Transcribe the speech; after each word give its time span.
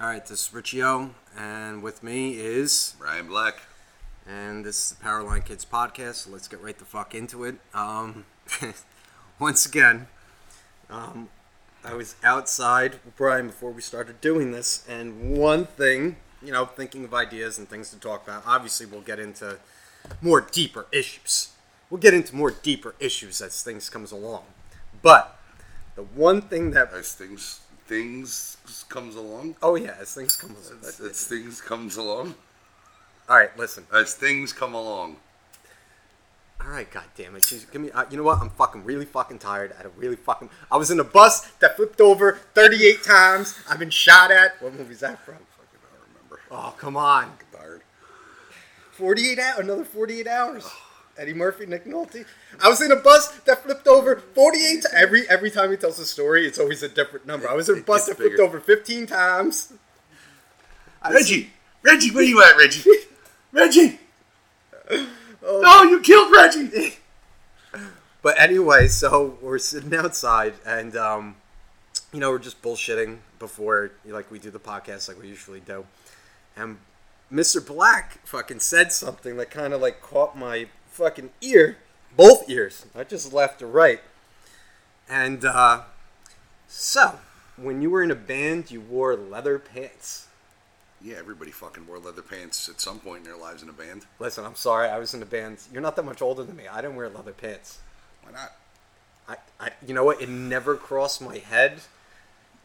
All 0.00 0.06
right, 0.06 0.24
this 0.24 0.46
is 0.46 0.54
Richie 0.54 0.82
O, 0.82 1.10
and 1.36 1.82
with 1.82 2.02
me 2.02 2.30
is, 2.40 2.94
Brian 2.98 3.28
Black. 3.28 3.60
and 4.26 4.64
this 4.64 4.92
is 4.92 4.96
the 4.96 5.04
Powerline 5.04 5.44
Kids 5.44 5.66
podcast. 5.70 6.14
So 6.14 6.30
let's 6.30 6.48
get 6.48 6.62
right 6.62 6.78
the 6.78 6.86
fuck 6.86 7.14
into 7.14 7.44
it. 7.44 7.56
Um, 7.74 8.24
once 9.38 9.66
again, 9.66 10.06
um, 10.88 11.28
I 11.84 11.92
was 11.92 12.14
outside 12.24 12.92
with 13.04 13.14
Brian 13.14 13.48
before 13.48 13.72
we 13.72 13.82
started 13.82 14.22
doing 14.22 14.52
this, 14.52 14.86
and 14.88 15.36
one 15.36 15.66
thing, 15.66 16.16
you 16.42 16.50
know, 16.50 16.64
thinking 16.64 17.04
of 17.04 17.12
ideas 17.12 17.58
and 17.58 17.68
things 17.68 17.90
to 17.90 18.00
talk 18.00 18.26
about. 18.26 18.44
Obviously, 18.46 18.86
we'll 18.86 19.02
get 19.02 19.18
into 19.18 19.58
more 20.22 20.40
deeper 20.40 20.86
issues. 20.92 21.50
We'll 21.90 22.00
get 22.00 22.14
into 22.14 22.34
more 22.34 22.50
deeper 22.50 22.94
issues 23.00 23.42
as 23.42 23.62
things 23.62 23.90
comes 23.90 24.12
along. 24.12 24.44
But 25.02 25.38
the 25.94 26.04
one 26.04 26.40
thing 26.40 26.70
that 26.70 26.90
As 26.94 27.12
things 27.12 27.60
things 27.90 28.56
comes 28.88 29.16
along. 29.16 29.56
oh 29.64 29.74
yeah, 29.74 29.96
as 30.00 30.14
things 30.14 30.36
come 30.36 30.50
along. 30.50 30.78
As, 30.86 31.00
as 31.00 31.26
things 31.26 31.60
comes 31.60 31.96
along. 31.96 32.36
All 33.28 33.36
right, 33.36 33.56
listen. 33.58 33.84
As 33.92 34.14
things 34.14 34.52
come 34.52 34.74
along. 34.74 35.16
All 36.60 36.68
right, 36.68 36.88
god 36.88 37.04
damn 37.16 37.34
it. 37.34 37.44
She's, 37.44 37.64
give 37.64 37.82
me. 37.82 37.90
Uh, 37.90 38.04
you 38.08 38.16
know 38.16 38.22
what? 38.22 38.40
I'm 38.40 38.50
fucking 38.50 38.84
really 38.84 39.06
fucking 39.06 39.40
tired. 39.40 39.74
I 39.76 39.86
really 39.96 40.14
fucking. 40.14 40.50
I 40.70 40.76
was 40.76 40.92
in 40.92 41.00
a 41.00 41.04
bus 41.04 41.40
that 41.58 41.74
flipped 41.74 42.00
over 42.00 42.38
38 42.54 43.02
times. 43.02 43.58
I've 43.68 43.80
been 43.80 43.90
shot 43.90 44.30
at. 44.30 44.62
What 44.62 44.74
movie's 44.74 45.00
that 45.00 45.18
from? 45.24 45.34
Fucking 45.34 45.80
I 45.82 45.96
don't 45.96 46.14
remember. 46.14 46.40
Oh 46.52 46.74
come 46.78 46.96
on. 46.96 47.24
I'm 47.24 47.58
tired. 47.58 47.82
48 48.92 49.38
hours. 49.40 49.58
Another 49.58 49.84
48 49.84 50.26
hours. 50.28 50.70
Eddie 51.18 51.34
Murphy, 51.34 51.66
Nick 51.66 51.84
Nolte. 51.84 52.24
I 52.62 52.68
was 52.68 52.80
in 52.80 52.90
a 52.92 52.96
bus 52.96 53.28
that 53.40 53.62
flipped 53.62 53.86
over 53.86 54.16
48 54.16 54.74
times. 54.82 54.86
Every 54.94 55.28
every 55.28 55.50
time 55.50 55.70
he 55.70 55.76
tells 55.76 55.98
a 55.98 56.06
story, 56.06 56.46
it's 56.46 56.58
always 56.58 56.82
a 56.82 56.88
different 56.88 57.26
number. 57.26 57.48
I 57.48 57.54
was 57.54 57.68
in 57.68 57.78
a 57.78 57.82
bus 57.82 58.06
that 58.06 58.16
flipped 58.16 58.32
bigger. 58.32 58.42
over 58.42 58.60
15 58.60 59.06
times. 59.06 59.72
I 61.02 61.12
Reggie! 61.12 61.50
Reggie, 61.82 62.10
where 62.10 62.24
you 62.24 62.42
at, 62.42 62.56
Reggie? 62.56 62.82
Reggie! 63.52 63.98
Oh. 65.42 65.60
No, 65.62 65.82
you 65.84 66.00
killed 66.00 66.32
Reggie! 66.32 66.96
But 68.22 68.38
anyway, 68.38 68.88
so 68.88 69.38
we're 69.40 69.56
sitting 69.58 69.94
outside 69.94 70.52
and 70.66 70.94
um, 70.94 71.36
you 72.12 72.20
know, 72.20 72.30
we're 72.30 72.38
just 72.38 72.60
bullshitting 72.60 73.18
before 73.38 73.92
like 74.04 74.30
we 74.30 74.38
do 74.38 74.50
the 74.50 74.60
podcast 74.60 75.08
like 75.08 75.20
we 75.20 75.28
usually 75.28 75.60
do. 75.60 75.86
And 76.54 76.76
Mr. 77.32 77.66
Black 77.66 78.18
fucking 78.26 78.60
said 78.60 78.92
something 78.92 79.38
that 79.38 79.50
kind 79.50 79.72
of 79.72 79.80
like 79.80 80.02
caught 80.02 80.36
my 80.36 80.66
fucking 80.90 81.30
ear, 81.40 81.78
both 82.16 82.48
ears, 82.48 82.86
not 82.94 83.08
just 83.08 83.32
left 83.32 83.62
or 83.62 83.66
right. 83.66 84.00
And 85.08 85.44
uh, 85.44 85.82
so, 86.68 87.18
when 87.56 87.82
you 87.82 87.90
were 87.90 88.02
in 88.02 88.10
a 88.10 88.14
band, 88.16 88.70
you 88.70 88.80
wore 88.80 89.14
leather 89.16 89.58
pants. 89.58 90.26
Yeah, 91.02 91.16
everybody 91.18 91.50
fucking 91.50 91.86
wore 91.86 91.98
leather 91.98 92.22
pants 92.22 92.68
at 92.68 92.80
some 92.80 92.98
point 93.00 93.18
in 93.18 93.24
their 93.24 93.36
lives 93.40 93.62
in 93.62 93.68
a 93.68 93.72
band. 93.72 94.04
Listen, 94.18 94.44
I'm 94.44 94.54
sorry, 94.54 94.88
I 94.88 94.98
was 94.98 95.14
in 95.14 95.22
a 95.22 95.26
band. 95.26 95.58
You're 95.72 95.82
not 95.82 95.96
that 95.96 96.04
much 96.04 96.20
older 96.20 96.44
than 96.44 96.56
me. 96.56 96.68
I 96.68 96.80
didn't 96.82 96.96
wear 96.96 97.08
leather 97.08 97.32
pants. 97.32 97.78
Why 98.22 98.32
not? 98.32 98.52
I, 99.28 99.36
I 99.58 99.70
you 99.86 99.94
know 99.94 100.04
what? 100.04 100.20
It 100.20 100.28
never 100.28 100.76
crossed 100.76 101.22
my 101.22 101.38
head. 101.38 101.80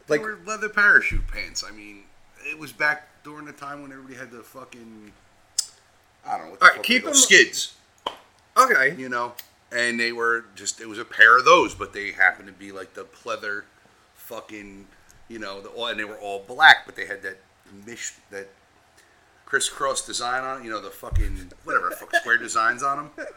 They 0.07 0.17
Like 0.17 0.21
were 0.21 0.37
leather 0.45 0.67
parachute 0.69 1.27
pants. 1.27 1.63
I 1.67 1.71
mean, 1.71 2.03
it 2.45 2.59
was 2.59 2.71
back 2.73 3.07
during 3.23 3.45
the 3.45 3.53
time 3.53 3.81
when 3.81 3.91
everybody 3.91 4.15
had 4.15 4.31
the 4.31 4.43
fucking 4.43 5.13
I 6.27 6.37
don't 6.37 6.45
know 6.45 6.51
what 6.51 6.59
the 6.59 6.65
All 6.65 6.71
right, 6.73 6.83
keep 6.83 7.05
them- 7.05 7.13
skids. 7.13 7.75
Okay, 8.57 8.95
you 8.97 9.09
know, 9.09 9.33
and 9.71 9.99
they 9.99 10.11
were 10.11 10.45
just 10.55 10.79
it 10.81 10.87
was 10.87 10.99
a 10.99 11.05
pair 11.05 11.37
of 11.37 11.45
those, 11.45 11.73
but 11.73 11.93
they 11.93 12.11
happened 12.11 12.47
to 12.47 12.53
be 12.53 12.71
like 12.71 12.93
the 12.93 13.03
pleather, 13.03 13.63
fucking, 14.13 14.87
you 15.27 15.39
know, 15.39 15.61
the 15.61 15.71
and 15.71 15.99
they 15.99 16.05
were 16.05 16.19
all 16.19 16.43
black, 16.47 16.85
but 16.85 16.95
they 16.95 17.05
had 17.05 17.21
that 17.23 17.37
mish 17.85 18.13
that 18.31 18.49
crisscross 19.45 20.05
design 20.05 20.43
on 20.43 20.61
it, 20.61 20.65
you 20.65 20.71
know, 20.71 20.81
the 20.81 20.89
fucking 20.89 21.51
whatever 21.63 21.91
fuck 21.91 22.15
square 22.15 22.37
designs 22.37 22.83
on 22.83 22.97
them. 22.97 23.27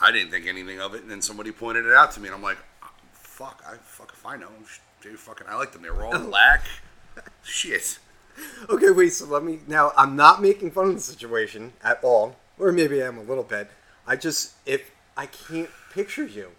I 0.00 0.12
didn't 0.12 0.30
think 0.30 0.46
anything 0.46 0.80
of 0.80 0.94
it, 0.94 1.02
and 1.02 1.10
then 1.10 1.22
somebody 1.22 1.52
pointed 1.52 1.86
it 1.86 1.92
out 1.92 2.12
to 2.12 2.20
me, 2.20 2.28
and 2.28 2.34
I'm 2.34 2.42
like, 2.42 2.58
fuck, 3.12 3.62
I 3.66 3.76
fuck 3.76 4.12
if 4.12 4.24
I 4.24 4.36
know, 4.36 4.48
they 5.02 5.10
fucking, 5.10 5.46
I 5.48 5.56
like 5.56 5.72
them. 5.72 5.82
They 5.82 5.90
were 5.90 6.04
all 6.04 6.18
black. 6.26 6.64
Shit. 7.42 7.98
Okay, 8.68 8.90
wait. 8.90 9.12
So 9.12 9.26
let 9.26 9.42
me 9.42 9.60
now. 9.66 9.92
I'm 9.96 10.16
not 10.16 10.42
making 10.42 10.70
fun 10.70 10.88
of 10.88 10.94
the 10.94 11.00
situation 11.00 11.72
at 11.82 12.02
all, 12.02 12.36
or 12.58 12.72
maybe 12.72 13.02
I 13.02 13.06
am 13.06 13.16
a 13.18 13.22
little 13.22 13.44
bit. 13.44 13.70
I 14.06 14.16
just 14.16 14.54
if 14.66 14.90
I 15.16 15.26
can't 15.26 15.70
picture 15.92 16.24
you. 16.24 16.50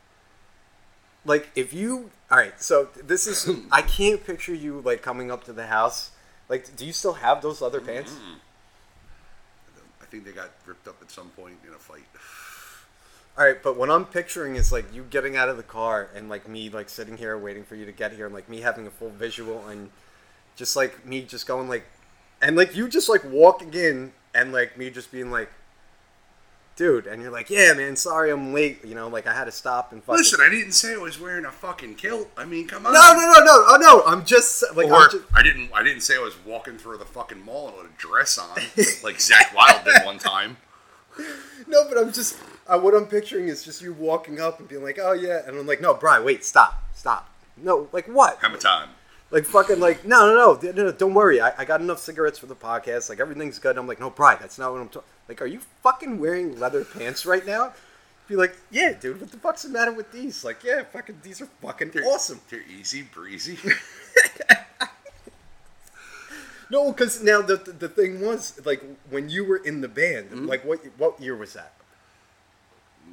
Like 1.26 1.50
if 1.56 1.74
you 1.74 2.12
all 2.30 2.38
right, 2.38 2.62
so 2.62 2.90
this 3.04 3.28
is 3.28 3.50
I 3.72 3.82
can't 3.82 4.26
picture 4.26 4.54
you 4.54 4.82
like 4.84 5.02
coming 5.02 5.32
up 5.32 5.44
to 5.46 5.54
the 5.54 5.68
house. 5.68 6.12
Like, 6.50 6.76
do 6.76 6.86
you 6.86 6.94
still 6.94 7.14
have 7.14 7.42
those 7.42 7.62
leather 7.62 7.80
mm-hmm. 7.80 7.88
pants? 7.88 8.16
I 10.02 10.06
think 10.06 10.24
they 10.24 10.32
got 10.32 10.52
ripped 10.66 10.88
up 10.88 10.96
at 11.02 11.12
some 11.12 11.30
point 11.30 11.56
in 11.68 11.74
a 11.74 11.78
fight. 11.78 12.06
All 13.38 13.46
right, 13.46 13.62
but 13.62 13.78
what 13.78 13.90
I'm 13.90 14.06
picturing 14.06 14.56
is 14.56 14.72
like 14.72 14.86
you 14.94 15.06
getting 15.10 15.36
out 15.36 15.50
of 15.50 15.58
the 15.58 15.64
car 15.64 16.10
and 16.16 16.30
like 16.30 16.48
me 16.48 16.70
like 16.70 16.90
sitting 16.90 17.18
here 17.18 17.38
waiting 17.38 17.64
for 17.64 17.76
you 17.76 17.86
to 17.86 17.92
get 17.92 18.14
here 18.14 18.26
and 18.26 18.34
like 18.34 18.50
me 18.50 18.62
having 18.62 18.88
a 18.88 18.90
full 18.90 19.10
visual 19.10 19.68
and 19.68 19.90
just 20.56 20.76
like 20.76 21.06
me 21.06 21.22
just 21.22 21.46
going 21.46 21.70
like 21.70 21.86
and 22.42 22.56
like 22.56 22.76
you 22.76 22.88
just 22.88 23.10
like 23.10 23.24
walking 23.26 23.74
in 23.74 24.12
and 24.34 24.54
like 24.54 24.78
me 24.78 24.90
just 24.90 25.12
being 25.12 25.30
like 25.30 25.52
dude 26.78 27.08
and 27.08 27.22
you're 27.22 27.32
like 27.32 27.50
yeah 27.50 27.74
man 27.74 27.96
sorry 27.96 28.32
I'm 28.32 28.54
late 28.54 28.86
you 28.86 28.94
know 28.94 29.08
like 29.08 29.26
I 29.28 29.34
had 29.34 29.46
to 29.46 29.52
stop 29.52 29.92
and 29.92 30.02
fucking 30.04 30.20
Listen, 30.20 30.40
I 30.42 30.50
didn't 30.50 30.74
say 30.74 30.94
I 30.94 30.98
was 30.98 31.20
wearing 31.20 31.44
a 31.44 31.52
fucking 31.52 31.96
kilt. 31.96 32.30
I 32.38 32.46
mean, 32.46 32.68
come 32.68 32.86
on. 32.86 32.94
no 32.94 33.00
no 33.00 33.20
no 33.20 33.44
no 33.44 33.66
oh 33.68 33.78
no 33.82 34.04
I'm 34.06 34.24
just 34.24 34.64
like 34.76 34.88
Or 34.88 34.94
I'm 34.94 35.12
just, 35.12 35.24
I 35.34 35.42
didn't. 35.44 35.72
I 35.74 35.84
didn't 35.84 36.02
say 36.02 36.16
I 36.16 36.20
was 36.20 36.36
walking 36.46 36.78
through 36.78 37.00
the 37.00 37.06
fucking 37.06 37.44
mall 37.44 37.74
with 37.76 37.88
a 37.88 37.98
dress 37.98 38.38
on, 38.38 38.56
like 39.04 39.18
Zakk 39.18 39.54
Wylde 39.56 39.84
did 39.84 40.06
one 40.06 40.20
time. 40.20 40.58
no 41.68 41.90
but 41.90 41.98
I'm 41.98 42.14
just 42.14 42.38
uh, 42.68 42.80
what 42.80 42.94
I'm 42.94 43.08
picturing 43.08 43.48
is 43.48 43.64
just 43.64 43.82
you 43.82 43.92
walking 43.94 44.40
up 44.40 44.60
and 44.60 44.68
being 44.70 44.84
like 44.84 45.00
oh 45.02 45.14
yeah 45.14 45.42
and 45.48 45.58
I'm 45.58 45.66
like 45.66 45.82
no 45.82 45.96
Brian 45.96 46.24
wait 46.24 46.46
stop 46.46 46.84
stop 46.94 47.28
no 47.58 47.90
like 47.92 48.06
what 48.06 48.38
Hammer 48.40 48.58
time. 48.58 48.90
Like 49.30 49.44
fucking 49.46 49.80
like 49.82 50.06
no 50.06 50.26
no 50.34 50.58
no 50.62 50.72
no, 50.72 50.84
no 50.86 50.92
don't 50.92 51.14
worry. 51.14 51.42
I, 51.42 51.52
I 51.58 51.66
got 51.66 51.82
enough 51.82 52.00
cigarettes 52.00 52.40
for 52.40 52.46
the 52.46 52.56
podcast. 52.56 53.10
Like 53.10 53.20
everything's 53.20 53.60
good. 53.60 53.78
I'm 53.78 53.88
like 53.88 54.00
no 54.00 54.10
pride. 54.10 54.38
That's 54.40 54.58
not 54.58 54.72
what 54.72 54.80
I'm 54.82 54.88
talking 54.90 55.10
like 55.28 55.42
are 55.42 55.46
you 55.48 55.60
fucking 55.84 56.18
wearing 56.20 56.58
leather 56.60 56.86
pants 56.86 57.26
right 57.26 57.46
now? 57.46 57.74
Be 58.30 58.36
like 58.38 58.56
yeah 58.72 58.94
dude 58.94 59.20
what 59.20 59.32
the 59.32 59.38
fuck's 59.38 59.64
the 59.64 59.70
matter 59.70 59.92
with 59.92 60.12
these? 60.14 60.44
Like 60.46 60.64
yeah 60.64 60.84
fucking 60.84 61.20
these 61.24 61.42
are 61.42 61.48
fucking 61.62 61.92
They're 61.92 62.06
awesome. 62.06 62.40
They're 62.50 62.64
easy 62.80 63.02
breezy. 63.04 63.58
no 66.70 66.92
because 66.92 67.22
now 67.24 67.42
the, 67.42 67.56
the 67.58 67.72
the 67.74 67.90
thing 67.90 68.22
was 68.22 68.60
like 68.66 68.82
when 69.10 69.30
you 69.30 69.44
were 69.46 69.58
in 69.58 69.82
the 69.82 69.88
band 69.88 70.30
Mm-hmm. 70.30 70.46
like 70.48 70.64
what 70.66 70.80
what 70.98 71.20
year 71.22 71.36
was 71.36 71.54
that? 71.54 71.74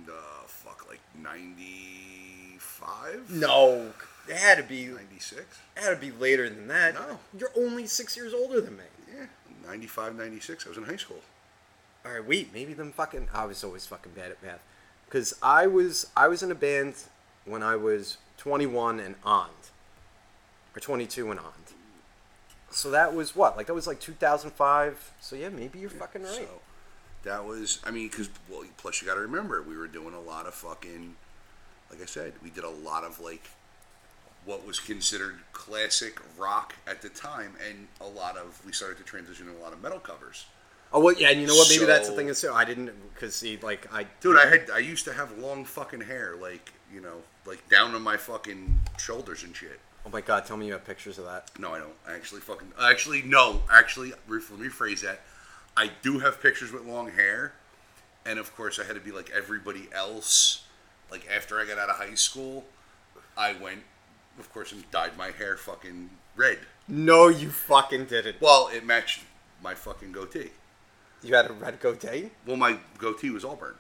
Uh, 0.09 0.13
fuck, 0.47 0.87
like 0.89 1.01
ninety 1.21 2.57
five. 2.59 3.31
no 3.31 3.93
it 4.29 4.37
had 4.37 4.57
to 4.59 4.65
be 4.65 4.87
96. 4.87 4.93
it 4.93 4.95
ninety 4.97 5.21
six. 5.21 5.59
had 5.77 5.91
to 5.91 5.97
be 5.97 6.11
later 6.12 6.49
than 6.49 6.67
that 6.69 6.95
No. 6.95 7.19
you're 7.39 7.53
only 7.57 7.87
six 7.87 8.17
years 8.17 8.33
older 8.35 8.61
than 8.61 8.77
me 8.77 8.85
Yeah, 9.15 9.27
95, 9.67 10.17
96. 10.17 10.67
I 10.67 10.69
was 10.69 10.79
in 10.79 10.85
high 10.85 10.97
school. 10.97 11.21
All 12.05 12.12
right, 12.12 12.25
wait. 12.27 12.53
Maybe 12.53 12.75
them 12.75 12.93
fucking. 12.93 13.29
I 13.33 13.47
was 13.47 13.65
always 13.65 13.87
fucking 13.87 14.13
bad 14.13 14.31
at 14.31 14.43
math, 14.43 14.63
because 15.07 15.34
I 15.43 15.67
was 15.67 16.11
I 16.17 16.29
was 16.29 16.43
in 16.43 16.51
a 16.51 16.55
band 16.55 16.95
when 17.47 17.63
I 17.63 17.77
was 17.77 18.19
21 18.37 19.01
and 19.01 19.15
on, 19.25 19.49
or 20.77 20.81
22 20.81 21.31
and 21.31 21.41
on. 21.41 21.53
So 22.71 22.91
that 22.91 23.15
was 23.15 23.34
what? 23.37 23.57
Like 23.57 23.67
that 23.69 23.75
was 23.75 23.87
like 23.87 24.01
2005. 24.01 25.13
So 25.21 25.37
yeah, 25.37 25.49
maybe 25.49 25.79
you're 25.79 25.89
fucking 25.91 26.25
right. 26.25 26.33
So 26.33 26.49
that 27.23 27.45
was, 27.47 27.79
I 27.84 27.91
mean, 27.91 28.09
because 28.09 28.29
well, 28.51 28.65
plus 28.77 29.01
you 29.01 29.07
got 29.09 29.15
to 29.15 29.21
remember, 29.21 29.63
we 29.63 29.77
were 29.77 29.87
doing 29.87 30.13
a 30.13 30.21
lot 30.21 30.47
of 30.47 30.55
fucking, 30.55 31.15
like 31.91 32.03
I 32.03 32.07
said, 32.07 32.33
we 32.43 32.51
did 32.51 32.65
a 32.65 32.69
lot 32.69 33.05
of 33.05 33.21
like 33.21 33.45
what 34.44 34.66
was 34.66 34.78
considered 34.78 35.37
classic 35.53 36.21
rock 36.38 36.75
at 36.87 37.03
the 37.03 37.09
time, 37.09 37.55
and 37.69 37.88
a 38.00 38.06
lot 38.06 38.37
of 38.37 38.60
we 38.65 38.72
started 38.72 38.98
to 38.98 39.04
transition 39.04 39.47
to 39.47 39.53
a 39.53 39.60
lot 39.63 39.72
of 39.72 39.83
metal 39.83 39.98
covers. 39.98 40.47
oh 40.92 41.01
well, 41.01 41.15
yeah. 41.15 41.30
And 41.30 41.41
you 41.41 41.47
know 41.47 41.54
what? 41.54 41.69
Maybe 41.69 41.84
that's 41.84 42.09
the 42.09 42.15
thing 42.15 42.28
is. 42.28 42.45
I 42.45 42.65
didn't 42.65 42.92
because 43.15 43.34
see, 43.34 43.59
like 43.63 43.92
I 43.92 44.07
Dude, 44.21 44.39
I 44.39 44.47
had 44.47 44.71
I 44.72 44.78
used 44.78 45.04
to 45.07 45.13
have 45.13 45.36
long 45.39 45.65
fucking 45.65 46.03
hair, 46.03 46.36
like 46.41 46.72
you 46.92 47.01
know, 47.01 47.22
like 47.47 47.69
down 47.69 47.92
to 47.92 47.98
my 47.98 48.16
fucking 48.16 48.80
shoulders 48.98 49.42
and 49.42 49.54
shit. 49.54 49.80
Oh 50.07 50.10
my 50.10 50.21
god! 50.21 50.45
Tell 50.45 50.57
me 50.59 50.66
you 50.66 50.72
have 50.72 50.84
pictures 50.84 51.19
of 51.19 51.24
that. 51.24 51.51
No, 51.59 51.72
I 51.72 51.78
don't. 51.78 51.95
I 52.07 52.15
actually 52.15 52.42
fucking. 52.42 52.72
Actually, 52.80 53.22
no. 53.22 53.63
Actually, 53.72 54.13
re- 54.28 54.42
let 54.51 54.60
me 54.60 54.69
rephrase 54.69 55.01
that. 55.01 55.22
I 55.77 55.91
do 56.03 56.19
have 56.19 56.42
pictures 56.42 56.71
with 56.72 56.84
long 56.84 57.10
hair, 57.10 57.54
and 58.27 58.39
of 58.39 58.54
course, 58.54 58.78
I 58.78 58.84
had 58.84 58.95
to 58.95 59.01
be 59.01 59.13
like 59.13 59.30
everybody 59.34 59.89
else. 59.95 60.65
Like 61.10 61.27
after 61.34 61.59
I 61.59 61.65
got 61.65 61.78
out 61.78 61.89
of 61.89 61.97
high 61.97 62.15
school, 62.15 62.65
I 63.36 63.54
went, 63.54 63.80
of 64.39 64.53
course, 64.53 64.72
and 64.72 64.89
dyed 64.91 65.16
my 65.16 65.31
hair 65.31 65.57
fucking 65.57 66.10
red. 66.36 66.59
No, 66.89 67.28
you 67.28 67.51
fucking 67.51 68.07
didn't. 68.07 68.41
Well, 68.41 68.69
it 68.72 68.84
matched 68.84 69.22
my 69.63 69.75
fucking 69.75 70.13
goatee. 70.13 70.51
You 71.22 71.34
had 71.34 71.48
a 71.48 71.54
red 71.54 71.81
goatee. 71.81 72.31
Well, 72.47 72.57
my 72.57 72.77
goatee 72.98 73.31
was 73.31 73.45
auburn. 73.45 73.77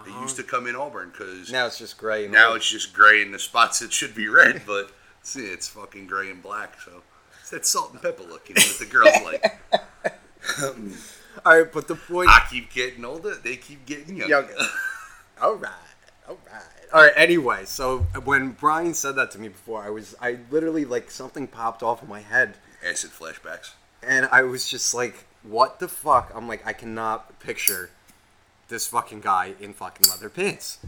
It 0.00 0.10
uh-huh. 0.10 0.22
used 0.22 0.36
to 0.36 0.42
come 0.42 0.66
in 0.66 0.74
auburn 0.74 1.10
because 1.10 1.52
Now 1.52 1.66
it's 1.66 1.78
just 1.78 1.98
gray. 1.98 2.24
And 2.24 2.32
now 2.32 2.50
white. 2.50 2.56
it's 2.56 2.70
just 2.70 2.92
gray 2.92 3.22
in 3.22 3.32
the 3.32 3.38
spots 3.38 3.78
that 3.80 3.92
should 3.92 4.14
be 4.14 4.28
red, 4.28 4.62
but 4.66 4.90
see, 5.22 5.46
it's 5.46 5.68
fucking 5.68 6.06
gray 6.06 6.30
and 6.30 6.42
black. 6.42 6.80
So 6.80 7.02
It's 7.40 7.50
that 7.50 7.66
salt 7.66 7.92
and 7.92 8.02
pepper 8.02 8.24
look, 8.24 8.48
you 8.48 8.54
know, 8.54 8.62
that 8.62 8.78
the 8.78 8.86
girls 8.86 9.14
like. 9.24 9.60
All 11.44 11.58
right, 11.58 11.72
but 11.72 11.86
the 11.86 11.94
point. 11.94 12.28
I 12.28 12.44
keep 12.50 12.72
getting 12.72 13.04
older, 13.04 13.34
they 13.34 13.56
keep 13.56 13.86
getting 13.86 14.16
younger. 14.16 14.34
Younger. 14.34 14.54
all 15.40 15.54
right, 15.54 15.72
all 16.28 16.38
right, 16.50 16.79
all 16.92 17.02
right. 17.02 17.12
Anyway, 17.16 17.64
so 17.64 18.00
when 18.24 18.52
Brian 18.52 18.94
said 18.94 19.16
that 19.16 19.30
to 19.32 19.38
me 19.38 19.48
before, 19.48 19.82
I 19.82 19.90
was, 19.90 20.14
I 20.20 20.38
literally 20.50 20.84
like 20.84 21.10
something 21.10 21.46
popped 21.46 21.82
off 21.82 22.02
in 22.02 22.08
my 22.08 22.20
head, 22.20 22.54
Acid 22.86 23.10
flashbacks. 23.10 23.72
and 24.02 24.28
I 24.32 24.42
was 24.42 24.68
just 24.68 24.94
like, 24.94 25.26
"What 25.42 25.78
the 25.80 25.88
fuck?" 25.88 26.32
I'm 26.34 26.48
like, 26.48 26.66
I 26.66 26.72
cannot 26.72 27.38
picture 27.40 27.90
this 28.68 28.86
fucking 28.86 29.20
guy 29.20 29.54
in 29.60 29.72
fucking 29.74 30.06
leather 30.10 30.28
pants. 30.28 30.78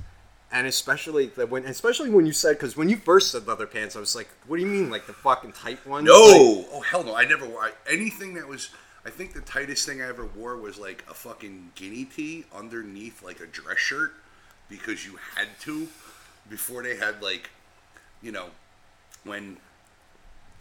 And 0.54 0.66
especially 0.66 1.26
the- 1.26 1.46
when, 1.46 1.64
especially 1.64 2.10
when 2.10 2.26
you 2.26 2.32
said, 2.32 2.52
because 2.58 2.76
when 2.76 2.88
you 2.90 2.96
first 2.98 3.32
said 3.32 3.46
leather 3.46 3.66
pants, 3.66 3.96
I 3.96 4.00
was 4.00 4.14
like, 4.14 4.28
"What 4.46 4.56
do 4.56 4.62
you 4.62 4.68
mean, 4.68 4.90
like 4.90 5.06
the 5.06 5.12
fucking 5.14 5.52
tight 5.52 5.84
ones?" 5.86 6.08
Like- 6.08 6.14
No! 6.16 6.66
oh, 6.72 6.80
hell 6.80 7.02
no. 7.04 7.14
I 7.14 7.24
never 7.24 7.46
wore 7.46 7.64
I, 7.64 7.72
anything 7.88 8.34
that 8.34 8.46
was. 8.46 8.70
I 9.04 9.10
think 9.10 9.32
the 9.34 9.40
tightest 9.40 9.84
thing 9.84 10.00
I 10.00 10.06
ever 10.08 10.26
wore 10.26 10.56
was 10.56 10.78
like 10.78 11.04
a 11.10 11.14
fucking 11.14 11.72
guinea 11.74 12.04
tee 12.04 12.44
underneath 12.54 13.22
like 13.22 13.40
a 13.40 13.46
dress 13.46 13.78
shirt 13.78 14.12
because 14.72 15.04
you 15.06 15.18
had 15.36 15.48
to 15.60 15.86
before 16.48 16.82
they 16.82 16.96
had 16.96 17.22
like, 17.22 17.50
you 18.22 18.32
know, 18.32 18.46
when 19.24 19.58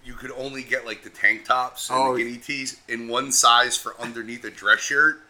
you 0.04 0.14
could 0.14 0.32
only 0.32 0.64
get 0.64 0.86
like 0.86 1.04
the 1.04 1.10
tank 1.10 1.46
tops 1.46 1.90
and 1.90 1.98
Oh. 1.98 2.16
the 2.18 2.24
guinea 2.24 2.38
tees 2.38 2.80
in 2.88 3.08
one 3.08 3.32
size 3.32 3.78
for 3.78 4.00
underneath 4.00 4.44
a 4.44 4.50
dress 4.52 4.80
shirt. 4.82 5.22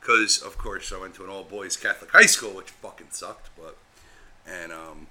Because 0.00 0.38
of 0.40 0.56
course 0.56 0.92
I 0.92 0.98
went 1.00 1.14
to 1.16 1.24
an 1.24 1.30
all 1.30 1.42
boys 1.44 1.76
Catholic 1.76 2.10
high 2.12 2.26
school, 2.26 2.50
which 2.54 2.70
fucking 2.70 3.08
sucked. 3.10 3.50
But 3.56 3.76
and 4.46 4.72
um, 4.72 5.08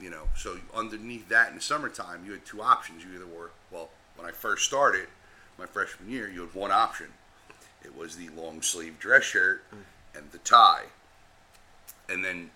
you 0.00 0.10
know, 0.10 0.28
so 0.36 0.58
underneath 0.74 1.28
that 1.30 1.48
in 1.50 1.56
the 1.56 1.62
summertime, 1.62 2.24
you 2.24 2.32
had 2.32 2.44
two 2.44 2.62
options. 2.62 3.02
You 3.04 3.14
either 3.16 3.26
wore 3.26 3.50
well, 3.70 3.88
when 4.16 4.28
I 4.28 4.32
first 4.32 4.64
started, 4.66 5.08
my 5.58 5.66
freshman 5.66 6.08
year, 6.10 6.28
you 6.30 6.42
had 6.42 6.54
one 6.54 6.70
option. 6.70 7.06
It 7.82 7.96
was 7.96 8.16
the 8.16 8.28
long 8.30 8.62
sleeve 8.62 8.98
dress 8.98 9.24
shirt 9.24 9.64
and 10.14 10.30
the 10.30 10.38
tie. 10.38 10.84
And 12.08 12.24
then 12.24 12.50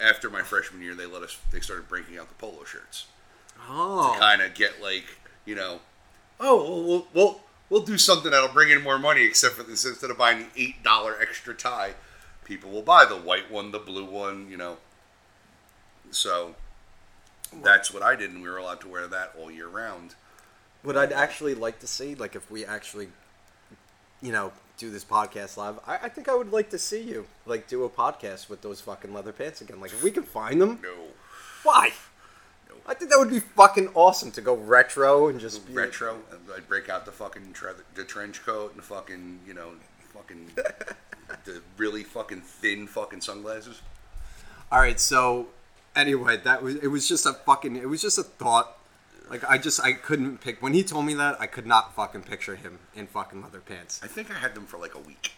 after 0.00 0.28
my 0.28 0.42
freshman 0.42 0.82
year, 0.82 0.94
they 0.94 1.06
let 1.06 1.22
us. 1.22 1.38
They 1.50 1.60
started 1.60 1.88
breaking 1.88 2.18
out 2.18 2.28
the 2.28 2.34
polo 2.34 2.64
shirts 2.64 3.06
oh, 3.68 4.14
to 4.14 4.20
kind 4.20 4.42
of 4.42 4.54
get 4.54 4.82
like 4.82 5.04
you 5.44 5.54
know, 5.54 5.80
oh 6.40 6.82
we'll, 6.84 7.06
we'll 7.14 7.40
we'll 7.70 7.82
do 7.82 7.98
something 7.98 8.30
that'll 8.30 8.48
bring 8.48 8.70
in 8.70 8.82
more 8.82 8.98
money. 8.98 9.24
Except 9.24 9.54
for 9.54 9.62
this, 9.62 9.84
instead 9.84 10.10
of 10.10 10.18
buying 10.18 10.38
the 10.38 10.62
eight 10.62 10.82
dollar 10.82 11.16
extra 11.20 11.54
tie, 11.54 11.94
people 12.44 12.70
will 12.70 12.82
buy 12.82 13.04
the 13.04 13.16
white 13.16 13.50
one, 13.50 13.70
the 13.72 13.78
blue 13.78 14.04
one, 14.04 14.50
you 14.50 14.56
know. 14.56 14.78
So 16.10 16.54
that's 17.62 17.92
what 17.92 18.02
I 18.02 18.16
did, 18.16 18.30
and 18.30 18.42
we 18.42 18.48
were 18.48 18.58
allowed 18.58 18.80
to 18.82 18.88
wear 18.88 19.06
that 19.06 19.34
all 19.38 19.50
year 19.50 19.68
round. 19.68 20.14
what 20.82 20.96
I'd 20.96 21.12
actually 21.12 21.54
like 21.54 21.80
to 21.80 21.86
see, 21.86 22.14
like 22.14 22.36
if 22.36 22.50
we 22.50 22.64
actually, 22.64 23.08
you 24.20 24.32
know, 24.32 24.52
do 24.76 24.90
this 24.90 25.04
podcast 25.04 25.56
live, 25.56 25.78
I, 25.86 25.96
I 26.04 26.08
think 26.08 26.28
I 26.28 26.34
would 26.34 26.52
like 26.52 26.70
to 26.70 26.78
see 26.78 27.00
you 27.00 27.26
like 27.46 27.68
do 27.68 27.84
a 27.84 27.88
podcast 27.90 28.48
with 28.48 28.62
those 28.62 28.80
fucking 28.80 29.12
leather 29.14 29.32
pants 29.32 29.60
again. 29.60 29.80
Like 29.80 29.92
if 29.92 30.02
we 30.02 30.10
can 30.10 30.24
find 30.24 30.60
them, 30.60 30.80
No, 30.82 30.94
why? 31.62 31.92
no. 32.68 32.74
I 32.86 32.94
think 32.94 33.10
that 33.10 33.18
would 33.18 33.30
be 33.30 33.40
fucking 33.40 33.90
awesome 33.94 34.30
to 34.32 34.40
go 34.40 34.54
retro 34.54 35.28
and 35.28 35.38
just 35.40 35.66
be 35.66 35.72
retro. 35.74 36.16
and 36.32 36.40
I'd 36.56 36.68
break 36.68 36.88
out 36.88 37.06
the 37.06 37.12
fucking 37.12 37.52
tre- 37.52 37.72
the 37.94 38.04
trench 38.04 38.44
coat 38.44 38.70
and 38.72 38.78
the 38.78 38.82
fucking 38.86 39.40
you 39.46 39.54
know 39.54 39.70
fucking 40.12 40.50
the 41.44 41.62
really 41.76 42.02
fucking 42.02 42.40
thin 42.40 42.86
fucking 42.86 43.20
sunglasses. 43.20 43.80
All 44.72 44.80
right, 44.80 44.98
so 44.98 45.48
anyway, 45.94 46.36
that 46.38 46.62
was 46.62 46.76
it. 46.76 46.88
Was 46.88 47.08
just 47.08 47.26
a 47.26 47.32
fucking. 47.32 47.76
It 47.76 47.88
was 47.88 48.02
just 48.02 48.18
a 48.18 48.22
thought. 48.24 48.76
Like 49.28 49.44
I 49.48 49.58
just 49.58 49.80
I 49.80 49.92
couldn't 49.92 50.40
pick 50.40 50.62
when 50.62 50.74
he 50.74 50.82
told 50.82 51.06
me 51.06 51.14
that 51.14 51.40
I 51.40 51.46
could 51.46 51.66
not 51.66 51.94
fucking 51.94 52.22
picture 52.22 52.56
him 52.56 52.78
in 52.94 53.06
fucking 53.06 53.42
leather 53.42 53.60
pants. 53.60 54.00
I 54.02 54.06
think 54.06 54.30
I 54.30 54.34
had 54.34 54.54
them 54.54 54.66
for 54.66 54.78
like 54.78 54.94
a 54.94 54.98
week. 54.98 55.32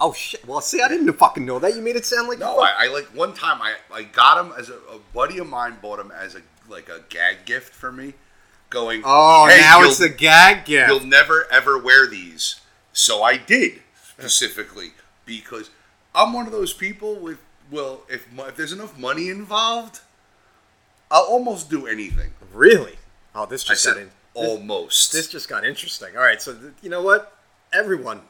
Oh 0.00 0.12
shit! 0.12 0.46
Well, 0.46 0.60
see, 0.60 0.82
I 0.82 0.88
didn't 0.88 1.12
fucking 1.12 1.46
know 1.46 1.58
that. 1.60 1.74
You 1.76 1.80
made 1.80 1.96
it 1.96 2.04
sound 2.04 2.28
like 2.28 2.38
No, 2.38 2.58
I, 2.58 2.72
I 2.78 2.88
like 2.88 3.06
one 3.14 3.34
time 3.34 3.62
I, 3.62 3.74
I 3.92 4.02
got 4.02 4.44
him 4.44 4.52
as 4.58 4.68
a, 4.68 4.74
a 4.74 4.98
buddy 5.14 5.38
of 5.38 5.48
mine 5.48 5.76
bought 5.80 6.00
him 6.00 6.10
as 6.10 6.34
a 6.34 6.42
like 6.68 6.88
a 6.88 7.02
gag 7.08 7.44
gift 7.44 7.72
for 7.72 7.92
me, 7.92 8.14
going. 8.68 9.02
Oh, 9.04 9.46
"Hey, 9.46 9.60
now 9.60 9.82
it's 9.82 10.00
a 10.00 10.08
gag 10.08 10.64
gift. 10.64 10.88
You'll 10.88 11.06
never 11.06 11.46
ever 11.52 11.78
wear 11.78 12.08
these. 12.08 12.60
So 12.92 13.22
I 13.22 13.36
did 13.36 13.80
specifically 14.02 14.92
because 15.24 15.70
I'm 16.14 16.32
one 16.32 16.46
of 16.46 16.52
those 16.52 16.72
people 16.72 17.14
with 17.14 17.38
well, 17.70 18.02
if 18.08 18.26
if 18.36 18.56
there's 18.56 18.72
enough 18.72 18.98
money 18.98 19.28
involved, 19.28 20.00
I'll 21.12 21.22
almost 21.24 21.68
do 21.70 21.86
anything. 21.86 22.32
Really? 22.52 22.96
Oh, 23.34 23.46
this 23.46 23.64
I 23.70 23.74
just 23.74 23.84
got 23.86 23.94
said 23.94 24.02
in. 24.02 24.10
almost. 24.34 25.12
This 25.12 25.28
just 25.28 25.48
got 25.48 25.64
interesting. 25.64 26.16
All 26.16 26.22
right, 26.22 26.40
so 26.42 26.54
th- 26.54 26.72
you 26.82 26.88
know 26.90 27.02
what, 27.02 27.36
everyone, 27.72 28.22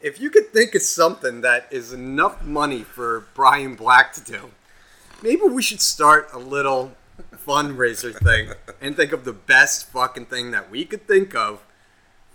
if 0.00 0.20
you 0.20 0.30
could 0.30 0.52
think 0.52 0.74
of 0.76 0.82
something 0.82 1.40
that 1.42 1.66
is 1.70 1.92
enough 1.92 2.42
money 2.44 2.82
for 2.84 3.26
Brian 3.34 3.74
Black 3.74 4.12
to 4.14 4.20
do, 4.22 4.50
maybe 5.22 5.42
we 5.42 5.62
should 5.62 5.80
start 5.80 6.28
a 6.32 6.38
little 6.38 6.92
fundraiser 7.46 8.16
thing 8.16 8.52
and 8.80 8.96
think 8.96 9.12
of 9.12 9.24
the 9.24 9.32
best 9.32 9.88
fucking 9.90 10.26
thing 10.26 10.52
that 10.52 10.70
we 10.70 10.84
could 10.84 11.06
think 11.08 11.34
of 11.34 11.64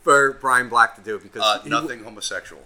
for 0.01 0.33
Brian 0.33 0.67
Black 0.67 0.95
to 0.95 1.01
do 1.01 1.17
because 1.17 1.41
uh, 1.41 1.61
he- 1.63 1.69
nothing 1.69 2.03
homosexual. 2.03 2.61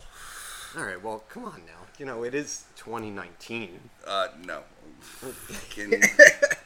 All 0.76 0.84
right, 0.84 1.02
well, 1.02 1.24
come 1.30 1.46
on 1.46 1.62
now. 1.68 1.74
You 2.00 2.06
know, 2.06 2.24
it 2.24 2.34
is 2.36 2.66
2019. 2.78 3.80
Uh, 4.06 4.28
no. 4.46 4.62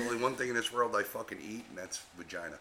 There's 0.00 0.12
only 0.12 0.22
one 0.22 0.34
thing 0.34 0.48
in 0.48 0.54
this 0.54 0.72
world 0.72 0.96
I 0.96 1.02
fucking 1.02 1.38
eat, 1.42 1.64
and 1.68 1.76
that's 1.76 2.00
vagina. 2.16 2.58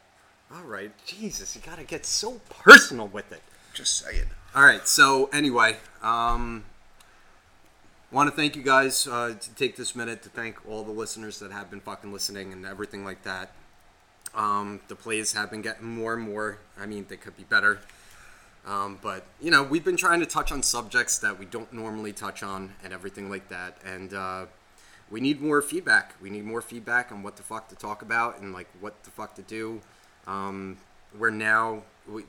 All 0.54 0.64
right, 0.64 0.92
Jesus, 1.06 1.56
you 1.56 1.62
gotta 1.66 1.84
get 1.84 2.06
so 2.06 2.42
personal 2.50 3.08
with 3.08 3.32
it. 3.32 3.42
Just 3.74 3.98
saying. 3.98 4.26
All 4.54 4.64
right. 4.64 4.86
So 4.88 5.30
anyway, 5.32 5.78
um, 6.02 6.66
want 8.12 8.30
to 8.30 8.36
thank 8.36 8.56
you 8.56 8.64
guys. 8.64 9.08
Uh, 9.08 9.36
to 9.40 9.56
take 9.56 9.78
this 9.78 9.96
minute 9.96 10.22
to 10.24 10.30
thank 10.30 10.58
all 10.68 10.84
the 10.84 10.92
listeners 10.92 11.40
that 11.40 11.52
have 11.52 11.70
been 11.70 11.80
fucking 11.80 12.12
listening 12.12 12.52
and 12.52 12.66
everything 12.66 13.06
like 13.06 13.24
that. 13.24 13.52
Um, 14.36 14.82
the 14.88 14.96
plays 14.96 15.34
have 15.34 15.50
been 15.50 15.62
getting 15.62 15.88
more 15.88 16.16
and 16.16 16.24
more. 16.24 16.58
I 16.80 16.88
mean, 16.88 17.06
they 17.08 17.18
could 17.18 17.38
be 17.38 17.44
better. 17.44 17.80
Um, 18.68 19.00
but 19.02 19.24
you 19.40 19.50
know, 19.50 19.64
we've 19.64 19.86
been 19.86 19.98
trying 19.98 20.20
to 20.20 20.26
touch 20.26 20.52
on 20.52 20.62
subjects 20.62 21.20
that 21.20 21.40
we 21.40 21.46
don't 21.46 21.72
normally 21.72 22.12
touch 22.12 22.44
on 22.44 22.74
and 22.84 22.92
everything 22.92 23.30
like 23.30 23.48
that. 23.48 23.78
And 23.86 24.14
uh, 24.14 24.46
we 25.12 25.20
need 25.20 25.42
more 25.42 25.62
feedback. 25.62 26.16
We 26.22 26.30
need 26.30 26.46
more 26.46 26.62
feedback 26.62 27.12
on 27.12 27.24
what 27.24 27.36
the 27.36 27.44
fuck 27.44 27.70
to 27.70 27.76
talk 27.76 28.02
about 28.02 28.40
and 28.40 28.54
like 28.54 28.68
what 28.80 29.04
the 29.04 29.10
fuck 29.10 29.36
to 29.36 29.42
do. 29.42 29.82
Um, 30.28 30.78
we're 31.18 31.32
now 31.32 31.84
we, 32.08 32.24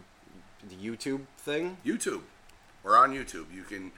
the 0.68 0.76
YouTube 0.76 1.22
thing. 1.36 1.76
YouTube. 1.84 2.22
We're 2.82 2.96
on 2.96 3.12
YouTube. 3.12 3.52
You 3.52 3.62
can 3.62 3.92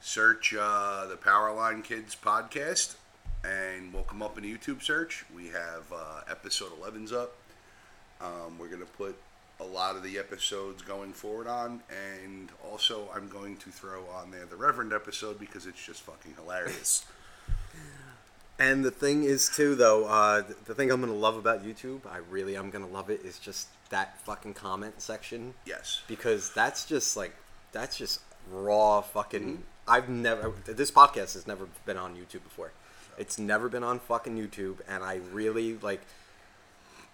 search 0.00 0.54
uh, 0.58 1.06
the 1.06 1.16
Powerline 1.16 1.84
Kids 1.84 2.16
podcast, 2.16 2.94
and 3.44 3.92
we'll 3.92 4.02
come 4.04 4.22
up 4.22 4.38
in 4.38 4.44
a 4.44 4.46
YouTube 4.46 4.82
search. 4.82 5.24
We 5.34 5.48
have 5.48 5.84
uh, 5.94 6.20
episode 6.30 6.72
11's 6.80 7.12
up. 7.12 7.34
Um, 8.20 8.58
we're 8.58 8.68
going 8.68 8.80
to 8.80 8.86
put 8.86 9.16
a 9.60 9.64
lot 9.64 9.96
of 9.96 10.02
the 10.02 10.18
episodes 10.18 10.82
going 10.82 11.12
forward 11.12 11.46
on, 11.46 11.80
and 11.90 12.50
also 12.70 13.08
I'm 13.14 13.28
going 13.28 13.56
to 13.58 13.70
throw 13.70 14.04
on 14.14 14.30
there 14.30 14.46
the 14.46 14.56
Reverend 14.56 14.92
episode 14.92 15.38
because 15.38 15.66
it's 15.66 15.84
just 15.84 16.02
fucking 16.02 16.34
hilarious. 16.36 17.04
And 18.58 18.84
the 18.84 18.90
thing 18.90 19.24
is, 19.24 19.48
too, 19.48 19.74
though, 19.74 20.04
uh, 20.06 20.42
the 20.64 20.74
thing 20.74 20.90
I'm 20.90 21.00
gonna 21.00 21.12
love 21.12 21.36
about 21.36 21.64
YouTube, 21.64 22.06
I 22.06 22.18
really 22.30 22.56
am 22.56 22.70
gonna 22.70 22.86
love 22.86 23.10
it, 23.10 23.24
is 23.24 23.38
just 23.38 23.68
that 23.90 24.18
fucking 24.20 24.54
comment 24.54 25.00
section 25.00 25.54
yes. 25.66 26.02
because 26.08 26.52
that's 26.52 26.84
just 26.86 27.16
like 27.16 27.34
that's 27.72 27.96
just 27.96 28.20
raw 28.50 29.00
fucking. 29.00 29.64
I've 29.86 30.08
never 30.08 30.52
this 30.64 30.90
podcast 30.90 31.34
has 31.34 31.46
never 31.46 31.68
been 31.84 31.96
on 31.96 32.14
YouTube 32.14 32.42
before. 32.44 32.72
It's 33.18 33.38
never 33.38 33.68
been 33.68 33.84
on 33.84 33.98
fucking 33.98 34.36
YouTube, 34.36 34.78
and 34.88 35.02
I 35.02 35.20
really 35.32 35.76
like. 35.78 36.00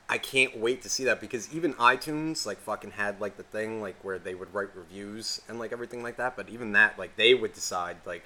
I 0.08 0.18
can't 0.18 0.58
wait 0.58 0.82
to 0.82 0.88
see 0.88 1.04
that 1.04 1.20
because 1.20 1.54
even 1.54 1.72
iTunes 1.74 2.44
like 2.44 2.58
fucking 2.58 2.92
had 2.92 3.20
like 3.20 3.36
the 3.36 3.44
thing 3.44 3.80
like 3.80 3.96
where 4.04 4.18
they 4.18 4.34
would 4.34 4.52
write 4.52 4.74
reviews 4.74 5.40
and 5.48 5.60
like 5.60 5.72
everything 5.72 6.02
like 6.02 6.16
that. 6.16 6.36
But 6.36 6.48
even 6.48 6.72
that 6.72 6.98
like 6.98 7.16
they 7.16 7.32
would 7.32 7.54
decide 7.54 7.98
like, 8.04 8.24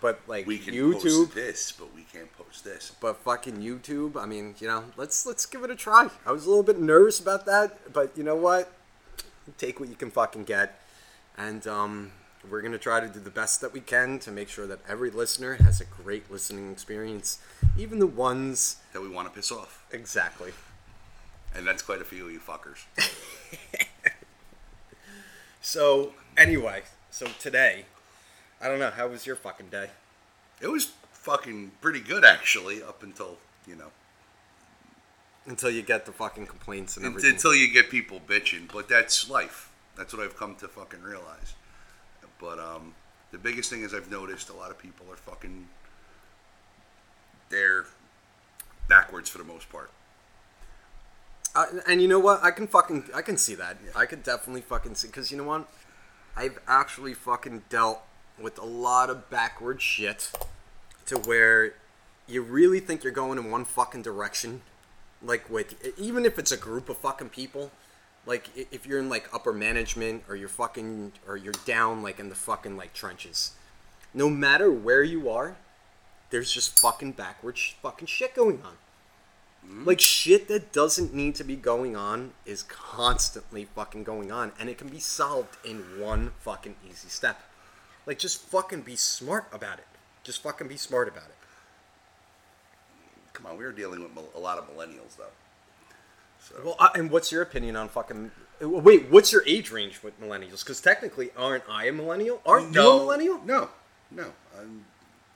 but 0.00 0.20
like 0.26 0.46
We 0.46 0.58
can 0.58 0.74
YouTube 0.74 1.26
post 1.26 1.34
this, 1.34 1.72
but 1.72 1.94
we 1.94 2.02
can't 2.12 2.32
post 2.36 2.64
this. 2.64 2.92
but 3.00 3.16
fucking 3.18 3.56
YouTube, 3.58 4.16
I 4.20 4.26
mean, 4.26 4.54
you 4.60 4.66
know, 4.68 4.84
let's 4.96 5.26
let's 5.26 5.46
give 5.46 5.62
it 5.64 5.70
a 5.70 5.76
try. 5.76 6.08
I 6.26 6.32
was 6.32 6.46
a 6.46 6.48
little 6.48 6.62
bit 6.64 6.78
nervous 6.78 7.20
about 7.20 7.46
that, 7.46 7.92
but 7.92 8.16
you 8.16 8.22
know 8.24 8.36
what? 8.36 8.72
Take 9.58 9.80
what 9.80 9.88
you 9.88 9.96
can 9.96 10.10
fucking 10.10 10.44
get, 10.44 10.80
and 11.36 11.66
um, 11.66 12.12
we're 12.48 12.62
gonna 12.62 12.78
try 12.78 13.00
to 13.00 13.08
do 13.08 13.18
the 13.20 13.30
best 13.30 13.60
that 13.60 13.72
we 13.72 13.80
can 13.80 14.18
to 14.20 14.30
make 14.30 14.48
sure 14.48 14.66
that 14.66 14.78
every 14.88 15.10
listener 15.10 15.54
has 15.54 15.80
a 15.80 15.84
great 15.84 16.30
listening 16.30 16.70
experience, 16.72 17.38
even 17.76 17.98
the 17.98 18.06
ones 18.06 18.76
That 18.92 19.02
we 19.02 19.08
want 19.08 19.28
to 19.28 19.34
piss 19.34 19.50
off. 19.50 19.84
exactly. 19.92 20.52
And 21.52 21.66
that's 21.66 21.82
quite 21.82 22.00
a 22.00 22.04
few 22.04 22.26
of 22.26 22.32
you 22.32 22.38
fuckers. 22.40 22.84
So 25.60 26.14
anyway, 26.36 26.82
so 27.10 27.26
today, 27.38 27.84
I 28.60 28.68
don't 28.68 28.78
know 28.78 28.90
how 28.90 29.08
was 29.08 29.26
your 29.26 29.36
fucking 29.36 29.68
day. 29.68 29.90
It 30.60 30.68
was 30.68 30.92
fucking 31.12 31.72
pretty 31.80 32.00
good, 32.00 32.24
actually, 32.24 32.82
up 32.82 33.02
until, 33.02 33.38
you 33.66 33.76
know, 33.76 33.90
until 35.46 35.70
you 35.70 35.82
get 35.82 36.06
the 36.06 36.12
fucking 36.12 36.46
complaints 36.46 36.96
and 36.96 37.06
everything. 37.06 37.30
until 37.30 37.54
you 37.54 37.72
get 37.72 37.90
people 37.90 38.20
bitching. 38.26 38.70
But 38.72 38.88
that's 38.88 39.30
life. 39.30 39.70
That's 39.96 40.12
what 40.12 40.22
I've 40.22 40.36
come 40.36 40.54
to 40.56 40.68
fucking 40.68 41.02
realize. 41.02 41.54
But 42.38 42.58
um, 42.58 42.94
the 43.32 43.38
biggest 43.38 43.70
thing 43.70 43.82
is 43.82 43.94
I've 43.94 44.10
noticed 44.10 44.48
a 44.48 44.54
lot 44.54 44.70
of 44.70 44.78
people 44.78 45.06
are 45.10 45.16
fucking 45.16 45.66
they're 47.50 47.86
backwards 48.88 49.28
for 49.28 49.38
the 49.38 49.44
most 49.44 49.68
part. 49.70 49.90
Uh, 51.54 51.66
and 51.88 52.00
you 52.00 52.08
know 52.08 52.20
what? 52.20 52.42
I 52.42 52.52
can 52.52 52.66
fucking 52.66 53.04
I 53.14 53.22
can 53.22 53.36
see 53.36 53.54
that. 53.56 53.76
I 53.94 54.06
could 54.06 54.22
definitely 54.22 54.62
fucking 54.62 54.94
see 54.94 55.08
because 55.08 55.30
you 55.30 55.36
know 55.36 55.44
what? 55.44 55.68
I've 56.36 56.58
actually 56.68 57.12
fucking 57.12 57.64
dealt 57.68 58.00
with 58.40 58.58
a 58.58 58.64
lot 58.64 59.10
of 59.10 59.28
backward 59.30 59.82
shit 59.82 60.30
to 61.06 61.18
where 61.18 61.74
you 62.26 62.42
really 62.42 62.80
think 62.80 63.04
you're 63.04 63.12
going 63.12 63.38
in 63.38 63.50
one 63.50 63.64
fucking 63.64 64.02
direction. 64.02 64.62
Like 65.22 65.50
with 65.50 65.74
even 65.98 66.24
if 66.24 66.38
it's 66.38 66.52
a 66.52 66.56
group 66.56 66.88
of 66.88 66.96
fucking 66.96 67.28
people, 67.30 67.70
like 68.26 68.48
if 68.56 68.86
you're 68.86 68.98
in 68.98 69.08
like 69.08 69.28
upper 69.34 69.52
management 69.52 70.24
or 70.28 70.36
you're 70.36 70.48
fucking 70.48 71.12
or 71.26 71.36
you're 71.36 71.54
down 71.66 72.02
like 72.02 72.18
in 72.18 72.28
the 72.28 72.34
fucking 72.34 72.76
like 72.76 72.92
trenches. 72.94 73.52
No 74.14 74.28
matter 74.28 74.70
where 74.70 75.02
you 75.02 75.28
are, 75.30 75.56
there's 76.30 76.52
just 76.52 76.80
fucking 76.80 77.12
backward 77.12 77.58
sh- 77.58 77.74
fucking 77.82 78.06
shit 78.06 78.34
going 78.34 78.62
on. 78.62 78.74
Hmm? 79.66 79.84
Like 79.84 80.00
shit 80.00 80.48
that 80.48 80.72
doesn't 80.72 81.12
need 81.12 81.34
to 81.36 81.44
be 81.44 81.56
going 81.56 81.96
on 81.96 82.32
is 82.46 82.62
constantly 82.62 83.66
fucking 83.66 84.04
going 84.04 84.32
on, 84.32 84.52
and 84.58 84.68
it 84.68 84.78
can 84.78 84.88
be 84.88 85.00
solved 85.00 85.56
in 85.64 86.00
one 86.00 86.32
fucking 86.40 86.76
easy 86.88 87.08
step. 87.08 87.40
Like 88.06 88.18
just 88.18 88.40
fucking 88.42 88.82
be 88.82 88.96
smart 88.96 89.46
about 89.52 89.78
it. 89.78 89.86
Just 90.22 90.42
fucking 90.42 90.68
be 90.68 90.76
smart 90.76 91.08
about 91.08 91.24
it. 91.24 91.34
Come 93.32 93.46
on, 93.46 93.56
we 93.56 93.64
are 93.64 93.72
dealing 93.72 94.02
with 94.02 94.10
a 94.34 94.38
lot 94.38 94.58
of 94.58 94.68
millennials 94.68 95.16
though. 95.16 95.24
So 96.40 96.54
Well, 96.64 96.76
uh, 96.78 96.88
and 96.94 97.10
what's 97.10 97.30
your 97.32 97.42
opinion 97.42 97.76
on 97.76 97.88
fucking? 97.88 98.30
uh, 98.62 98.68
Wait, 98.68 99.10
what's 99.10 99.32
your 99.32 99.42
age 99.46 99.70
range 99.70 100.02
with 100.02 100.20
millennials? 100.20 100.60
Because 100.60 100.80
technically, 100.80 101.30
aren't 101.36 101.64
I 101.68 101.86
a 101.86 101.92
millennial? 101.92 102.40
Aren't 102.44 102.74
you 102.74 102.80
a 102.80 102.96
millennial? 102.98 103.40
No, 103.44 103.68
no. 104.10 104.26
I'm 104.58 104.84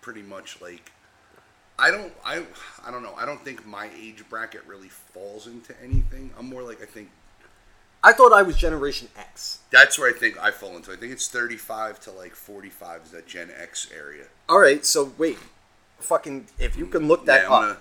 pretty 0.00 0.23
much 0.23 0.61
like 0.61 0.92
I 1.78 1.90
don't 1.90 2.12
I 2.25 2.44
I 2.85 2.90
don't 2.90 3.02
know. 3.02 3.14
I 3.16 3.25
don't 3.25 3.42
think 3.44 3.66
my 3.66 3.88
age 3.99 4.23
bracket 4.28 4.64
really 4.66 4.88
falls 4.88 5.47
into 5.47 5.75
anything. 5.83 6.30
I'm 6.38 6.47
more 6.49 6.62
like 6.62 6.83
I 6.83 6.87
think 6.87 7.11
I 8.04 8.12
thought 8.12 8.32
I 8.32 8.42
was 8.42 8.56
Generation 8.56 9.08
X. 9.16 9.61
that's 9.70 9.99
where 9.99 10.08
I 10.08 10.12
think 10.16 10.38
I 10.38 10.50
fall 10.50 10.76
into. 10.76 10.92
I 10.92 10.96
think 10.96 11.11
it's 11.12 11.26
35 11.28 11.99
to 12.00 12.11
like 12.12 12.34
45 12.34 13.00
is 13.06 13.11
that 13.12 13.26
Gen 13.26 13.50
X 13.58 13.88
area. 13.96 14.25
All 14.49 14.61
right, 14.61 14.84
so 14.84 15.12
wait, 15.18 15.38
fucking, 16.00 16.46
if 16.58 16.76
you 16.76 16.87
can 16.87 17.08
look 17.08 17.25
that 17.26 17.42
Yeah, 17.44 17.49
I'm 17.49 17.52
up, 17.52 17.61
gonna 17.62 17.78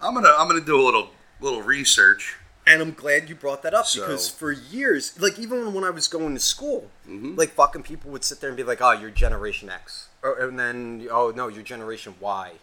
I'm 0.00 0.14
gonna 0.14 0.34
I'm 0.38 0.48
gonna 0.48 0.60
do 0.64 0.80
a 0.80 0.84
little 0.84 1.10
little 1.40 1.62
research. 1.62 2.36
And 2.68 2.82
I'm 2.82 2.94
glad 2.94 3.28
you 3.28 3.36
brought 3.36 3.62
that 3.62 3.74
up 3.74 3.86
So- 3.86 4.00
because 4.00 4.28
for 4.28 4.50
years, 4.50 5.20
like 5.20 5.38
even 5.38 5.72
when 5.72 5.84
I 5.84 5.90
was 5.90 6.08
going 6.08 6.34
to 6.34 6.40
school, 6.40 6.90
Mm-hmm. 7.08 7.36
like 7.36 7.50
fucking 7.52 7.84
people 7.84 8.10
would 8.10 8.24
sit 8.24 8.40
there 8.40 8.50
and 8.50 8.56
be 8.56 8.64
like, 8.64 8.80
"Oh, 8.82 8.90
you're 8.90 9.10
Generation 9.10 9.70
X," 9.70 10.08
or, 10.22 10.36
and 10.40 10.58
then, 10.58 11.06
"Oh 11.08 11.30
no, 11.30 11.46
you're 11.46 11.62
Generation 11.62 12.16
Y," 12.18 12.54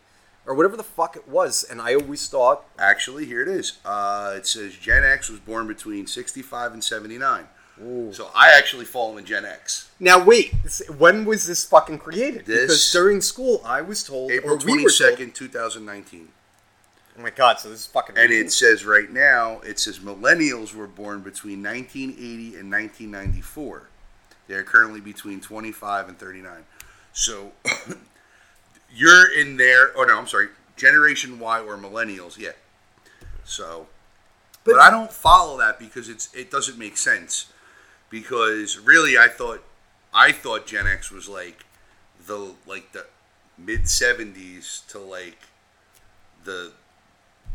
or 0.46 0.54
whatever 0.56 0.76
the 0.78 0.84
fuck 0.84 1.16
it 1.16 1.28
was. 1.28 1.64
And 1.64 1.82
I 1.82 1.96
always 1.96 2.28
thought, 2.28 2.66
Actually, 2.78 3.26
here 3.26 3.42
it 3.42 3.48
is. 3.48 3.78
Uh, 3.86 4.34
it 4.36 4.46
says 4.48 4.76
Gen 4.76 5.04
X 5.04 5.30
was 5.30 5.40
born 5.40 5.68
between 5.68 6.08
65 6.08 6.74
and 6.74 6.84
79. 6.84 7.48
Ooh. 7.84 8.14
So 8.14 8.30
I 8.36 8.52
actually 8.52 8.86
fall 8.86 9.18
in 9.18 9.26
Gen 9.26 9.46
X. 9.46 9.90
now 10.00 10.24
wait, 10.24 10.54
when 10.98 11.26
was 11.26 11.48
this 11.48 11.66
fucking 11.66 11.98
created? 12.00 12.46
This- 12.46 12.62
because 12.62 12.92
during 12.92 13.20
school, 13.22 13.62
I 13.66 13.82
was 13.82 14.04
told, 14.04 14.32
April 14.32 14.58
we 14.58 14.84
were 14.84 14.90
told, 14.92 15.18
22nd, 15.18 15.34
2019. 15.34 16.28
oh 17.18 17.22
my 17.22 17.32
god, 17.32 17.60
so 17.60 17.70
this 17.70 17.80
is 17.82 17.88
fucking. 17.88 18.16
And 18.18 18.32
it 18.32 18.52
says 18.52 18.86
right 18.86 19.10
now, 19.10 19.60
it 19.62 19.80
says 19.80 20.00
millennials 20.00 20.76
were 20.76 20.86
born 20.88 21.22
between 21.22 21.64
1980 21.64 22.60
and 22.60 22.72
1994. 22.72 23.90
They 24.48 24.54
are 24.56 24.64
currently 24.64 25.02
between 25.02 25.42
25 25.42 26.10
and 26.10 26.20
39. 26.20 26.52
So 27.14 27.54
you're 28.94 29.32
in 29.40 29.58
there. 29.58 29.92
Oh 29.98 30.04
no, 30.04 30.18
I'm 30.18 30.28
sorry. 30.28 30.50
Generation 30.76 31.40
Y 31.40 31.60
or 31.62 31.78
millennials, 31.78 32.38
yeah. 32.38 32.52
So, 33.44 33.88
but, 34.64 34.74
But- 34.74 34.82
I 34.82 34.90
don't 34.90 35.12
follow 35.12 35.58
that 35.60 35.80
because 35.80 36.10
it's 36.10 36.34
it 36.34 36.50
doesn't 36.52 36.78
make 36.78 36.98
sense. 36.98 37.48
Because 38.10 38.78
really, 38.78 39.18
I 39.18 39.28
thought 39.28 39.64
I 40.14 40.32
thought 40.32 40.66
Gen 40.68 40.86
X 40.88 41.12
was 41.12 41.28
like 41.28 41.66
the 42.28 42.54
like 42.68 42.92
the 42.92 43.06
mid 43.58 43.84
70s 43.84 44.86
to 44.88 45.00
like 45.00 45.38
the 46.44 46.72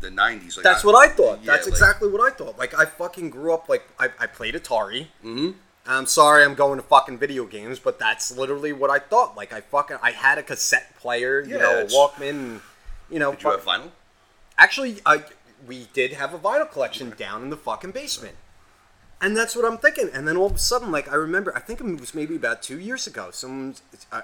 the 0.01 0.09
90s. 0.09 0.55
Like 0.57 0.63
That's 0.63 0.83
what 0.83 0.95
I 0.95 1.11
thought. 1.11 1.39
yeah, 1.43 1.53
That's 1.53 1.65
like- 1.67 1.73
exactly 1.73 2.09
what 2.09 2.21
I 2.21 2.33
thought. 2.35 2.57
Like 2.57 2.77
I 2.77 2.85
fucking 2.85 3.29
grew 3.29 3.53
up 3.53 3.67
like 3.69 3.83
I, 3.99 4.09
I 4.19 4.27
played 4.27 4.53
Atari. 4.55 5.07
Mm-hmm. 5.23 5.51
I'm 5.87 6.05
sorry 6.05 6.43
I'm 6.43 6.55
going 6.55 6.77
to 6.79 6.83
fucking 6.85 7.17
video 7.17 7.45
games, 7.45 7.79
but 7.79 7.97
that's 7.99 8.35
literally 8.35 8.73
what 8.73 8.89
I 8.89 8.99
thought. 8.99 9.35
Like 9.35 9.51
I 9.53 9.61
fucking 9.61 9.97
I 10.01 10.11
had 10.11 10.37
a 10.37 10.43
cassette 10.43 10.95
player, 10.99 11.41
you 11.41 11.55
Yeah, 11.55 11.61
know, 11.61 11.71
a 11.77 11.79
it's- 11.81 11.93
Walkman, 11.95 12.61
you 13.09 13.19
know. 13.19 13.31
Did 13.31 13.43
you 13.43 13.51
have 13.51 13.63
vinyl? 13.65 13.91
Actually, 14.57 14.99
I 15.05 15.23
we 15.67 15.87
did 15.93 16.13
have 16.13 16.33
a 16.33 16.39
vinyl 16.39 16.69
collection 16.71 17.11
down 17.17 17.43
in 17.43 17.49
the 17.49 17.57
fucking 17.57 17.91
basement. 17.91 18.35
And 19.21 19.35
that's 19.35 19.53
what 19.55 19.65
I'm 19.65 19.77
thinking. 19.77 20.09
And 20.13 20.25
then 20.27 20.37
all 20.37 20.45
of 20.45 20.55
a 20.55 20.59
sudden, 20.59 20.91
like 20.91 21.11
I 21.11 21.15
remember, 21.15 21.53
I 21.55 21.59
think 21.59 21.81
it 21.81 21.99
was 21.99 22.13
maybe 22.13 22.35
about 22.35 22.61
two 22.63 22.79
years 22.79 23.05
ago. 23.07 23.31
Someone, 23.31 23.75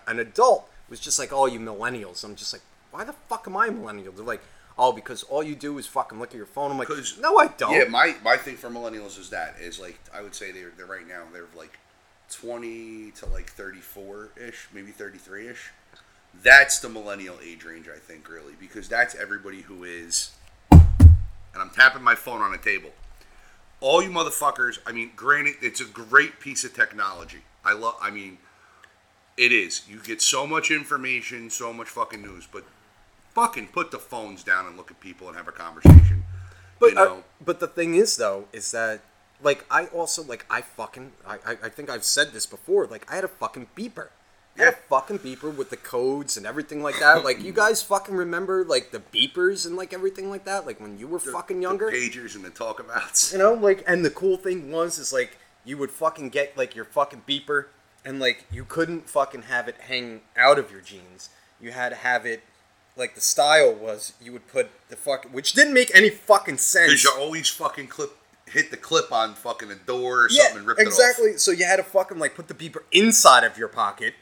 an 0.08 0.20
adult, 0.20 0.70
was 0.90 1.00
just 1.02 1.20
like, 1.20 1.34
"Oh, 1.34 1.48
you 1.48 1.60
millennials." 1.60 2.24
I'm 2.24 2.36
just 2.36 2.54
like, 2.54 2.62
"Why 2.92 3.04
the 3.04 3.12
fuck 3.28 3.46
am 3.48 3.58
I 3.58 3.68
a 3.68 3.72
millennial?" 3.72 4.14
They're 4.14 4.24
like, 4.24 4.42
"Oh, 4.78 4.92
because 4.92 5.24
all 5.24 5.44
you 5.44 5.56
do 5.56 5.78
is 5.78 5.88
fucking 5.88 6.20
look 6.20 6.30
at 6.30 6.36
your 6.36 6.46
phone." 6.46 6.72
I'm 6.72 6.78
like, 6.78 6.90
"No, 7.20 7.38
I 7.38 7.48
don't." 7.48 7.74
Yeah, 7.74 7.86
my, 7.86 8.16
my 8.24 8.38
thing 8.38 8.58
for 8.58 8.70
millennials 8.70 9.20
is 9.20 9.30
that 9.30 9.56
is 9.60 9.80
like 9.80 10.00
I 10.14 10.22
would 10.22 10.36
say 10.36 10.52
they're 10.52 10.72
they're 10.76 10.86
right 10.86 11.08
now 11.08 11.24
they're 11.32 11.46
like 11.58 11.80
twenty 12.30 13.12
to 13.12 13.26
like 13.28 13.50
thirty 13.50 13.80
four 13.80 14.30
ish, 14.36 14.68
maybe 14.74 14.92
thirty 14.92 15.18
three 15.18 15.48
ish. 15.48 15.72
That's 16.44 16.80
the 16.80 16.90
millennial 16.90 17.38
age 17.44 17.64
range, 17.64 17.88
I 17.88 17.98
think, 17.98 18.30
really, 18.30 18.54
because 18.60 18.90
that's 18.90 19.16
everybody 19.16 19.62
who 19.62 19.84
is. 19.84 20.32
And 20.72 21.62
I'm 21.62 21.70
tapping 21.70 22.04
my 22.04 22.16
phone 22.16 22.42
on 22.42 22.54
a 22.54 22.58
table. 22.58 22.90
All 23.80 24.02
you 24.02 24.10
motherfuckers. 24.10 24.80
I 24.86 24.92
mean, 24.92 25.12
granted, 25.16 25.56
it's 25.62 25.80
a 25.80 25.86
great 25.86 26.40
piece 26.40 26.64
of 26.64 26.74
technology. 26.74 27.44
I 27.64 27.74
love. 27.74 27.96
I 28.02 28.12
mean, 28.12 28.40
it 29.38 29.52
is. 29.52 29.84
You 29.88 30.00
get 30.00 30.22
so 30.22 30.46
much 30.46 30.72
information, 30.72 31.50
so 31.50 31.72
much 31.74 31.88
fucking 31.88 32.22
news, 32.22 32.48
but 32.52 32.64
fucking 33.36 33.68
put 33.68 33.92
the 33.92 34.00
phones 34.00 34.44
down 34.44 34.66
and 34.66 34.76
look 34.78 34.90
at 34.90 35.00
people 35.00 35.28
and 35.28 35.38
have 35.38 35.48
a 35.48 35.52
conversation. 35.52 36.24
But 36.80 36.90
you 36.90 36.96
know, 36.96 37.18
uh, 37.18 37.22
but 37.44 37.60
the 37.60 37.68
thing 37.68 37.96
is 37.96 38.18
though 38.18 38.46
is 38.52 38.72
that 38.72 39.02
like 39.42 39.66
I 39.70 39.86
also 39.88 40.24
like 40.24 40.46
I 40.50 40.62
fucking 40.62 41.12
I, 41.28 41.36
I 41.46 41.58
I 41.64 41.70
think 41.70 41.90
I've 41.90 42.04
said 42.04 42.32
this 42.34 42.46
before 42.46 42.88
like 42.88 43.10
I 43.12 43.16
had 43.16 43.24
a 43.24 43.30
fucking 43.30 43.68
beeper. 43.78 44.08
I 44.58 44.64
had 44.64 44.68
a 44.70 44.72
Yeah. 44.72 44.78
fucking 44.90 45.20
beeper 45.20 45.54
with 45.56 45.70
the 45.70 45.78
codes 45.78 46.38
and 46.38 46.46
everything 46.46 46.82
like 46.82 46.98
that. 47.00 47.24
Like 47.26 47.42
you 47.42 47.52
guys 47.64 47.82
fucking 47.84 48.16
remember 48.16 48.64
like 48.64 48.92
the 48.92 49.00
beepers 49.00 49.66
and 49.66 49.76
like 49.76 49.94
everything 49.94 50.30
like 50.30 50.46
that. 50.46 50.66
Like 50.66 50.80
when 50.82 50.98
you 50.98 51.08
were 51.08 51.20
fucking 51.20 51.62
younger, 51.62 51.92
the 51.92 51.98
pagers 52.10 52.36
and 52.36 52.44
the 52.46 52.50
talkabouts. 52.52 53.32
you 53.34 53.38
know. 53.38 53.54
Like 53.54 53.84
and 53.88 54.04
the 54.06 54.10
cool 54.10 54.38
thing 54.38 54.72
was 54.72 54.98
is 54.98 55.12
like 55.14 55.38
you 55.64 55.78
would 55.78 55.92
fucking 55.92 56.30
get 56.30 56.58
like 56.58 56.76
your 56.76 56.86
fucking 56.86 57.24
beeper 57.28 57.66
and 58.06 58.20
like 58.20 58.46
you 58.52 58.64
couldn't 58.66 59.10
fucking 59.10 59.44
have 59.44 59.68
it 59.68 59.76
hang 59.88 60.22
out 60.38 60.60
of 60.60 60.72
your 60.72 60.82
jeans. 60.82 61.30
You 61.62 61.72
had 61.72 61.90
to 61.90 61.96
have 61.96 62.26
it 62.26 62.44
like 62.98 63.16
the 63.16 63.22
style 63.22 63.74
was 63.74 64.14
you 64.22 64.32
would 64.32 64.48
put 64.48 64.70
the 64.90 64.96
fuck 64.96 65.26
which 65.26 65.54
didn't 65.54 65.74
make 65.74 65.94
any 65.96 66.10
fucking 66.10 66.58
sense. 66.58 66.92
Because 66.92 67.04
you 67.04 67.12
always 67.18 67.50
fucking 67.50 67.88
clip, 67.88 68.12
hit 68.48 68.72
the 68.72 68.78
clip 68.78 69.12
on 69.12 69.34
fucking 69.34 69.72
a 69.72 69.76
door 69.76 70.26
or 70.26 70.30
something 70.30 70.58
and 70.60 70.68
rip 70.68 70.80
exactly. 70.80 71.38
So 71.38 71.52
you 71.52 71.66
had 71.66 71.78
to 71.78 71.84
fucking 71.84 72.20
like 72.20 72.36
put 72.36 72.48
the 72.48 72.54
beeper 72.54 72.84
inside 72.92 73.44
of 73.44 73.58
your 73.58 73.68
pocket, 73.68 74.14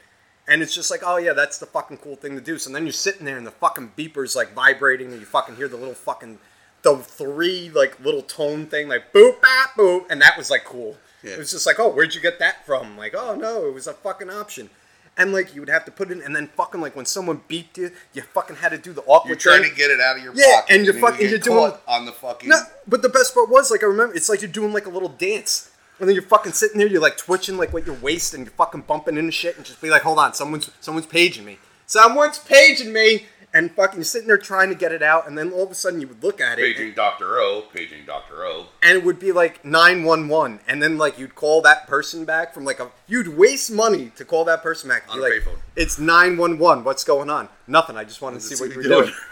and 0.47 0.61
it's 0.61 0.73
just 0.73 0.89
like, 0.89 1.01
oh 1.05 1.17
yeah, 1.17 1.33
that's 1.33 1.57
the 1.59 1.65
fucking 1.65 1.97
cool 1.97 2.15
thing 2.15 2.35
to 2.35 2.41
do. 2.41 2.57
So 2.57 2.71
then 2.71 2.83
you're 2.83 2.93
sitting 2.93 3.25
there 3.25 3.37
and 3.37 3.45
the 3.45 3.51
fucking 3.51 3.93
beeper's 3.95 4.35
like 4.35 4.53
vibrating, 4.53 5.11
and 5.11 5.19
you 5.19 5.25
fucking 5.25 5.55
hear 5.55 5.67
the 5.67 5.77
little 5.77 5.93
fucking 5.93 6.39
the 6.81 6.97
three 6.97 7.69
like 7.73 7.99
little 7.99 8.21
tone 8.21 8.65
thing 8.65 8.89
like 8.89 9.13
boop 9.13 9.41
bap 9.41 9.75
boop, 9.77 10.05
and 10.09 10.21
that 10.21 10.37
was 10.37 10.49
like 10.49 10.65
cool. 10.65 10.97
Yeah. 11.23 11.33
It 11.33 11.39
was 11.39 11.51
just 11.51 11.65
like, 11.65 11.79
oh, 11.79 11.87
where'd 11.89 12.13
you 12.13 12.19
get 12.19 12.39
that 12.39 12.65
from? 12.65 12.97
Like, 12.97 13.13
oh 13.15 13.35
no, 13.35 13.65
it 13.67 13.73
was 13.73 13.87
a 13.87 13.93
fucking 13.93 14.29
option. 14.29 14.69
And 15.15 15.31
like 15.31 15.53
you 15.53 15.61
would 15.61 15.69
have 15.69 15.85
to 15.85 15.91
put 15.91 16.09
it 16.09 16.17
in, 16.17 16.23
and 16.23 16.35
then 16.35 16.47
fucking 16.47 16.81
like 16.81 16.95
when 16.95 17.05
someone 17.05 17.41
beeped 17.47 17.77
you, 17.77 17.91
you 18.13 18.23
fucking 18.23 18.55
had 18.55 18.69
to 18.69 18.77
do 18.79 18.93
the 18.93 19.01
awkward 19.03 19.29
You're 19.29 19.37
trying 19.37 19.61
thing. 19.61 19.71
to 19.71 19.77
get 19.77 19.91
it 19.91 19.99
out 20.01 20.17
of 20.17 20.23
your 20.23 20.33
Yeah, 20.35 20.61
pocket. 20.61 20.75
and 20.75 20.85
you're 20.85 20.95
fucking- 20.95 21.21
you 21.21 21.27
you're 21.29 21.37
doing- 21.39 21.73
on 21.87 22.05
the 22.05 22.11
fucking. 22.11 22.49
No, 22.49 22.59
but 22.87 23.01
the 23.03 23.09
best 23.09 23.33
part 23.35 23.47
was 23.49 23.69
like 23.69 23.83
I 23.83 23.85
remember 23.85 24.15
it's 24.15 24.27
like 24.27 24.41
you're 24.41 24.49
doing 24.51 24.73
like 24.73 24.85
a 24.87 24.89
little 24.89 25.09
dance. 25.09 25.69
And 25.99 26.09
then 26.09 26.15
you're 26.15 26.23
fucking 26.23 26.53
sitting 26.53 26.79
there, 26.79 26.87
you're 26.87 26.99
like 26.99 27.17
twitching 27.17 27.55
like 27.57 27.71
with 27.71 27.85
your 27.85 27.95
waist 27.97 28.33
and 28.33 28.43
you're 28.45 28.53
fucking 28.53 28.81
bumping 28.81 29.15
into 29.15 29.31
shit 29.31 29.55
and 29.55 29.63
just 29.65 29.79
be 29.79 29.91
like, 29.91 30.01
hold 30.01 30.17
on, 30.17 30.33
someone's 30.33 30.71
someone's 30.81 31.05
paging 31.05 31.45
me. 31.45 31.59
Someone's 31.85 32.39
paging 32.39 32.91
me 32.91 33.27
and 33.53 33.71
fucking 33.71 33.97
you're 33.97 34.03
sitting 34.03 34.27
there 34.27 34.37
trying 34.37 34.69
to 34.69 34.75
get 34.75 34.91
it 34.91 35.03
out 35.03 35.27
and 35.27 35.37
then 35.37 35.51
all 35.51 35.63
of 35.63 35.71
a 35.71 35.75
sudden 35.75 36.01
you 36.01 36.07
would 36.07 36.23
look 36.23 36.41
at 36.41 36.57
it 36.59 36.75
Paging 36.75 36.93
Doctor 36.93 37.37
O, 37.37 37.63
paging 37.73 38.05
Doctor 38.05 38.45
O. 38.45 38.67
and 38.81 38.97
it 38.97 39.03
would 39.03 39.19
be 39.19 39.31
like 39.31 39.63
911 39.63 40.59
and 40.67 40.81
then 40.81 40.97
like 40.97 41.19
you'd 41.19 41.35
call 41.35 41.61
that 41.61 41.87
person 41.87 42.25
back 42.25 42.53
from 42.53 42.65
like 42.65 42.79
a 42.79 42.89
you'd 43.07 43.27
waste 43.27 43.71
money 43.71 44.11
to 44.15 44.25
call 44.25 44.45
that 44.45 44.63
person 44.63 44.89
back. 44.89 45.03
On 45.09 45.17
Be 45.17 45.19
a 45.19 45.23
like, 45.23 45.33
payphone. 45.33 45.59
It's 45.75 45.99
911. 45.99 46.83
What's 46.83 47.03
going 47.03 47.29
on? 47.29 47.49
Nothing. 47.67 47.97
I 47.97 48.03
just 48.03 48.21
wanted 48.21 48.41
to 48.41 48.45
see 48.45 48.61
what 48.61 48.71
you 48.71 48.77
were 48.77 48.83
doing. 48.83 49.11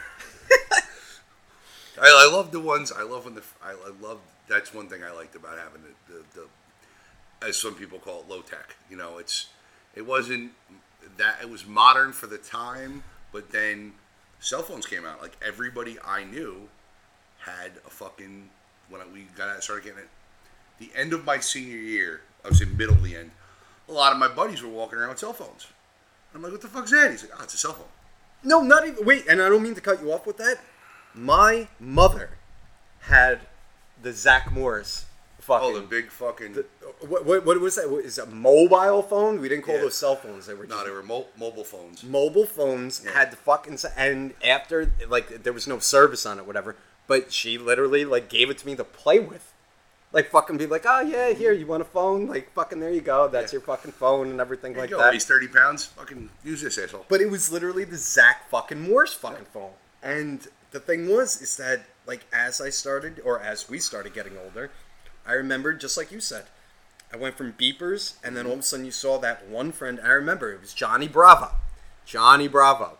I, 2.01 2.27
I 2.27 2.31
love 2.31 2.51
the 2.51 2.59
ones. 2.59 2.91
I 2.91 3.03
love 3.03 3.25
when 3.25 3.35
the. 3.35 3.43
I, 3.63 3.71
I 3.71 3.91
love. 4.01 4.19
That's 4.47 4.73
one 4.73 4.87
thing 4.87 5.03
I 5.03 5.11
liked 5.11 5.35
about 5.35 5.57
having 5.57 5.81
the, 5.83 6.13
the, 6.13 6.23
the, 6.41 7.47
as 7.47 7.57
some 7.57 7.73
people 7.75 7.99
call 7.99 8.21
it, 8.21 8.29
low 8.29 8.41
tech. 8.41 8.75
You 8.89 8.97
know, 8.97 9.17
it's 9.17 9.47
it 9.95 10.05
wasn't 10.05 10.51
that 11.17 11.37
it 11.41 11.49
was 11.49 11.65
modern 11.65 12.11
for 12.11 12.27
the 12.27 12.37
time, 12.37 13.03
but 13.31 13.51
then 13.51 13.93
cell 14.41 14.63
phones 14.63 14.85
came 14.85 15.05
out. 15.05 15.21
Like 15.21 15.37
everybody 15.45 15.97
I 16.05 16.25
knew 16.25 16.67
had 17.39 17.71
a 17.85 17.89
fucking 17.89 18.49
when 18.89 19.01
we 19.13 19.27
got 19.37 19.63
started 19.63 19.85
getting 19.85 19.99
it. 19.99 20.09
The 20.79 20.89
end 20.99 21.13
of 21.13 21.23
my 21.23 21.39
senior 21.39 21.77
year, 21.77 22.21
I 22.43 22.49
was 22.49 22.59
in 22.59 22.75
middle 22.75 22.95
of 22.95 23.03
the 23.03 23.15
end. 23.15 23.31
A 23.87 23.93
lot 23.93 24.11
of 24.11 24.19
my 24.19 24.27
buddies 24.27 24.61
were 24.61 24.69
walking 24.69 24.99
around 24.99 25.09
with 25.09 25.19
cell 25.19 25.31
phones. 25.31 25.67
I'm 26.33 26.41
like, 26.41 26.51
what 26.51 26.61
the 26.61 26.67
fuck's 26.67 26.91
that? 26.91 27.11
He's 27.11 27.23
like, 27.23 27.31
oh, 27.37 27.43
it's 27.43 27.53
a 27.53 27.57
cell 27.57 27.73
phone. 27.73 27.87
No, 28.43 28.61
not 28.61 28.87
even. 28.87 29.05
Wait, 29.05 29.25
and 29.29 29.41
I 29.41 29.49
don't 29.49 29.63
mean 29.63 29.75
to 29.75 29.81
cut 29.81 30.01
you 30.01 30.11
off 30.11 30.25
with 30.25 30.37
that. 30.37 30.59
My 31.13 31.67
mother 31.79 32.31
had 33.01 33.41
the 34.01 34.13
Zach 34.13 34.51
Morris 34.51 35.05
fucking. 35.59 35.75
Oh, 35.75 35.79
the 35.79 35.87
big 35.87 36.09
fucking. 36.09 36.53
the- 36.53 36.65
what, 37.07 37.25
what, 37.25 37.45
what 37.45 37.59
was 37.59 37.75
that? 37.75 37.89
What, 37.89 38.05
is 38.05 38.17
a 38.17 38.25
mobile 38.25 39.01
phone? 39.01 39.39
We 39.41 39.49
didn't 39.49 39.63
call 39.65 39.75
Yeah. 39.75 39.81
those 39.81 39.95
cell 39.95 40.15
phones. 40.15 40.45
They 40.47 40.53
were 40.53 40.65
no, 40.65 40.75
just 40.75 40.85
they 40.85 40.91
were 40.91 41.03
mo- 41.03 41.27
mobile 41.37 41.63
phones. 41.63 42.03
mobile 42.03 42.45
phones. 42.45 43.01
Yeah. 43.03 43.11
Had 43.11 43.31
the 43.31 43.37
fucking 43.37 43.77
and 43.97 44.33
after 44.43 44.91
like 45.07 45.43
there 45.43 45.53
was 45.53 45.67
no 45.67 45.79
service 45.79 46.25
on 46.25 46.37
it, 46.39 46.45
whatever. 46.45 46.75
But 47.07 47.31
she 47.33 47.57
literally 47.57 48.05
like 48.05 48.29
gave 48.29 48.49
it 48.49 48.57
to 48.59 48.65
me 48.65 48.75
to 48.75 48.83
play 48.83 49.19
with. 49.19 49.51
Like 50.13 50.29
fucking 50.29 50.57
be 50.57 50.65
like, 50.67 50.83
oh 50.85 50.99
yeah, 51.01 51.29
here 51.31 51.53
you 51.53 51.65
want 51.65 51.81
a 51.81 51.85
phone? 51.85 52.27
Like 52.27 52.51
fucking 52.53 52.79
there 52.79 52.91
you 52.91 53.01
go. 53.01 53.27
That's 53.29 53.51
Yeah. 53.53 53.57
your 53.57 53.61
fucking 53.65 53.93
phone 53.93 54.29
and 54.29 54.39
everything 54.41 54.73
There 54.73 54.81
like 54.83 54.89
you 54.89 54.97
go. 54.97 55.01
that. 55.03 55.13
He's 55.13 55.25
30 55.25 55.47
pounds. 55.47 55.85
Fucking 55.85 56.29
use 56.43 56.61
this 56.61 56.77
asshole. 56.77 57.05
But 57.09 57.21
it 57.21 57.29
was 57.31 57.51
literally 57.51 57.85
the 57.85 57.97
Zach 57.97 58.49
fucking 58.49 58.79
Morris 58.81 59.13
fucking 59.13 59.45
phone. 59.53 59.71
And 60.03 60.47
the 60.71 60.79
thing 60.79 61.09
was, 61.09 61.41
is 61.41 61.55
that 61.57 61.81
like 62.05 62.25
as 62.33 62.59
I 62.61 62.69
started, 62.69 63.21
or 63.23 63.39
as 63.39 63.69
we 63.69 63.79
started 63.79 64.13
getting 64.13 64.33
older, 64.37 64.69
I 65.25 65.33
remembered 65.33 65.79
just 65.79 65.97
like 65.97 66.11
you 66.11 66.19
said, 66.19 66.45
I 67.13 67.17
went 67.17 67.35
from 67.35 67.53
beepers, 67.53 68.13
and 68.23 68.35
then 68.37 68.45
all 68.45 68.53
of 68.53 68.59
a 68.59 68.63
sudden 68.63 68.85
you 68.85 68.91
saw 68.91 69.17
that 69.19 69.47
one 69.47 69.71
friend. 69.71 69.99
I 70.03 70.09
remember 70.09 70.51
it 70.51 70.61
was 70.61 70.73
Johnny 70.73 71.07
Bravo, 71.07 71.51
Johnny 72.05 72.47
Bravo. 72.47 72.97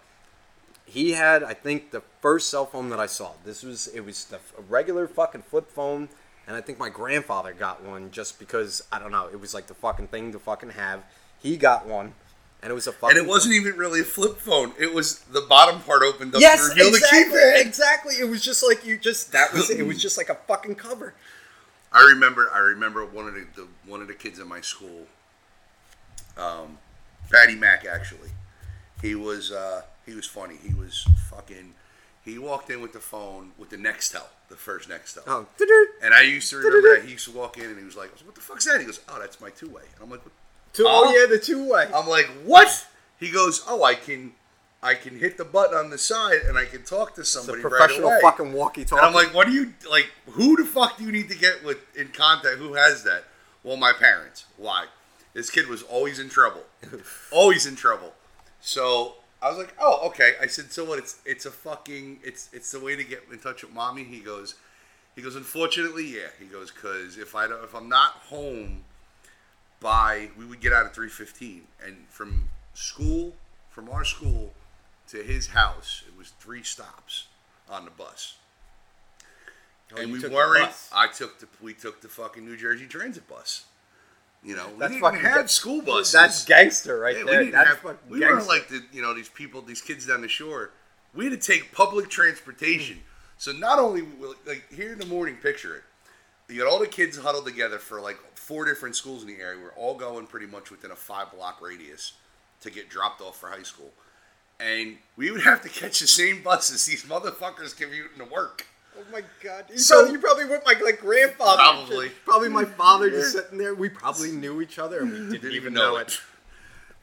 He 0.85 1.13
had, 1.13 1.43
I 1.43 1.53
think, 1.53 1.91
the 1.91 2.01
first 2.19 2.49
cell 2.49 2.65
phone 2.65 2.89
that 2.89 2.99
I 2.99 3.05
saw. 3.05 3.31
This 3.45 3.63
was 3.63 3.87
it 3.87 4.01
was 4.01 4.25
the 4.25 4.37
a 4.57 4.61
regular 4.67 5.07
fucking 5.07 5.43
flip 5.43 5.71
phone, 5.71 6.09
and 6.45 6.55
I 6.55 6.61
think 6.61 6.77
my 6.77 6.89
grandfather 6.89 7.53
got 7.53 7.83
one 7.83 8.11
just 8.11 8.37
because 8.39 8.83
I 8.91 8.99
don't 8.99 9.11
know. 9.11 9.29
It 9.31 9.39
was 9.39 9.53
like 9.53 9.67
the 9.67 9.73
fucking 9.73 10.07
thing 10.07 10.33
to 10.33 10.39
fucking 10.39 10.71
have. 10.71 11.03
He 11.39 11.55
got 11.55 11.87
one, 11.87 12.13
and 12.61 12.69
it 12.69 12.73
was 12.73 12.87
a 12.87 12.91
fucking. 12.91 13.17
And 13.17 13.25
it 13.25 13.29
wasn't 13.29 13.55
even 13.55 13.77
really 13.77 14.01
a 14.01 14.03
flip 14.03 14.37
phone. 14.37 14.73
It 14.77 14.93
was 14.93 15.19
the 15.19 15.41
bottom 15.41 15.79
part 15.81 16.03
opened 16.03 16.35
up 16.35 16.41
Yes, 16.41 16.61
to 16.61 16.69
reveal 16.69 16.87
exactly, 16.89 17.39
exactly. 17.55 18.15
It 18.15 18.29
was 18.29 18.43
just 18.43 18.61
like 18.61 18.85
you 18.85 18.97
just 18.97 19.31
that 19.31 19.53
was 19.53 19.69
it. 19.69 19.79
It 19.79 19.83
was 19.83 20.01
just 20.01 20.17
like 20.17 20.29
a 20.29 20.35
fucking 20.35 20.75
cover. 20.75 21.13
I 21.93 22.03
remember. 22.03 22.50
I 22.53 22.60
remember 22.60 23.05
one 23.05 23.27
of 23.27 23.33
the, 23.33 23.45
the 23.55 23.67
one 23.86 24.01
of 24.01 24.07
the 24.07 24.13
kids 24.13 24.39
in 24.39 24.48
my 24.48 24.62
school, 24.62 25.07
um, 26.38 26.77
Patty 27.31 27.55
Mack. 27.55 27.86
Actually, 27.86 28.29
he 29.01 29.15
was 29.15 29.51
uh, 29.51 29.81
he 30.05 30.13
was 30.13 30.25
funny. 30.25 30.55
He 30.65 30.74
was 30.74 31.05
fucking. 31.29 31.74
He 32.24 32.38
walked 32.38 32.69
in 32.69 32.81
with 32.81 32.93
the 32.93 33.00
phone 33.00 33.51
with 33.57 33.71
the 33.71 33.77
Nextel, 33.77 34.25
the 34.48 34.55
first 34.55 34.88
Nextel. 34.88 35.24
Oh. 35.25 35.48
And 36.03 36.13
I 36.13 36.21
used 36.21 36.51
to 36.51 36.57
remember 36.57 36.95
that 36.95 37.03
he 37.05 37.13
used 37.13 37.25
to 37.25 37.31
walk 37.36 37.57
in 37.57 37.65
and 37.65 37.77
he 37.79 37.83
was 37.83 37.95
like, 37.98 38.12
"What 38.25 38.36
the 38.36 38.41
fuck's 38.41 38.65
that?" 38.65 38.79
He 38.79 38.86
goes, 38.86 39.00
"Oh, 39.10 39.19
that's 39.19 39.41
my 39.41 39.50
two 39.50 39.69
way." 39.69 39.81
And 39.95 40.03
I'm 40.03 40.10
like, 40.10 40.24
what? 40.24 40.31
Two, 40.74 40.86
Oh. 40.88 41.05
oh 41.07 41.19
yeah, 41.19 41.25
the 41.27 41.39
two 41.39 41.67
way. 41.69 41.88
I'm 41.93 42.07
like, 42.07 42.27
"What?" 42.45 42.88
He 43.19 43.31
goes, 43.31 43.63
"Oh, 43.67 43.83
I 43.83 43.95
can, 43.95 44.33
I 44.83 44.95
can 44.95 45.17
hit 45.19 45.38
the 45.38 45.45
button 45.45 45.75
on 45.77 45.89
the 45.91 45.97
side 45.97 46.41
and 46.47 46.57
I 46.57 46.65
can 46.65 46.83
talk 46.83 47.13
to 47.15 47.21
It's 47.21 47.35
a 47.35 47.39
somebody 47.39 47.61
professional 47.61 48.09
right 48.09 48.13
away." 48.15 48.21
fucking 48.21 48.53
walkie-talkie. 48.53 49.00
And 49.00 49.05
I'm 49.07 49.13
like, 49.13 49.33
what 49.33 49.45
do 49.47 49.53
you 49.53 49.73
like? 49.89 50.09
Who 50.31 50.55
the 50.57 50.65
fuck 50.65 50.97
do 50.97 51.03
you 51.03 51.11
need 51.11 51.29
to 51.29 51.38
get 51.38 51.63
with 51.63 51.77
in 51.95 52.07
contact? 52.09 52.57
Who 52.57 52.73
has 52.73 53.03
that? 53.03 53.25
Well, 53.63 53.77
my 53.77 53.93
parents. 53.93 54.45
Why? 54.57 54.85
This 55.33 55.50
kid 55.50 55.67
was 55.67 55.83
always 55.83 56.19
in 56.19 56.29
trouble, 56.29 56.63
always 57.31 57.65
in 57.65 57.75
trouble. 57.75 58.13
So 58.59 59.15
I 59.41 59.49
was 59.49 59.58
like, 59.58 59.73
oh, 59.79 60.08
okay. 60.08 60.34
I 60.41 60.47
said, 60.47 60.71
so 60.71 60.84
what? 60.84 60.97
It's 60.99 61.19
it's 61.25 61.45
a 61.45 61.51
fucking 61.51 62.19
it's 62.23 62.49
it's 62.51 62.71
the 62.71 62.79
way 62.79 62.95
to 62.95 63.03
get 63.03 63.23
in 63.32 63.39
touch 63.39 63.63
with 63.63 63.73
mommy. 63.73 64.03
He 64.03 64.19
goes, 64.19 64.56
he 65.15 65.21
goes. 65.21 65.36
Unfortunately, 65.36 66.06
yeah. 66.06 66.27
He 66.39 66.45
goes 66.45 66.71
because 66.71 67.17
if 67.17 67.36
I 67.36 67.47
don't, 67.47 67.63
if 67.63 67.73
I'm 67.75 67.88
not 67.88 68.13
home 68.29 68.84
by 69.79 70.29
we 70.38 70.45
would 70.45 70.60
get 70.60 70.73
out 70.73 70.86
at 70.86 70.93
three 70.93 71.10
fifteen, 71.10 71.63
and 71.86 71.97
from 72.10 72.49
school, 72.73 73.34
from 73.69 73.89
our 73.89 74.03
school 74.03 74.53
to 75.12 75.17
his 75.24 75.47
house, 75.47 76.04
it 76.08 76.17
was 76.17 76.30
three 76.39 76.63
stops 76.63 77.28
on 77.69 77.86
the 77.86 77.91
bus 77.91 78.36
Oh, 79.93 80.02
and 80.02 80.12
we 80.12 80.19
weren't. 80.30 80.71
I 80.93 81.08
took 81.08 81.39
the 81.39 81.47
we 81.62 81.74
took 81.74 82.02
the 82.02 82.08
fucking 82.08 82.45
New 82.45 82.56
Jersey 82.56 82.86
Transit 82.88 83.28
bus. 83.28 83.65
You 84.43 84.56
know, 84.56 84.67
we 84.69 84.80
That's 84.80 84.93
didn't 84.93 85.04
fucking 85.04 85.19
have 85.19 85.41
ga- 85.41 85.47
school 85.47 85.82
buses. 85.82 86.13
That's 86.13 86.45
gangster 86.45 86.97
right 86.97 87.17
Yeah, 87.17 87.24
we 87.26 87.30
there. 87.30 87.39
didn't 87.41 87.52
That's 87.54 87.69
have. 87.82 87.97
We 88.10 88.19
gangster. 88.19 88.36
weren't 88.38 88.47
like 88.47 88.67
the 88.69 88.82
you 88.93 89.02
know 89.02 89.13
these 89.13 89.28
people, 89.28 89.62
these 89.62 89.82
kids 89.82 90.06
down 90.08 90.21
the 90.21 90.30
shore. 90.30 90.71
We 91.13 91.26
had 91.26 91.32
to 91.39 91.45
take 91.45 91.74
public 91.74 92.10
transportation. 92.10 93.02
So 93.38 93.52
not 93.52 93.80
only 93.80 94.04
like 94.47 94.71
here 94.74 94.93
in 94.93 95.00
the 95.00 95.06
morning, 95.08 95.36
picture 95.36 95.76
it. 95.76 95.84
You 96.54 96.62
got 96.62 96.71
all 96.71 96.80
the 96.80 96.88
kids 96.88 97.17
huddled 97.17 97.45
together 97.45 97.78
for 97.78 98.00
like 98.00 98.17
four 98.36 98.63
different 98.65 98.95
schools 98.95 99.24
in 99.24 99.28
the 99.28 99.41
area. 99.41 99.60
We're 99.62 99.74
all 99.74 99.95
going 99.95 100.26
pretty 100.26 100.47
much 100.47 100.71
within 100.71 100.91
a 100.91 100.95
five 100.95 101.32
block 101.34 101.62
radius 101.62 102.13
to 102.62 102.71
get 102.71 102.89
dropped 102.89 103.19
off 103.19 103.39
for 103.41 103.50
high 103.50 103.63
school. 103.63 103.91
And 104.62 104.97
we 105.17 105.32
would 105.32 105.41
have 105.41 105.62
to 105.63 105.69
catch 105.69 106.00
the 106.00 106.08
same 106.08 106.43
buses 106.43 106.86
these 106.86 107.04
motherfuckers 107.04 107.76
commuting 107.76 108.17
to 108.19 108.26
work. 108.26 108.65
Oh 108.97 109.04
my 109.12 109.21
god! 109.41 109.65
You, 109.71 109.78
So- 109.80 109.95
probably, 109.95 110.12
you 110.13 110.19
probably 110.19 110.45
went 110.45 110.65
my 110.65 110.76
like 110.84 111.00
grandfather. 111.00 111.58
Probably. 111.62 112.10
probably 112.26 112.50
my 112.50 112.65
father 112.65 113.10
just 113.10 113.34
sitting 113.34 113.58
there. 113.58 113.74
We 113.74 113.89
probably 113.89 114.32
knew 114.32 114.62
each 114.62 114.78
other 114.78 115.00
and 115.00 115.12
we 115.12 115.17
didn't, 115.19 115.32
didn't 115.32 115.52
even 115.54 115.74
know 115.74 115.97
it. 115.97 116.19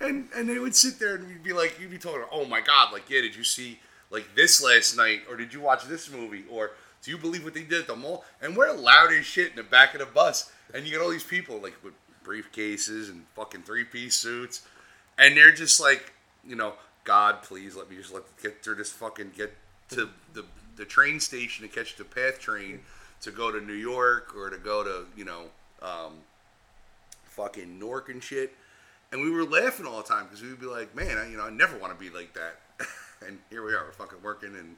And 0.00 0.28
and 0.36 0.48
they 0.48 0.58
would 0.58 0.76
sit 0.76 0.98
there 1.00 1.16
and 1.16 1.26
we'd 1.26 1.42
be 1.42 1.52
like, 1.52 1.80
you'd 1.80 1.90
be 1.90 1.98
talking, 1.98 2.22
oh 2.30 2.44
my 2.44 2.60
god, 2.60 2.92
like 2.92 3.10
yeah, 3.10 3.22
did 3.22 3.34
you 3.34 3.42
see 3.42 3.80
like 4.10 4.34
this 4.36 4.62
last 4.62 4.96
night, 4.96 5.22
or 5.28 5.36
did 5.36 5.52
you 5.52 5.60
watch 5.60 5.84
this 5.86 6.10
movie, 6.10 6.44
or 6.50 6.70
do 7.02 7.10
you 7.10 7.18
believe 7.18 7.42
what 7.44 7.54
they 7.54 7.62
did 7.64 7.80
at 7.80 7.86
the 7.88 7.96
mall? 7.96 8.24
And 8.40 8.56
we're 8.56 8.72
loud 8.72 9.12
as 9.12 9.24
shit 9.26 9.50
in 9.50 9.56
the 9.56 9.62
back 9.64 9.94
of 9.94 10.00
the 10.00 10.06
bus, 10.06 10.52
and 10.72 10.84
you 10.84 10.92
get 10.92 11.00
all 11.00 11.10
these 11.10 11.24
people 11.24 11.58
like 11.58 11.74
with 11.82 11.94
briefcases 12.24 13.08
and 13.10 13.24
fucking 13.34 13.62
three 13.62 13.84
piece 13.84 14.16
suits, 14.16 14.62
and 15.18 15.36
they're 15.36 15.52
just 15.52 15.80
like, 15.80 16.12
you 16.46 16.54
know, 16.54 16.74
God, 17.08 17.42
please 17.42 17.74
let 17.74 17.88
me 17.88 17.96
just 17.96 18.12
let 18.12 18.22
get 18.42 18.62
through 18.62 18.76
this 18.76 18.92
fucking 18.92 19.32
get 19.34 19.54
to 19.88 20.10
the 20.34 20.44
the 20.76 20.84
train 20.84 21.18
station 21.18 21.66
to 21.66 21.74
catch 21.74 21.96
the 21.96 22.04
path 22.04 22.38
train 22.38 22.80
to 23.22 23.30
go 23.30 23.50
to 23.50 23.60
New 23.60 23.72
York 23.72 24.34
or 24.36 24.50
to 24.50 24.58
go 24.58 24.84
to 24.84 25.06
you 25.16 25.24
know. 25.24 25.46
Um, 25.80 26.12
fucking 27.38 27.78
Newark 27.78 28.08
and 28.08 28.22
shit. 28.22 28.52
And 29.12 29.22
we 29.22 29.30
were 29.30 29.44
laughing 29.44 29.86
all 29.86 29.98
the 29.98 30.08
time 30.08 30.24
because 30.24 30.42
we 30.42 30.48
would 30.48 30.60
be 30.60 30.66
like, 30.66 30.94
man, 30.94 31.16
I, 31.16 31.30
you 31.30 31.36
know, 31.36 31.44
I 31.44 31.50
never 31.50 31.78
want 31.78 31.96
to 31.96 31.98
be 31.98 32.14
like 32.14 32.34
that. 32.34 32.58
and 33.26 33.38
here 33.48 33.64
we 33.64 33.72
are, 33.72 33.84
we're 33.84 33.92
fucking 33.92 34.18
working, 34.22 34.54
and 34.54 34.76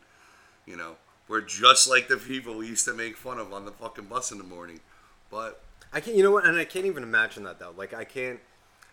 you 0.66 0.77
know, 0.77 0.97
we're 1.27 1.40
just 1.40 1.88
like 1.88 2.07
the 2.07 2.16
people 2.16 2.57
we 2.57 2.69
used 2.69 2.85
to 2.85 2.95
make 2.95 3.16
fun 3.16 3.38
of 3.38 3.53
on 3.53 3.64
the 3.64 3.73
fucking 3.73 4.05
bus 4.05 4.31
in 4.31 4.38
the 4.38 4.45
morning. 4.45 4.81
But 5.31 5.62
I 5.93 6.01
can't. 6.01 6.16
You 6.16 6.23
know 6.23 6.31
what? 6.31 6.47
And 6.47 6.57
I 6.57 6.64
can't 6.64 6.87
even 6.87 7.03
imagine 7.03 7.43
that 7.45 7.59
though. 7.59 7.75
Like 7.77 7.93
I 7.93 8.05
can't. 8.05 8.38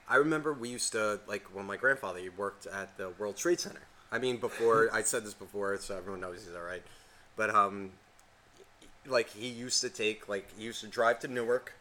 I 0.10 0.16
remember 0.16 0.54
we 0.54 0.70
used 0.70 0.92
to 0.94 1.20
like 1.28 1.44
when 1.54 1.66
my 1.66 1.78
grandfather 1.78 2.20
he 2.20 2.30
worked 2.30 2.66
at 2.66 2.98
the 2.98 3.10
World 3.10 3.36
Trade 3.38 3.60
Center. 3.60 3.82
I 4.12 4.20
mean, 4.20 4.38
before 4.38 4.90
I 4.94 5.02
said 5.02 5.26
this 5.26 5.34
before, 5.34 5.78
so 5.78 5.98
everyone 5.98 6.22
knows 6.22 6.46
he's 6.46 6.56
all 6.56 6.62
right. 6.62 6.84
But 7.36 7.50
um, 7.54 7.92
like 9.06 9.30
he 9.30 9.48
used 9.48 9.82
to 9.82 9.90
take 9.90 10.28
like 10.30 10.50
he 10.58 10.64
used 10.64 10.82
to 10.82 10.88
drive 10.88 11.20
to 11.20 11.28
Newark, 11.28 11.74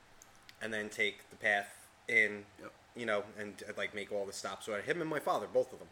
and 0.60 0.72
then 0.72 0.88
take 0.88 1.28
the 1.30 1.36
path 1.36 1.86
in, 2.08 2.44
Yep. 2.60 2.72
you 2.94 3.06
know, 3.06 3.24
and 3.38 3.62
uh, 3.68 3.72
like 3.76 3.94
make 3.94 4.12
all 4.12 4.26
the 4.26 4.32
stops. 4.32 4.66
So 4.66 4.72
I 4.72 4.76
had 4.76 4.84
him 4.84 5.00
and 5.00 5.10
my 5.10 5.18
father, 5.18 5.46
both 5.52 5.72
of 5.72 5.78
them. 5.78 5.88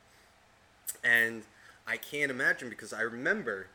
And 1.03 1.43
I 1.87 1.97
can't 1.97 2.31
imagine 2.31 2.69
because 2.69 2.93
I 2.93 3.01
remember 3.03 3.67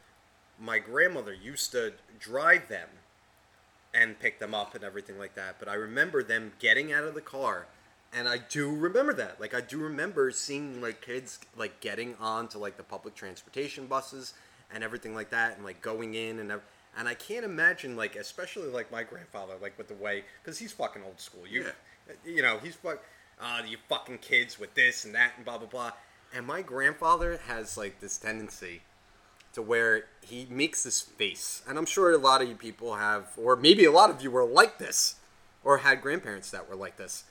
my 0.60 0.80
grandmother 0.80 1.34
used 1.34 1.72
to 1.72 1.94
drive 2.20 2.68
them 2.68 2.90
and 3.94 4.20
pick 4.20 4.40
them 4.40 4.54
up 4.54 4.76
and 4.76 4.84
everything 4.84 5.18
like 5.18 5.36
that. 5.36 5.56
But 5.60 5.68
I 5.68 5.74
remember 5.74 6.24
them 6.24 6.54
getting 6.60 6.92
out 6.94 7.04
of 7.04 7.14
the 7.14 7.22
car, 7.22 7.66
and 8.14 8.28
I 8.28 8.38
do 8.38 8.76
remember 8.76 9.14
that. 9.14 9.40
Like 9.40 9.54
I 9.54 9.62
do 9.62 9.78
remember 9.78 10.32
seeing 10.32 10.82
like 10.82 11.02
kids 11.02 11.40
like 11.56 11.80
getting 11.80 12.16
onto 12.20 12.58
like 12.58 12.78
the 12.78 12.84
public 12.84 13.16
transportation 13.16 13.88
buses 13.88 14.34
and 14.74 14.84
everything 14.84 15.16
like 15.16 15.30
that, 15.30 15.56
and 15.56 15.66
like 15.66 15.82
going 15.82 16.16
in 16.16 16.40
and 16.40 16.52
and 16.98 17.08
I 17.08 17.14
can't 17.14 17.46
imagine 17.46 17.96
like 17.96 18.16
especially 18.16 18.70
like 18.70 18.92
my 18.92 19.04
grandfather 19.04 19.54
like 19.62 19.78
with 19.78 19.88
the 19.88 19.96
way 19.96 20.24
because 20.44 20.58
he's 20.58 20.72
fucking 20.72 21.04
old 21.04 21.20
school. 21.20 21.48
You 21.48 21.66
you 22.26 22.42
know 22.42 22.60
he's 22.64 22.76
fuck 22.76 23.04
uh, 23.40 23.62
you 23.68 23.78
fucking 23.88 24.18
kids 24.20 24.60
with 24.60 24.74
this 24.74 25.06
and 25.06 25.16
that 25.16 25.34
and 25.38 25.46
blah 25.46 25.58
blah 25.58 25.68
blah. 25.68 25.92
And 26.34 26.46
my 26.46 26.62
grandfather 26.62 27.40
has 27.48 27.78
like 27.78 28.00
this 28.00 28.18
tendency 28.18 28.82
to 29.54 29.62
where 29.62 30.06
he 30.22 30.48
makes 30.50 30.84
this 30.84 31.02
face. 31.02 31.64
And 31.68 31.78
I'm 31.78 31.86
sure 31.86 32.12
a 32.12 32.18
lot 32.18 32.42
of 32.42 32.50
you 32.50 32.56
people 32.56 32.96
have, 32.96 33.32
or 33.38 33.56
maybe 33.56 33.86
a 33.86 33.92
lot 33.92 34.10
of 34.10 34.22
you 34.22 34.30
were 34.30 34.46
like 34.46 34.78
this, 34.78 35.16
or 35.64 35.80
had 35.80 36.02
grandparents 36.02 36.52
that 36.52 36.70
were 36.70 36.76
like 36.76 36.98
this. 36.98 37.24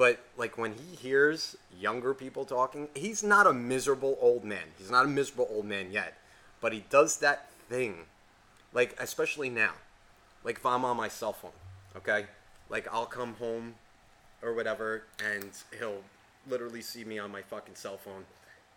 But 0.00 0.18
like 0.38 0.56
when 0.56 0.72
he 0.72 0.96
hears 0.96 1.58
younger 1.78 2.14
people 2.14 2.46
talking, 2.46 2.88
he's 2.94 3.22
not 3.22 3.46
a 3.46 3.52
miserable 3.52 4.16
old 4.18 4.44
man. 4.44 4.72
He's 4.78 4.90
not 4.90 5.04
a 5.04 5.08
miserable 5.08 5.46
old 5.50 5.66
man 5.66 5.92
yet. 5.92 6.14
But 6.62 6.72
he 6.72 6.84
does 6.88 7.18
that 7.18 7.50
thing 7.68 8.06
like 8.72 8.96
especially 8.98 9.50
now, 9.50 9.72
like 10.42 10.56
if 10.56 10.64
I'm 10.64 10.86
on 10.86 10.96
my 10.96 11.08
cell 11.08 11.34
phone, 11.34 11.50
okay, 11.94 12.24
like 12.70 12.88
I'll 12.90 13.04
come 13.04 13.34
home 13.34 13.74
or 14.40 14.54
whatever, 14.54 15.02
and 15.22 15.50
he'll 15.78 16.02
literally 16.48 16.80
see 16.80 17.04
me 17.04 17.18
on 17.18 17.30
my 17.30 17.42
fucking 17.42 17.74
cell 17.74 17.98
phone, 17.98 18.24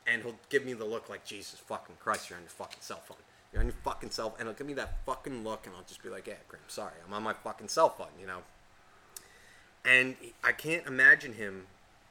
and 0.06 0.24
he'll 0.24 0.36
give 0.50 0.66
me 0.66 0.74
the 0.74 0.84
look 0.84 1.08
like 1.08 1.24
Jesus 1.24 1.58
fucking 1.58 1.96
Christ, 2.02 2.30
you're 2.30 2.36
on 2.36 2.44
your 2.44 2.50
fucking 2.50 2.82
cell 2.82 3.02
phone. 3.08 3.16
You're 3.54 3.62
on 3.62 3.68
your 3.68 3.78
fucking 3.82 4.10
cell, 4.10 4.36
and 4.40 4.50
he'll 4.50 4.58
give 4.58 4.68
me 4.68 4.74
that 4.74 5.06
fucking 5.06 5.46
look, 5.46 5.68
and 5.68 5.74
I'll 5.74 5.86
just 5.88 6.04
be 6.04 6.10
like, 6.10 6.28
"Yeah, 6.28 6.34
Graham, 6.50 6.64
sorry, 6.68 6.96
I'm 7.08 7.14
on 7.14 7.24
my 7.24 7.32
fucking 7.32 7.70
cell 7.70 7.92
phone," 7.92 8.12
you 8.20 8.28
know. 8.28 8.40
And 9.86 10.16
I 10.44 10.52
can't 10.54 10.86
imagine 10.88 11.34
him 11.34 11.68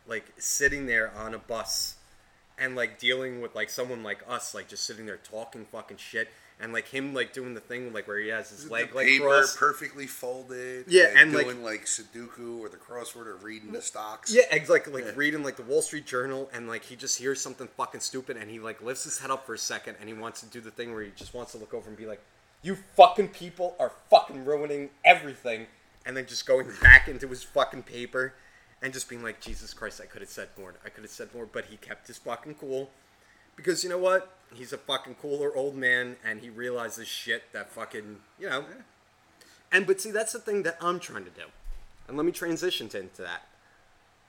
like 0.07 0.25
sitting 0.39 0.87
there 0.87 1.13
on 1.17 1.33
a 1.35 1.39
bus 1.39 1.97
and 2.59 2.77
like 2.77 2.99
dealing 2.99 3.41
with 3.41 3.55
like 3.55 3.71
someone 3.71 4.03
like 4.03 4.21
us, 4.29 4.55
like 4.55 4.69
just 4.69 4.85
sitting 4.85 5.07
there 5.07 5.17
talking 5.19 5.65
fucking 5.65 5.97
shit, 5.97 6.29
and 6.61 6.73
like 6.73 6.89
him 6.89 7.15
like 7.15 7.33
doing 7.33 7.55
the 7.55 7.61
thing 7.61 7.93
like 7.95 8.07
where 8.07 8.19
he 8.19 8.29
has 8.29 8.51
his 8.51 8.71
leg 8.71 8.91
the 8.91 8.97
like 8.97 9.07
paper 9.07 9.25
crossed. 9.25 9.57
perfectly 9.59 10.07
folded. 10.07 10.85
Yeah, 10.87 11.15
and, 11.17 11.33
like- 11.33 11.45
doing 11.47 11.63
like, 11.65 11.87
Sudoku 11.87 12.61
or 12.61 12.69
the 12.69 12.77
crossword 12.77 13.27
or 13.27 13.37
reading 13.37 13.73
the 13.73 13.81
stocks. 13.81 14.33
Yeah, 14.33 14.43
exactly, 14.51 14.93
like 14.93 15.05
like 15.05 15.15
Yeah. 15.15 15.19
reading 15.19 15.43
like 15.43 15.57
the 15.57 15.63
Wall 15.63 15.81
Street 15.83 16.05
Journal, 16.07 16.51
and 16.53 16.69
like 16.69 16.85
he 16.85 16.95
just 16.95 17.19
hears 17.19 17.41
something 17.41 17.69
fucking 17.77 18.01
stupid, 18.01 18.37
and 18.37 18.51
he 18.51 18.61
like 18.61 18.83
lifts 18.83 19.05
his 19.05 19.19
head 19.19 19.31
up 19.31 19.47
for 19.47 19.55
a 19.55 19.59
second, 19.59 19.97
and 19.99 20.09
he 20.09 20.15
wants 20.15 20.41
to 20.41 20.47
do 20.47 20.61
the 20.61 20.71
thing 20.71 20.93
where 20.93 21.03
he 21.03 21.11
just 21.17 21.33
wants 21.33 21.53
to 21.53 21.59
look 21.59 21.73
over 21.73 21.89
and 21.89 21.97
be 21.97 22.07
like, 22.07 22.21
"You 22.61 22.77
fucking 22.97 23.29
people 23.29 23.75
are 23.81 23.93
fucking 24.11 24.45
ruining 24.45 24.91
everything," 25.05 25.67
and 26.07 26.17
then 26.17 26.27
just 26.27 26.47
going 26.47 26.67
back 26.81 27.09
into 27.09 27.29
his 27.29 27.43
fucking 27.43 27.85
paper, 27.85 28.35
and 28.81 28.93
just 28.93 29.09
being 29.09 29.23
like, 29.23 29.41
"Jesus 29.41 29.73
Christ, 29.75 30.01
I 30.01 30.07
could 30.07 30.23
have 30.23 30.31
said 30.31 30.49
more. 30.59 30.75
I 30.85 30.89
could 30.89 31.05
have 31.05 31.11
said 31.11 31.35
more," 31.35 31.47
but 31.47 31.67
he 31.67 31.77
kept 31.77 32.07
his 32.07 32.19
fucking 32.19 32.57
cool, 32.57 32.91
because 33.57 33.85
you 33.85 33.91
know 33.91 33.99
what? 33.99 34.37
He's 34.53 34.73
a 34.73 34.79
fucking 34.79 35.17
cooler 35.17 35.55
old 35.55 35.77
man, 35.77 36.17
and 36.25 36.41
he 36.41 36.51
realizes 36.51 37.09
shit 37.09 37.53
that 37.53 37.71
fucking 37.71 38.21
you 38.39 38.49
know. 38.49 38.65
And 39.71 39.87
but 39.87 40.01
see, 40.01 40.11
that's 40.11 40.33
the 40.33 40.39
thing 40.39 40.63
that 40.65 40.77
I'm 40.81 41.01
trying 41.01 41.25
to 41.25 41.31
do, 41.31 41.47
and 42.09 42.17
let 42.17 42.27
me 42.27 42.33
transition 42.33 42.89
to, 42.91 43.01
into 43.01 43.23
that. 43.23 43.47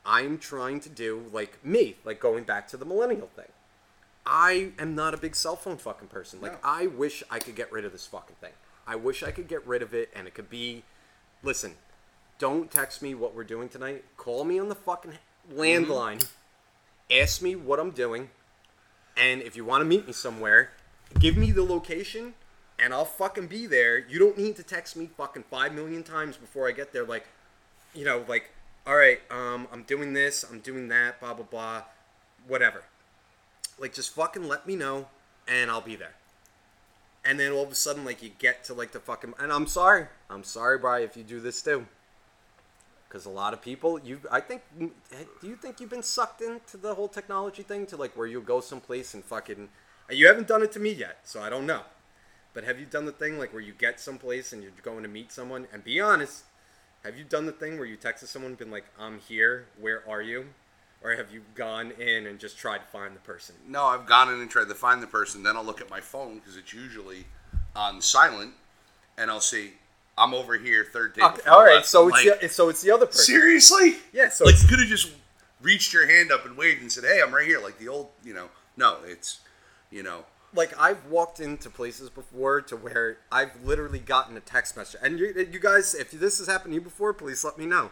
I'm 0.05 0.37
trying 0.37 0.79
to 0.81 0.89
do 0.89 1.25
like 1.31 1.63
me, 1.63 1.95
like 2.03 2.19
going 2.19 2.43
back 2.43 2.67
to 2.69 2.77
the 2.77 2.85
millennial 2.85 3.27
thing. 3.35 3.51
I 4.25 4.71
am 4.79 4.95
not 4.95 5.13
a 5.13 5.17
big 5.17 5.35
cell 5.35 5.55
phone 5.55 5.77
fucking 5.77 6.07
person. 6.07 6.39
Like 6.41 6.53
No. 6.53 6.69
I 6.69 6.87
wish 6.87 7.23
I 7.29 7.39
could 7.39 7.55
get 7.55 7.71
rid 7.71 7.85
of 7.85 7.91
this 7.91 8.05
fucking 8.07 8.35
thing. 8.39 8.53
I 8.87 8.95
wish 8.95 9.23
I 9.23 9.31
could 9.31 9.47
get 9.47 9.65
rid 9.65 9.81
of 9.81 9.93
it 9.93 10.09
and 10.15 10.27
it 10.27 10.33
could 10.33 10.49
be 10.49 10.83
listen, 11.43 11.75
don't 12.39 12.71
text 12.71 13.01
me 13.01 13.13
what 13.13 13.35
we're 13.35 13.43
doing 13.43 13.69
tonight. 13.69 14.03
Call 14.17 14.43
me 14.43 14.59
on 14.59 14.69
the 14.69 14.75
fucking 14.75 15.13
landline. 15.53 16.25
Ask 17.11 17.41
me 17.41 17.55
what 17.55 17.79
I'm 17.79 17.91
doing. 17.91 18.29
And 19.15 19.41
if 19.41 19.55
you 19.55 19.63
want 19.63 19.81
to 19.81 19.85
meet 19.85 20.07
me 20.07 20.13
somewhere, 20.13 20.71
give 21.19 21.37
me 21.37 21.51
the 21.51 21.63
location 21.63 22.33
and 22.79 22.93
I'll 22.93 23.05
fucking 23.05 23.47
be 23.47 23.67
there. 23.67 23.99
You 23.99 24.17
don't 24.17 24.37
need 24.37 24.55
to 24.55 24.63
text 24.63 24.95
me 24.95 25.07
fucking 25.15 25.43
5 25.51 25.73
million 25.73 26.01
times 26.01 26.37
before 26.37 26.67
I 26.67 26.71
get 26.71 26.91
there 26.91 27.05
like 27.05 27.27
you 27.93 28.05
know, 28.05 28.23
like, 28.27 28.51
all 28.85 28.95
right, 28.95 29.19
um, 29.31 29.67
I'm 29.71 29.83
doing 29.83 30.13
this, 30.13 30.43
I'm 30.43 30.59
doing 30.59 30.87
that, 30.89 31.19
blah 31.19 31.33
blah 31.33 31.45
blah, 31.45 31.83
whatever. 32.47 32.83
Like, 33.79 33.93
just 33.93 34.13
fucking 34.13 34.47
let 34.47 34.67
me 34.67 34.75
know, 34.75 35.07
and 35.47 35.71
I'll 35.71 35.81
be 35.81 35.95
there. 35.95 36.13
And 37.25 37.39
then 37.39 37.53
all 37.53 37.63
of 37.63 37.71
a 37.71 37.75
sudden, 37.75 38.03
like, 38.03 38.21
you 38.21 38.31
get 38.37 38.65
to 38.65 38.73
like 38.73 38.91
the 38.91 38.99
fucking, 38.99 39.33
and 39.39 39.51
I'm 39.51 39.67
sorry, 39.67 40.07
I'm 40.29 40.43
sorry, 40.43 40.77
Bri, 40.77 41.03
if 41.03 41.15
you 41.15 41.23
do 41.23 41.39
this 41.39 41.61
too, 41.61 41.85
because 43.07 43.25
a 43.25 43.29
lot 43.29 43.53
of 43.53 43.61
people, 43.61 43.97
you, 43.99 44.19
I 44.29 44.41
think, 44.41 44.61
eh, 44.81 45.23
do 45.39 45.47
you 45.47 45.55
think 45.55 45.79
you've 45.79 45.89
been 45.89 46.03
sucked 46.03 46.41
into 46.41 46.75
the 46.75 46.95
whole 46.95 47.07
technology 47.07 47.63
thing 47.63 47.85
to 47.87 47.97
like 47.97 48.17
where 48.17 48.27
you 48.27 48.41
go 48.41 48.59
someplace 48.59 49.13
and 49.13 49.23
fucking, 49.23 49.69
you 50.09 50.27
haven't 50.27 50.47
done 50.47 50.63
it 50.63 50.71
to 50.73 50.79
me 50.79 50.91
yet, 50.91 51.19
so 51.23 51.41
I 51.41 51.49
don't 51.49 51.65
know. 51.65 51.83
But 52.53 52.65
have 52.65 52.79
you 52.79 52.85
done 52.85 53.05
the 53.05 53.11
thing 53.11 53.39
like 53.39 53.53
where 53.53 53.61
you 53.61 53.73
get 53.73 53.99
someplace 53.99 54.53
and 54.53 54.61
you're 54.61 54.71
going 54.83 55.03
to 55.03 55.09
meet 55.09 55.31
someone 55.31 55.67
and 55.73 55.83
be 55.83 55.99
honest? 55.99 56.43
Have 57.03 57.17
you 57.17 57.23
done 57.23 57.45
the 57.45 57.51
thing 57.51 57.77
where 57.77 57.87
you 57.87 57.97
texted 57.97 58.27
someone 58.27 58.55
been 58.55 58.71
like, 58.71 58.85
"I'm 58.99 59.19
here. 59.19 59.65
Where 59.79 60.07
are 60.07 60.21
you?" 60.21 60.49
Or 61.03 61.15
have 61.15 61.33
you 61.33 61.41
gone 61.53 61.91
in 61.99 62.27
and 62.27 62.39
just 62.39 62.57
tried 62.57 62.77
to 62.77 62.85
find 62.85 63.13
the 63.13 63.19
person? 63.19 63.55
No, 63.67 63.83
I've 63.85 64.05
gone 64.05 64.33
in 64.33 64.39
and 64.39 64.49
tried 64.49 64.69
to 64.69 64.75
find 64.75 65.03
the 65.03 65.07
person. 65.07 65.43
Then 65.43 65.57
I'll 65.57 65.65
look 65.65 65.81
at 65.81 65.89
my 65.89 65.99
phone 65.99 66.35
because 66.35 66.55
it's 66.55 66.73
usually 66.73 67.25
on 67.75 68.01
silent, 68.01 68.53
and 69.17 69.29
I'll 69.29 69.41
see 69.41 69.73
I'm 70.17 70.33
over 70.33 70.57
here, 70.57 70.85
third 70.85 71.15
table. 71.15 71.29
Okay, 71.29 71.49
all 71.49 71.63
right, 71.63 71.75
left. 71.75 71.87
so 71.87 72.03
I'm 72.03 72.09
it's 72.09 72.25
like, 72.25 72.39
the, 72.41 72.49
so 72.49 72.69
it's 72.69 72.81
the 72.81 72.91
other 72.91 73.05
person. 73.07 73.25
seriously. 73.25 73.95
Yeah, 74.13 74.29
so 74.29 74.45
like 74.45 74.61
you 74.61 74.67
could 74.67 74.79
have 74.79 74.87
just 74.87 75.11
reached 75.61 75.93
your 75.93 76.07
hand 76.07 76.31
up 76.31 76.45
and 76.45 76.55
waved 76.55 76.81
and 76.81 76.91
said, 76.91 77.03
"Hey, 77.03 77.21
I'm 77.21 77.33
right 77.33 77.47
here." 77.47 77.59
Like 77.59 77.79
the 77.79 77.87
old, 77.87 78.09
you 78.23 78.33
know. 78.33 78.49
No, 78.77 78.97
it's, 79.05 79.39
you 79.91 80.03
know, 80.03 80.25
like 80.55 80.79
I've 80.79 81.05
walked 81.05 81.39
into 81.39 81.69
places 81.69 82.09
before 82.09 82.61
to 82.61 82.75
where 82.75 83.17
I've 83.31 83.51
literally 83.63 83.99
gotten 83.99 84.37
a 84.37 84.39
text 84.39 84.77
message. 84.77 84.99
And 85.03 85.19
you, 85.19 85.47
you 85.51 85.59
guys, 85.59 85.93
if 85.93 86.11
this 86.11 86.37
has 86.39 86.47
happened 86.47 86.71
to 86.71 86.75
you 86.75 86.81
before, 86.81 87.13
please 87.13 87.43
let 87.43 87.57
me 87.57 87.65
know. 87.65 87.91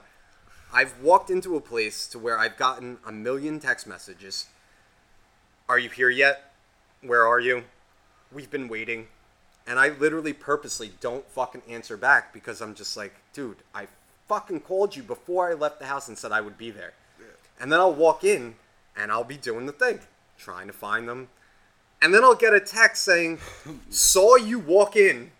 I've 0.73 0.99
walked 1.01 1.29
into 1.29 1.55
a 1.57 1.61
place 1.61 2.07
to 2.07 2.19
where 2.19 2.37
I've 2.37 2.55
gotten 2.55 2.97
a 3.05 3.11
million 3.11 3.59
text 3.59 3.85
messages. 3.85 4.47
Are 5.67 5.77
you 5.77 5.89
here 5.89 6.09
yet? 6.09 6.53
Where 7.01 7.25
are 7.25 7.39
you? 7.39 7.65
We've 8.31 8.49
been 8.49 8.69
waiting. 8.69 9.07
And 9.67 9.79
I 9.79 9.89
literally 9.89 10.33
purposely 10.33 10.91
don't 11.01 11.29
fucking 11.29 11.63
answer 11.69 11.97
back 11.97 12.33
because 12.33 12.61
I'm 12.61 12.73
just 12.73 12.95
like, 12.95 13.13
dude, 13.33 13.57
I 13.75 13.87
fucking 14.27 14.61
called 14.61 14.95
you 14.95 15.03
before 15.03 15.49
I 15.49 15.53
left 15.53 15.79
the 15.79 15.85
house 15.85 16.07
and 16.07 16.17
said 16.17 16.31
I 16.31 16.41
would 16.41 16.57
be 16.57 16.71
there. 16.71 16.93
And 17.59 17.71
then 17.71 17.79
I'll 17.79 17.93
walk 17.93 18.23
in 18.23 18.55
and 18.95 19.11
I'll 19.11 19.23
be 19.23 19.37
doing 19.37 19.65
the 19.65 19.71
thing, 19.71 19.99
trying 20.37 20.67
to 20.67 20.73
find 20.73 21.07
them. 21.07 21.27
And 22.01 22.13
then 22.13 22.23
I'll 22.23 22.35
get 22.35 22.53
a 22.53 22.59
text 22.59 23.03
saying, 23.03 23.39
"Saw 23.89 24.35
you 24.35 24.57
walk 24.57 24.95
in. 24.95 25.31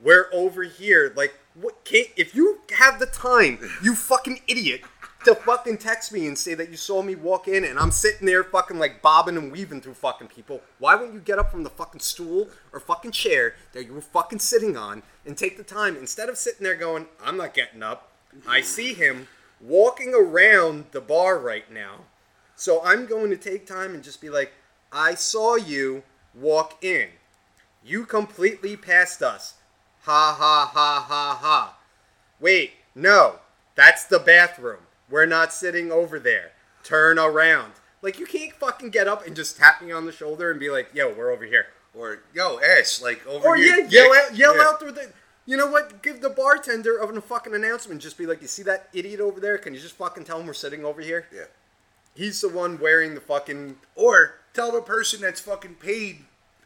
We're 0.00 0.28
over 0.32 0.62
here." 0.62 1.12
Like, 1.16 1.34
what? 1.60 1.84
Can't, 1.84 2.08
if 2.16 2.34
you 2.34 2.60
have 2.78 2.98
the 2.98 3.06
time, 3.06 3.58
you 3.82 3.94
fucking 3.94 4.40
idiot, 4.46 4.82
to 5.24 5.34
fucking 5.34 5.78
text 5.78 6.12
me 6.12 6.26
and 6.26 6.38
say 6.38 6.54
that 6.54 6.70
you 6.70 6.76
saw 6.76 7.02
me 7.02 7.14
walk 7.14 7.48
in, 7.48 7.64
and 7.64 7.78
I'm 7.78 7.90
sitting 7.90 8.26
there 8.26 8.44
fucking 8.44 8.78
like 8.78 9.02
bobbing 9.02 9.36
and 9.36 9.50
weaving 9.50 9.80
through 9.80 9.94
fucking 9.94 10.28
people. 10.28 10.60
Why 10.78 10.94
wouldn't 10.94 11.14
you 11.14 11.20
get 11.20 11.38
up 11.38 11.50
from 11.50 11.62
the 11.62 11.70
fucking 11.70 12.00
stool 12.00 12.48
or 12.72 12.80
fucking 12.80 13.12
chair 13.12 13.54
that 13.72 13.84
you 13.84 13.92
were 13.92 14.00
fucking 14.00 14.38
sitting 14.38 14.76
on 14.76 15.02
and 15.24 15.36
take 15.36 15.56
the 15.56 15.64
time 15.64 15.96
instead 15.96 16.28
of 16.28 16.38
sitting 16.38 16.64
there 16.64 16.76
going, 16.76 17.06
"I'm 17.24 17.36
not 17.36 17.54
getting 17.54 17.82
up." 17.82 18.12
I 18.46 18.60
see 18.60 18.92
him 18.92 19.28
walking 19.60 20.14
around 20.14 20.86
the 20.92 21.00
bar 21.00 21.38
right 21.38 21.70
now. 21.72 22.00
So 22.54 22.82
I'm 22.84 23.06
going 23.06 23.30
to 23.30 23.36
take 23.36 23.66
time 23.66 23.94
and 23.94 24.02
just 24.02 24.20
be 24.20 24.30
like, 24.30 24.52
I 24.92 25.14
saw 25.14 25.56
you 25.56 26.02
walk 26.34 26.82
in. 26.82 27.08
You 27.84 28.06
completely 28.06 28.76
passed 28.76 29.22
us. 29.22 29.54
Ha 30.06 30.36
ha 30.38 30.70
ha 30.72 31.04
ha 31.08 31.38
ha. 31.40 31.76
Wait, 32.40 32.72
no. 32.94 33.36
That's 33.74 34.04
the 34.04 34.18
bathroom. 34.20 34.80
We're 35.10 35.26
not 35.26 35.52
sitting 35.52 35.90
over 35.92 36.18
there. 36.18 36.52
Turn 36.84 37.18
around. 37.18 37.72
Like, 38.02 38.18
you 38.20 38.26
can't 38.26 38.52
fucking 38.52 38.90
get 38.90 39.08
up 39.08 39.26
and 39.26 39.34
just 39.34 39.56
tap 39.56 39.82
me 39.82 39.90
on 39.90 40.06
the 40.06 40.12
shoulder 40.12 40.50
and 40.50 40.60
be 40.60 40.70
like, 40.70 40.90
yo, 40.94 41.12
we're 41.12 41.30
over 41.32 41.44
here. 41.44 41.66
or 41.92 42.20
yo, 42.34 42.60
ass, 42.60 43.00
like 43.02 43.26
over 43.26 43.48
Or, 43.48 43.56
here. 43.56 43.78
yeah, 43.80 43.86
yell 43.88 44.14
out, 44.14 44.34
yell 44.36 44.56
Yeah. 44.56 44.62
out 44.64 44.78
through 44.80 44.92
the. 44.92 45.12
You 45.46 45.56
know 45.56 45.66
what? 45.66 46.02
Give 46.02 46.20
the 46.20 46.28
bartender 46.28 46.96
of 46.98 47.14
a 47.16 47.20
fucking 47.22 47.54
announcement. 47.54 48.02
Just 48.02 48.18
be 48.18 48.26
like, 48.26 48.42
you 48.42 48.48
see 48.48 48.62
that 48.64 48.88
idiot 48.92 49.18
over 49.20 49.40
there? 49.40 49.56
Can 49.58 49.72
you 49.74 49.80
just 49.80 49.94
fucking 49.96 50.24
tell 50.24 50.38
him 50.38 50.46
we're 50.46 50.52
sitting 50.52 50.84
over 50.84 51.00
here? 51.00 51.26
Yeah. 51.34 51.44
He's 52.14 52.40
the 52.42 52.48
one 52.50 52.78
wearing 52.78 53.14
the 53.14 53.20
fucking 53.20 53.78
Or 53.94 54.34
tell 54.52 54.70
the 54.72 54.82
person 54.82 55.20
that's 55.22 55.40
fucking 55.40 55.76
paid 55.76 56.24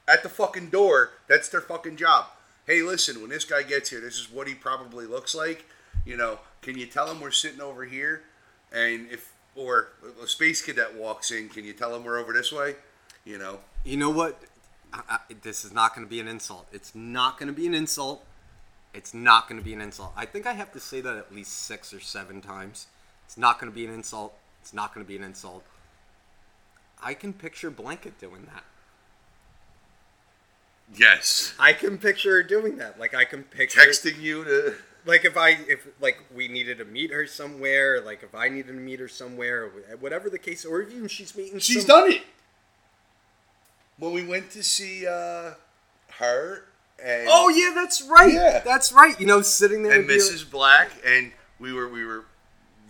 at 0.09 0.23
the 0.25 0.29
fucking 0.29 0.71
door, 0.71 1.11
that's 1.29 1.49
their 1.49 1.61
fucking 1.61 1.97
job. 1.97 2.27
Hey, 2.71 2.83
listen, 2.83 3.21
when 3.21 3.31
this 3.31 3.45
guy 3.45 3.65
gets 3.65 3.91
here, 3.91 4.01
this 4.01 4.17
is 4.17 4.31
what 4.31 4.47
he 4.47 4.55
probably 4.55 5.05
looks 5.05 5.35
like. 5.35 5.65
You 6.07 6.17
know, 6.17 6.39
can 6.63 6.79
you 6.79 6.87
tell 6.87 7.11
him 7.11 7.21
we're 7.21 7.33
sitting 7.33 7.61
over 7.61 7.85
here? 7.85 8.23
And 8.73 9.11
if, 9.11 9.33
or 9.57 9.89
a 10.23 10.29
space 10.29 10.63
cadet 10.63 10.95
walks 10.95 11.33
in, 11.33 11.49
can 11.49 11.65
you 11.65 11.73
tell 11.73 11.93
him 11.97 12.05
we're 12.05 12.17
over 12.17 12.33
this 12.33 12.53
way? 12.53 12.77
You 13.25 13.39
know, 13.39 13.59
You 13.85 13.97
know 13.97 14.11
what? 14.11 14.41
I, 14.93 15.03
I, 15.09 15.19
this 15.43 15.65
is 15.65 15.73
not 15.73 15.97
going 15.97 16.07
to 16.07 16.09
be 16.09 16.21
an 16.21 16.29
insult. 16.29 16.69
It's 16.71 16.95
not 16.95 17.41
going 17.41 17.49
to 17.49 17.53
be 17.53 17.67
an 17.67 17.75
insult. 17.75 18.25
It's 18.95 19.13
not 19.13 19.49
going 19.49 19.61
to 19.61 19.65
be 19.65 19.75
an 19.75 19.81
insult. 19.81 20.13
I 20.17 20.25
think 20.25 20.47
I 20.47 20.53
have 20.53 20.73
to 20.75 20.79
say 20.79 21.01
that 21.01 21.17
at 21.17 21.35
least 21.35 21.65
six 21.65 21.93
or 21.93 21.99
seven 21.99 22.41
times. 22.41 22.87
It's 23.27 23.37
not 23.37 23.59
going 23.59 23.73
to 23.73 23.75
be 23.75 23.85
an 23.85 23.93
insult. 23.93 24.33
It's 24.61 24.73
not 24.73 24.95
going 24.95 25.05
to 25.05 25.09
be 25.09 25.17
an 25.17 25.25
insult. 25.25 25.65
I 27.03 27.15
can 27.15 27.33
picture 27.33 27.69
Blanket 27.69 28.21
doing 28.21 28.47
that. 28.55 28.63
Yes. 30.97 31.55
I 31.59 31.73
can 31.73 31.99
picture 31.99 32.33
her 32.33 32.43
doing 32.43 32.77
that. 32.79 32.99
Like 32.99 33.15
I 33.15 33.25
can 33.25 33.45
picture 33.45 33.81
Texting 33.81 34.21
you 34.21 34.45
to. 34.45 34.75
like 35.07 35.25
if 35.25 35.37
I 35.37 35.51
if 35.69 35.87
like 36.01 36.19
we 36.35 36.49
needed 36.49 36.79
to 36.79 36.85
meet 36.85 37.13
her 37.13 37.27
somewhere, 37.27 38.01
like 38.01 38.23
if 38.23 38.35
I 38.35 38.49
needed 38.49 38.69
to 38.69 38.73
meet 38.75 39.01
her 39.01 39.09
somewhere, 39.09 39.71
whatever 40.01 40.29
the 40.31 40.39
case, 40.39 40.65
or 40.65 40.83
even 40.83 41.09
she's 41.09 41.37
meeting. 41.37 41.59
She's 41.59 41.87
some- 41.87 42.01
done 42.05 42.13
it. 42.13 42.23
When 43.99 44.13
we 44.13 44.25
went 44.25 44.51
to 44.53 44.63
see 44.63 45.07
uh, 45.07 45.53
her 46.19 46.65
and 47.03 47.29
Oh 47.31 47.49
yeah, 47.51 47.73
that's 47.75 48.03
right. 48.03 48.33
Yeah. 48.33 48.61
that's 48.65 48.93
right. 48.93 49.19
You 49.21 49.27
know, 49.27 49.43
sitting 49.43 49.83
there 49.83 49.93
and 49.93 50.07
be 50.09 50.15
like- 50.15 50.23
Mrs. 50.23 50.51
Black, 50.51 50.91
and 51.05 51.33
we 51.59 51.73
were 51.73 51.89
we 51.89 52.05
were 52.05 52.25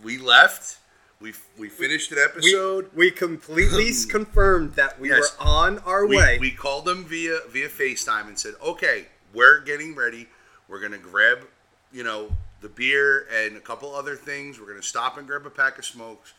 we 0.03 0.17
left. 0.17 0.77
We 1.21 1.33
we 1.57 1.69
finished 1.69 2.11
an 2.11 2.17
episode. 2.19 2.89
we 2.95 3.11
completely 3.11 3.91
confirmed 4.09 4.73
that 4.75 4.99
we 4.99 5.09
Yes. 5.09 5.37
were 5.39 5.45
on 5.45 5.79
our 5.79 6.05
We, 6.05 6.17
way. 6.17 6.37
we 6.39 6.51
called 6.51 6.85
them 6.85 7.05
via 7.05 7.39
via 7.49 7.69
FaceTime 7.69 8.27
and 8.27 8.37
said, 8.39 8.55
"Okay, 8.61 9.05
we're 9.33 9.59
getting 9.61 9.93
ready. 9.95 10.27
We're 10.67 10.79
gonna 10.79 10.97
grab, 10.97 11.47
you 11.91 12.03
know, 12.03 12.35
the 12.61 12.69
beer 12.69 13.27
and 13.31 13.55
a 13.55 13.59
couple 13.59 13.93
other 13.93 14.15
things. 14.15 14.59
We're 14.59 14.67
gonna 14.67 14.81
stop 14.81 15.17
and 15.17 15.27
grab 15.27 15.45
a 15.45 15.49
pack 15.51 15.77
of 15.77 15.85
smokes. 15.85 16.33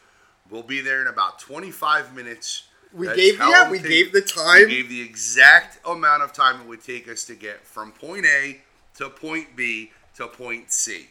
We'll 0.51 0.63
be 0.65 0.81
there 0.81 1.01
in 1.01 1.07
about 1.07 1.39
25 1.39 2.15
minutes. 2.15 2.65
We 2.93 3.07
That's 3.07 3.17
gave- 3.19 3.39
yeah, 3.39 3.71
we 3.71 3.79
gave 3.79 4.13
the 4.13 4.21
time. 4.21 4.67
We 4.67 4.77
gave 4.77 4.89
the 4.89 5.01
exact 5.01 5.79
amount 5.87 6.23
of 6.25 6.33
time 6.33 6.61
it 6.61 6.67
would 6.67 6.83
take 6.85 7.09
us 7.09 7.25
to 7.25 7.35
get 7.35 7.65
from 7.67 7.93
point 7.93 8.27
A 8.27 8.61
to 8.97 9.09
point 9.09 9.55
B 9.57 9.93
to 10.17 10.27
point 10.27 10.73
C. 10.73 11.09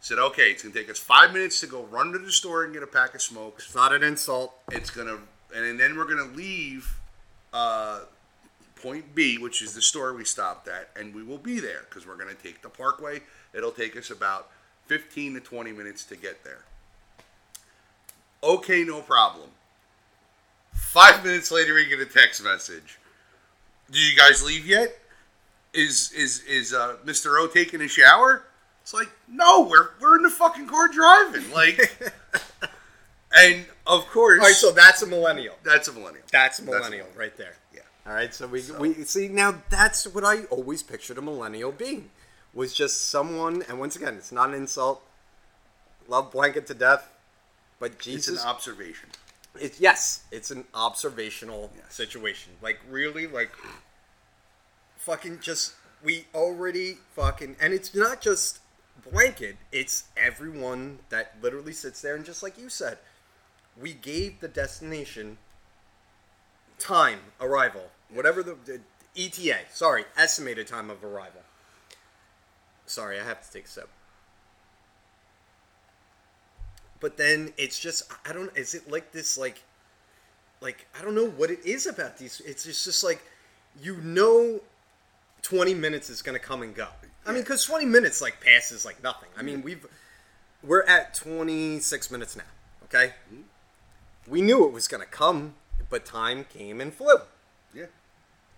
Said, 0.00 0.18
okay, 0.18 0.50
it's 0.50 0.62
gonna 0.62 0.74
take 0.74 0.90
us 0.90 0.98
five 0.98 1.32
minutes 1.32 1.60
to 1.60 1.66
go 1.66 1.82
run 1.84 2.12
to 2.12 2.18
the 2.18 2.30
store 2.30 2.64
and 2.64 2.72
get 2.72 2.82
a 2.82 2.86
pack 2.86 3.14
of 3.14 3.22
smokes. 3.22 3.66
It's 3.66 3.74
not 3.74 3.92
an 3.92 4.02
insult. 4.02 4.54
It's 4.70 4.90
gonna, 4.90 5.18
and 5.54 5.78
then 5.78 5.96
we're 5.96 6.04
gonna 6.04 6.32
leave 6.34 6.96
uh, 7.52 8.00
point 8.76 9.14
B, 9.14 9.38
which 9.38 9.60
is 9.60 9.74
the 9.74 9.82
store 9.82 10.14
we 10.14 10.24
stopped 10.24 10.68
at, 10.68 10.90
and 10.96 11.14
we 11.14 11.22
will 11.22 11.38
be 11.38 11.58
there 11.58 11.84
because 11.88 12.06
we're 12.06 12.16
gonna 12.16 12.34
take 12.34 12.62
the 12.62 12.68
Parkway. 12.68 13.20
It'll 13.52 13.72
take 13.72 13.96
us 13.96 14.10
about 14.10 14.50
15 14.86 15.34
to 15.34 15.40
20 15.40 15.72
minutes 15.72 16.04
to 16.04 16.16
get 16.16 16.44
there. 16.44 16.64
Okay, 18.42 18.84
no 18.84 19.00
problem. 19.00 19.50
Five 20.72 21.24
minutes 21.24 21.50
later, 21.50 21.74
we 21.74 21.86
get 21.86 22.00
a 22.00 22.06
text 22.06 22.42
message. 22.42 22.98
Did 23.90 24.10
you 24.10 24.16
guys 24.16 24.44
leave 24.44 24.66
yet? 24.66 24.96
Is 25.74 26.12
is 26.12 26.42
is 26.44 26.72
uh, 26.72 26.96
Mr. 27.04 27.38
O 27.38 27.46
taking 27.46 27.80
a 27.80 27.88
shower? 27.88 28.44
It's 28.88 28.94
like, 28.94 29.10
no, 29.28 29.66
we're 29.68 29.88
we're 30.00 30.16
in 30.16 30.22
the 30.22 30.30
fucking 30.30 30.66
car 30.66 30.88
driving. 30.88 31.50
Like, 31.52 31.78
and 33.38 33.66
of 33.86 34.06
course, 34.06 34.40
All 34.40 34.46
right, 34.46 34.54
so 34.54 34.70
that's 34.72 35.02
a 35.02 35.06
millennial. 35.06 35.56
that's 35.62 35.88
a 35.88 35.92
millennial. 35.92 36.24
That's 36.32 36.58
a 36.58 36.62
millennial 36.64 37.06
right 37.14 37.36
there. 37.36 37.52
Yeah. 37.74 37.80
All 38.06 38.14
right, 38.14 38.32
so 38.32 38.46
we, 38.46 38.62
we 38.78 38.94
see 39.04 39.28
now 39.28 39.60
that's 39.68 40.06
what 40.06 40.24
I 40.24 40.44
always 40.44 40.82
pictured 40.82 41.18
a 41.18 41.20
millennial 41.20 41.70
being 41.70 42.08
was 42.54 42.72
just 42.72 43.08
someone, 43.10 43.62
and 43.68 43.78
once 43.78 43.94
again, 43.94 44.14
it's 44.14 44.32
not 44.32 44.48
an 44.48 44.54
insult. 44.54 45.02
Love 46.08 46.32
blanket 46.32 46.66
to 46.68 46.74
death, 46.74 47.10
but 47.78 47.90
It's 47.92 48.04
Jesus, 48.06 48.42
an 48.42 48.48
observation. 48.48 49.10
it's 49.60 49.78
yes, 49.78 50.22
it's 50.32 50.50
an 50.50 50.64
observational 50.72 51.70
Yes. 51.76 51.94
situation. 51.94 52.52
Like 52.62 52.78
really, 52.88 53.26
like 53.26 53.50
fucking 54.96 55.40
just 55.42 55.74
we 56.02 56.24
already 56.34 56.96
fucking, 57.14 57.56
and 57.60 57.74
it's 57.74 57.94
not 57.94 58.22
just 58.22 58.60
blanket. 59.10 59.56
It's 59.72 60.04
everyone 60.16 61.00
that 61.10 61.34
literally 61.42 61.72
sits 61.72 62.00
there 62.00 62.16
and 62.16 62.24
just 62.24 62.42
like 62.42 62.58
you 62.58 62.68
said, 62.68 62.98
we 63.80 63.92
gave 63.92 64.40
the 64.40 64.48
destination 64.48 65.38
time 66.78 67.20
arrival, 67.40 67.90
whatever 68.12 68.42
the, 68.42 68.56
the 68.64 68.80
ETA. 69.16 69.58
Sorry, 69.72 70.04
estimated 70.16 70.66
time 70.66 70.90
of 70.90 71.04
arrival. 71.04 71.42
Sorry, 72.86 73.20
I 73.20 73.24
have 73.24 73.44
to 73.44 73.52
take 73.52 73.66
a 73.66 73.68
sip. 73.68 73.88
But 77.00 77.16
then 77.16 77.52
it's 77.56 77.78
just 77.78 78.10
I 78.28 78.32
don't. 78.32 78.56
Is 78.56 78.74
it 78.74 78.90
like 78.90 79.12
this 79.12 79.38
like 79.38 79.62
like 80.60 80.86
I 80.98 81.02
don't 81.02 81.14
know 81.14 81.28
what 81.28 81.50
it 81.50 81.64
is 81.64 81.86
about 81.86 82.18
these. 82.18 82.40
It's 82.44 82.64
just, 82.64 82.84
just 82.84 83.04
like 83.04 83.22
you 83.80 83.98
know, 83.98 84.60
twenty 85.42 85.74
minutes 85.74 86.10
is 86.10 86.22
gonna 86.22 86.38
come 86.38 86.62
and 86.62 86.74
go. 86.74 86.88
I 87.28 87.32
mean, 87.32 87.42
because 87.42 87.64
twenty 87.64 87.84
minutes 87.84 88.22
like 88.22 88.40
passes 88.40 88.84
like 88.84 89.02
nothing. 89.02 89.28
I 89.36 89.42
mean, 89.42 89.62
we've 89.62 89.86
we're 90.62 90.84
at 90.84 91.14
twenty 91.14 91.78
six 91.78 92.10
minutes 92.10 92.34
now. 92.34 92.44
Okay, 92.84 93.12
mm-hmm. 93.32 93.42
we 94.26 94.40
knew 94.40 94.64
it 94.64 94.72
was 94.72 94.88
gonna 94.88 95.04
come, 95.04 95.54
but 95.90 96.06
time 96.06 96.44
came 96.44 96.80
and 96.80 96.92
flew. 96.92 97.18
Yeah. 97.74 97.86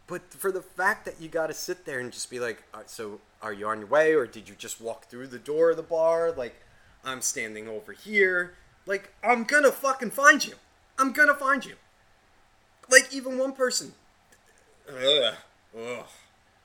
But 0.06 0.32
for 0.32 0.52
the 0.52 0.62
fact 0.62 1.04
that 1.04 1.20
you 1.20 1.28
got 1.28 1.48
to 1.48 1.54
sit 1.54 1.84
there 1.84 1.98
and 1.98 2.12
just 2.12 2.30
be 2.30 2.38
like, 2.38 2.62
"All 2.72 2.80
right, 2.80 2.90
so 2.90 3.20
are 3.42 3.52
you 3.52 3.66
on 3.66 3.80
your 3.80 3.88
way, 3.88 4.14
or 4.14 4.26
did 4.26 4.48
you 4.48 4.54
just 4.54 4.80
walk 4.80 5.06
through 5.06 5.26
the 5.26 5.38
door 5.38 5.70
of 5.70 5.76
the 5.76 5.82
bar? 5.82 6.30
Like, 6.30 6.62
I'm 7.04 7.22
standing 7.22 7.66
over 7.66 7.92
here. 7.92 8.54
Like, 8.86 9.12
I'm 9.22 9.44
gonna 9.44 9.72
fucking 9.72 10.12
find 10.12 10.44
you. 10.44 10.54
I'm 10.98 11.12
gonna 11.12 11.34
find 11.34 11.64
you. 11.64 11.74
Like, 12.88 13.12
even 13.12 13.36
one 13.36 13.52
person. 13.52 13.94
Ugh. 14.88 15.34
Ugh. 15.76 16.06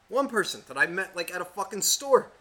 One 0.09 0.27
person 0.27 0.61
that 0.67 0.77
I 0.77 0.85
met, 0.87 1.15
like, 1.15 1.33
at 1.33 1.41
a 1.41 1.45
fucking 1.45 1.81
store. 1.81 2.31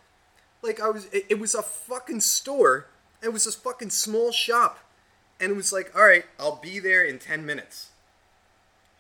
Like, 0.62 0.80
I 0.80 0.90
was, 0.90 1.06
it, 1.06 1.26
it 1.30 1.38
was 1.38 1.54
a 1.54 1.62
fucking 1.62 2.20
store. 2.20 2.86
It 3.22 3.32
was 3.32 3.44
this 3.44 3.54
fucking 3.54 3.90
small 3.90 4.32
shop. 4.32 4.78
And 5.40 5.52
it 5.52 5.56
was 5.56 5.72
like, 5.72 5.94
all 5.96 6.04
right, 6.04 6.24
I'll 6.38 6.56
be 6.56 6.78
there 6.78 7.04
in 7.04 7.18
10 7.18 7.44
minutes. 7.44 7.90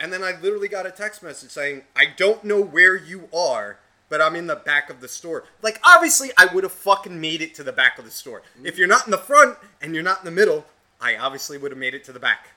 And 0.00 0.12
then 0.12 0.22
I 0.22 0.38
literally 0.40 0.68
got 0.68 0.86
a 0.86 0.90
text 0.90 1.22
message 1.22 1.50
saying, 1.50 1.82
I 1.94 2.06
don't 2.16 2.44
know 2.44 2.60
where 2.60 2.96
you 2.96 3.28
are, 3.34 3.78
but 4.08 4.20
I'm 4.20 4.34
in 4.34 4.46
the 4.46 4.56
back 4.56 4.90
of 4.90 5.00
the 5.00 5.08
store. 5.08 5.44
Like, 5.62 5.80
obviously, 5.84 6.30
I 6.36 6.46
would 6.46 6.64
have 6.64 6.72
fucking 6.72 7.20
made 7.20 7.40
it 7.40 7.54
to 7.56 7.62
the 7.62 7.72
back 7.72 7.98
of 7.98 8.04
the 8.04 8.10
store. 8.10 8.42
If 8.62 8.76
you're 8.76 8.88
not 8.88 9.06
in 9.06 9.10
the 9.10 9.18
front 9.18 9.56
and 9.80 9.94
you're 9.94 10.02
not 10.02 10.20
in 10.20 10.24
the 10.24 10.30
middle, 10.30 10.66
I 11.00 11.16
obviously 11.16 11.58
would 11.58 11.70
have 11.70 11.78
made 11.78 11.94
it 11.94 12.04
to 12.04 12.12
the 12.12 12.20
back. 12.20 12.48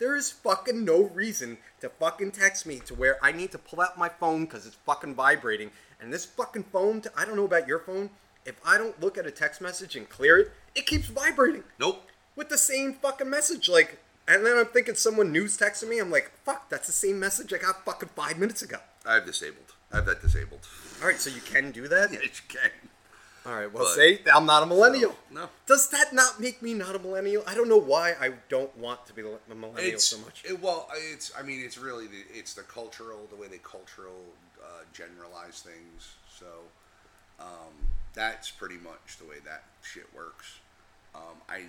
There 0.00 0.16
is 0.16 0.30
fucking 0.32 0.82
no 0.82 1.02
reason 1.02 1.58
to 1.82 1.90
fucking 1.90 2.30
text 2.30 2.64
me 2.64 2.80
to 2.86 2.94
where 2.94 3.22
I 3.22 3.32
need 3.32 3.52
to 3.52 3.58
pull 3.58 3.82
out 3.82 3.98
my 3.98 4.08
phone 4.08 4.46
because 4.46 4.64
it's 4.66 4.76
fucking 4.86 5.14
vibrating. 5.14 5.70
And 6.00 6.10
this 6.10 6.24
fucking 6.24 6.64
phone, 6.72 7.02
I 7.14 7.26
don't 7.26 7.36
know 7.36 7.44
about 7.44 7.68
your 7.68 7.80
phone, 7.80 8.08
if 8.46 8.54
I 8.66 8.78
don't 8.78 8.98
look 8.98 9.18
at 9.18 9.26
a 9.26 9.30
text 9.30 9.60
message 9.60 9.96
and 9.96 10.08
clear 10.08 10.38
it, 10.38 10.52
it 10.74 10.86
keeps 10.86 11.08
vibrating 11.08 11.64
Nope. 11.78 12.08
with 12.34 12.48
the 12.48 12.56
same 12.56 12.94
fucking 12.94 13.28
message. 13.28 13.68
Like, 13.68 13.98
and 14.26 14.46
then 14.46 14.56
I'm 14.56 14.66
thinking 14.66 14.94
someone 14.94 15.32
news 15.32 15.58
texting 15.58 15.90
me. 15.90 15.98
I'm 15.98 16.10
like, 16.10 16.30
fuck, 16.44 16.70
that's 16.70 16.86
the 16.86 16.94
same 16.94 17.20
message 17.20 17.52
I 17.52 17.58
got 17.58 17.84
fucking 17.84 18.08
five 18.16 18.38
minutes 18.38 18.62
ago. 18.62 18.78
I've 19.04 19.26
disabled. 19.26 19.74
I've 19.92 20.06
that 20.06 20.22
disabled. 20.22 20.66
All 21.02 21.08
right, 21.08 21.18
so 21.18 21.28
you 21.28 21.42
can 21.42 21.72
do 21.72 21.88
that. 21.88 22.10
Yes, 22.12 22.22
you 22.22 22.58
can. 22.58 22.70
All 23.46 23.54
right, 23.54 23.72
well, 23.72 23.84
But- 23.84 23.94
say 23.94 24.20
I'm 24.32 24.44
not 24.44 24.62
a 24.62 24.66
millennial. 24.66 25.16
No. 25.30 25.48
Does 25.66 25.88
that 25.90 26.12
not 26.12 26.40
make 26.40 26.60
me 26.60 26.74
not 26.74 26.94
a 26.94 26.98
millennial? 26.98 27.42
I 27.46 27.54
don't 27.54 27.68
know 27.68 27.78
why 27.78 28.14
I 28.20 28.34
don't 28.48 28.76
want 28.76 29.06
to 29.06 29.14
be 29.14 29.22
a 29.22 29.54
millennial 29.54 29.94
It's 29.94 30.04
so 30.04 30.18
much. 30.18 30.44
It, 30.44 30.60
well, 30.60 30.88
it's. 31.12 31.32
I 31.38 31.42
mean, 31.42 31.62
it's 31.64 31.78
really 31.78 32.06
the, 32.06 32.22
it's 32.34 32.52
the 32.52 32.62
cultural, 32.62 33.26
the 33.30 33.36
way 33.36 33.48
they 33.48 33.58
cultural 33.58 34.24
uh, 34.62 34.82
generalize 34.92 35.60
things. 35.60 36.16
So 36.38 36.46
um, 37.40 37.72
that's 38.12 38.50
pretty 38.50 38.76
much 38.76 39.16
the 39.18 39.24
way 39.24 39.36
that 39.46 39.64
shit 39.82 40.06
works. 40.14 40.58
Um, 41.14 41.40
I 41.48 41.64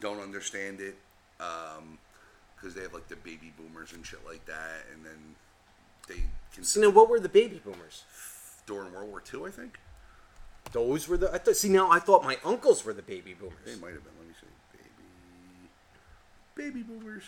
don't 0.00 0.20
understand 0.20 0.80
it 0.80 0.96
because 1.38 2.74
they 2.74 2.82
have 2.82 2.92
like 2.94 3.08
the 3.08 3.16
baby 3.16 3.52
boomers 3.56 3.92
and 3.92 4.04
shit 4.04 4.20
like 4.26 4.44
that, 4.46 4.86
and 4.92 5.04
then 5.04 5.36
they 6.08 6.14
So 6.16 6.20
consider 6.54 6.86
now, 6.86 6.92
what 6.92 7.08
were 7.08 7.20
the 7.20 7.28
baby 7.28 7.60
boomers? 7.64 8.02
during 8.66 8.90
World 8.94 9.10
War 9.10 9.22
II, 9.32 9.44
I 9.46 9.50
think 9.50 9.78
Those 10.72 11.06
were 11.08 11.16
the. 11.16 11.32
I 11.32 11.38
thought, 11.38 11.56
see, 11.56 11.68
now 11.68 11.90
I 11.90 11.98
thought 12.00 12.24
my 12.24 12.36
uncles 12.44 12.84
were 12.84 12.92
the 12.92 13.02
baby 13.02 13.34
boomers. 13.34 13.54
they 13.64 13.76
might 13.76 13.92
have 13.92 14.02
been. 14.04 14.12
Let 14.18 14.28
me 14.28 14.34
see, 14.40 14.78
baby, 16.56 16.72
baby 16.80 16.82
boomers. 16.82 17.22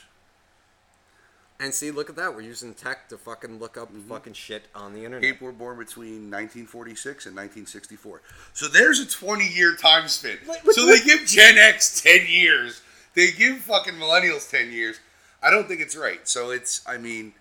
And 1.59 1.73
see, 1.73 1.91
look 1.91 2.11
at 2.11 2.17
that. 2.17 2.35
We're 2.35 2.43
using 2.43 2.75
tech 2.75 3.09
to 3.09 3.17
fucking 3.17 3.59
look 3.59 3.79
up 3.79 3.89
Mm-hmm. 3.89 4.09
fucking 4.11 4.33
shit 4.35 4.65
on 4.75 4.93
the 4.93 5.05
internet. 5.07 5.23
People 5.23 5.47
were 5.47 5.53
born 5.55 5.79
between 5.79 6.31
1946 6.31 7.25
and 7.27 7.35
1964. 7.35 8.21
So 8.53 8.69
there's 8.69 9.01
a 9.01 9.07
20 9.07 9.47
year 9.49 9.75
time 9.75 10.07
span. 10.09 10.37
So 10.73 10.85
they 10.85 11.01
give 11.01 11.25
Gen 11.27 11.57
X 11.57 12.03
10 12.03 12.27
years. 12.29 12.83
They 13.15 13.31
give 13.33 13.57
fucking 13.59 13.95
millennials 13.95 14.51
10 14.51 14.71
years. 14.71 15.01
I 15.43 15.51
don't 15.51 15.67
think 15.67 15.81
it's 15.81 15.97
right. 15.97 16.27
So 16.29 16.51
it's, 16.51 16.83
I 16.87 16.99
mean, 16.99 17.33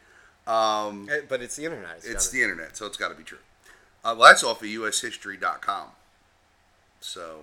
um, 0.47 1.09
Eh, 1.11 1.21
But 1.27 1.41
it's 1.41 1.57
the 1.57 1.65
internet. 1.65 1.97
it's 1.97 2.07
gotta- 2.13 2.31
the 2.31 2.41
internet, 2.43 2.77
so 2.77 2.85
it's 2.85 2.95
got 2.97 3.09
to 3.09 3.15
be 3.15 3.23
true. 3.23 3.39
Uh, 4.05 4.13
well, 4.15 4.27
that's 4.29 4.43
off 4.43 4.61
of 4.61 4.67
USHistory.com. 4.67 5.87
So, 6.99 7.39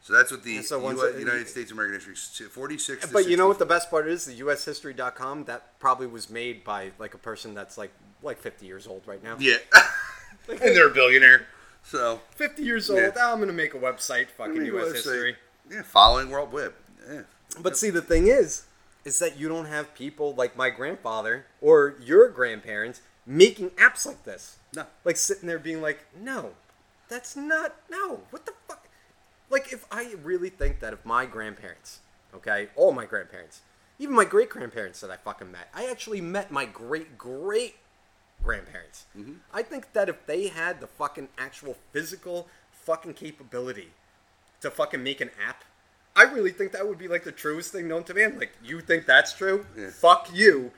so 0.00 0.12
that's 0.14 0.30
what 0.30 0.42
the 0.42 0.62
so 0.62 0.88
US 0.88 1.14
it- 1.14 1.20
United 1.20 1.46
States 1.46 1.70
American 1.70 2.00
history 2.00 2.46
46. 2.46 3.12
But 3.12 3.28
you 3.28 3.36
know 3.36 3.46
what 3.46 3.58
the 3.58 3.66
best 3.66 3.90
part 3.90 4.08
is? 4.08 4.24
The 4.24 4.40
USHistory.com 4.40 5.44
that 5.44 5.78
probably 5.78 6.06
was 6.06 6.30
made 6.30 6.64
by 6.64 6.92
like 6.98 7.12
a 7.12 7.18
person 7.18 7.54
that's 7.54 7.76
like 7.76 7.92
like 8.22 8.38
50 8.38 8.64
years 8.64 8.86
old 8.86 9.02
right 9.06 9.22
now. 9.22 9.36
Yeah, 9.38 9.58
and 10.48 10.58
they're 10.58 10.88
a 10.88 10.94
billionaire. 10.94 11.46
So 11.82 12.22
50 12.30 12.62
years 12.62 12.88
old. 12.88 13.00
Yeah. 13.00 13.10
Oh, 13.16 13.34
I'm 13.34 13.38
gonna 13.38 13.52
make 13.52 13.74
a 13.74 13.78
website, 13.78 14.28
fucking 14.28 14.64
US 14.64 14.88
website. 14.88 14.92
history. 14.94 15.36
Yeah, 15.70 15.82
following 15.82 16.30
World 16.30 16.50
Web. 16.50 16.72
Yeah. 17.10 17.22
But 17.60 17.76
see, 17.76 17.90
the 17.90 18.02
thing 18.02 18.26
is, 18.26 18.64
is 19.04 19.18
that 19.18 19.38
you 19.38 19.48
don't 19.48 19.66
have 19.66 19.94
people 19.94 20.34
like 20.34 20.56
my 20.56 20.70
grandfather 20.70 21.44
or 21.60 21.96
your 22.00 22.30
grandparents 22.30 23.02
making 23.28 23.70
apps 23.70 24.06
like 24.06 24.24
this. 24.24 24.56
No. 24.74 24.86
Like 25.04 25.16
sitting 25.16 25.46
there 25.46 25.58
being 25.58 25.82
like, 25.82 26.04
no, 26.18 26.52
that's 27.08 27.36
not, 27.36 27.76
no, 27.90 28.22
what 28.30 28.46
the 28.46 28.52
fuck? 28.66 28.86
Like, 29.50 29.72
if 29.72 29.86
I 29.90 30.14
really 30.22 30.50
think 30.50 30.80
that 30.80 30.92
if 30.92 31.04
my 31.04 31.26
grandparents, 31.26 32.00
okay, 32.34 32.68
all 32.74 32.92
my 32.92 33.04
grandparents, 33.04 33.60
even 33.98 34.14
my 34.14 34.24
great 34.24 34.50
grandparents 34.50 35.00
that 35.00 35.10
I 35.10 35.16
fucking 35.16 35.50
met, 35.50 35.68
I 35.74 35.86
actually 35.86 36.20
met 36.20 36.50
my 36.50 36.64
great 36.64 37.16
great 37.16 37.76
grandparents. 38.42 39.06
Mm-hmm. 39.16 39.34
I 39.52 39.62
think 39.62 39.92
that 39.92 40.08
if 40.08 40.26
they 40.26 40.48
had 40.48 40.80
the 40.80 40.86
fucking 40.86 41.28
actual 41.38 41.76
physical 41.92 42.46
fucking 42.72 43.14
capability 43.14 43.88
to 44.60 44.70
fucking 44.70 45.02
make 45.02 45.20
an 45.20 45.30
app, 45.46 45.64
I 46.14 46.24
really 46.24 46.52
think 46.52 46.72
that 46.72 46.86
would 46.86 46.98
be 46.98 47.08
like 47.08 47.24
the 47.24 47.32
truest 47.32 47.72
thing 47.72 47.88
known 47.88 48.04
to 48.04 48.14
man. 48.14 48.38
Like, 48.38 48.52
you 48.62 48.80
think 48.80 49.06
that's 49.06 49.32
true? 49.32 49.66
Yeah. 49.76 49.90
Fuck 49.90 50.28
you. 50.32 50.72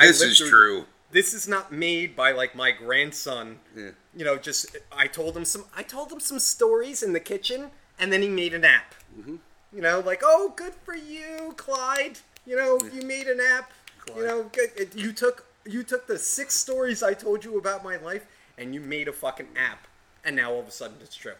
This 0.00 0.20
is 0.20 0.38
through- 0.38 0.50
true. 0.50 0.84
This 1.10 1.32
is 1.34 1.46
not 1.48 1.72
made 1.72 2.16
by 2.16 2.32
like 2.32 2.54
my 2.54 2.70
grandson. 2.72 3.58
Yeah. 3.76 3.90
You 4.14 4.24
know, 4.24 4.36
just 4.36 4.76
I 4.92 5.06
told 5.06 5.36
him 5.36 5.44
some 5.44 5.64
I 5.76 5.82
told 5.82 6.10
him 6.12 6.20
some 6.20 6.38
stories 6.38 7.02
in 7.02 7.12
the 7.12 7.20
kitchen, 7.20 7.70
and 7.98 8.12
then 8.12 8.22
he 8.22 8.28
made 8.28 8.54
an 8.54 8.64
app. 8.64 8.94
Mm-hmm. 9.18 9.36
You 9.72 9.82
know, 9.82 10.00
like 10.00 10.22
oh, 10.24 10.52
good 10.56 10.74
for 10.84 10.94
you, 10.94 11.54
Clyde. 11.56 12.18
You 12.46 12.56
know, 12.56 12.78
you 12.92 13.02
made 13.02 13.26
an 13.26 13.40
app. 13.40 13.72
You 14.16 14.24
know, 14.24 14.42
good. 14.44 14.70
it- 14.76 14.94
You 14.96 15.12
took 15.12 15.44
you 15.64 15.82
took 15.82 16.06
the 16.06 16.18
six 16.18 16.54
stories 16.54 17.02
I 17.02 17.12
told 17.14 17.44
you 17.44 17.58
about 17.58 17.82
my 17.82 17.96
life, 17.96 18.24
and 18.56 18.74
you 18.74 18.80
made 18.80 19.08
a 19.08 19.12
fucking 19.12 19.48
app, 19.56 19.86
and 20.24 20.36
now 20.36 20.52
all 20.52 20.60
of 20.60 20.68
a 20.68 20.70
sudden 20.70 20.96
it's 21.00 21.16
true. 21.16 21.34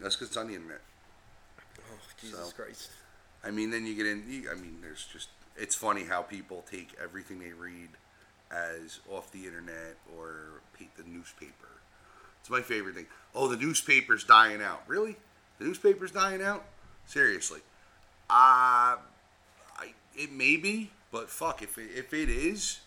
That's 0.00 0.14
because 0.14 0.28
it's 0.28 0.36
on 0.36 0.46
the 0.48 0.54
internet. 0.54 0.80
Oh, 1.80 1.98
Jesus 2.20 2.38
So- 2.50 2.52
Christ. 2.54 2.90
I 3.42 3.50
mean, 3.50 3.70
then 3.70 3.86
you 3.86 3.94
get 3.94 4.06
in. 4.06 4.24
You, 4.28 4.50
I 4.50 4.54
mean, 4.54 4.78
there's 4.82 5.06
just. 5.12 5.28
It's 5.56 5.74
funny 5.74 6.04
how 6.04 6.22
people 6.22 6.64
take 6.70 6.94
everything 7.02 7.38
they 7.40 7.50
read 7.52 7.88
as 8.50 9.00
off 9.10 9.30
the 9.32 9.46
internet 9.46 9.96
or 10.16 10.60
the 10.96 11.08
newspaper. 11.08 11.68
It's 12.40 12.50
my 12.50 12.60
favorite 12.60 12.94
thing. 12.94 13.06
Oh, 13.34 13.48
the 13.48 13.56
newspaper's 13.56 14.24
dying 14.24 14.62
out. 14.62 14.82
Really? 14.86 15.16
The 15.58 15.64
newspaper's 15.64 16.10
dying 16.10 16.42
out? 16.42 16.64
Seriously? 17.06 17.60
Uh, 18.30 18.96
I 19.76 19.92
it 20.16 20.32
may 20.32 20.56
be, 20.56 20.90
but 21.10 21.30
fuck 21.30 21.62
if 21.62 21.78
it, 21.78 21.90
if 21.94 22.12
it 22.12 22.28
is, 22.28 22.80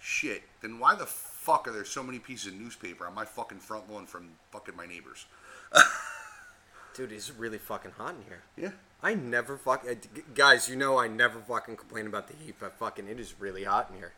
shit. 0.00 0.42
Then 0.62 0.78
why 0.78 0.94
the 0.94 1.06
fuck 1.06 1.68
are 1.68 1.72
there 1.72 1.84
so 1.84 2.02
many 2.02 2.18
pieces 2.18 2.52
of 2.52 2.60
newspaper 2.60 3.06
on 3.06 3.14
my 3.14 3.24
fucking 3.24 3.58
front 3.58 3.90
lawn 3.90 4.06
from 4.06 4.30
fucking 4.50 4.76
my 4.76 4.86
neighbors? 4.86 5.26
Dude, 6.94 7.12
it's 7.12 7.30
really 7.30 7.58
fucking 7.58 7.92
hot 7.92 8.14
in 8.14 8.22
here. 8.26 8.42
Yeah. 8.56 8.72
I 9.02 9.14
never 9.14 9.56
fuck 9.56 9.86
uh, 9.90 9.94
guys. 10.34 10.68
You 10.68 10.76
know 10.76 10.98
I 10.98 11.08
never 11.08 11.40
fucking 11.40 11.76
complain 11.76 12.06
about 12.06 12.28
the 12.28 12.34
heat, 12.36 12.56
but 12.60 12.74
fucking 12.74 13.08
it 13.08 13.18
is 13.18 13.34
really 13.38 13.64
hot 13.64 13.90
in 13.90 13.96
here. 13.96 14.12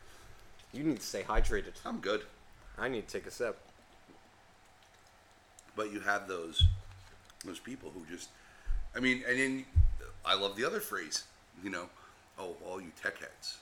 You 0.73 0.83
need 0.83 0.99
to 0.99 1.05
stay 1.05 1.21
hydrated. 1.23 1.73
I'm 1.85 1.99
good. 1.99 2.23
I 2.77 2.89
need 2.89 3.07
to 3.07 3.13
take 3.13 3.27
a 3.27 3.31
sip. 3.31 3.57
But 5.75 5.91
you 5.91 5.99
have 6.01 6.27
those 6.27 6.63
those 7.45 7.59
people 7.59 7.91
who 7.93 8.05
just, 8.13 8.29
I 8.95 8.99
mean, 9.01 9.21
and 9.27 9.37
then 9.37 9.65
I 10.25 10.33
love 10.35 10.55
the 10.55 10.63
other 10.65 10.79
phrase, 10.79 11.25
you 11.61 11.69
know, 11.69 11.89
oh, 12.39 12.55
all 12.65 12.79
you 12.79 12.89
tech 13.01 13.17
heads, 13.19 13.57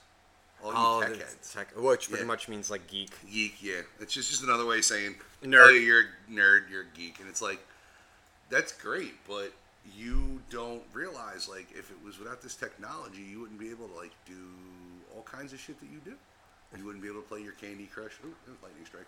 all 0.62 0.70
you 0.70 0.76
Oh, 0.78 1.00
tech 1.00 1.10
the 1.14 1.18
heads, 1.18 1.52
tech, 1.52 1.68
which 1.76 2.08
pretty 2.08 2.22
Yeah. 2.22 2.26
much 2.28 2.48
means 2.48 2.70
like 2.70 2.86
geek. 2.86 3.10
geek, 3.28 3.60
yeah. 3.60 3.80
It's 3.98 4.14
just 4.14 4.30
just 4.30 4.44
another 4.44 4.64
way 4.64 4.78
of 4.78 4.84
saying, 4.84 5.16
Nerd. 5.42 5.66
oh, 5.66 5.70
you're 5.70 6.00
a 6.00 6.30
nerd, 6.30 6.70
you're 6.70 6.82
a 6.82 6.96
geek, 6.96 7.18
and 7.18 7.28
it's 7.28 7.42
like, 7.42 7.58
that's 8.50 8.72
great, 8.72 9.14
but 9.26 9.52
you 9.96 10.40
don't 10.48 10.82
realize 10.92 11.48
like 11.48 11.66
if 11.72 11.90
it 11.90 11.96
was 12.04 12.20
without 12.20 12.40
this 12.40 12.54
technology, 12.54 13.22
you 13.22 13.40
wouldn't 13.40 13.58
be 13.58 13.70
able 13.70 13.88
to 13.88 13.94
like 13.94 14.12
do 14.26 14.36
all 15.16 15.22
kinds 15.24 15.52
of 15.52 15.58
shit 15.58 15.80
that 15.80 15.86
you 15.90 15.98
do. 16.04 16.14
You 16.76 16.84
wouldn't 16.84 17.02
be 17.02 17.08
able 17.08 17.20
to 17.22 17.28
play 17.28 17.40
your 17.42 17.52
Candy 17.52 17.88
Crush. 17.92 18.12
Ooh, 18.24 18.34
lightning 18.62 18.86
strike. 18.86 19.06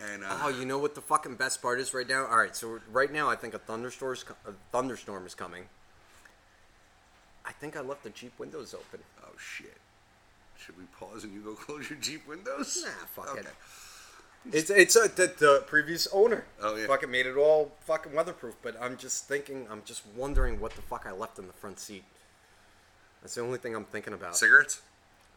And 0.00 0.24
uh, 0.24 0.38
Oh, 0.42 0.48
you 0.48 0.64
know 0.64 0.78
what 0.78 0.94
the 0.94 1.00
fucking 1.00 1.36
best 1.36 1.60
part 1.62 1.80
is 1.80 1.92
right 1.94 2.08
now? 2.08 2.26
All 2.26 2.38
right, 2.38 2.54
so 2.54 2.80
right 2.90 3.12
now 3.12 3.28
I 3.28 3.36
think 3.36 3.54
a 3.54 3.58
thunderstorm 3.58 4.12
is, 4.14 4.24
a 4.46 4.52
thunderstorm 4.72 5.26
is 5.26 5.34
coming. 5.34 5.64
I 7.44 7.52
think 7.52 7.76
I 7.76 7.80
left 7.80 8.04
the 8.04 8.10
Jeep 8.10 8.32
windows 8.38 8.74
open. 8.74 9.00
Oh 9.22 9.30
shit. 9.38 9.76
Should 10.58 10.76
we 10.76 10.84
pause 10.98 11.24
and 11.24 11.32
you 11.32 11.40
go 11.40 11.54
close 11.54 11.88
your 11.88 11.98
Jeep 11.98 12.26
windows? 12.28 12.84
Nah, 12.84 12.90
fuck 13.24 13.38
it. 13.38 13.46
It's 14.52 14.70
it's 14.70 14.96
uh, 14.96 15.08
the, 15.14 15.32
the 15.38 15.64
previous 15.66 16.06
owner. 16.12 16.44
Oh, 16.62 16.76
yeah. 16.76 16.86
Fucking 16.86 17.10
made 17.10 17.26
it 17.26 17.36
all 17.36 17.72
fucking 17.80 18.12
weatherproof. 18.14 18.54
But 18.62 18.76
I'm 18.80 18.96
just 18.96 19.26
thinking, 19.26 19.66
I'm 19.70 19.82
just 19.84 20.02
wondering 20.16 20.60
what 20.60 20.74
the 20.74 20.82
fuck 20.82 21.06
I 21.06 21.12
left 21.12 21.38
in 21.38 21.46
the 21.46 21.52
front 21.52 21.78
seat. 21.80 22.04
That's 23.20 23.34
the 23.34 23.40
only 23.42 23.58
thing 23.58 23.74
I'm 23.74 23.84
thinking 23.84 24.12
about. 24.14 24.36
Cigarettes? 24.36 24.80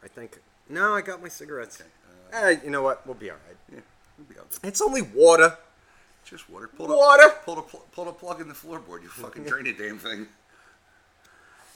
I 0.04 0.08
think. 0.08 0.38
No, 0.68 0.94
I 0.94 1.00
got 1.02 1.22
my 1.22 1.28
cigarettes. 1.28 1.80
Okay, 1.80 1.90
Eh, 2.34 2.56
you 2.64 2.70
know 2.70 2.82
what? 2.82 3.06
We'll 3.06 3.14
be 3.14 3.30
all 3.30 3.36
right. 3.46 3.56
Yeah, 3.70 3.80
we'll 4.16 4.26
be 4.26 4.38
all 4.38 4.46
good. 4.48 4.60
It's 4.68 4.80
only 4.80 5.02
water. 5.02 5.56
Just 6.24 6.48
water. 6.48 6.68
Pull 6.68 6.86
Water. 6.88 7.24
The, 7.24 7.34
pull 7.44 7.62
pl- 7.62 7.84
pull 7.92 8.04
the 8.06 8.12
plug 8.12 8.40
in 8.40 8.48
the 8.48 8.54
floorboard. 8.54 9.02
You 9.02 9.08
fucking 9.10 9.44
drain 9.44 9.64
the 9.64 9.72
damn 9.72 9.98
thing. 9.98 10.28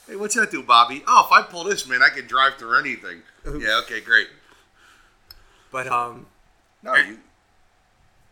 Hey, 0.07 0.16
what's 0.16 0.35
that 0.37 0.51
do, 0.51 0.62
Bobby? 0.62 1.03
Oh, 1.07 1.27
if 1.27 1.33
I 1.33 1.42
pull 1.42 1.64
this, 1.64 1.87
man, 1.88 2.01
I 2.03 2.09
can 2.11 2.27
drive 2.27 2.55
through 2.55 2.79
anything. 2.79 3.22
Yeah. 3.44 3.81
Okay. 3.85 4.01
Great. 4.01 4.29
But 5.72 5.88
um, 5.88 6.27
No, 6.83 6.94
you. 6.94 7.18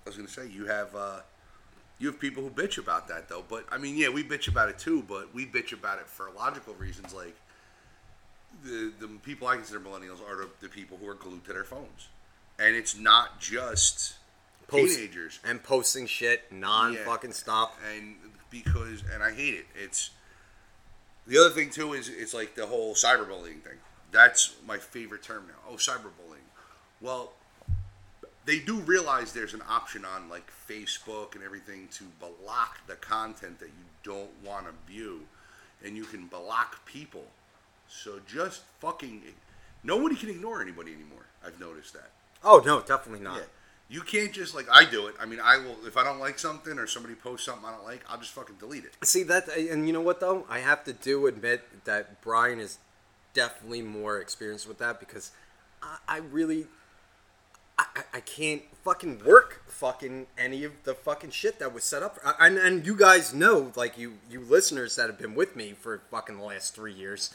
I 0.07 0.09
was 0.11 0.17
gonna 0.17 0.29
say 0.29 0.47
you 0.47 0.67
have 0.67 0.95
uh, 0.95 1.21
you 1.99 2.07
have 2.09 2.21
people 2.21 2.43
who 2.45 2.51
bitch 2.51 2.79
about 2.79 3.09
that 3.09 3.29
though. 3.29 3.43
But 3.49 3.65
I 3.73 3.77
mean, 3.79 3.97
yeah, 3.97 4.09
we 4.09 4.23
bitch 4.23 4.49
about 4.49 4.69
it 4.69 4.79
too. 4.79 5.03
But 5.07 5.35
we 5.35 5.45
bitch 5.47 5.73
about 5.73 5.99
it 5.99 6.07
for 6.07 6.31
logical 6.37 6.75
reasons, 6.75 7.13
like 7.13 7.35
the 8.63 8.93
the 9.01 9.09
people 9.23 9.47
I 9.49 9.57
consider 9.57 9.81
millennials 9.81 10.21
are 10.29 10.37
the, 10.37 10.49
the 10.61 10.69
people 10.69 10.99
who 11.01 11.09
are 11.09 11.15
glued 11.15 11.45
to 11.47 11.53
their 11.53 11.65
phones, 11.65 12.09
and 12.59 12.75
it's 12.77 12.97
not 12.97 13.41
just 13.41 14.15
Post- 14.69 14.97
teenagers. 14.97 15.41
and 15.45 15.63
posting 15.63 16.07
shit 16.07 16.51
non 16.53 16.97
fucking 16.97 17.33
stop. 17.33 17.79
and 17.95 18.17
because 18.51 19.03
and 19.13 19.23
I 19.23 19.33
hate 19.33 19.55
it. 19.55 19.67
It's 19.75 20.11
the 21.27 21.39
other 21.39 21.51
thing 21.51 21.71
too 21.71 21.93
is 21.95 22.09
it's 22.09 22.35
like 22.35 22.55
the 22.55 22.67
whole 22.67 22.95
cyberbullying 22.95 23.63
thing. 23.63 23.79
That's 24.13 24.55
my 24.67 24.79
favorite 24.79 25.23
term 25.23 25.47
now. 25.49 25.55
Oh, 25.69 25.75
cyberbullying. 25.75 26.47
Well, 27.01 27.33
they 28.45 28.59
do 28.61 28.79
realize 28.81 29.33
there's 29.33 29.55
an 29.55 29.63
option 29.69 30.05
on 30.05 30.29
like 30.29 30.49
Facebook 30.69 31.35
and 31.35 31.43
everything 31.43 31.89
to 31.95 32.05
block 32.21 32.87
the 32.87 32.95
content 32.97 33.59
that 33.59 33.69
you 33.69 33.85
don't 34.03 34.31
want 34.45 34.67
to 34.67 34.73
view, 34.93 35.23
and 35.85 35.97
you 35.97 36.05
can 36.05 36.27
block 36.27 36.85
people. 36.87 37.25
So 37.89 38.21
just 38.27 38.63
fucking 38.81 39.23
nobody 39.83 40.17
can 40.17 40.29
ignore 40.31 40.61
anybody 40.63 40.93
anymore. 40.93 41.27
I've 41.47 41.59
noticed 41.61 41.93
that. 41.95 42.11
Oh 42.43 42.63
no, 42.65 42.81
definitely 42.81 43.23
not. 43.25 43.37
Yeah. 43.39 43.45
You 43.91 44.01
can't 44.01 44.33
just 44.33 44.55
like 44.55 44.67
I 44.73 44.85
do 44.85 45.07
it. 45.09 45.15
I 45.21 45.27
mean, 45.27 45.41
I 45.43 45.59
will 45.59 45.77
if 45.87 45.97
I 45.97 46.05
don't 46.05 46.19
like 46.19 46.39
something 46.39 46.79
or 46.79 46.87
somebody 46.87 47.15
posts 47.15 47.47
something 47.47 47.65
I 47.67 47.73
don't 47.73 47.85
like, 47.85 48.03
I'll 48.09 48.19
just 48.19 48.33
fucking 48.33 48.57
delete 48.59 48.85
it. 48.85 48.95
See 49.07 49.23
that, 49.25 49.49
and 49.49 49.87
you 49.87 49.93
know 49.93 50.01
what 50.01 50.21
though? 50.21 50.45
I 50.49 50.61
have 50.61 50.85
to 50.85 50.93
do 50.93 51.27
admit 51.27 51.85
that 51.85 52.21
Brian 52.23 52.59
is 52.61 52.79
definitely 53.35 53.83
more 53.83 54.19
experienced 54.21 54.67
with 54.67 54.79
that 54.79 55.01
because 55.01 55.33
I, 55.83 55.99
I 56.09 56.17
really, 56.19 56.67
I, 57.79 57.85
I- 58.15 58.21
can't 58.21 58.63
fucking 58.85 59.23
work 59.25 59.63
fucking 59.69 60.27
any 60.39 60.65
of 60.65 60.73
the 60.85 60.95
fucking 60.95 61.31
shit 61.31 61.59
that 61.59 61.75
was 61.75 61.85
set 61.85 62.03
up. 62.03 62.19
I- 62.25 62.47
And 62.47 62.57
and 62.59 62.87
you 62.87 62.97
guys 62.97 63.35
know, 63.35 63.71
like 63.77 63.99
you 63.99 64.15
you 64.31 64.41
listeners 64.41 64.97
that 64.97 65.09
have 65.09 65.19
been 65.19 65.35
with 65.35 65.55
me 65.57 65.73
for 65.79 66.01
fucking 66.11 66.39
the 66.39 66.43
last 66.45 66.75
three 66.75 66.93
years, 66.95 67.35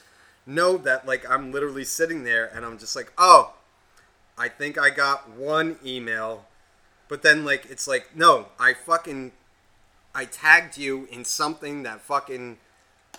know 0.50 0.78
that 0.78 1.08
like 1.08 1.30
I'm 1.30 1.52
literally 1.52 1.86
sitting 1.86 2.24
there 2.24 2.52
and 2.54 2.66
I'm 2.66 2.78
just 2.78 2.96
like, 2.96 3.14
oh, 3.18 3.54
I 4.38 4.50
think 4.50 4.78
I 4.78 4.90
got 4.90 5.30
one 5.30 5.78
email, 5.86 6.46
but 7.08 7.22
then 7.22 7.46
like 7.46 7.66
it's 7.70 7.88
like 7.88 8.16
no, 8.16 8.48
I 8.60 8.74
fucking 8.74 9.32
I 10.14 10.26
tagged 10.26 10.78
you 10.78 11.08
in 11.12 11.24
something 11.24 11.84
that 11.84 12.02
fucking 12.02 12.58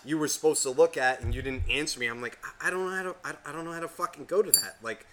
you 0.04 0.18
were 0.18 0.28
supposed 0.28 0.62
to 0.62 0.70
look 0.70 0.96
at 0.96 1.20
and 1.20 1.34
you 1.34 1.42
didn't 1.42 1.68
answer 1.70 2.00
me. 2.00 2.06
I'm 2.06 2.22
like, 2.22 2.38
I, 2.42 2.68
I 2.68 2.70
don't 2.70 2.84
know 2.84 2.96
how 2.96 3.02
to 3.02 3.14
I, 3.24 3.50
I 3.50 3.52
don't 3.52 3.64
know 3.64 3.72
how 3.72 3.80
to 3.80 3.88
fucking 3.88 4.24
go 4.26 4.42
to 4.42 4.50
that. 4.50 4.76
Like 4.82 5.06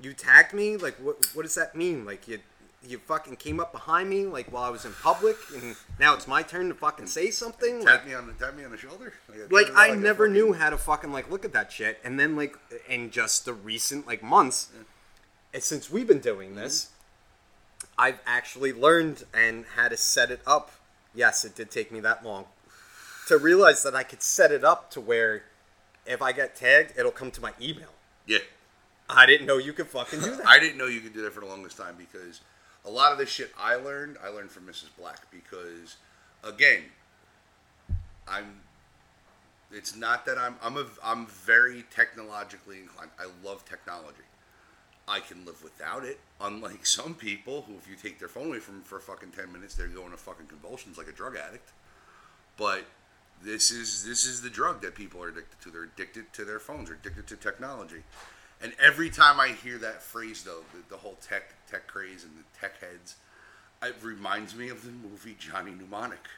you 0.00 0.12
tagged 0.12 0.52
me? 0.52 0.76
Like 0.76 0.96
what 0.96 1.24
what 1.34 1.42
does 1.42 1.54
that 1.54 1.74
mean? 1.74 2.04
Like 2.04 2.26
you 2.26 2.38
you 2.86 2.98
fucking 2.98 3.36
came 3.36 3.60
up 3.60 3.72
behind 3.72 4.10
me 4.10 4.26
like 4.26 4.50
while 4.52 4.64
I 4.64 4.70
was 4.70 4.84
in 4.84 4.92
public 5.02 5.36
and 5.54 5.76
now 6.00 6.14
it's 6.14 6.26
my 6.26 6.42
turn 6.42 6.68
to 6.68 6.74
fucking 6.74 7.06
say 7.06 7.30
something? 7.30 7.84
Like, 7.84 8.00
Tap 8.00 8.06
me 8.06 8.14
on 8.14 8.26
the 8.26 8.32
tap 8.32 8.56
me 8.56 8.64
on 8.64 8.70
the 8.70 8.76
shoulder. 8.76 9.12
Like, 9.28 9.52
like 9.52 9.76
I 9.76 9.90
on, 9.90 10.02
never 10.02 10.24
fucking- 10.26 10.32
knew 10.34 10.52
how 10.52 10.70
to 10.70 10.78
fucking 10.78 11.12
like 11.12 11.30
look 11.30 11.44
at 11.44 11.52
that 11.52 11.70
shit. 11.72 11.98
And 12.04 12.18
then 12.18 12.36
like 12.36 12.56
in 12.88 13.10
just 13.10 13.44
the 13.44 13.52
recent 13.52 14.06
like 14.06 14.22
months, 14.22 14.70
and 15.54 15.62
since 15.62 15.90
we've 15.90 16.08
been 16.08 16.20
doing 16.20 16.54
this, 16.54 16.86
mm-hmm. 16.86 17.86
I've 17.98 18.20
actually 18.26 18.72
learned 18.72 19.24
and 19.34 19.64
had 19.76 19.90
to 19.90 19.96
set 19.96 20.30
it 20.30 20.40
up. 20.46 20.72
Yes, 21.14 21.44
it 21.44 21.54
did 21.54 21.70
take 21.70 21.92
me 21.92 22.00
that 22.00 22.24
long 22.24 22.46
to 23.28 23.38
realize 23.38 23.82
that 23.82 23.94
I 23.94 24.02
could 24.02 24.22
set 24.22 24.50
it 24.50 24.64
up 24.64 24.90
to 24.92 25.00
where 25.00 25.44
if 26.06 26.20
I 26.20 26.32
get 26.32 26.56
tagged, 26.56 26.94
it'll 26.98 27.12
come 27.12 27.30
to 27.32 27.40
my 27.40 27.52
email. 27.60 27.90
Yeah. 28.26 28.38
I 29.08 29.26
didn't 29.26 29.46
know 29.46 29.58
you 29.58 29.72
could 29.72 29.86
fucking 29.88 30.20
do 30.20 30.36
that. 30.36 30.46
I 30.46 30.58
didn't 30.58 30.78
know 30.78 30.86
you 30.86 31.00
could 31.00 31.12
do 31.14 31.22
that 31.22 31.32
for 31.32 31.40
the 31.40 31.46
longest 31.46 31.76
time 31.76 31.96
because 31.96 32.40
a 32.84 32.90
lot 32.90 33.12
of 33.12 33.18
the 33.18 33.26
shit 33.26 33.52
I 33.58 33.76
learned, 33.76 34.16
I 34.22 34.28
learned 34.28 34.50
from 34.50 34.66
Mrs. 34.66 34.88
Black 34.98 35.30
because 35.30 35.96
again, 36.42 36.82
I'm 38.26 38.60
it's 39.70 39.96
not 39.96 40.26
that 40.26 40.38
I'm 40.38 40.56
I'm 40.62 40.76
a 40.76 40.86
I'm 41.02 41.26
very 41.26 41.84
technologically 41.90 42.78
inclined. 42.80 43.10
I 43.18 43.26
love 43.46 43.64
technology. 43.64 44.18
I 45.08 45.20
can 45.20 45.44
live 45.44 45.62
without 45.62 46.04
it, 46.04 46.20
unlike 46.40 46.86
some 46.98 47.14
people 47.14 47.62
who 47.62 47.74
if 47.74 47.88
you 47.88 47.96
take 47.96 48.18
their 48.18 48.28
phone 48.28 48.48
away 48.48 48.58
from 48.58 48.76
them 48.76 48.84
for 48.84 49.00
fucking 49.00 49.30
10 49.30 49.52
minutes, 49.52 49.74
they're 49.74 49.88
going 49.88 50.10
to 50.10 50.16
fucking 50.16 50.46
convulsions 50.46 50.98
like 50.98 51.08
a 51.08 51.12
drug 51.12 51.36
addict. 51.36 51.70
But 52.56 52.84
this 53.42 53.70
is 53.70 54.04
this 54.04 54.26
is 54.26 54.42
the 54.42 54.50
drug 54.50 54.82
that 54.82 54.94
people 54.94 55.22
are 55.22 55.28
addicted 55.28 55.60
to. 55.62 55.70
They're 55.70 55.84
addicted 55.84 56.32
to 56.34 56.44
their 56.44 56.60
phones. 56.60 56.88
They're 56.88 56.98
addicted 56.98 57.26
to 57.28 57.36
technology. 57.36 58.02
And 58.62 58.72
every 58.80 59.10
time 59.10 59.40
I 59.40 59.48
hear 59.48 59.78
that 59.78 60.02
phrase, 60.02 60.44
though, 60.44 60.62
the, 60.72 60.94
the 60.94 60.96
whole 60.96 61.18
tech 61.20 61.54
tech 61.70 61.86
craze 61.86 62.24
and 62.24 62.32
the 62.36 62.58
tech 62.60 62.80
heads, 62.80 63.16
it 63.82 63.96
reminds 64.02 64.54
me 64.54 64.68
of 64.68 64.84
the 64.84 64.92
movie 64.92 65.36
Johnny 65.38 65.72
Mnemonic 65.72 66.28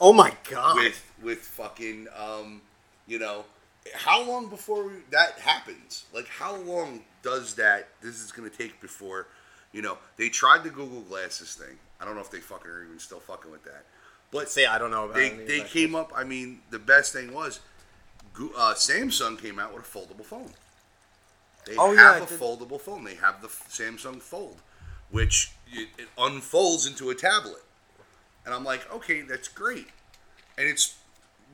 oh 0.00 0.12
my 0.12 0.32
god. 0.50 0.76
with 0.76 1.12
with 1.22 1.38
fucking 1.38 2.06
um, 2.16 2.60
you 3.06 3.18
know, 3.18 3.44
how 3.94 4.26
long 4.26 4.48
before 4.48 4.86
we, 4.86 4.92
that 5.10 5.38
happens? 5.38 6.04
Like, 6.14 6.28
how 6.28 6.56
long 6.56 7.02
does 7.22 7.54
that? 7.54 7.88
This 8.00 8.22
is 8.22 8.32
going 8.32 8.48
to 8.48 8.56
take 8.56 8.80
before, 8.80 9.26
you 9.72 9.82
know, 9.82 9.98
they 10.16 10.28
tried 10.28 10.64
the 10.64 10.70
Google 10.70 11.02
Glasses 11.02 11.54
thing. 11.54 11.76
I 12.00 12.04
don't 12.04 12.14
know 12.14 12.22
if 12.22 12.30
they 12.30 12.40
fucking 12.40 12.70
are 12.70 12.84
even 12.84 12.98
still 12.98 13.20
fucking 13.20 13.50
with 13.50 13.64
that, 13.64 13.84
but 14.30 14.48
say 14.48 14.66
I 14.66 14.78
don't 14.78 14.90
know 14.90 15.04
about 15.04 15.16
they 15.16 15.30
they 15.30 15.60
came 15.60 15.94
up. 15.94 16.12
I 16.14 16.24
mean, 16.24 16.60
the 16.70 16.78
best 16.78 17.12
thing 17.12 17.32
was, 17.32 17.60
uh, 18.38 18.74
Samsung 18.74 19.40
came 19.40 19.58
out 19.58 19.74
with 19.74 19.84
a 19.84 19.98
foldable 19.98 20.24
phone. 20.24 20.50
They 21.66 21.76
Oh, 21.76 21.94
have 21.96 22.16
I 22.16 22.18
a 22.18 22.26
foldable 22.26 22.80
phone. 22.80 23.04
They 23.04 23.14
have 23.16 23.40
the 23.42 23.48
Samsung 23.48 24.20
Fold, 24.20 24.60
which 25.10 25.52
it, 25.72 25.88
it 25.98 26.08
unfolds 26.18 26.86
into 26.86 27.10
a 27.10 27.14
tablet. 27.14 27.62
And 28.44 28.54
I'm 28.54 28.64
like, 28.64 28.92
okay, 28.92 29.22
that's 29.22 29.48
great. 29.48 29.86
And 30.58 30.68
it's 30.68 30.96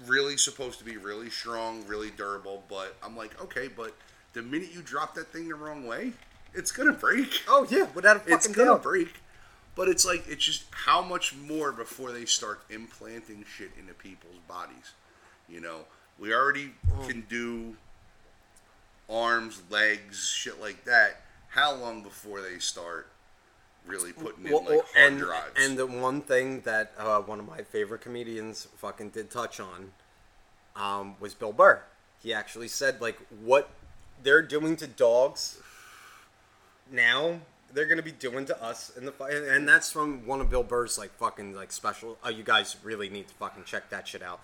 really 0.07 0.37
supposed 0.37 0.79
to 0.81 0.85
be 0.85 0.97
really 0.97 1.31
strong, 1.31 1.87
really 1.87 2.11
durable. 2.11 2.65
But 2.69 2.97
I'm 3.03 3.17
like, 3.17 3.41
okay, 3.43 3.69
but 3.69 3.95
the 4.33 4.43
minute 4.43 4.71
you 4.75 4.83
drop 4.83 5.15
that 5.15 5.29
thing 5.33 5.49
the 5.49 5.55
wrong 5.55 5.87
way, 5.87 6.13
it's 6.55 6.73
gonna 6.73 6.93
break. 6.93 7.43
Oh 7.49 7.67
yeah, 7.71 7.87
without 7.95 8.17
a 8.17 8.21
fucking 8.21 8.35
It's 8.35 8.47
gonna 8.49 8.71
doubt. 8.73 8.83
break. 8.83 9.15
But 9.77 9.89
it's 9.89 10.05
like 10.05 10.27
it's 10.29 10.45
just 10.45 10.65
how 10.73 11.01
much 11.01 11.35
more 11.37 11.71
before 11.73 12.11
they 12.13 12.25
start 12.25 12.61
implanting 12.71 13.45
shit 13.57 13.71
into 13.79 13.95
people's 13.95 14.39
bodies. 14.49 14.93
You 15.49 15.61
know, 15.61 15.85
we 16.19 16.35
already 16.35 16.73
Mm. 16.89 17.07
can 17.09 17.21
do 17.29 17.77
arms, 19.11 19.63
legs, 19.71 20.25
shit 20.29 20.61
like 20.61 20.85
that. 20.85 21.23
How 21.49 21.75
long 21.75 22.03
before 22.03 22.41
they 22.41 22.59
start 22.59 23.09
really 23.87 24.13
putting 24.13 24.47
in 24.47 24.53
Well, 24.53 24.65
like 24.65 24.85
hard 24.95 25.13
and, 25.13 25.19
drives? 25.19 25.53
and 25.59 25.79
the 25.79 25.87
one 25.87 26.21
thing 26.21 26.61
that 26.61 26.93
uh, 26.97 27.21
one 27.21 27.41
of 27.41 27.47
my 27.49 27.63
favorite 27.63 28.01
comedians 28.03 28.69
fucking 28.77 29.11
did 29.11 29.31
touch 29.31 29.59
on 29.59 29.93
um, 30.77 31.17
was 31.19 31.35
Bill 31.35 31.53
Burr. 31.53 31.83
He 32.23 32.33
actually 32.33 32.69
said 32.69 33.01
like 33.01 33.19
what 33.43 33.71
they're 34.23 34.43
doing 34.43 34.77
to 34.77 34.87
dogs 34.87 35.59
now 36.91 37.41
they're 37.73 37.87
gonna 37.87 38.03
be 38.03 38.13
doing 38.13 38.45
to 38.47 38.63
us 38.63 38.91
in 38.97 39.05
the 39.05 39.13
fi- 39.13 39.31
and 39.31 39.69
that's 39.69 39.93
from 39.93 40.27
one 40.27 40.41
of 40.41 40.51
Bill 40.51 40.63
Burr's 40.65 40.99
like 40.99 41.13
fucking 41.19 41.55
like 41.55 41.71
special. 41.73 42.19
Oh, 42.25 42.29
you 42.29 42.43
guys 42.43 42.77
really 42.83 43.09
need 43.09 43.29
to 43.29 43.35
fucking 43.35 43.65
check 43.65 43.91
that 43.91 44.09
shit 44.09 44.23
out. 44.23 44.41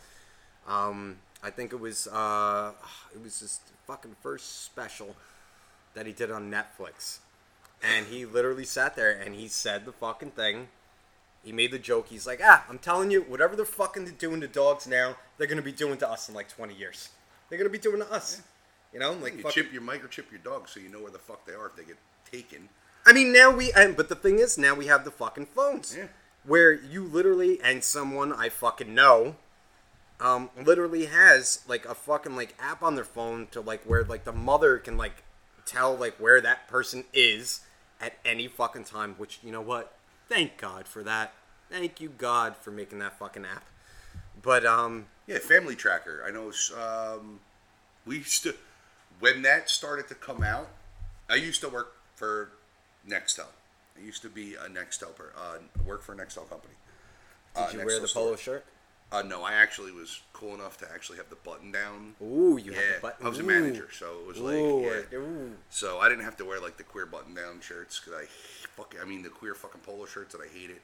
Um, 0.66 1.16
I 1.42 1.50
think 1.50 1.72
it 1.72 1.80
was 1.80 2.06
uh, 2.06 2.72
it 3.14 3.20
was 3.22 3.40
his 3.40 3.58
fucking 3.86 4.16
first 4.20 4.64
special 4.64 5.16
that 5.94 6.06
he 6.06 6.12
did 6.12 6.30
on 6.30 6.50
Netflix, 6.50 7.18
and 7.82 8.06
he 8.06 8.26
literally 8.26 8.64
sat 8.64 8.96
there 8.96 9.12
and 9.12 9.34
he 9.34 9.48
said 9.48 9.84
the 9.84 9.92
fucking 9.92 10.32
thing. 10.32 10.68
He 11.42 11.52
made 11.52 11.70
the 11.70 11.78
joke. 11.78 12.08
He's 12.08 12.26
like, 12.26 12.40
ah, 12.42 12.64
I'm 12.68 12.78
telling 12.78 13.10
you, 13.10 13.22
whatever 13.22 13.54
they're 13.54 13.64
fucking 13.64 14.16
doing 14.18 14.40
to 14.40 14.48
dogs 14.48 14.86
now, 14.86 15.16
they're 15.38 15.46
gonna 15.46 15.62
be 15.62 15.72
doing 15.72 15.96
to 15.98 16.08
us 16.08 16.28
in 16.28 16.34
like 16.34 16.48
20 16.48 16.74
years. 16.74 17.10
They're 17.48 17.58
gonna 17.58 17.70
be 17.70 17.78
doing 17.78 18.00
to 18.00 18.12
us. 18.12 18.42
You 18.92 19.00
know, 19.00 19.12
like 19.12 19.36
you 19.36 19.42
fucking, 19.42 19.62
chip 19.62 19.72
your 19.72 19.82
microchip 19.82 20.30
your 20.30 20.40
dog 20.42 20.68
so 20.68 20.80
you 20.80 20.88
know 20.88 21.00
where 21.00 21.10
the 21.10 21.18
fuck 21.18 21.44
they 21.46 21.52
are 21.52 21.66
if 21.66 21.76
they 21.76 21.84
get 21.84 21.98
taken. 22.30 22.68
I 23.04 23.12
mean, 23.12 23.32
now 23.32 23.50
we, 23.50 23.72
and, 23.72 23.96
but 23.96 24.08
the 24.08 24.14
thing 24.16 24.38
is, 24.38 24.58
now 24.58 24.74
we 24.74 24.86
have 24.86 25.04
the 25.04 25.10
fucking 25.10 25.46
phones. 25.46 25.94
Yeah. 25.96 26.06
Where 26.44 26.72
you 26.72 27.04
literally, 27.04 27.60
and 27.62 27.84
someone 27.84 28.32
I 28.32 28.48
fucking 28.48 28.94
know, 28.94 29.36
um, 30.20 30.50
literally 30.64 31.06
has 31.06 31.62
like 31.68 31.84
a 31.84 31.94
fucking 31.94 32.36
like 32.36 32.54
app 32.58 32.82
on 32.82 32.94
their 32.94 33.04
phone 33.04 33.48
to 33.52 33.60
like 33.60 33.82
where 33.84 34.04
like 34.04 34.24
the 34.24 34.32
mother 34.32 34.78
can 34.78 34.96
like 34.96 35.22
tell 35.64 35.94
like 35.94 36.16
where 36.18 36.40
that 36.40 36.68
person 36.68 37.04
is 37.12 37.60
at 38.00 38.14
any 38.24 38.48
fucking 38.48 38.84
time. 38.84 39.14
Which 39.18 39.38
you 39.42 39.52
know 39.52 39.60
what? 39.60 39.94
Thank 40.28 40.56
God 40.56 40.86
for 40.88 41.02
that. 41.02 41.32
Thank 41.70 42.00
you 42.00 42.08
God 42.08 42.56
for 42.56 42.70
making 42.70 42.98
that 43.00 43.18
fucking 43.18 43.44
app. 43.44 43.64
But 44.40 44.64
um, 44.64 45.06
Yeah, 45.26 45.38
Family 45.38 45.74
Tracker. 45.76 46.22
I 46.26 46.30
know. 46.30 46.52
Um, 46.78 47.40
we 48.06 48.18
used 48.18 48.42
to 48.44 48.54
when 49.20 49.42
that 49.42 49.68
started 49.70 50.08
to 50.08 50.14
come 50.14 50.42
out. 50.42 50.68
I 51.28 51.34
used 51.34 51.60
to 51.62 51.68
work 51.68 51.94
for 52.14 52.50
Nextel. 53.08 53.46
I 53.98 54.04
used 54.04 54.22
to 54.22 54.28
be 54.28 54.54
a 54.54 54.68
Nextel 54.68 55.14
per, 55.16 55.32
uh, 55.36 55.58
work 55.84 56.02
for 56.02 56.12
a 56.12 56.16
Nextel 56.16 56.48
company. 56.48 56.74
did 57.54 57.60
Uh, 57.62 57.68
you 57.72 57.78
Nextel 57.80 57.84
wear 57.86 58.00
the 58.00 58.08
store. 58.08 58.22
polo 58.24 58.36
shirt? 58.36 58.64
Uh, 59.12 59.22
no, 59.22 59.44
I 59.44 59.52
actually 59.52 59.92
was 59.92 60.20
cool 60.32 60.54
enough 60.54 60.78
to 60.78 60.86
actually 60.92 61.18
have 61.18 61.30
the 61.30 61.36
button 61.36 61.70
down. 61.70 62.14
Ooh, 62.20 62.58
you 62.62 62.72
yeah, 62.72 62.78
had 62.78 62.96
the 62.96 63.00
button. 63.02 63.26
I 63.26 63.28
was 63.28 63.38
a 63.38 63.44
manager, 63.44 63.88
so 63.92 64.06
it 64.20 64.26
was 64.26 64.38
like, 64.38 64.54
Ooh, 64.54 64.80
yeah. 64.82 65.18
ooh. 65.18 65.52
So 65.70 65.98
I 66.00 66.08
didn't 66.08 66.24
have 66.24 66.36
to 66.38 66.44
wear 66.44 66.60
like 66.60 66.76
the 66.76 66.82
queer 66.82 67.06
button 67.06 67.34
down 67.34 67.60
shirts 67.60 68.00
because 68.00 68.20
I 68.20 68.26
fucking, 68.76 69.00
I 69.00 69.04
mean 69.04 69.22
the 69.22 69.28
queer 69.28 69.54
fucking 69.54 69.82
polo 69.82 70.06
shirts 70.06 70.34
that 70.34 70.40
I 70.42 70.52
hated. 70.52 70.78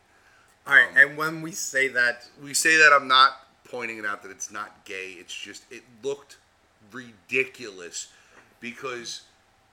All 0.66 0.74
right, 0.74 0.88
Um, 0.90 0.96
and 0.96 1.16
when 1.18 1.42
we 1.42 1.50
say 1.50 1.88
that, 1.88 2.28
we 2.40 2.54
say 2.54 2.76
that 2.76 2.92
I'm 2.92 3.08
not 3.08 3.32
pointing 3.64 3.98
it 3.98 4.06
out 4.06 4.22
that 4.22 4.30
it's 4.30 4.52
not 4.52 4.84
gay. 4.84 5.16
It's 5.18 5.34
just 5.34 5.64
it 5.72 5.82
looked 6.04 6.36
ridiculous 6.92 8.08
because 8.60 9.22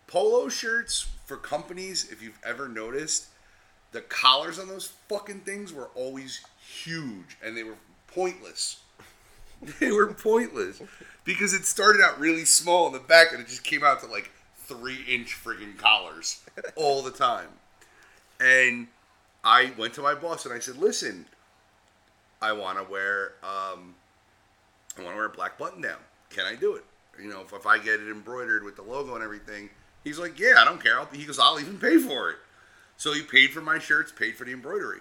polo 0.08 0.50
shirts 0.50 1.08
for 1.26 1.38
companies, 1.38 2.08
if 2.12 2.22
you've 2.24 2.40
ever 2.44 2.68
noticed, 2.68 3.28
the 3.92 4.02
collars 4.02 4.58
on 4.58 4.68
those 4.68 4.92
fucking 5.08 5.42
things 5.42 5.72
were 5.72 5.90
always 5.96 6.42
huge 6.60 7.38
and 7.44 7.56
they 7.56 7.64
were 7.64 7.76
pointless. 8.14 8.78
They 9.82 9.92
were 9.92 10.14
pointless 10.14 10.82
because 11.26 11.54
it 11.54 11.66
started 11.66 12.02
out 12.02 12.18
really 12.18 12.46
small 12.46 12.88
in 12.88 12.94
the 12.94 13.00
back 13.00 13.34
and 13.34 13.42
it 13.42 13.48
just 13.48 13.66
came 13.66 13.84
out 13.84 14.00
to 14.00 14.08
like 14.08 14.32
three 14.56 15.04
inch 15.06 15.36
friggin' 15.36 15.78
collars 15.78 16.42
all 16.78 17.02
the 17.02 17.12
time. 17.12 17.50
And 18.40 18.88
I 19.44 19.72
went 19.78 19.94
to 19.96 20.02
my 20.02 20.16
boss 20.16 20.46
and 20.46 20.54
I 20.54 20.60
said, 20.60 20.78
"Listen, 20.78 21.26
I 22.42 22.54
want 22.54 22.78
to 22.78 22.90
wear 22.90 23.34
um, 23.44 23.96
I 24.98 25.02
want 25.02 25.12
to 25.12 25.16
wear 25.16 25.26
a 25.26 25.30
black 25.30 25.58
button 25.58 25.82
down. 25.82 26.00
Can 26.30 26.46
I 26.46 26.56
do 26.56 26.76
it? 26.76 26.86
You 27.22 27.30
know, 27.30 27.42
if, 27.42 27.52
if 27.52 27.66
I 27.66 27.80
get 27.80 28.00
it 28.00 28.10
embroidered 28.10 28.64
with 28.64 28.76
the 28.76 28.84
logo 28.84 29.16
and 29.16 29.24
everything." 29.24 29.70
He's 30.04 30.20
like, 30.20 30.40
"Yeah, 30.40 30.54
I 30.58 30.66
don't 30.66 30.82
care." 30.82 30.98
I'll, 30.98 31.08
he 31.08 31.26
goes, 31.26 31.40
"I'll 31.40 31.60
even 31.60 31.78
pay 31.80 31.98
for 31.98 32.30
it." 32.30 32.38
So 32.96 33.14
he 33.14 33.22
paid 33.22 33.52
for 33.52 33.62
my 33.62 33.80
shirts, 33.80 34.12
paid 34.12 34.36
for 34.36 34.46
the 34.46 34.54
embroidery. 34.54 35.00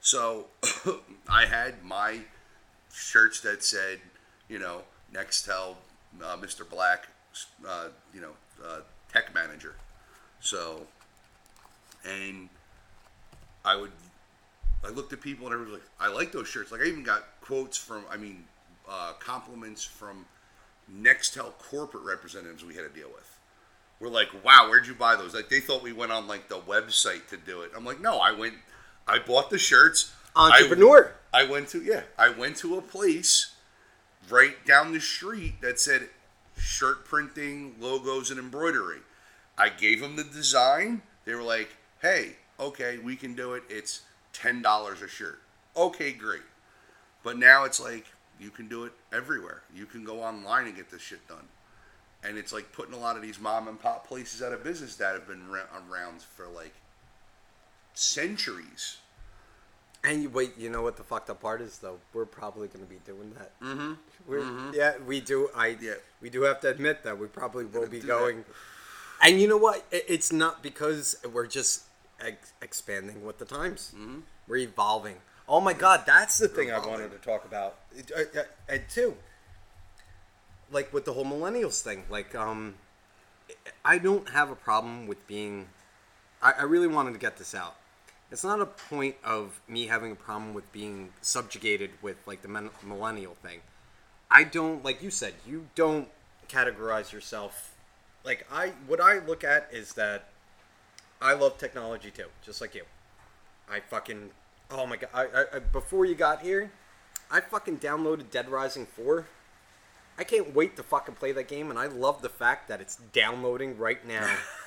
So 0.00 0.46
I 1.28 1.46
had 1.46 1.82
my 1.84 2.20
shirts 2.96 3.40
that 3.40 3.62
said, 3.62 4.00
you 4.48 4.58
know, 4.58 4.80
Nextel, 5.12 5.74
uh, 6.22 6.36
Mr. 6.36 6.68
Black, 6.68 7.08
uh, 7.68 7.88
you 8.14 8.20
know, 8.20 8.32
uh, 8.66 8.80
tech 9.12 9.34
manager. 9.34 9.74
So, 10.40 10.86
and 12.08 12.48
I 13.64 13.76
would, 13.76 13.92
I 14.84 14.88
looked 14.90 15.12
at 15.12 15.20
people 15.20 15.46
and 15.46 15.52
everyone 15.52 15.72
was 15.72 15.80
like, 15.80 15.90
I 16.00 16.12
like 16.12 16.32
those 16.32 16.48
shirts. 16.48 16.72
Like 16.72 16.80
I 16.80 16.84
even 16.84 17.02
got 17.02 17.24
quotes 17.40 17.76
from, 17.76 18.04
I 18.10 18.16
mean, 18.16 18.44
uh, 18.88 19.12
compliments 19.18 19.84
from 19.84 20.24
Nextel 20.90 21.52
corporate 21.58 22.04
representatives 22.04 22.64
we 22.64 22.74
had 22.74 22.82
to 22.82 22.98
deal 23.00 23.08
with. 23.08 23.38
We're 24.00 24.08
like, 24.08 24.28
wow, 24.44 24.68
where'd 24.68 24.86
you 24.86 24.94
buy 24.94 25.16
those? 25.16 25.34
Like 25.34 25.48
they 25.48 25.60
thought 25.60 25.82
we 25.82 25.92
went 25.92 26.12
on 26.12 26.26
like 26.26 26.48
the 26.48 26.58
website 26.60 27.28
to 27.28 27.36
do 27.36 27.62
it. 27.62 27.72
I'm 27.76 27.84
like, 27.84 28.00
no, 28.00 28.18
I 28.18 28.32
went, 28.32 28.54
I 29.06 29.18
bought 29.18 29.50
the 29.50 29.58
shirts. 29.58 30.12
I- 30.36 30.58
entrepreneur. 30.58 31.12
I 31.32 31.44
went 31.44 31.68
to 31.68 31.82
yeah, 31.82 32.02
I 32.18 32.30
went 32.30 32.56
to 32.58 32.76
a 32.78 32.82
place 32.82 33.54
right 34.28 34.64
down 34.64 34.92
the 34.92 35.00
street 35.00 35.60
that 35.60 35.78
said 35.78 36.08
shirt 36.58 37.04
printing, 37.04 37.76
logos, 37.78 38.30
and 38.30 38.38
embroidery. 38.40 39.00
I 39.58 39.68
gave 39.68 40.00
them 40.00 40.16
the 40.16 40.24
design. 40.24 41.02
They 41.24 41.34
were 41.34 41.42
like, 41.42 41.76
"Hey, 42.00 42.36
okay, 42.58 42.98
we 42.98 43.16
can 43.16 43.34
do 43.34 43.54
it. 43.54 43.64
It's 43.68 44.02
ten 44.32 44.62
dollars 44.62 45.02
a 45.02 45.08
shirt." 45.08 45.40
Okay, 45.76 46.12
great. 46.12 46.42
But 47.22 47.38
now 47.38 47.64
it's 47.64 47.80
like 47.80 48.06
you 48.38 48.50
can 48.50 48.68
do 48.68 48.84
it 48.84 48.92
everywhere. 49.12 49.62
You 49.74 49.86
can 49.86 50.04
go 50.04 50.22
online 50.22 50.66
and 50.66 50.76
get 50.76 50.90
this 50.90 51.02
shit 51.02 51.26
done. 51.28 51.48
And 52.22 52.38
it's 52.38 52.52
like 52.52 52.72
putting 52.72 52.94
a 52.94 52.98
lot 52.98 53.16
of 53.16 53.22
these 53.22 53.38
mom 53.38 53.68
and 53.68 53.80
pop 53.80 54.06
places 54.06 54.42
out 54.42 54.52
of 54.52 54.64
business 54.64 54.96
that 54.96 55.14
have 55.14 55.26
been 55.26 55.42
around 55.50 56.22
for 56.22 56.46
like 56.46 56.74
centuries. 57.94 58.98
And 60.06 60.22
you 60.22 60.30
wait, 60.30 60.56
you 60.56 60.70
know 60.70 60.82
what 60.82 60.96
the 60.96 61.02
fucked 61.02 61.28
up 61.30 61.40
part 61.42 61.60
is 61.60 61.78
though? 61.78 61.98
We're 62.14 62.24
probably 62.26 62.68
going 62.68 62.84
to 62.84 62.88
be 62.90 63.00
doing 63.04 63.34
that. 63.36 63.60
Mm-hmm. 63.60 63.92
We're, 64.28 64.72
Yeah, 64.72 64.94
we 65.04 65.20
do. 65.20 65.50
I 65.54 65.76
Yeah. 65.80 65.94
we 66.22 66.30
do 66.30 66.42
have 66.42 66.60
to 66.60 66.68
admit 66.70 67.02
that 67.02 67.18
we 67.18 67.26
probably 67.26 67.64
will 67.64 67.88
be 67.88 68.00
going. 68.00 68.44
And 69.22 69.40
you 69.40 69.48
know 69.48 69.56
what? 69.56 69.84
It's 69.90 70.30
not 70.32 70.62
because 70.62 71.16
we're 71.32 71.46
just 71.48 71.82
ex- 72.20 72.52
expanding 72.62 73.24
with 73.26 73.38
the 73.38 73.44
times. 73.44 73.92
Mm-hmm. 73.96 74.20
We're 74.46 74.58
evolving. 74.58 75.16
Oh 75.48 75.60
my 75.60 75.72
God, 75.72 76.04
that's 76.06 76.38
the 76.38 76.48
thing 76.48 76.70
I 76.70 76.78
wanted 76.78 77.10
to 77.10 77.18
talk 77.18 77.44
about. 77.44 77.76
Uh, 78.16 78.20
uh, 78.38 78.42
And 78.68 78.82
two, 78.88 79.16
like 80.70 80.92
with 80.92 81.04
the 81.04 81.12
whole 81.14 81.24
millennials 81.24 81.80
thing, 81.80 82.04
like 82.10 82.34
um, 82.34 82.74
I 83.84 83.98
don't 83.98 84.28
have 84.30 84.50
a 84.50 84.56
problem 84.56 85.06
with 85.08 85.26
being. 85.26 85.66
I, 86.42 86.52
I 86.52 86.62
really 86.62 86.88
wanted 86.88 87.12
to 87.12 87.18
get 87.18 87.36
this 87.38 87.54
out. 87.54 87.76
It's 88.30 88.44
not 88.44 88.60
a 88.60 88.66
point 88.66 89.16
of 89.24 89.60
me 89.68 89.86
having 89.86 90.12
a 90.12 90.16
problem 90.16 90.52
with 90.52 90.70
being 90.72 91.10
subjugated 91.20 91.90
with 92.02 92.16
like 92.26 92.42
the 92.42 92.70
millennial 92.82 93.34
thing. 93.34 93.60
I 94.30 94.44
don't 94.44 94.84
like 94.84 95.02
you 95.02 95.10
said. 95.10 95.34
You 95.46 95.66
don't 95.74 96.08
categorize 96.48 97.12
yourself. 97.12 97.74
Like 98.24 98.46
I, 98.50 98.72
what 98.86 99.00
I 99.00 99.18
look 99.18 99.44
at 99.44 99.68
is 99.72 99.92
that 99.94 100.28
I 101.22 101.34
love 101.34 101.58
technology 101.58 102.10
too, 102.10 102.26
just 102.44 102.60
like 102.60 102.74
you. 102.74 102.82
I 103.70 103.80
fucking 103.80 104.30
oh 104.70 104.86
my 104.86 104.96
god! 104.96 105.10
I, 105.14 105.22
I, 105.22 105.44
I 105.54 105.58
before 105.60 106.04
you 106.04 106.14
got 106.14 106.42
here, 106.42 106.70
I 107.30 107.40
fucking 107.40 107.78
downloaded 107.78 108.30
Dead 108.30 108.48
Rising 108.48 108.86
four 108.86 109.26
I 110.18 110.24
can't 110.24 110.54
wait 110.54 110.76
to 110.76 110.82
fucking 110.82 111.16
play 111.16 111.32
that 111.32 111.48
game, 111.48 111.70
and 111.70 111.78
I 111.78 111.86
love 111.86 112.22
the 112.22 112.28
fact 112.28 112.68
that 112.68 112.80
it's 112.80 112.96
downloading 113.12 113.76
right 113.78 114.06
now. 114.06 114.34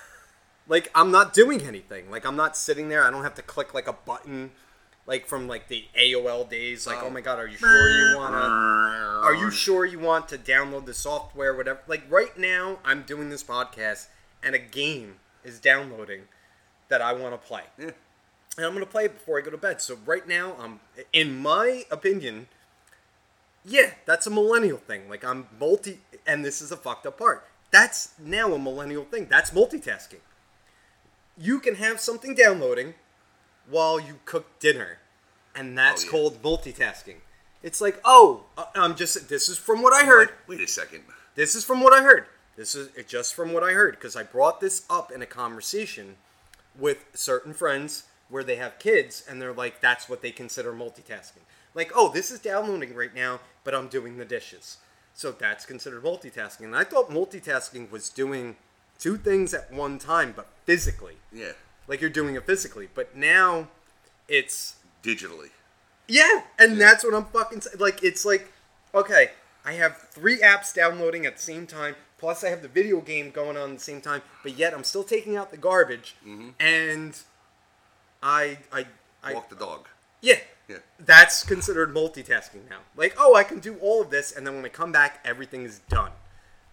like 0.70 0.90
I'm 0.96 1.12
not 1.12 1.34
doing 1.34 1.62
anything. 1.64 2.10
Like 2.10 2.26
I'm 2.26 2.38
not 2.38 2.56
sitting 2.56 2.88
there. 2.88 3.04
I 3.04 3.12
don't 3.12 3.24
have 3.24 3.36
to 3.36 3.42
click 3.42 3.74
like 3.74 3.88
a 3.88 3.94
button, 3.94 4.52
like 5.06 5.26
from 5.26 5.48
like 5.50 5.68
the 5.68 5.84
AOL 6.00 6.50
days. 6.50 6.88
Like, 6.88 7.04
oh, 7.04 7.10
my 7.10 7.20
god, 7.20 7.40
are 7.40 7.48
you 7.48 7.58
sure 7.58 7.90
you 7.90 8.18
wanna? 8.18 8.38
Are 8.38 9.34
you 9.36 9.52
sure 9.52 9.86
you 9.86 10.00
want 10.00 10.30
to 10.30 10.38
download 10.38 10.86
the 10.86 10.94
software, 10.94 11.54
whatever? 11.54 11.80
Like 11.88 12.04
right 12.10 12.38
now, 12.38 12.78
I'm 12.86 13.02
doing 13.02 13.30
this 13.30 13.44
podcast, 13.44 14.08
and 14.42 14.56
a 14.56 14.60
game 14.60 15.16
is 15.44 15.60
downloading 15.60 16.22
that 16.88 17.02
I 17.02 17.14
want 17.14 17.34
to 17.34 17.48
play, 17.48 17.64
Yeah. 17.78 17.92
and 18.58 18.66
I'm 18.66 18.74
gonna 18.74 18.86
play 18.86 19.06
it 19.06 19.14
before 19.16 19.38
I 19.40 19.42
go 19.42 19.52
to 19.52 19.58
bed. 19.58 19.82
So 19.82 19.98
right 20.06 20.28
now, 20.28 20.56
I'm, 20.60 20.80
in 21.14 21.40
my 21.40 21.86
opinion, 21.92 22.48
yeah, 23.66 23.92
that's 24.06 24.26
a 24.28 24.30
millennial 24.32 24.78
thing. 24.78 25.10
Like 25.10 25.24
I'm 25.26 25.48
multi, 25.60 26.00
and 26.26 26.46
this 26.46 26.62
is 26.62 26.72
a 26.72 26.78
fucked 26.78 27.06
up 27.06 27.18
part. 27.18 27.46
That's 27.72 28.14
now 28.20 28.54
a 28.54 28.60
millennial 28.60 29.04
thing. 29.06 29.28
That's 29.30 29.52
multitasking. 29.52 30.22
You 31.42 31.60
can 31.60 31.76
have 31.76 32.00
something 32.02 32.36
downloading 32.36 32.96
while 33.70 34.00
you 34.00 34.20
cook 34.26 34.60
dinner, 34.60 34.98
and 35.56 35.78
that's 35.78 36.04
Oh, 36.04 36.06
yeah. 36.06 36.12
called 36.12 36.42
multitasking. 36.42 37.18
It's 37.64 37.80
like, 37.82 38.00
oh, 38.04 38.46
uh, 38.58 38.66
I'm 38.76 38.96
just. 38.96 39.30
This 39.30 39.48
is 39.50 39.58
from 39.58 39.82
what 39.82 39.94
I 39.94 40.06
heard. 40.06 40.30
Wait 40.48 40.60
a 40.62 40.68
second. 40.68 41.04
This 41.36 41.56
is 41.56 41.64
from 41.64 41.82
what 41.82 41.94
I 41.94 42.02
heard. 42.02 42.26
This 42.58 42.76
is 42.76 42.90
just 43.08 43.34
from 43.34 43.54
what 43.54 43.64
I 43.64 43.72
heard 43.72 43.92
because 43.96 44.16
I 44.18 44.24
brought 44.24 44.60
this 44.60 44.86
up 44.90 45.12
in 45.12 45.22
a 45.22 45.26
conversation 45.26 46.18
with 46.78 47.06
certain 47.14 47.54
friends 47.54 48.04
where 48.28 48.44
they 48.44 48.58
have 48.58 48.78
kids 48.80 49.24
and 49.28 49.42
they're 49.42 49.54
like, 49.54 49.80
that's 49.80 50.10
what 50.10 50.22
they 50.22 50.32
consider 50.32 50.74
multitasking. 50.74 51.44
Like, 51.74 51.92
oh, 51.96 52.10
this 52.12 52.32
is 52.32 52.40
downloading 52.40 52.94
right 52.96 53.16
now, 53.16 53.40
but 53.64 53.74
I'm 53.74 53.88
doing 53.88 54.18
the 54.18 54.26
dishes. 54.26 54.78
So 55.14 55.32
that's 55.32 55.66
considered 55.66 56.04
multitasking. 56.04 56.66
And 56.66 56.76
I 56.76 56.84
thought 56.84 57.10
multitasking 57.10 57.90
was 57.92 58.10
doing 58.10 58.58
two 59.00 59.18
things 59.18 59.54
at 59.54 59.72
one 59.72 59.98
time, 59.98 60.34
but 60.36 60.48
physically. 60.66 61.16
Yeah. 61.34 61.54
Like 61.88 62.02
you're 62.02 62.10
doing 62.10 62.36
it 62.36 62.46
physically. 62.46 62.90
But 62.94 63.16
now 63.16 63.70
it's 64.28 64.76
Digitally. 65.04 65.50
yeah, 66.08 66.42
and 66.60 66.80
that's 66.80 67.04
what 67.04 67.14
I'm 67.16 67.26
fucking. 67.26 67.62
Like, 67.80 68.04
it's 68.04 68.26
like, 68.26 68.52
okay, 68.94 69.32
I 69.66 69.72
have 69.74 69.98
three 70.12 70.40
apps 70.40 70.74
downloading 70.74 71.26
at 71.26 71.38
the 71.38 71.42
same 71.42 71.66
time, 71.66 71.96
plus 72.18 72.44
I 72.44 72.50
have 72.50 72.62
the 72.62 72.68
video 72.68 73.00
game 73.02 73.32
going 73.32 73.56
on 73.58 73.72
at 73.72 73.78
the 73.78 73.84
same 73.84 74.02
time, 74.02 74.22
but 74.44 74.58
yet 74.58 74.74
I'm 74.74 74.84
still 74.84 75.04
taking 75.06 75.38
out 75.38 75.52
the 75.52 75.58
garbage, 75.58 76.16
mm-hmm. 76.26 76.50
and 76.60 77.18
I, 78.22 78.58
I, 78.72 78.86
I, 79.24 79.34
Walk 79.34 79.50
the 79.50 79.56
dog. 79.56 79.88
yeah, 80.22 80.40
Yeah. 80.68 80.78
that's 81.00 81.44
considered 81.44 81.94
multitasking 81.94 82.70
now. 82.70 82.80
Like, 82.98 83.16
oh, 83.18 83.36
I 83.36 83.44
can 83.44 83.60
do 83.60 83.78
all 83.78 84.02
of 84.02 84.10
this, 84.10 84.32
and 84.34 84.46
then 84.46 84.56
when 84.56 84.66
I 84.66 84.70
come 84.70 84.92
back, 84.92 85.22
everything 85.26 85.64
is 85.64 85.80
done, 85.90 86.12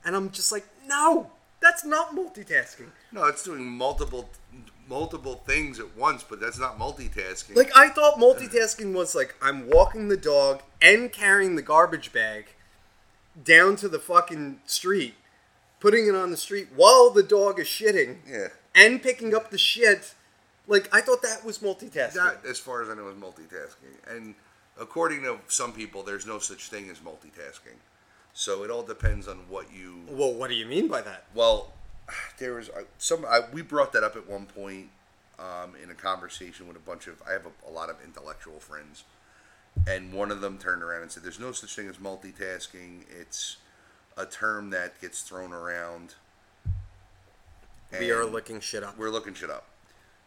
and 0.05 0.17
I'm 0.17 0.31
just 0.31 0.51
like, 0.53 0.67
no, 0.85 1.31
that's 1.61 1.85
not 1.85 2.15
multitasking. 2.15 2.91
No, 3.13 3.25
it's 3.25 3.43
doing 3.43 3.65
multiple 3.67 4.29
multiple 4.89 5.43
things 5.47 5.81
at 5.81 5.97
once, 5.97 6.23
but 6.23 6.41
that's 6.41 6.59
not 6.59 6.79
multitasking. 6.79 7.57
Like 7.57 7.77
I 7.77 7.89
thought 7.89 8.19
multitasking 8.19 8.93
was 8.93 9.15
like 9.15 9.35
I'm 9.43 9.69
walking 9.69 10.09
the 10.09 10.17
dog 10.17 10.63
and 10.81 11.13
carrying 11.13 11.57
the 11.57 11.63
garbage 11.63 12.13
bag 12.13 12.47
down 13.43 13.77
to 13.77 13.89
the 13.89 13.99
fucking 13.99 14.61
street, 14.67 15.15
putting 15.81 16.07
it 16.07 16.15
on 16.15 16.31
the 16.31 16.37
street 16.37 16.69
while 16.75 17.11
the 17.11 17.23
dog 17.23 17.59
is 17.59 17.67
shitting, 17.67 18.19
yeah. 18.29 18.49
and 18.75 19.03
picking 19.03 19.35
up 19.35 19.51
the 19.51 19.59
shit. 19.59 20.15
Like 20.67 20.89
I 20.95 21.01
thought 21.01 21.23
that 21.23 21.45
was 21.45 21.59
multitasking. 21.59 22.15
That, 22.15 22.41
as 22.49 22.59
far 22.59 22.83
as 22.83 22.89
I 22.89 22.95
know, 22.95 23.09
is 23.09 23.17
multitasking. 23.17 23.97
And 24.09 24.35
according 24.81 25.23
to 25.23 25.39
some 25.49 25.73
people, 25.73 26.03
there's 26.03 26.27
no 26.27 26.39
such 26.39 26.69
thing 26.69 26.91
as 26.91 26.99
multitasking. 26.99 27.77
So 28.39 28.65
it 28.65 28.71
all 28.71 28.83
depends 28.83 29.27
on 29.29 29.39
what 29.49 29.73
you. 29.73 30.03
well, 30.11 30.31
what 30.31 30.51
do 30.51 30.57
you 30.57 30.67
mean 30.67 30.89
by 30.89 31.01
that? 31.01 31.25
Well, 31.35 31.73
there 32.39 32.53
was 32.53 32.69
uh, 32.69 32.83
some. 32.99 33.25
I, 33.25 33.41
we 33.51 33.63
brought 33.63 33.95
that 33.95 34.05
up 34.05 34.15
at 34.15 34.29
one 34.29 34.45
point 34.45 34.89
um, 35.39 35.73
in 35.83 35.91
a 35.91 35.95
conversation 35.95 36.69
with 36.69 36.77
a 36.77 36.81
bunch 36.81 37.07
of. 37.07 37.23
I 37.27 37.33
have 37.33 37.47
a, 37.47 37.71
a 37.71 37.73
lot 37.73 37.89
of 37.89 37.97
intellectual 38.05 38.61
friends, 38.61 39.05
and 39.89 40.13
one 40.13 40.31
of 40.31 40.43
them 40.43 40.59
turned 40.59 40.83
around 40.83 41.01
and 41.01 41.11
said, 41.11 41.23
"There's 41.23 41.41
no 41.41 41.51
such 41.51 41.75
thing 41.75 41.89
as 41.89 41.97
multitasking. 41.97 43.05
It's 43.11 43.57
a 44.19 44.27
term 44.27 44.69
that 44.69 45.01
gets 45.01 45.23
thrown 45.23 45.55
around." 45.55 46.17
We 47.99 48.11
are 48.11 48.27
looking 48.27 48.61
shit 48.61 48.83
up. 48.83 48.99
we're 48.99 49.09
looking 49.09 49.33
shit 49.33 49.49
up. 49.49 49.65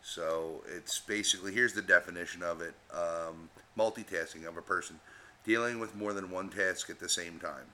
So 0.02 0.64
it's 0.76 0.98
basically 0.98 1.54
here's 1.54 1.74
the 1.74 1.84
definition 1.84 2.42
of 2.42 2.60
it: 2.62 2.74
um, 2.92 3.52
multitasking 3.78 4.48
of 4.48 4.58
a 4.58 4.64
person 4.64 5.00
dealing 5.46 5.78
with 5.78 5.96
more 5.96 6.14
than 6.14 6.32
one 6.32 6.50
task 6.50 6.90
at 6.90 7.00
the 7.00 7.08
same 7.08 7.38
time. 7.38 7.66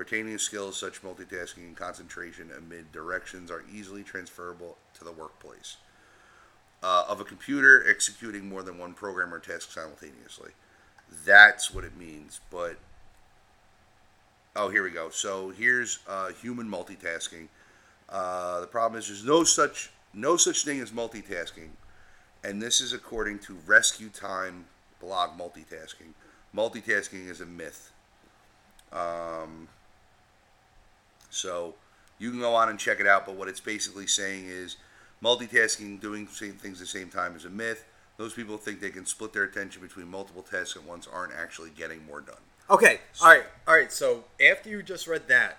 Pertaining 0.00 0.32
to 0.32 0.38
skills 0.38 0.78
such 0.78 1.02
multitasking 1.02 1.58
and 1.58 1.76
concentration 1.76 2.48
amid 2.56 2.90
directions 2.90 3.50
are 3.50 3.62
easily 3.70 4.02
transferable 4.02 4.78
to 4.94 5.04
the 5.04 5.12
workplace. 5.12 5.76
Uh, 6.82 7.04
of 7.06 7.20
a 7.20 7.24
computer 7.24 7.84
executing 7.86 8.48
more 8.48 8.62
than 8.62 8.78
one 8.78 8.94
program 8.94 9.34
or 9.34 9.38
task 9.38 9.70
simultaneously. 9.70 10.52
That's 11.26 11.74
what 11.74 11.84
it 11.84 11.98
means. 11.98 12.40
But 12.50 12.78
oh, 14.56 14.70
here 14.70 14.82
we 14.82 14.88
go. 14.88 15.10
So 15.10 15.50
here's 15.50 15.98
uh, 16.08 16.30
human 16.30 16.66
multitasking. 16.66 17.48
Uh, 18.08 18.62
the 18.62 18.68
problem 18.68 18.98
is 18.98 19.06
there's 19.06 19.26
no 19.26 19.44
such 19.44 19.90
no 20.14 20.38
such 20.38 20.64
thing 20.64 20.80
as 20.80 20.92
multitasking, 20.92 21.68
and 22.42 22.62
this 22.62 22.80
is 22.80 22.94
according 22.94 23.40
to 23.40 23.58
Rescue 23.66 24.08
Time 24.08 24.64
blog 24.98 25.38
multitasking. 25.38 26.14
Multitasking 26.56 27.28
is 27.28 27.42
a 27.42 27.46
myth. 27.46 27.90
Um, 28.94 29.68
so 31.30 31.74
you 32.18 32.30
can 32.30 32.40
go 32.40 32.54
on 32.54 32.68
and 32.68 32.78
check 32.78 33.00
it 33.00 33.06
out, 33.06 33.24
but 33.26 33.34
what 33.36 33.48
it's 33.48 33.60
basically 33.60 34.06
saying 34.06 34.44
is 34.46 34.76
multitasking, 35.22 36.00
doing 36.00 36.26
same 36.28 36.52
things 36.52 36.78
at 36.80 36.86
the 36.86 36.98
same 36.98 37.08
time, 37.08 37.34
is 37.36 37.44
a 37.44 37.50
myth. 37.50 37.84
Those 38.18 38.34
people 38.34 38.58
think 38.58 38.80
they 38.80 38.90
can 38.90 39.06
split 39.06 39.32
their 39.32 39.44
attention 39.44 39.80
between 39.80 40.08
multiple 40.08 40.42
tasks 40.42 40.76
at 40.76 40.84
once 40.84 41.06
aren't 41.10 41.32
actually 41.32 41.70
getting 41.70 42.04
more 42.04 42.20
done. 42.20 42.36
Okay, 42.68 43.00
all 43.22 43.28
right, 43.28 43.44
all 43.66 43.74
right. 43.74 43.90
So 43.90 44.24
after 44.50 44.68
you 44.68 44.82
just 44.82 45.06
read 45.06 45.26
that, 45.28 45.58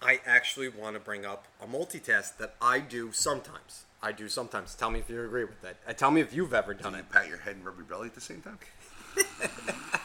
I 0.00 0.20
actually 0.26 0.68
want 0.68 0.94
to 0.94 1.00
bring 1.00 1.26
up 1.26 1.46
a 1.62 1.66
multitask 1.66 2.36
that 2.36 2.54
I 2.60 2.78
do 2.78 3.10
sometimes. 3.12 3.84
I 4.02 4.12
do 4.12 4.28
sometimes. 4.28 4.74
Tell 4.74 4.90
me 4.90 5.00
if 5.00 5.08
you 5.10 5.22
agree 5.24 5.44
with 5.44 5.60
that. 5.62 5.76
Uh, 5.88 5.92
tell 5.94 6.10
me 6.10 6.20
if 6.20 6.32
you've 6.34 6.54
ever 6.54 6.74
done 6.74 6.92
Do 6.92 6.98
it. 6.98 7.10
pat 7.10 7.26
your 7.26 7.38
head 7.38 7.56
and 7.56 7.64
rub 7.64 7.76
your 7.76 7.86
belly 7.86 8.06
at 8.08 8.14
the 8.14 8.20
same 8.20 8.42
time? 8.42 8.58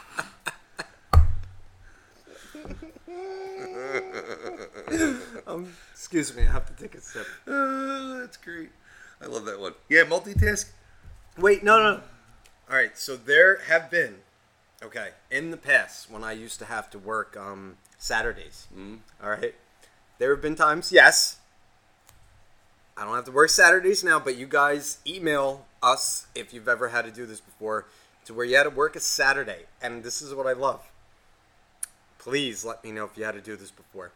Excuse 5.92 6.36
me, 6.36 6.44
I 6.44 6.52
have 6.52 6.66
to 6.66 6.82
take 6.82 6.96
a 6.96 7.02
sip. 7.02 7.26
Uh, 7.48 8.20
that's 8.20 8.38
great. 8.38 8.70
I 9.22 9.26
love 9.26 9.46
that 9.46 9.60
one. 9.60 9.74
Yeah, 9.90 10.04
multitask. 10.04 10.70
Wait, 11.38 11.64
no, 11.64 11.82
no. 11.82 12.02
All 12.70 12.76
right, 12.76 12.98
so 12.98 13.16
there 13.16 13.60
have 13.68 13.90
been, 13.90 14.16
okay, 14.84 15.10
in 15.32 15.52
the 15.52 15.58
past 15.58 16.10
when 16.10 16.24
I 16.24 16.34
used 16.34 16.60
to 16.60 16.66
have 16.66 16.90
to 16.92 17.00
work 17.00 17.36
um, 17.38 17.78
Saturdays. 17.98 18.68
all 19.24 19.32
right, 19.32 19.56
there 20.20 20.32
have 20.32 20.42
been 20.42 20.56
times, 20.56 20.92
yes. 20.92 21.38
I 22.98 23.06
don't 23.06 23.16
have 23.16 23.26
to 23.26 23.32
work 23.32 23.50
Saturdays 23.50 24.04
now, 24.04 24.20
but 24.20 24.36
you 24.36 24.46
guys 24.46 24.98
email 25.08 25.66
us 25.82 26.28
if 26.36 26.54
you've 26.54 26.68
ever 26.68 26.90
had 26.90 27.06
to 27.06 27.12
do 27.12 27.26
this 27.26 27.40
before 27.40 27.86
to 28.26 28.34
where 28.34 28.46
you 28.46 28.58
had 28.58 28.64
to 28.64 28.70
work 28.70 28.96
a 28.96 29.00
Saturday, 29.00 29.64
and 29.82 30.04
this 30.04 30.22
is 30.22 30.34
what 30.34 30.46
I 30.46 30.54
love. 30.54 30.82
Please 32.30 32.64
let 32.64 32.84
me 32.84 32.92
know 32.92 33.06
if 33.06 33.18
you 33.18 33.24
had 33.24 33.34
to 33.34 33.42
do 33.42 33.56
this 33.56 33.72
before. 33.72 34.12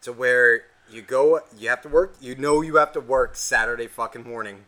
To 0.00 0.12
where 0.12 0.62
you 0.90 1.02
go, 1.02 1.38
you 1.56 1.68
have 1.68 1.80
to 1.82 1.88
work. 1.88 2.16
You 2.20 2.34
know 2.34 2.62
you 2.62 2.74
have 2.78 2.90
to 2.94 3.00
work 3.00 3.36
Saturday 3.36 3.86
fucking 3.86 4.24
morning, 4.24 4.64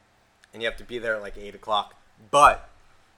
and 0.53 0.63
you 0.63 0.69
have 0.69 0.77
to 0.77 0.85
be 0.85 1.01
there 1.01 1.17
at 1.17 1.21
like 1.21 1.37
eight 1.37 1.57
o'clock. 1.57 1.97
But 2.31 2.69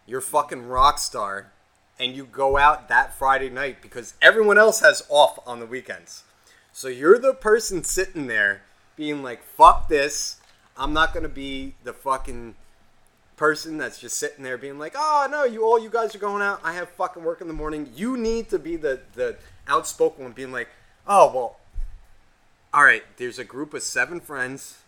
you're 0.06 0.22
fucking 0.22 0.66
rock 0.66 0.98
star, 0.98 1.52
and 2.00 2.16
you 2.16 2.24
go 2.24 2.56
out 2.56 2.88
that 2.88 3.12
Friday 3.12 3.50
night 3.50 3.82
because 3.82 4.14
everyone 4.22 4.56
else 4.56 4.80
has 4.80 5.02
off 5.10 5.38
on 5.46 5.60
the 5.60 5.66
weekends. 5.66 6.24
So 6.72 6.88
you're 6.88 7.18
the 7.18 7.34
person 7.34 7.84
sitting 7.84 8.28
there 8.28 8.62
being 8.96 9.22
like, 9.22 9.44
"Fuck 9.44 9.88
this! 9.88 10.36
I'm 10.78 10.94
not 10.94 11.12
gonna 11.12 11.28
be 11.28 11.74
the 11.84 11.92
fucking 11.92 12.54
person 13.36 13.76
that's 13.78 13.98
just 14.00 14.16
sitting 14.16 14.42
there 14.44 14.56
being 14.58 14.78
like, 14.78 14.94
"Oh 14.96 15.28
no, 15.30 15.44
you 15.44 15.64
all 15.64 15.78
you 15.78 15.90
guys 15.90 16.14
are 16.14 16.18
going 16.18 16.42
out. 16.42 16.60
I 16.64 16.72
have 16.74 16.88
fucking 16.90 17.22
work 17.22 17.40
in 17.40 17.48
the 17.48 17.54
morning." 17.54 17.90
You 17.94 18.16
need 18.16 18.48
to 18.50 18.58
be 18.58 18.76
the 18.76 19.00
the 19.14 19.36
outspoken 19.68 20.24
one, 20.24 20.32
being 20.32 20.52
like, 20.52 20.68
"Oh 21.06 21.30
well, 21.32 21.56
all 22.72 22.84
right. 22.84 23.04
There's 23.16 23.38
a 23.38 23.44
group 23.44 23.74
of 23.74 23.82
seven 23.82 24.20
friends. 24.20 24.78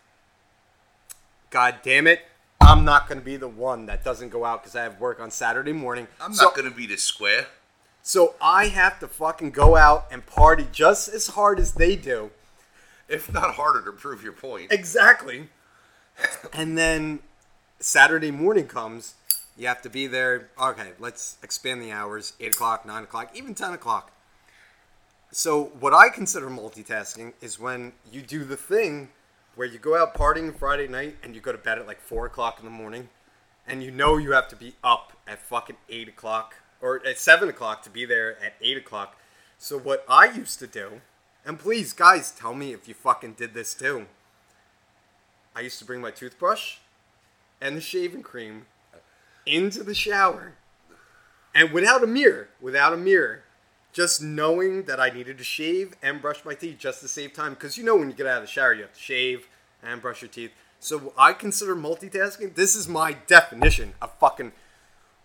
God 1.51 1.77
damn 1.83 2.07
it." 2.07 2.21
I'm 2.61 2.85
not 2.85 3.09
going 3.09 3.19
to 3.21 3.25
be 3.25 3.37
the 3.37 3.49
one 3.49 3.87
that 3.87 4.05
doesn't 4.05 4.29
go 4.31 4.45
out 4.45 4.63
because 4.63 4.75
I 4.77 4.83
have 4.83 5.01
work 5.01 5.21
on 5.21 5.31
Saturday 5.31 5.73
morning. 5.73 6.09
I'm 6.21 6.35
So- 6.35 6.45
not 6.47 6.57
going 6.57 6.69
to 6.69 6.75
be 6.77 6.87
the 6.87 6.97
square. 6.99 7.47
So 8.03 8.35
I 8.43 8.67
have 8.69 8.99
to 9.01 9.09
fucking 9.09 9.53
go 9.53 9.77
out 9.77 10.07
and 10.11 10.25
party 10.27 10.67
just 10.73 11.09
as 11.09 11.29
hard 11.29 11.59
as 11.61 11.73
they 11.75 11.95
do. 11.97 12.31
If 13.07 13.33
not 13.33 13.55
harder 13.55 13.83
to 13.85 13.93
prove 13.93 14.23
your 14.23 14.33
point. 14.33 14.71
Exactly. 14.73 15.49
and 16.53 16.77
then 16.77 17.21
Saturday 17.81 18.33
morning 18.33 18.67
comes, 18.67 19.15
you 19.57 19.69
have 19.69 19.83
to 19.83 19.89
be 19.89 20.09
there. 20.09 20.49
Okay, 20.61 20.91
let's 20.99 21.39
expand 21.45 21.81
the 21.81 21.93
hours 21.93 22.33
8 22.41 22.57
o'clock, 22.57 22.85
9 22.85 23.05
o'clock, 23.05 23.31
even 23.37 23.55
10 23.55 23.73
o'clock. 23.73 24.11
So 25.31 25.71
what 25.79 25.95
I 25.95 26.09
consider 26.09 26.49
multitasking 26.49 27.35
is 27.41 27.61
when 27.61 27.93
you 28.11 28.21
do 28.21 28.45
the 28.45 28.57
thing 28.57 29.11
where 29.55 29.69
you 29.69 29.79
go 29.79 29.97
out 29.97 30.15
partying 30.15 30.57
Friday 30.57 30.89
night 30.89 31.19
and 31.23 31.37
you 31.37 31.41
go 31.41 31.53
to 31.53 31.59
bed 31.59 31.79
at 31.79 31.87
like 31.87 32.01
four 32.01 32.27
o'clock 32.27 32.59
in 32.59 32.65
the 32.65 32.71
morning, 32.71 33.11
and 33.65 33.81
you 33.81 33.93
know 33.93 34.17
you 34.17 34.33
have 34.33 34.49
to 34.49 34.57
be 34.57 34.75
up 34.83 35.13
at 35.29 35.41
fucking 35.41 35.77
eight 35.89 36.09
o'clock 36.09 36.57
or 36.81 37.01
at 37.07 37.19
seven 37.19 37.49
o'clock 37.49 37.83
to 37.83 37.91
be 37.91 38.05
there 38.05 38.43
at 38.43 38.55
eight 38.61 38.77
o'clock. 38.77 39.17
So 39.57 39.79
what 39.79 40.05
I 40.09 40.27
used 40.27 40.59
to 40.59 40.67
do, 40.67 41.01
and 41.47 41.61
please 41.61 41.93
guys, 41.93 42.33
tell 42.33 42.55
me 42.55 42.73
if 42.73 42.89
you 42.89 42.95
fucking 42.95 43.35
did 43.35 43.55
this 43.55 43.73
too. 43.73 44.07
I 45.55 45.61
used 45.61 45.79
to 45.79 45.85
bring 45.85 46.01
my 46.01 46.11
toothbrush 46.11 46.79
and 47.61 47.77
the 47.77 47.81
shaving 47.81 48.23
cream 48.23 48.67
into 49.47 49.83
the 49.83 49.95
shower, 49.95 50.55
and 51.55 51.73
without 51.73 52.05
a 52.05 52.07
mirror, 52.07 52.49
without 52.61 52.93
a 52.93 52.97
mirror, 52.97 53.43
just 53.93 54.23
knowing 54.23 54.85
that 54.85 55.01
I 55.01 55.11
needed 55.11 55.39
to 55.39 55.45
shave 55.45 55.95
and 56.03 56.21
brush 56.23 56.45
my 56.45 56.55
teeth 56.55 56.77
just 56.79 57.01
to 57.01 57.09
save 57.09 57.33
time. 57.33 57.55
Because 57.55 57.77
you 57.77 57.85
know, 57.85 57.97
when 57.97 58.09
you 58.09 58.15
get 58.15 58.27
out 58.27 58.37
of 58.37 58.43
the 58.45 58.49
shower, 58.49 58.73
you 58.75 58.83
have 58.83 58.93
to 58.93 59.01
shave 59.01 59.49
and 59.83 60.01
brush 60.01 60.23
your 60.23 60.29
teeth. 60.29 60.53
So 60.81 61.13
I 61.19 61.33
consider 61.33 61.75
multitasking. 61.75 62.55
This 62.55 62.77
is 62.77 62.87
my 62.87 63.17
definition 63.27 63.95
of 64.01 64.13
fucking 64.19 64.53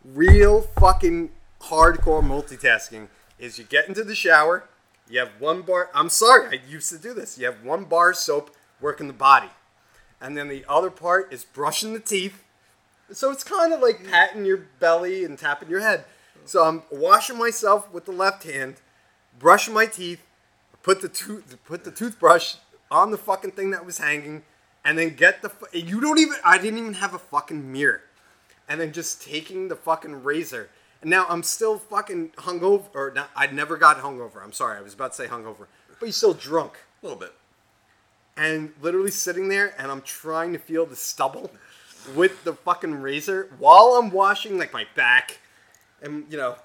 real 0.04 0.62
fucking 0.62 1.30
hardcore 1.62 2.24
multitasking. 2.24 3.10
Is 3.38 3.58
you 3.58 3.66
get 3.66 3.88
into 3.88 4.04
the 4.04 4.16
shower, 4.16 4.70
you 5.10 5.20
have 5.20 5.32
one 5.40 5.62
bar. 5.62 5.90
I'm 5.94 6.10
sorry, 6.10 6.58
I 6.58 6.62
used 6.68 6.90
to 6.90 6.98
do 6.98 7.14
this. 7.14 7.38
You 7.38 7.46
have 7.46 7.64
one 7.64 7.84
bar 7.84 8.14
soap 8.14 8.56
working 8.80 9.08
the 9.08 9.14
body, 9.14 9.50
and 10.24 10.38
then 10.38 10.48
the 10.48 10.64
other 10.70 10.90
part 10.90 11.32
is 11.34 11.44
brushing 11.44 11.94
the 11.94 12.00
teeth. 12.00 12.44
So 13.12 13.30
it's 13.30 13.44
kind 13.44 13.74
of 13.74 13.82
like 13.82 14.10
patting 14.10 14.46
your 14.46 14.66
belly 14.80 15.26
and 15.26 15.38
tapping 15.38 15.70
your 15.70 15.82
head. 15.82 16.06
So 16.46 16.64
I'm 16.64 16.84
washing 16.90 17.38
myself 17.38 17.92
with 17.94 18.06
the 18.06 18.14
left 18.14 18.44
hand, 18.46 18.76
brushing 19.38 19.74
my 19.74 19.86
teeth, 19.86 20.26
put 20.82 21.02
the 21.02 21.10
tooth 21.10 21.58
put 21.66 21.84
the 21.84 21.92
toothbrush 21.92 22.56
on 22.90 23.12
the 23.12 23.18
fucking 23.18 23.52
thing 23.52 23.72
that 23.72 23.86
was 23.86 23.98
hanging, 23.98 24.44
and 24.86 24.98
then 24.98 25.16
get 25.16 25.42
the 25.42 25.52
you 25.74 26.00
don't 26.00 26.20
even 26.20 26.38
I 26.44 26.58
didn't 26.58 26.80
even 26.80 26.94
have 26.96 27.14
a 27.14 27.20
fucking 27.20 27.72
mirror, 27.72 28.02
and 28.70 28.80
then 28.80 28.94
just 28.94 29.22
taking 29.22 29.68
the 29.68 29.76
fucking 29.76 30.24
razor. 30.24 30.70
And 31.02 31.10
now 31.10 31.26
I'm 31.28 31.44
still 31.44 31.78
fucking 31.78 32.30
hungover, 32.38 32.86
or 32.94 33.12
not, 33.14 33.30
I 33.36 33.48
never 33.48 33.76
got 33.76 33.98
hungover. 34.00 34.42
I'm 34.42 34.54
sorry, 34.54 34.78
I 34.78 34.82
was 34.82 34.94
about 34.94 35.12
to 35.12 35.18
say 35.18 35.28
hungover, 35.28 35.68
but 36.00 36.06
you're 36.06 36.14
still 36.14 36.34
drunk 36.34 36.78
A 37.02 37.06
little 37.06 37.20
bit. 37.20 37.34
And 38.36 38.74
literally 38.82 39.12
sitting 39.12 39.48
there 39.50 39.74
and 39.78 39.92
I'm 39.92 40.02
trying 40.02 40.54
to 40.54 40.60
feel 40.60 40.86
the 40.86 40.96
stubble 40.96 41.52
with 42.16 42.44
the 42.44 42.54
fucking 42.54 43.02
razor 43.02 43.50
while 43.60 43.98
I'm 44.00 44.12
washing 44.12 44.58
like 44.58 44.74
my 44.74 44.86
back 44.96 45.40
and 46.02 46.26
you 46.30 46.38
know 46.38 46.56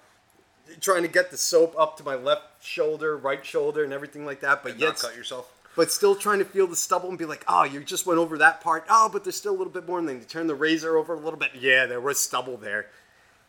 trying 0.81 1.03
to 1.03 1.09
get 1.09 1.31
the 1.31 1.37
soap 1.37 1.75
up 1.79 1.97
to 1.97 2.05
my 2.05 2.15
left 2.15 2.65
shoulder, 2.65 3.17
right 3.17 3.45
shoulder 3.45 3.85
and 3.85 3.93
everything 3.93 4.27
like 4.27 4.41
that 4.41 4.63
but 4.63 4.79
yet 4.79 4.97
cut 4.99 5.17
yourself. 5.17 5.53
but 5.77 5.91
still 5.91 6.15
trying 6.15 6.39
to 6.39 6.45
feel 6.45 6.67
the 6.67 6.77
stubble 6.77 7.09
and 7.09 7.19
be 7.19 7.25
like, 7.25 7.45
"Oh, 7.47 7.65
you 7.65 7.83
just 7.85 8.05
went 8.05 8.19
over 8.19 8.37
that 8.39 8.61
part. 8.61 8.85
Oh, 8.91 9.09
but 9.09 9.25
there's 9.25 9.37
still 9.37 9.53
a 9.55 9.57
little 9.57 9.73
bit 9.73 9.87
more." 9.87 9.99
And 9.99 10.09
then 10.09 10.19
you 10.19 10.25
turn 10.25 10.47
the 10.47 10.55
razor 10.55 10.97
over 10.97 11.15
a 11.15 11.19
little 11.19 11.39
bit. 11.39 11.53
Yeah, 11.55 11.87
there 11.87 12.01
was 12.01 12.19
stubble 12.19 12.57
there. 12.57 12.87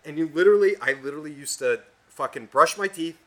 And 0.06 0.18
you 0.18 0.30
literally, 0.34 0.76
I 0.80 0.94
literally 0.94 1.34
used 1.34 1.60
to 1.60 1.82
fucking 2.08 2.46
brush 2.48 2.78
my 2.78 2.88
teeth, 2.88 3.18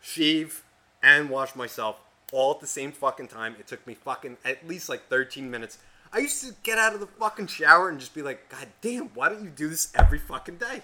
shave, 0.00 0.62
and 1.02 1.28
wash 1.28 1.54
myself 1.56 2.00
all 2.34 2.52
at 2.52 2.60
the 2.60 2.66
same 2.66 2.92
fucking 2.92 3.28
time. 3.28 3.56
It 3.58 3.66
took 3.66 3.86
me 3.86 3.94
fucking 3.94 4.38
at 4.44 4.66
least 4.66 4.88
like 4.88 5.08
13 5.08 5.50
minutes. 5.50 5.78
I 6.12 6.18
used 6.18 6.44
to 6.44 6.54
get 6.62 6.78
out 6.78 6.94
of 6.94 7.00
the 7.00 7.06
fucking 7.06 7.46
shower 7.46 7.88
and 7.88 7.98
just 7.98 8.14
be 8.14 8.22
like, 8.22 8.48
"God 8.48 8.68
damn, 8.80 9.08
why 9.14 9.28
don't 9.28 9.42
you 9.42 9.50
do 9.50 9.68
this 9.68 9.92
every 9.94 10.18
fucking 10.18 10.56
day?" 10.56 10.82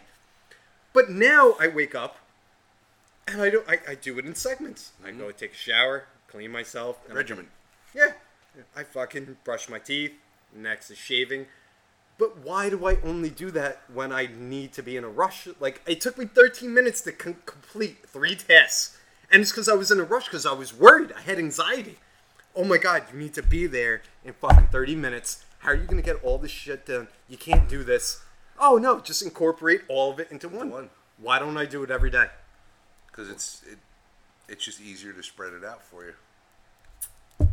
But 0.93 1.11
now 1.11 1.55
I 1.61 1.69
wake 1.69 1.95
up 1.95 2.17
and 3.29 3.41
I 3.43 3.51
don't. 3.51 3.69
I, 3.69 3.79
I 3.89 3.95
do 3.95 4.19
it 4.19 4.27
in 4.27 4.35
segments. 4.35 4.93
I 5.05 5.11
go 5.11 5.25
mm-hmm. 5.25 5.37
take 5.37 5.53
a 5.53 5.57
shower, 5.57 6.05
clean 6.29 6.51
myself, 6.51 6.99
Regimen. 7.09 7.49
yeah. 7.95 8.13
I 8.77 8.83
fucking 8.83 9.37
brush 9.45 9.69
my 9.69 9.79
teeth. 9.79 10.13
Next 10.55 10.91
is 10.91 10.99
shaving. 10.99 11.47
But 12.19 12.39
why 12.39 12.69
do 12.69 12.87
I 12.87 12.99
only 13.03 13.31
do 13.31 13.51
that 13.53 13.83
when 13.93 14.13
I 14.13 14.29
need 14.37 14.73
to 14.75 14.83
be 14.83 14.97
in 14.97 15.05
a 15.05 15.09
rush? 15.09 15.49
Like, 15.59 15.81
it 15.87 16.01
took 16.03 16.19
me 16.19 16.27
13 16.27 16.75
minutes 16.75 17.01
to 17.03 17.13
con- 17.13 17.37
complete 17.47 18.07
three 18.07 18.37
tasks. 18.37 18.99
And 19.31 19.43
it's 19.43 19.51
because 19.53 19.69
I 19.69 19.75
was 19.75 19.91
in 19.91 20.01
a 20.01 20.05
rush 20.05 20.25
because 20.25 20.45
I 20.47 20.53
was 20.53 20.75
worried. 20.77 21.13
I 21.17 21.21
had 21.21 21.39
anxiety. 21.39 21.99
Oh 22.57 22.65
my 22.65 22.79
god, 22.79 23.05
you 23.13 23.19
need 23.19 23.35
to 23.35 23.43
be 23.43 23.67
there 23.67 24.03
in 24.25 24.33
fucking 24.33 24.69
30 24.69 24.97
minutes. 24.97 25.45
How 25.61 25.71
are 25.71 25.75
you 25.75 25.85
going 25.85 26.03
to 26.03 26.03
get 26.03 26.23
all 26.25 26.39
this 26.39 26.51
shit 26.51 26.87
done? 26.87 27.07
You 27.29 27.37
can't 27.37 27.69
do 27.69 27.85
this. 27.85 28.23
Oh 28.59 28.77
no, 28.77 28.99
just 29.01 29.23
incorporate 29.23 29.83
all 29.89 30.11
of 30.11 30.19
it 30.19 30.31
into 30.31 30.49
one. 30.49 30.71
One. 30.71 30.91
Why 31.19 31.39
don't 31.39 31.57
I 31.57 31.65
do 31.67 31.83
it 31.83 31.91
every 31.91 32.11
day? 32.11 32.27
because 33.07 33.29
it's 33.29 33.63
it, 33.71 33.79
it's 34.49 34.65
just 34.65 34.81
easier 34.81 35.13
to 35.13 35.23
spread 35.23 35.53
it 35.53 35.65
out 35.65 35.83
for 35.85 36.05
you. 36.05 36.15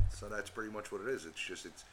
So 0.10 0.28
that's 0.30 0.50
pretty 0.50 0.72
much 0.72 0.92
what 0.92 1.02
it 1.02 1.08
is. 1.10 1.26
It's 1.26 1.40
just 1.40 1.66
it's 1.66 1.84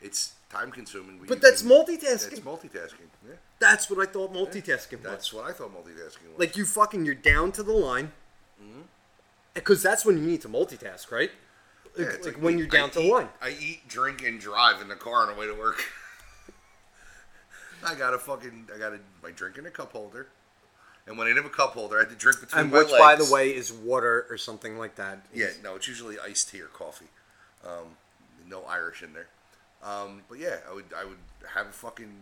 it's 0.00 0.32
time 0.50 0.70
consuming. 0.70 1.20
But 1.28 1.40
that's 1.40 1.62
multitasking. 1.62 2.30
That's 2.30 2.40
multitasking. 2.40 3.08
Yeah, 3.26 3.34
That's 3.58 3.90
what 3.90 4.06
I 4.06 4.10
thought 4.10 4.32
multitasking 4.32 5.02
was. 5.02 5.02
that's 5.02 5.32
what 5.32 5.44
I 5.44 5.52
thought 5.52 5.72
multitasking 5.74 6.30
was. 6.30 6.38
Like 6.38 6.56
you 6.56 6.64
fucking, 6.64 7.04
you're 7.04 7.14
down 7.14 7.52
to 7.52 7.62
the 7.62 7.72
line. 7.72 8.12
Mm-hmm. 8.62 8.80
Because 9.54 9.82
that's 9.82 10.04
when 10.04 10.16
you 10.18 10.24
need 10.24 10.40
to 10.42 10.48
multitask, 10.48 11.10
right? 11.10 11.30
Yeah, 11.98 12.06
Like, 12.06 12.24
like 12.26 12.34
when 12.36 12.56
you're 12.58 12.68
down 12.68 12.90
I 12.90 12.92
to 12.92 13.00
eat- 13.00 13.12
line. 13.12 13.28
I 13.42 13.48
eat, 13.60 13.88
drink, 13.88 14.22
and 14.22 14.38
drive 14.40 14.80
in 14.80 14.88
the 14.88 14.94
car 14.94 15.22
on 15.22 15.28
the 15.34 15.34
way 15.40 15.46
to 15.46 15.54
work. 15.54 15.82
I 17.84 17.94
got 17.94 18.12
a 18.14 18.18
fucking 18.18 18.68
I 18.74 18.78
got 18.78 18.92
a 18.92 19.00
my 19.22 19.30
drink 19.30 19.56
in 19.56 19.64
a 19.66 19.70
cup 19.70 19.92
holder, 19.92 20.28
and 21.06 21.16
when 21.16 21.26
I 21.26 21.30
didn't 21.30 21.44
have 21.44 21.52
a 21.52 21.56
cup 21.56 21.72
holder, 21.72 21.96
I 21.96 22.00
had 22.00 22.10
to 22.10 22.14
drink 22.14 22.40
between 22.40 22.60
And 22.62 22.70
my 22.70 22.78
which, 22.80 22.90
legs. 22.90 23.00
by 23.02 23.16
the 23.16 23.32
way, 23.32 23.50
is 23.54 23.72
water 23.72 24.26
or 24.28 24.36
something 24.36 24.78
like 24.78 24.96
that. 24.96 25.24
Yeah, 25.34 25.46
no, 25.64 25.76
it's 25.76 25.88
usually 25.88 26.16
iced 26.18 26.50
tea 26.50 26.60
or 26.60 26.66
coffee. 26.66 27.06
Um, 27.66 27.96
no 28.48 28.62
Irish 28.64 29.02
in 29.02 29.12
there. 29.14 29.28
Um, 29.82 30.22
but 30.28 30.38
yeah, 30.38 30.58
I 30.70 30.74
would 30.74 30.84
I 30.96 31.04
would 31.06 31.16
have 31.54 31.66
a 31.68 31.72
fucking 31.72 32.12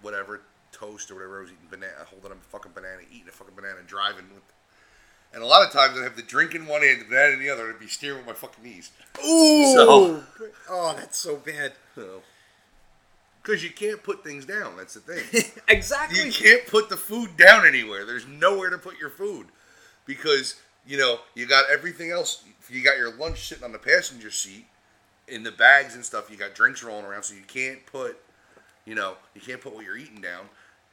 whatever 0.00 0.40
toast 0.72 1.10
or 1.10 1.14
whatever 1.14 1.38
I 1.38 1.42
was 1.42 1.50
eating 1.50 1.68
banana, 1.70 1.92
holding 2.06 2.32
a 2.32 2.34
fucking 2.48 2.72
banana, 2.74 3.02
eating 3.10 3.28
a 3.28 3.32
fucking 3.32 3.54
banana, 3.54 3.80
driving 3.86 4.24
with. 4.34 4.42
And 5.34 5.42
a 5.42 5.46
lot 5.46 5.66
of 5.66 5.72
times 5.72 5.96
I'd 5.98 6.04
have 6.04 6.16
the 6.16 6.22
drink 6.22 6.54
in 6.54 6.66
one 6.66 6.82
hand, 6.82 7.00
the 7.00 7.04
banana 7.06 7.32
in 7.32 7.38
the 7.38 7.48
other, 7.48 7.66
and 7.66 7.74
I'd 7.74 7.80
be 7.80 7.86
steering 7.86 8.18
with 8.18 8.26
my 8.26 8.32
fucking 8.34 8.62
knees. 8.62 8.90
Ooh! 9.24 9.72
So- 9.72 10.22
oh, 10.70 10.94
that's 10.96 11.18
so 11.18 11.36
bad. 11.36 11.72
Because 13.42 13.64
you 13.64 13.70
can't 13.70 14.02
put 14.02 14.22
things 14.22 14.44
down. 14.44 14.76
That's 14.76 14.94
the 14.94 15.00
thing. 15.00 15.44
exactly. 15.68 16.22
You 16.24 16.32
can't 16.32 16.66
put 16.66 16.88
the 16.88 16.96
food 16.96 17.36
down 17.36 17.66
anywhere. 17.66 18.04
There's 18.04 18.26
nowhere 18.26 18.70
to 18.70 18.78
put 18.78 18.98
your 19.00 19.10
food 19.10 19.46
because 20.06 20.60
you 20.86 20.96
know 20.98 21.18
you 21.34 21.46
got 21.46 21.64
everything 21.70 22.10
else. 22.10 22.44
You 22.68 22.84
got 22.84 22.96
your 22.96 23.12
lunch 23.14 23.48
sitting 23.48 23.64
on 23.64 23.72
the 23.72 23.78
passenger 23.78 24.30
seat 24.30 24.66
in 25.28 25.42
the 25.42 25.50
bags 25.50 25.94
and 25.94 26.04
stuff. 26.04 26.30
You 26.30 26.36
got 26.36 26.54
drinks 26.54 26.82
rolling 26.84 27.04
around, 27.04 27.24
so 27.24 27.34
you 27.34 27.42
can't 27.42 27.84
put, 27.86 28.16
you 28.84 28.94
know, 28.94 29.14
you 29.34 29.40
can't 29.40 29.60
put 29.60 29.74
what 29.74 29.84
you're 29.84 29.96
eating 29.96 30.20
down. 30.20 30.44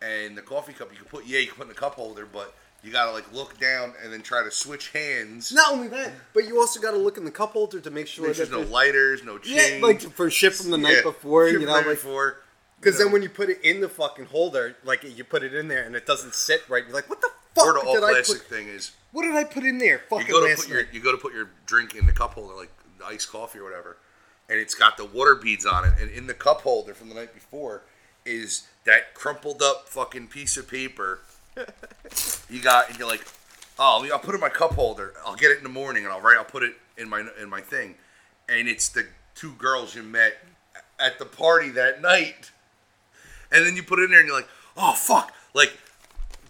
And 0.02 0.36
the 0.38 0.42
coffee 0.42 0.74
cup 0.74 0.92
you 0.92 0.98
can 0.98 1.08
put, 1.08 1.26
yeah, 1.28 1.40
you 1.40 1.48
can 1.48 1.56
put 1.56 1.64
in 1.64 1.70
the 1.70 1.76
cup 1.76 1.96
holder, 1.96 2.26
but 2.26 2.56
you 2.84 2.92
gotta 2.92 3.12
like 3.12 3.32
look 3.34 3.60
down 3.60 3.94
and 4.04 4.12
then 4.14 4.22
try 4.22 4.44
to 4.44 4.52
switch 4.52 4.92
hands. 4.92 5.52
Not 5.52 5.72
only 5.74 5.88
that, 5.90 6.12
but 6.34 6.48
you 6.48 6.60
also 6.60 6.80
got 6.80 6.92
to 6.92 6.98
look 6.98 7.18
in 7.18 7.26
the 7.26 7.32
cup 7.32 7.52
holder 7.54 7.80
to 7.80 7.92
make 7.92 8.08
sure 8.08 8.26
sure 8.26 8.34
that 8.34 8.38
there's 8.38 8.50
no 8.52 8.58
there's- 8.58 8.72
lighters, 8.72 9.24
no 9.24 9.40
yeah, 9.44 9.80
like 9.82 10.02
for 10.02 10.30
shit 10.30 10.54
from 10.56 10.72
the 10.72 10.78
night 10.78 10.98
Yeah, 10.98 11.02
before, 11.04 11.46
shit 11.48 11.54
you 11.54 11.60
from 11.60 11.66
know, 11.68 11.74
the 11.74 11.82
night 11.82 11.88
like 11.88 11.98
before. 11.98 12.38
because 12.80 12.94
you 12.94 13.00
then 13.00 13.08
know. 13.08 13.14
when 13.14 13.22
you 13.24 13.30
put 13.30 13.50
it 13.50 13.60
in 13.64 13.82
the 13.82 13.90
fucking 13.90 14.26
holder, 14.26 14.76
like 14.84 15.04
you 15.04 15.24
put 15.24 15.44
it 15.44 15.54
in 15.54 15.68
there 15.68 15.84
and 15.84 15.96
it 15.96 16.06
doesn't 16.06 16.34
sit 16.36 16.62
right, 16.70 16.84
you're 16.86 16.94
like, 16.94 17.10
what 17.10 17.22
the 17.22 17.30
fuck 17.56 17.66
or 17.66 17.74
the 17.74 17.80
all 17.82 17.94
did 17.96 18.04
I 18.04 18.12
plastic 18.12 18.40
put? 18.40 18.48
thing 18.50 18.68
is 18.68 18.92
What 19.12 19.24
did 19.24 19.36
I 19.36 19.44
put 19.44 19.64
in 19.64 19.78
there? 19.78 19.96
you 19.96 20.00
Fucking 20.10 20.28
go 20.28 20.40
to 20.42 20.48
last 20.48 20.62
put 20.62 20.70
your 20.70 20.84
night. 20.84 20.94
you 20.94 21.00
go 21.02 21.12
to 21.12 21.18
put 21.18 21.34
your 21.34 21.50
drink 21.66 21.96
in 21.96 22.06
the 22.06 22.14
cup 22.14 22.34
holder 22.36 22.56
like 22.56 22.72
iced 23.06 23.30
coffee 23.32 23.60
or 23.60 23.64
whatever 23.64 23.98
and 24.50 24.58
it's 24.60 24.74
got 24.76 24.98
the 24.98 25.06
water 25.06 25.36
beads 25.36 25.66
on 25.66 25.86
it 25.86 25.94
and 26.02 26.10
in 26.12 26.28
the 26.28 26.34
cup 26.34 26.62
holder 26.62 26.94
from 26.94 27.10
the 27.10 27.16
night 27.16 27.34
before 27.34 27.82
is 28.26 28.68
that 28.86 29.14
crumpled 29.14 29.62
up 29.62 29.88
fucking 29.90 30.28
piece 30.28 30.58
of 30.58 30.68
paper 30.68 31.20
you 32.50 32.62
got 32.62 32.90
and 32.90 32.98
you're 32.98 33.08
like 33.08 33.26
oh 33.78 34.08
i'll 34.12 34.20
put 34.20 34.32
it 34.32 34.36
in 34.36 34.42
my 34.42 34.50
cup 34.50 34.74
holder 34.74 35.14
i'll 35.26 35.36
get 35.36 35.52
it 35.52 35.58
in 35.58 35.64
the 35.64 35.70
morning 35.70 36.04
and 36.04 36.14
i'll 36.14 36.22
write 36.22 36.38
i'll 36.38 36.44
put 36.44 36.64
it 36.64 36.74
in 36.98 37.10
my 37.10 37.24
in 37.42 37.50
my 37.50 37.62
thing 37.62 37.96
and 38.48 38.68
it's 38.68 38.90
the 38.90 39.06
two 39.36 39.54
girls 39.54 39.96
you 39.96 40.04
met 40.04 40.38
at 41.00 41.18
the 41.20 41.26
party 41.26 41.70
that 41.70 42.02
night 42.02 42.52
and 43.52 43.66
then 43.66 43.76
you 43.76 43.84
put 43.84 44.00
it 44.00 44.04
in 44.04 44.12
there 44.12 44.20
and 44.20 44.28
you're 44.28 44.38
like 44.38 44.50
oh 44.78 44.94
fuck 44.94 45.34
like 45.54 45.74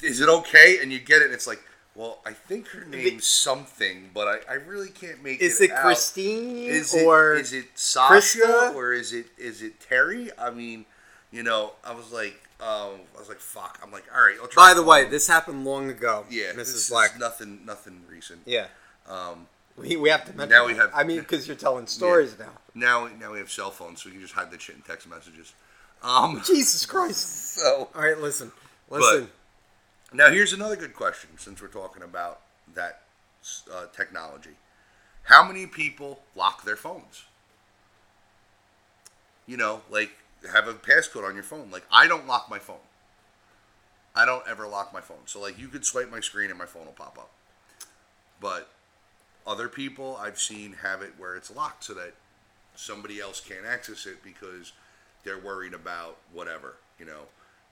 is 0.04 0.22
it 0.22 0.30
okay? 0.30 0.80
And 0.82 0.92
you 0.92 1.00
get 1.00 1.22
it, 1.22 1.26
and 1.26 1.34
it's 1.34 1.48
like, 1.48 1.62
well, 1.96 2.20
I 2.26 2.34
think 2.34 2.68
her 2.70 2.86
name's 2.86 3.26
something, 3.26 4.12
but 4.14 4.28
I, 4.28 4.54
I 4.54 4.56
really 4.56 4.90
can't 4.90 5.24
make 5.24 5.42
Is 5.42 5.60
it. 5.60 5.66
it 5.66 5.72
out. 5.72 5.84
Christine 5.84 6.58
Is 6.70 6.94
it, 6.94 7.06
or 7.06 7.34
is 7.34 7.52
it 7.52 7.66
Sasha 7.76 8.40
Krista? 8.40 8.76
or 8.76 8.94
is 8.94 9.12
it 9.12 9.28
is 9.38 9.62
it 9.62 9.80
Terry? 9.80 10.30
I 10.38 10.50
mean, 10.50 10.86
you 11.32 11.44
know, 11.44 11.74
I 11.84 11.94
was 11.94 12.12
like, 12.14 12.40
um, 12.62 13.00
I 13.16 13.20
was 13.20 13.30
like, 13.30 13.40
fuck. 13.40 13.80
I'm 13.84 13.92
like, 13.92 14.06
all 14.14 14.22
right. 14.22 14.36
I'll 14.42 14.48
try 14.48 14.72
By 14.72 14.74
the 14.74 14.84
way, 14.84 15.06
this 15.06 15.28
happened 15.28 15.64
long 15.66 15.90
ago. 15.90 16.26
yeah, 16.30 16.52
Mrs. 16.52 16.56
this 16.56 16.70
is 16.70 16.90
Black. 16.90 17.18
nothing, 17.20 17.66
nothing 17.66 18.02
recent. 18.10 18.42
Yeah. 18.46 18.68
Um, 19.08 19.48
We, 19.78 19.96
we 19.96 20.10
have 20.10 20.26
to 20.26 20.34
mention 20.34 20.50
Now 20.50 20.66
we 20.66 20.76
have- 20.76 20.92
I 20.94 21.04
mean, 21.04 21.20
because 21.26 21.48
you're 21.48 21.56
telling 21.56 21.88
stories 21.88 22.38
now. 22.38 22.52
now, 22.76 23.08
now 23.20 23.32
we 23.32 23.40
have 23.40 23.50
cell 23.52 23.72
phones, 23.72 24.02
so 24.04 24.10
we 24.10 24.14
can 24.14 24.22
just 24.22 24.34
hide 24.34 24.52
the 24.52 24.60
shit 24.60 24.76
in 24.76 24.82
text 24.82 25.08
messages. 25.08 25.54
Um, 26.04 26.42
Jesus 26.46 26.86
Christ. 26.86 27.56
so 27.56 27.90
All 27.96 28.02
right, 28.02 28.18
listen. 28.20 28.52
Listen. 28.90 29.30
Now, 30.12 30.30
here's 30.32 30.54
another 30.54 30.76
good 30.76 30.96
question 30.96 31.30
since 31.38 31.62
we're 31.62 31.68
talking 31.68 32.02
about 32.04 32.42
that 32.74 33.02
uh, 33.72 33.86
technology. 33.96 34.52
How 35.24 35.46
many 35.48 35.66
people 35.68 36.20
lock 36.36 36.64
their 36.66 36.76
phones? 36.76 37.24
You 39.46 39.58
know, 39.58 39.82
like 39.90 40.12
have 40.52 40.68
a 40.68 40.74
passcode 40.74 41.28
on 41.28 41.36
your 41.36 41.44
phone. 41.44 41.70
Like 41.72 41.86
I 41.92 42.08
don't 42.08 42.28
lock 42.28 42.50
my 42.50 42.60
phone. 42.60 42.78
I 44.16 44.26
don't 44.26 44.44
ever 44.50 44.68
lock 44.68 44.94
my 44.94 45.02
phone. 45.02 45.26
So 45.26 45.42
like 45.42 45.60
you 45.60 45.68
could 45.68 45.86
swipe 45.86 46.10
my 46.10 46.20
screen 46.20 46.50
and 46.50 46.60
my 46.60 46.66
phone 46.66 46.86
will 46.86 46.94
pop 46.94 47.18
up. 47.18 47.32
But 48.42 48.70
other 49.46 49.68
people 49.68 50.18
I've 50.22 50.40
seen 50.40 50.74
have 50.82 51.02
it 51.02 51.14
where 51.18 51.36
it's 51.36 51.54
locked 51.54 51.86
so 51.86 51.94
that 51.96 52.14
somebody 52.76 53.20
else 53.20 53.42
can't 53.42 53.66
access 53.66 54.06
it 54.06 54.24
because 54.24 54.72
they're 55.24 55.40
worried 55.40 55.74
about 55.74 56.18
whatever, 56.32 56.76
you 56.98 57.06
know, 57.06 57.24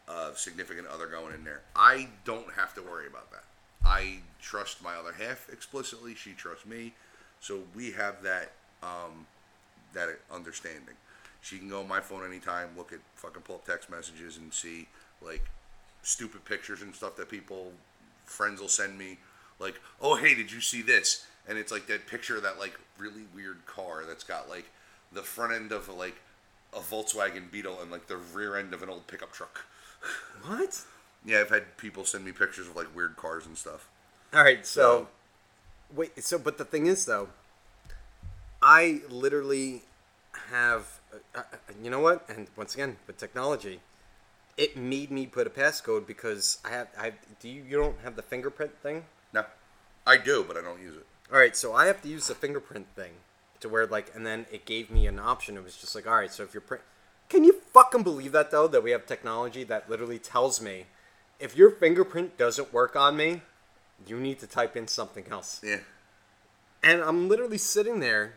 a 0.07 0.31
significant 0.35 0.87
other 0.87 1.07
going 1.07 1.33
in 1.33 1.43
there. 1.43 1.61
I 1.75 2.09
don't 2.25 2.53
have 2.53 2.73
to 2.75 2.81
worry 2.81 3.07
about 3.07 3.31
that. 3.31 3.43
I 3.85 4.19
trust 4.41 4.83
my 4.83 4.95
other 4.95 5.13
half 5.13 5.47
explicitly. 5.51 6.15
She 6.15 6.31
trusts 6.31 6.65
me, 6.65 6.93
so 7.39 7.61
we 7.75 7.91
have 7.91 8.23
that 8.23 8.51
um, 8.83 9.27
that 9.93 10.09
understanding. 10.31 10.95
She 11.41 11.57
can 11.57 11.69
go 11.69 11.79
on 11.79 11.87
my 11.87 11.99
phone 11.99 12.25
anytime, 12.25 12.69
look 12.75 12.91
at 12.91 12.99
fucking 13.15 13.43
pull 13.43 13.55
up 13.55 13.65
text 13.65 13.89
messages 13.89 14.37
and 14.37 14.53
see 14.53 14.87
like 15.21 15.43
stupid 16.01 16.45
pictures 16.45 16.81
and 16.81 16.93
stuff 16.95 17.15
that 17.17 17.29
people 17.29 17.71
friends 18.25 18.59
will 18.59 18.67
send 18.67 18.97
me. 18.97 19.17
Like, 19.59 19.79
oh 20.01 20.15
hey, 20.15 20.35
did 20.35 20.51
you 20.51 20.61
see 20.61 20.81
this? 20.81 21.25
And 21.47 21.57
it's 21.57 21.71
like 21.71 21.87
that 21.87 22.07
picture 22.07 22.37
of 22.37 22.43
that 22.43 22.59
like 22.59 22.77
really 22.97 23.23
weird 23.33 23.65
car 23.65 24.03
that's 24.07 24.23
got 24.23 24.49
like 24.49 24.65
the 25.11 25.21
front 25.21 25.53
end 25.53 25.71
of 25.71 25.87
like 25.89 26.15
a 26.73 26.79
Volkswagen 26.79 27.49
Beetle 27.51 27.81
and 27.81 27.89
like 27.89 28.07
the 28.07 28.17
rear 28.17 28.57
end 28.57 28.73
of 28.73 28.83
an 28.83 28.89
old 28.89 29.07
pickup 29.07 29.31
truck. 29.31 29.65
What? 30.45 30.83
Yeah, 31.25 31.39
I've 31.39 31.49
had 31.49 31.75
people 31.77 32.05
send 32.05 32.23
me 32.23 32.31
pictures 32.31 32.67
of 32.67 32.75
like 32.75 32.95
weird 32.95 33.17
cars 33.17 33.45
and 33.45 33.57
stuff. 33.57 33.89
All 34.33 34.43
right, 34.43 34.65
so 34.65 35.07
wait, 35.93 36.23
so 36.23 36.37
but 36.37 36.57
the 36.57 36.65
thing 36.65 36.85
is 36.85 37.05
though, 37.05 37.29
I 38.61 39.01
literally 39.09 39.81
have, 40.49 40.96
uh, 41.13 41.39
uh, 41.39 41.43
you 41.83 41.89
know 41.89 41.99
what? 41.99 42.25
And 42.29 42.47
once 42.55 42.73
again, 42.73 42.97
with 43.07 43.17
technology, 43.17 43.79
it 44.57 44.75
made 44.75 45.11
me 45.11 45.27
put 45.27 45.47
a 45.47 45.49
passcode 45.49 46.07
because 46.07 46.59
I 46.65 46.69
have. 46.69 46.87
I 46.97 47.13
do 47.39 47.49
you, 47.49 47.63
you 47.63 47.77
don't 47.77 47.99
have 48.03 48.15
the 48.15 48.21
fingerprint 48.21 48.77
thing? 48.81 49.05
No, 49.33 49.45
I 50.05 50.17
do, 50.17 50.43
but 50.47 50.57
I 50.57 50.61
don't 50.61 50.81
use 50.81 50.95
it. 50.95 51.05
All 51.31 51.37
right, 51.37 51.55
so 51.55 51.73
I 51.73 51.87
have 51.87 52.01
to 52.03 52.07
use 52.07 52.27
the 52.27 52.35
fingerprint 52.35 52.87
thing 52.95 53.11
to 53.59 53.69
where 53.69 53.85
like, 53.85 54.11
and 54.15 54.25
then 54.25 54.45
it 54.51 54.65
gave 54.65 54.89
me 54.89 55.07
an 55.07 55.19
option. 55.19 55.57
It 55.57 55.63
was 55.63 55.75
just 55.75 55.93
like, 55.95 56.07
all 56.07 56.15
right, 56.15 56.31
so 56.31 56.43
if 56.43 56.53
you're 56.53 56.61
print, 56.61 56.83
can 57.29 57.43
you 57.43 57.53
fucking 57.73 58.03
believe 58.03 58.31
that 58.31 58.51
though? 58.51 58.67
That 58.67 58.83
we 58.83 58.91
have 58.91 59.05
technology 59.05 59.63
that 59.65 59.89
literally 59.89 60.19
tells 60.19 60.61
me 60.61 60.85
if 61.39 61.55
your 61.55 61.69
fingerprint 61.69 62.37
doesn't 62.37 62.73
work 62.73 62.95
on 62.95 63.17
me, 63.17 63.41
you 64.05 64.19
need 64.19 64.39
to 64.39 64.47
type 64.47 64.75
in 64.75 64.87
something 64.87 65.25
else. 65.29 65.61
Yeah. 65.63 65.79
And 66.83 67.01
I'm 67.01 67.27
literally 67.27 67.57
sitting 67.57 67.99
there 67.99 68.35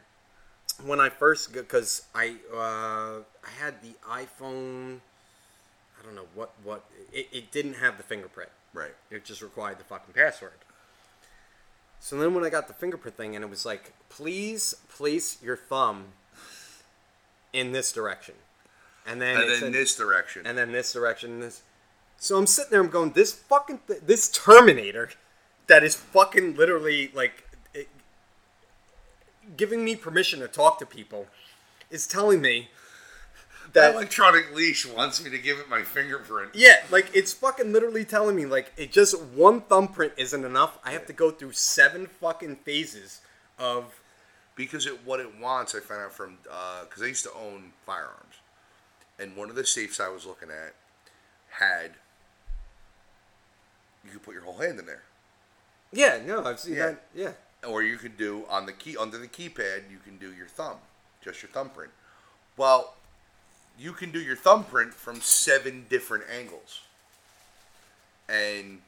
when 0.85 1.01
I 1.01 1.09
first 1.09 1.53
because 1.53 2.03
I 2.15 2.37
uh, 2.53 3.21
I 3.45 3.51
had 3.59 3.83
the 3.83 3.95
iPhone. 4.09 4.99
I 6.01 6.05
don't 6.05 6.15
know 6.15 6.27
what 6.35 6.53
what 6.63 6.85
it, 7.13 7.29
it 7.33 7.53
didn't 7.53 7.75
have 7.75 7.97
the 7.97 8.03
fingerprint. 8.03 8.51
Right. 8.73 8.95
It 9.11 9.25
just 9.25 9.43
required 9.43 9.79
the 9.79 9.85
fucking 9.85 10.15
password. 10.15 10.53
So 11.99 12.17
then 12.17 12.35
when 12.35 12.45
I 12.45 12.49
got 12.51 12.67
the 12.69 12.73
fingerprint 12.75 13.17
thing 13.17 13.35
and 13.37 13.45
it 13.45 13.51
was 13.51 13.67
like, 13.67 13.93
please 14.09 14.75
place 14.89 15.37
your 15.43 15.57
thumb 15.57 16.05
in 17.53 17.73
this 17.73 17.93
direction. 17.93 18.35
And 19.07 19.21
then, 19.21 19.37
And 19.41 19.51
then 19.51 19.59
said- 19.61 19.73
this 19.73 19.97
direction. 19.97 20.47
and 20.47 20.57
then 20.57 20.73
this 20.73 20.93
direction 20.93 21.33
and 21.33 21.43
this. 21.43 21.63
So 22.17 22.39
I'm 22.39 22.47
sitting 22.47 22.71
there, 22.71 22.81
I'm 22.81 22.89
going, 22.91 23.13
this 23.13 23.33
fucking, 23.33 23.81
th- 23.87 24.01
this 24.07 24.31
Terminator 24.31 25.11
that 25.67 25.83
is 25.83 25.95
fucking 25.97 26.55
literally 26.57 27.11
like 27.15 27.45
giving 29.57 29.85
me 29.85 29.97
permission 29.97 30.41
to 30.41 30.49
talk 30.49 30.79
to 30.79 30.87
people 30.87 31.27
is 31.91 32.07
telling 32.07 32.41
me 32.41 32.71
that 33.73 33.95
electronic 33.95 34.55
leash 34.55 34.87
wants 34.87 35.23
me 35.23 35.31
to 35.31 35.39
give 35.39 35.59
it 35.59 35.69
my 35.69 35.83
fingerprint. 35.83 36.51
Yeah, 36.55 36.77
like 36.91 37.11
it's 37.15 37.33
fucking 37.33 37.73
literally 37.73 38.05
telling 38.05 38.37
me 38.37 38.47
like 38.47 38.73
it 38.77 38.91
just 38.93 39.21
one 39.21 39.61
thumbprint 39.63 40.13
isn't 40.17 40.45
enough. 40.45 40.79
I 40.85 40.93
have 40.93 41.07
to 41.07 41.13
go 41.13 41.31
through 41.31 41.53
seven 41.53 42.07
fucking 42.07 42.57
phases 42.57 43.21
of 43.59 44.01
Because 44.57 44.87
it 44.87 45.05
what 45.07 45.21
it 45.21 45.39
wants, 45.39 45.75
I 45.75 45.81
found 45.81 46.03
out 46.03 46.13
from 46.13 46.39
uh, 46.51 46.85
because 46.85 47.03
I 47.03 47.07
used 47.07 47.25
to 47.25 47.33
own 47.33 47.73
firearms, 47.87 48.35
and 49.19 49.37
one 49.37 49.49
of 49.51 49.57
the 49.57 49.65
safes 49.65 50.01
I 50.01 50.09
was 50.09 50.27
looking 50.27 50.51
at 50.51 50.75
had 51.51 51.93
you 54.05 54.11
could 54.13 54.23
put 54.23 54.35
your 54.35 54.43
whole 54.45 54.59
hand 54.59 54.79
in 54.79 54.87
there, 54.87 55.03
yeah, 55.93 56.19
no, 56.25 56.45
I've 56.45 56.61
seen 56.61 56.75
Yeah. 56.75 56.87
that. 56.87 57.03
Yeah, 57.15 57.33
or 57.67 57.83
you 57.83 57.97
can 57.97 58.17
do 58.17 58.45
on 58.49 58.67
the 58.67 58.73
key 58.73 58.97
under 58.97 59.19
the 59.19 59.29
keypad 59.29 59.91
you 59.91 59.99
can 60.05 60.17
do 60.19 60.33
your 60.33 60.47
thumb, 60.47 60.77
just 61.23 61.43
your 61.43 61.51
thumbprint. 61.51 61.91
Well, 62.57 62.95
you 63.79 63.93
can 63.93 64.11
do 64.11 64.21
your 64.21 64.37
thumbprint 64.37 64.93
from 64.93 65.21
seven 65.21 65.87
different 65.89 66.25
angles, 66.31 66.81
and 68.29 68.81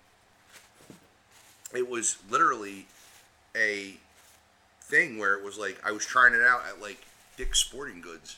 it 1.74 1.88
was 1.88 2.18
literally 2.30 2.86
a 3.56 3.94
thing 4.80 5.18
where 5.18 5.34
it 5.34 5.44
was 5.44 5.58
like 5.58 5.80
I 5.84 5.92
was 5.92 6.04
trying 6.04 6.34
it 6.34 6.42
out 6.42 6.62
at 6.68 6.80
like 6.80 6.98
Dick's 7.36 7.58
Sporting 7.58 8.00
Goods, 8.00 8.36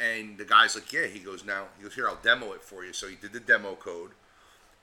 and 0.00 0.36
the 0.38 0.44
guy's 0.44 0.74
like, 0.74 0.92
"Yeah," 0.92 1.06
he 1.06 1.20
goes, 1.20 1.44
"Now 1.44 1.66
he 1.76 1.84
goes 1.84 1.94
here, 1.94 2.08
I'll 2.08 2.18
demo 2.22 2.52
it 2.52 2.62
for 2.62 2.84
you." 2.84 2.92
So 2.92 3.06
he 3.06 3.16
did 3.16 3.32
the 3.32 3.40
demo 3.40 3.74
code, 3.74 4.10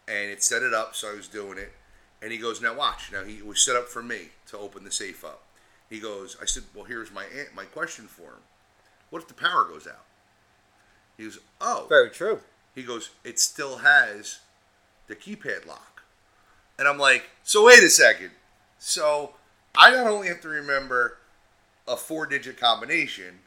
and 0.07 0.31
it 0.31 0.43
set 0.43 0.63
it 0.63 0.73
up. 0.73 0.95
So 0.95 1.11
I 1.11 1.15
was 1.15 1.27
doing 1.27 1.57
it, 1.57 1.73
and 2.22 2.32
he 2.32 2.38
goes, 2.38 2.61
"Now 2.61 2.74
watch." 2.74 3.11
Now 3.11 3.24
he 3.24 3.41
was 3.41 3.61
set 3.61 3.76
up 3.76 3.88
for 3.88 4.03
me 4.03 4.30
to 4.47 4.57
open 4.57 4.84
the 4.84 4.91
safe 4.91 5.24
up. 5.24 5.43
He 5.89 5.99
goes, 5.99 6.38
"I 6.41 6.45
said, 6.45 6.63
well, 6.74 6.86
here's 6.86 7.11
my 7.11 7.26
my 7.55 7.65
question 7.65 8.07
for 8.07 8.24
him. 8.24 8.43
What 9.09 9.22
if 9.22 9.28
the 9.28 9.34
power 9.34 9.65
goes 9.65 9.88
out?" 9.88 10.05
He 11.17 11.24
goes, 11.24 11.39
"Oh." 11.59 11.86
very 11.89 12.09
true. 12.09 12.41
He 12.74 12.84
goes, 12.84 13.09
it 13.24 13.39
still 13.39 13.80
has 13.80 14.39
the 15.07 15.15
keypad 15.15 15.65
lock. 15.65 16.03
And 16.80 16.88
I'm 16.88 16.97
like, 16.97 17.30
so 17.43 17.65
wait 17.65 17.84
a 17.84 17.89
second. 17.89 18.32
So 18.80 19.34
I 19.76 19.91
not 19.91 20.07
only 20.07 20.28
have 20.30 20.41
to 20.41 20.49
remember 20.49 21.17
a 21.88 21.97
four 21.97 22.26
digit 22.26 22.57
combination 22.57 23.39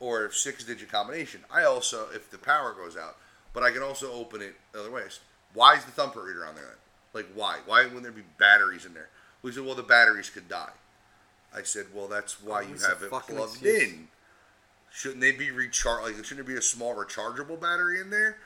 or 0.00 0.26
a 0.26 0.32
six 0.32 0.64
digit 0.64 0.90
combination, 0.90 1.42
I 1.50 1.64
also, 1.64 2.08
if 2.14 2.30
the 2.30 2.38
power 2.38 2.72
goes 2.72 2.96
out, 2.96 3.18
but 3.52 3.62
I 3.62 3.70
can 3.70 3.82
also 3.82 4.10
open 4.12 4.40
it 4.40 4.54
other 4.76 4.90
ways. 4.90 5.20
Why 5.52 5.76
is 5.76 5.84
the 5.84 5.92
thumbprint 5.92 6.28
reader 6.28 6.46
on 6.46 6.54
there 6.54 6.64
then? 6.64 6.74
Like, 7.14 7.26
why? 7.34 7.58
Why 7.66 7.84
wouldn't 7.84 8.02
there 8.04 8.12
be 8.12 8.22
batteries 8.38 8.84
in 8.86 8.94
there? 8.94 9.08
We 9.42 9.52
said, 9.52 9.64
well, 9.64 9.74
the 9.74 9.82
batteries 9.82 10.30
could 10.30 10.48
die. 10.48 10.70
I 11.54 11.62
said, 11.62 11.86
well, 11.94 12.08
that's 12.08 12.42
why 12.42 12.58
oh, 12.58 12.60
you 12.60 12.66
Always 12.68 12.84
a 12.84 12.88
have 12.88 13.02
it 13.02 13.10
fucking 13.10 13.36
plugged 13.36 13.52
excuse. 13.52 13.82
in. 13.92 14.08
Shouldn't 14.90 15.20
they 15.20 15.32
be 15.32 15.50
recharged? 15.50 16.04
Like, 16.06 16.24
shouldn't 16.24 16.46
there 16.46 16.54
be 16.54 16.58
a 16.58 16.62
small 16.62 16.94
rechargeable 16.94 17.60
battery 17.60 18.00
in 18.00 18.10
there? 18.10 18.36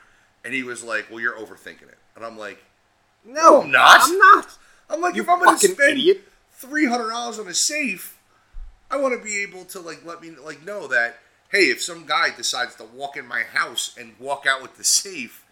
And 0.45 0.53
he 0.53 0.63
was 0.63 0.83
like, 0.83 1.09
"Well, 1.09 1.19
you're 1.19 1.37
overthinking 1.37 1.83
it." 1.89 1.97
And 2.15 2.23
I'm 2.25 2.37
like, 2.37 2.63
No, 3.25 3.63
I'm 3.63 3.71
not. 3.71 3.99
I'm 4.03 4.17
not. 4.17 4.57
"I'm 4.89 5.01
like, 5.01 5.15
You 5.15 5.23
if 5.23 5.29
I'm 5.29 5.39
going 5.39 5.57
to 5.57 5.61
fucking 5.61 5.75
spend 5.75 5.91
idiot. 5.99 6.21
three 6.53 6.85
hundred 6.85 7.09
dollars 7.09 7.37
on 7.39 7.47
a 7.47 7.53
safe, 7.53 8.17
I 8.89 8.97
want 8.97 9.17
to 9.17 9.23
be 9.23 9.41
able 9.43 9.65
to 9.65 9.79
like 9.81 10.05
let 10.05 10.21
me 10.21 10.31
like 10.31 10.63
know 10.65 10.87
that 10.87 11.17
hey, 11.49 11.65
if 11.69 11.81
some 11.81 12.05
guy 12.05 12.29
decides 12.35 12.75
to 12.75 12.83
walk 12.85 13.17
in 13.17 13.25
my 13.25 13.41
house 13.43 13.95
and 13.99 14.13
walk 14.19 14.45
out 14.47 14.61
with 14.61 14.77
the 14.77 14.83
safe, 14.83 15.45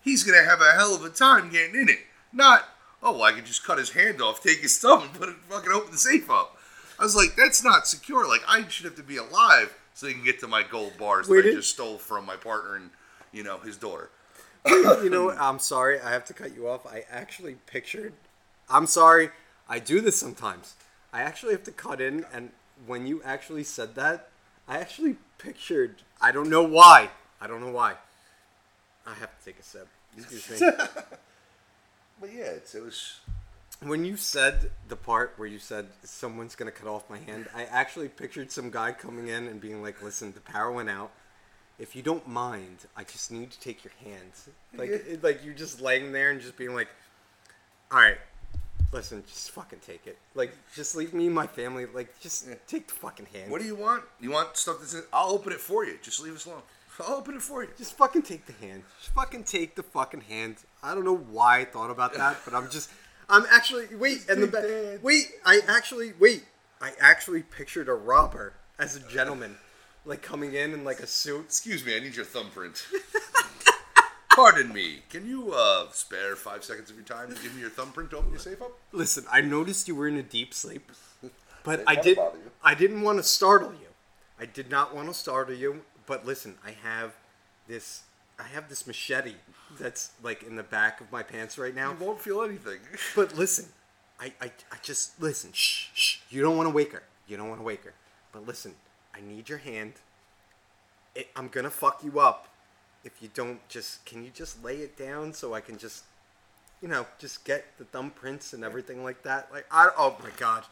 he's 0.00 0.24
gonna 0.24 0.44
have 0.44 0.60
a 0.60 0.72
hell 0.72 0.94
of 0.94 1.04
a 1.04 1.10
time 1.10 1.50
getting 1.50 1.74
in 1.80 1.88
it. 1.88 2.00
Not 2.34 2.64
oh, 3.04 3.12
well, 3.12 3.22
I 3.22 3.32
could 3.32 3.44
just 3.44 3.64
cut 3.64 3.78
his 3.78 3.90
hand 3.90 4.20
off, 4.20 4.42
take 4.42 4.60
his 4.60 4.78
thumb, 4.78 5.02
and 5.02 5.12
put 5.12 5.28
it 5.28 5.36
fucking 5.48 5.70
open 5.70 5.92
the 5.92 5.98
safe 5.98 6.30
up. 6.30 6.56
I 6.98 7.02
was 7.02 7.14
like, 7.14 7.36
that's 7.36 7.62
not 7.62 7.86
secure. 7.86 8.26
Like 8.26 8.42
I 8.48 8.66
should 8.68 8.86
have 8.86 8.96
to 8.96 9.02
be 9.02 9.18
alive 9.18 9.76
so 9.92 10.06
he 10.06 10.14
can 10.14 10.24
get 10.24 10.40
to 10.40 10.48
my 10.48 10.62
gold 10.62 10.94
bars 10.98 11.28
Wait, 11.28 11.42
that 11.42 11.50
I 11.50 11.54
just 11.54 11.70
stole 11.70 11.98
from 11.98 12.24
my 12.24 12.36
partner 12.36 12.76
and 12.76 12.90
you 13.32 13.44
know 13.44 13.58
his 13.58 13.76
daughter. 13.76 14.10
you 14.66 15.10
know. 15.10 15.30
I'm 15.30 15.58
sorry. 15.58 16.00
I 16.00 16.10
have 16.10 16.24
to 16.26 16.34
cut 16.34 16.56
you 16.56 16.68
off. 16.68 16.86
I 16.86 17.04
actually 17.10 17.56
pictured. 17.66 18.14
I'm 18.70 18.86
sorry. 18.86 19.30
I 19.68 19.78
do 19.78 20.00
this 20.00 20.18
sometimes. 20.18 20.74
I 21.12 21.20
actually 21.20 21.52
have 21.52 21.64
to 21.64 21.72
cut 21.72 22.00
in, 22.00 22.24
and 22.32 22.50
when 22.86 23.06
you 23.06 23.22
actually 23.24 23.64
said 23.64 23.94
that, 23.94 24.30
I 24.66 24.78
actually 24.78 25.16
pictured. 25.38 26.02
I 26.20 26.32
don't 26.32 26.48
know 26.48 26.62
why. 26.62 27.10
I 27.40 27.46
don't 27.46 27.60
know 27.60 27.72
why. 27.72 27.94
I 29.06 29.14
have 29.14 29.38
to 29.38 29.44
take 29.44 29.58
a 29.58 29.62
sip. 29.62 29.86
Excuse 30.16 30.60
me. 30.60 30.70
But 32.20 32.32
yeah, 32.32 32.44
it's, 32.44 32.74
it 32.74 32.82
was. 32.82 33.20
when 33.82 34.04
you 34.04 34.16
said 34.16 34.70
the 34.88 34.96
part 34.96 35.34
where 35.36 35.48
you 35.48 35.58
said 35.58 35.88
someone's 36.04 36.54
gonna 36.54 36.70
cut 36.70 36.88
off 36.88 37.08
my 37.10 37.18
hand, 37.18 37.48
I 37.54 37.64
actually 37.64 38.08
pictured 38.08 38.50
some 38.52 38.70
guy 38.70 38.92
coming 38.92 39.28
in 39.28 39.46
and 39.48 39.60
being 39.60 39.82
like, 39.82 40.02
"Listen, 40.02 40.32
the 40.32 40.40
power 40.40 40.70
went 40.72 40.88
out. 40.90 41.10
If 41.78 41.96
you 41.96 42.02
don't 42.02 42.26
mind, 42.28 42.78
I 42.96 43.02
just 43.04 43.30
need 43.32 43.50
to 43.50 43.60
take 43.60 43.84
your 43.84 43.92
hand." 44.04 44.32
Like, 44.76 44.90
Yeah. 44.90 44.96
it, 44.96 45.24
like 45.24 45.44
you're 45.44 45.54
just 45.54 45.80
laying 45.80 46.12
there 46.12 46.30
and 46.30 46.40
just 46.40 46.56
being 46.56 46.74
like, 46.74 46.88
"All 47.90 47.98
right, 47.98 48.18
listen, 48.92 49.24
just 49.26 49.50
fucking 49.50 49.80
take 49.80 50.06
it. 50.06 50.16
Like, 50.34 50.56
just 50.74 50.94
leave 50.94 51.12
me 51.12 51.26
and 51.26 51.34
my 51.34 51.46
family. 51.48 51.86
Like, 51.86 52.18
just 52.20 52.46
Yeah. 52.46 52.54
take 52.68 52.86
the 52.86 52.94
fucking 52.94 53.26
hand. 53.26 53.50
What 53.50 53.60
do 53.60 53.66
you 53.66 53.74
want? 53.74 54.04
You 54.20 54.30
want 54.30 54.56
stuff 54.56 54.78
that's 54.78 54.94
in? 54.94 55.02
I'll 55.12 55.30
open 55.30 55.52
it 55.52 55.60
for 55.60 55.84
you. 55.84 55.98
Just 56.00 56.20
leave 56.20 56.36
us 56.36 56.46
alone. 56.46 56.62
I'll 57.00 57.16
open 57.16 57.34
it 57.34 57.42
for 57.42 57.64
you. 57.64 57.70
Just 57.76 57.94
fucking 57.96 58.22
take 58.22 58.46
the 58.46 58.52
hand. 58.52 58.84
Just 59.00 59.12
fucking 59.14 59.42
take 59.44 59.74
the 59.74 59.82
fucking 59.82 60.20
hand. 60.22 60.58
I 60.84 60.94
don't 60.94 61.04
know 61.04 61.16
why 61.16 61.60
I 61.60 61.64
thought 61.64 61.90
about 61.90 62.14
that, 62.14 62.36
but 62.44 62.54
I'm 62.54 62.70
just. 62.70 62.90
I'm 63.28 63.44
actually 63.50 63.86
wait 63.96 64.28
and 64.28 64.42
the 64.42 64.46
ba- 64.46 64.98
wait. 65.02 65.30
I 65.46 65.60
actually 65.66 66.12
wait. 66.20 66.44
I 66.80 66.92
actually 67.00 67.42
pictured 67.42 67.88
a 67.88 67.94
robber 67.94 68.52
as 68.78 68.94
a 68.94 69.00
gentleman, 69.00 69.56
like 70.04 70.20
coming 70.20 70.52
in 70.52 70.74
in 70.74 70.84
like 70.84 71.00
a 71.00 71.06
suit. 71.06 71.46
Excuse 71.46 71.84
me, 71.86 71.96
I 71.96 72.00
need 72.00 72.14
your 72.14 72.26
thumbprint. 72.26 72.86
Pardon 74.34 74.72
me. 74.74 74.98
Can 75.08 75.26
you 75.26 75.52
uh, 75.54 75.86
spare 75.92 76.36
five 76.36 76.64
seconds 76.64 76.90
of 76.90 76.96
your 76.96 77.04
time 77.04 77.34
to 77.34 77.40
give 77.40 77.54
me 77.54 77.62
your 77.62 77.70
thumbprint 77.70 78.10
to 78.10 78.18
open 78.18 78.30
your 78.30 78.40
safe 78.40 78.60
up? 78.60 78.72
Listen, 78.92 79.24
I 79.30 79.40
noticed 79.40 79.88
you 79.88 79.94
were 79.94 80.08
in 80.08 80.16
a 80.16 80.22
deep 80.22 80.52
sleep, 80.52 80.90
but 81.62 81.82
I 81.86 81.94
did. 81.94 82.16
bother 82.16 82.36
you. 82.38 82.50
I 82.62 82.74
didn't 82.74 83.00
want 83.02 83.18
to 83.18 83.22
startle 83.22 83.72
you. 83.72 83.88
I 84.38 84.44
did 84.44 84.70
not 84.70 84.94
want 84.94 85.08
to 85.08 85.14
startle 85.14 85.54
you. 85.54 85.82
But 86.06 86.26
listen, 86.26 86.56
I 86.66 86.72
have 86.82 87.14
this. 87.68 88.02
I 88.38 88.44
have 88.48 88.68
this 88.68 88.86
machete 88.86 89.34
that's 89.78 90.10
like 90.22 90.42
in 90.42 90.56
the 90.56 90.62
back 90.62 91.00
of 91.00 91.10
my 91.12 91.22
pants 91.22 91.58
right 91.58 91.74
now. 91.74 91.92
You 91.98 92.06
won't 92.06 92.20
feel 92.20 92.42
anything. 92.42 92.80
But 93.16 93.36
listen, 93.36 93.66
I, 94.20 94.32
I, 94.40 94.46
I 94.72 94.76
just 94.82 95.20
listen. 95.20 95.50
Shh, 95.52 95.88
shh. 95.94 96.16
You 96.30 96.42
don't 96.42 96.56
want 96.56 96.68
to 96.68 96.74
wake 96.74 96.92
her. 96.92 97.02
You 97.28 97.36
don't 97.36 97.48
want 97.48 97.60
to 97.60 97.64
wake 97.64 97.84
her. 97.84 97.94
But 98.32 98.46
listen, 98.46 98.74
I 99.14 99.20
need 99.20 99.48
your 99.48 99.58
hand. 99.58 99.94
It, 101.14 101.28
I'm 101.36 101.48
gonna 101.48 101.70
fuck 101.70 102.02
you 102.02 102.18
up 102.18 102.48
if 103.04 103.12
you 103.20 103.28
don't 103.32 103.66
just. 103.68 104.04
Can 104.04 104.24
you 104.24 104.30
just 104.34 104.62
lay 104.64 104.78
it 104.78 104.96
down 104.96 105.32
so 105.32 105.54
I 105.54 105.60
can 105.60 105.78
just, 105.78 106.04
you 106.82 106.88
know, 106.88 107.06
just 107.18 107.44
get 107.44 107.64
the 107.78 107.84
thumbprints 107.84 108.52
and 108.52 108.64
everything 108.64 109.04
like 109.04 109.22
that? 109.22 109.48
Like 109.52 109.66
I. 109.70 109.90
Oh 109.96 110.16
my 110.22 110.30
god. 110.36 110.64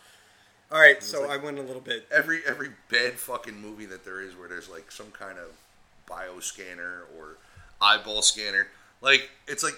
All 0.72 0.80
right, 0.80 1.02
so 1.02 1.30
I 1.30 1.36
went 1.36 1.58
a 1.58 1.62
little 1.62 1.82
bit. 1.82 2.06
every 2.10 2.40
every 2.46 2.70
bad 2.90 3.18
fucking 3.18 3.60
movie 3.60 3.84
that 3.86 4.06
there 4.06 4.22
is 4.22 4.34
where 4.34 4.48
there's 4.48 4.70
like 4.70 4.90
some 4.90 5.10
kind 5.10 5.38
of 5.38 5.50
bioscanner 6.08 7.02
or 7.18 7.36
eyeball 7.82 8.22
scanner, 8.22 8.68
like 9.00 9.28
it's 9.48 9.62
like, 9.64 9.74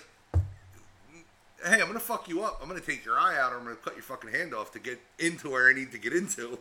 hey, 1.65 1.81
I'm 1.81 1.87
gonna 1.87 1.99
fuck 2.01 2.29
you 2.29 2.43
up. 2.45 2.61
I'm 2.63 2.69
gonna 2.69 2.81
take 2.81 3.05
your 3.05 3.19
eye 3.19 3.39
out, 3.39 3.53
or 3.53 3.57
I'm 3.59 3.65
gonna 3.65 3.77
cut 3.77 3.95
your 3.95 4.03
fucking 4.03 4.31
hand 4.31 4.55
off 4.55 4.73
to 4.73 4.79
get 4.79 5.01
into 5.19 5.51
where 5.51 5.69
I 5.69 5.73
need 5.73 5.91
to 5.93 5.99
get 5.99 6.13
into. 6.13 6.59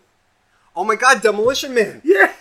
Oh 0.76 0.84
my 0.84 0.96
god, 0.96 1.22
Demolition 1.22 1.74
Man. 1.74 2.02
Yeah, 2.06 2.34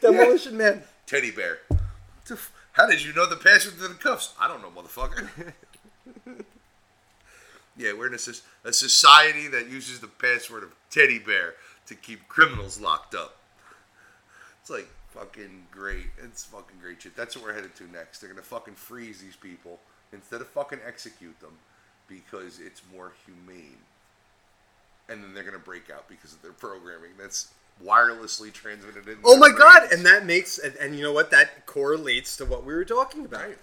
Demolition 0.00 0.56
Man. 0.56 0.82
teddy 1.06 1.30
bear. 1.30 1.58
What 1.68 1.80
the 2.26 2.34
f- 2.34 2.52
How 2.72 2.86
did 2.86 3.02
you 3.04 3.12
know 3.12 3.26
the 3.28 3.36
password 3.36 3.78
to 3.78 3.88
the 3.88 3.94
cuffs? 3.94 4.34
I 4.40 4.46
don't 4.48 4.62
know, 4.62 4.70
motherfucker. 4.70 5.28
yeah, 7.76 7.92
we're 7.92 8.06
in 8.08 8.14
a, 8.14 8.68
a 8.68 8.72
society 8.72 9.48
that 9.48 9.68
uses 9.68 10.00
the 10.00 10.06
password 10.08 10.62
of 10.62 10.74
teddy 10.90 11.18
bear 11.18 11.54
to 11.86 11.94
keep 11.94 12.28
criminals 12.28 12.80
locked 12.80 13.14
up. 13.14 13.36
It's 14.60 14.70
like 14.70 14.88
fucking 15.16 15.66
great. 15.70 16.06
It's 16.22 16.44
fucking 16.44 16.78
great 16.80 17.02
shit. 17.02 17.16
That's 17.16 17.36
what 17.36 17.44
we're 17.44 17.54
headed 17.54 17.74
to 17.76 17.90
next. 17.90 18.20
They're 18.20 18.30
gonna 18.30 18.42
fucking 18.42 18.74
freeze 18.74 19.20
these 19.20 19.36
people 19.36 19.80
instead 20.12 20.40
of 20.40 20.48
fucking 20.48 20.80
execute 20.86 21.38
them 21.40 21.58
because 22.08 22.60
it's 22.60 22.82
more 22.94 23.12
humane. 23.24 23.78
And 25.08 25.22
then 25.22 25.34
they're 25.34 25.44
gonna 25.44 25.58
break 25.58 25.90
out 25.90 26.08
because 26.08 26.32
of 26.32 26.42
their 26.42 26.52
programming 26.52 27.12
that's 27.18 27.52
wirelessly 27.84 28.52
transmitted 28.52 29.06
in. 29.08 29.18
Oh 29.24 29.36
my 29.36 29.48
their 29.48 29.58
god, 29.58 29.92
and 29.92 30.04
that 30.06 30.26
makes 30.26 30.58
and, 30.58 30.74
and 30.76 30.96
you 30.96 31.02
know 31.02 31.12
what? 31.12 31.30
That 31.30 31.66
correlates 31.66 32.36
to 32.38 32.44
what 32.44 32.64
we 32.64 32.74
were 32.74 32.84
talking 32.84 33.24
about. 33.24 33.42
Right. 33.42 33.58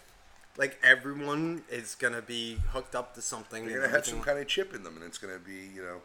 Like 0.58 0.80
everyone 0.84 1.64
is 1.70 1.96
gonna 1.96 2.22
be 2.22 2.58
hooked 2.72 2.96
up 2.96 3.16
to 3.16 3.22
something. 3.22 3.66
They're 3.68 3.82
gonna 3.82 3.92
have 3.92 4.06
some 4.06 4.22
kind 4.22 4.40
of 4.40 4.48
chip 4.48 4.74
in 4.74 4.84
them, 4.84 4.96
and 4.96 5.06
it's 5.06 5.18
gonna 5.18 5.40
be, 5.40 5.70
you 5.76 5.84
know, 5.84 6.02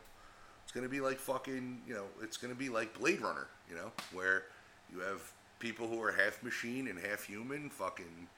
it's 0.64 0.72
gonna 0.72 0.88
be 0.88 1.00
like 1.00 1.18
fucking, 1.18 1.82
you 1.86 1.94
know, 1.94 2.04
it's 2.22 2.36
gonna 2.36 2.54
be 2.54 2.68
like 2.68 2.98
Blade 2.98 3.20
Runner, 3.20 3.46
you 3.68 3.76
know, 3.76 3.92
where 4.12 4.44
you 4.92 5.00
have 5.00 5.20
people 5.58 5.88
who 5.88 6.02
are 6.02 6.12
half 6.12 6.42
machine 6.42 6.88
and 6.88 6.98
half 6.98 7.24
human, 7.24 7.70
fucking, 7.70 8.28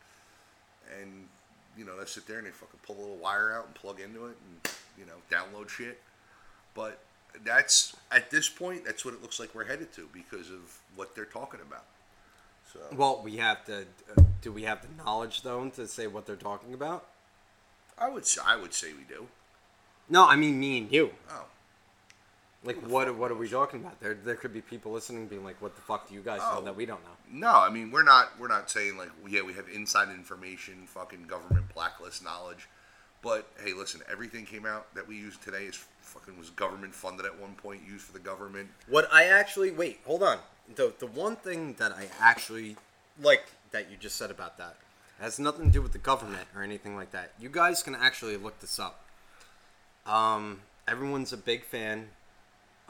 and 1.01 1.29
you 1.77 1.85
know, 1.85 1.99
they 1.99 2.05
sit 2.05 2.27
there 2.27 2.39
and 2.39 2.47
they 2.47 2.51
fucking 2.51 2.81
pull 2.83 2.97
a 2.97 3.01
little 3.01 3.17
wire 3.17 3.53
out 3.53 3.67
and 3.67 3.75
plug 3.75 4.01
into 4.01 4.27
it, 4.27 4.37
and 4.49 4.73
you 4.99 5.05
know, 5.07 5.15
download 5.31 5.69
shit. 5.69 6.01
But 6.75 7.01
that's 7.45 7.97
at 8.11 8.31
this 8.31 8.49
point, 8.49 8.85
that's 8.85 9.05
what 9.05 9.15
it 9.15 9.23
looks 9.23 9.39
like 9.39 9.55
we're 9.55 9.65
headed 9.65 9.93
to 9.95 10.09
because 10.13 10.51
of 10.51 10.79
what 10.97 11.15
they're 11.15 11.25
talking 11.25 11.61
about. 11.61 11.85
So 12.73 12.81
Well, 12.95 13.21
we 13.23 13.37
have 13.37 13.65
to. 13.67 13.85
Uh, 14.17 14.23
do 14.43 14.53
we 14.53 14.63
have 14.63 14.83
the 14.83 15.03
knowledge 15.03 15.43
though 15.43 15.69
to 15.71 15.87
say 15.87 16.07
what 16.07 16.27
they're 16.27 16.37
talking 16.37 16.75
about? 16.75 17.07
I 17.99 18.09
would, 18.09 18.27
say, 18.27 18.41
I 18.45 18.57
would 18.57 18.73
say 18.73 18.93
we 18.93 19.05
do. 19.05 19.27
No, 20.09 20.27
I 20.27 20.35
mean 20.37 20.59
me 20.59 20.79
and 20.79 20.91
you. 20.91 21.11
Oh, 21.31 21.45
Like 22.63 22.77
what? 22.87 23.15
What 23.17 23.31
are 23.31 23.35
we 23.37 23.49
talking 23.49 23.81
about? 23.81 23.99
There, 24.01 24.13
there 24.15 24.35
could 24.35 24.53
be 24.53 24.61
people 24.61 24.93
listening 24.93 25.27
being 25.29 25.45
like, 25.45 25.61
"What 25.63 25.75
the 25.77 25.81
fuck 25.83 26.09
do 26.09 26.15
you 26.15 26.21
guys 26.21 26.41
know 26.41 26.57
Oh. 26.59 26.65
that 26.65 26.77
we 26.77 26.85
don't 26.85 27.03
know?" 27.03 27.17
No, 27.31 27.55
I 27.59 27.71
mean 27.71 27.91
we're 27.91 28.03
not 28.03 28.39
we're 28.39 28.49
not 28.49 28.71
saying 28.71 28.99
like 28.99 29.11
yeah 29.27 29.41
we 29.43 29.55
have 29.55 29.67
inside 29.69 30.11
information, 30.11 30.87
fucking 30.87 31.23
government 31.25 31.73
blacklist 31.75 32.23
knowledge, 32.23 32.69
but 33.23 33.49
hey, 33.65 33.73
listen, 33.73 34.03
everything 34.13 34.45
came 34.45 34.67
out 34.67 34.95
that 34.95 35.09
we 35.09 35.17
use 35.17 35.39
today 35.39 35.65
is 35.65 35.83
fucking 36.03 36.39
was 36.39 36.51
government 36.51 36.95
funded 36.95 37.25
at 37.25 37.39
one 37.41 37.55
point, 37.55 37.81
used 37.89 38.05
for 38.05 38.13
the 38.13 38.19
government. 38.19 38.69
What 38.89 39.09
I 39.11 39.25
actually 39.25 39.71
wait, 39.71 40.01
hold 40.05 40.23
on. 40.23 40.39
The 40.75 40.93
the 40.99 41.07
one 41.07 41.37
thing 41.37 41.75
that 41.79 41.93
I 41.93 42.09
actually 42.21 42.77
like 43.23 43.47
that 43.71 43.91
you 43.91 43.97
just 43.97 44.17
said 44.17 44.31
about 44.31 44.59
that 44.59 44.77
has 45.19 45.39
nothing 45.39 45.67
to 45.67 45.73
do 45.73 45.81
with 45.81 45.93
the 45.93 45.99
government 45.99 46.47
or 46.55 46.63
anything 46.63 46.95
like 46.95 47.13
that. 47.13 47.33
You 47.39 47.49
guys 47.49 47.83
can 47.83 47.95
actually 47.95 48.37
look 48.37 48.61
this 48.61 48.79
up. 48.79 49.05
Um, 50.07 50.61
everyone's 50.89 51.33
a 51.33 51.37
big 51.37 51.65
fan 51.65 52.09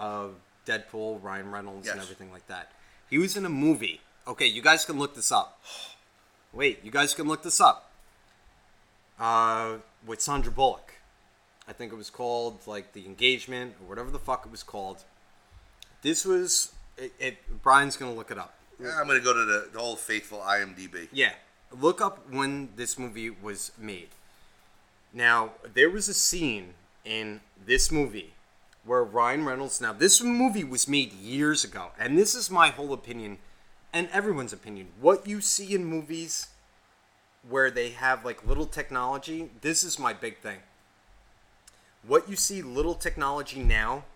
of 0.01 0.34
Deadpool, 0.66 1.22
Ryan 1.22 1.53
Reynolds, 1.53 1.86
and 1.88 2.01
everything 2.01 2.32
like 2.32 2.46
that. 2.48 2.72
He 3.09 3.18
was 3.18 3.36
in 3.36 3.44
a 3.44 3.51
movie. 3.51 4.01
Okay, 4.26 4.46
you 4.46 4.62
guys 4.62 4.84
can 4.84 4.98
look 4.98 5.14
this 5.14 5.30
up. 5.30 5.62
Wait, 6.53 6.80
you 6.82 6.90
guys 6.90 7.14
can 7.14 7.28
look 7.28 7.44
this 7.44 7.61
up. 7.61 7.92
Uh, 9.18 9.76
with 10.05 10.20
Sandra 10.20 10.51
Bullock. 10.51 10.94
I 11.68 11.72
think 11.72 11.92
it 11.92 11.96
was 11.96 12.11
called 12.11 12.66
like 12.66 12.94
the 12.94 13.05
engagement 13.07 13.74
or 13.80 13.88
whatever 13.88 14.11
the 14.11 14.18
fuck 14.18 14.44
it 14.46 14.51
was 14.51 14.62
called. 14.62 15.05
This 16.03 16.24
was 16.24 16.72
it. 16.96 17.12
it 17.20 17.62
Brian's 17.62 17.96
gonna 17.96 18.14
look 18.14 18.30
it 18.30 18.38
up. 18.38 18.55
Yeah, 18.82 18.98
I'm 18.98 19.07
gonna 19.07 19.20
go 19.20 19.34
to 19.34 19.44
the, 19.44 19.68
the 19.72 19.78
whole 19.78 19.96
faithful 19.96 20.38
IMDb. 20.38 21.09
Yeah, 21.12 21.32
look 21.78 22.01
up 22.01 22.30
when 22.30 22.70
this 22.76 22.98
movie 22.98 23.30
was 23.30 23.72
made. 23.78 24.09
Now 25.12 25.51
there 25.74 25.90
was 25.90 26.09
a 26.09 26.14
scene 26.14 26.74
in 27.05 27.40
this 27.64 27.92
movie 27.92 28.32
where 28.91 29.05
Ryan 29.05 29.45
Reynolds. 29.45 29.80
Now 29.80 29.93
this 29.93 30.20
movie 30.20 30.64
was 30.64 30.88
made 30.88 31.12
years 31.12 31.62
ago, 31.62 31.93
and 31.97 32.18
this 32.18 32.34
is 32.34 32.51
my 32.51 32.70
whole 32.70 32.93
opinion, 32.93 33.38
and 33.93 34.09
everyone's 34.12 34.53
opinion. 34.53 34.88
What 35.01 35.28
you 35.28 35.41
see 35.41 35.76
in 35.76 35.84
movies 35.84 36.49
where 37.49 37.70
they 37.70 37.91
have 37.91 38.24
like 38.24 38.45
little 38.45 38.66
technology, 38.66 39.49
this 39.61 39.84
is 39.84 39.97
my 39.97 40.12
big 40.12 40.38
thing. 40.38 40.59
What 42.05 42.28
you 42.28 42.34
see 42.34 42.62
little 42.62 42.97
technology 42.97 43.62
now, 43.62 44.07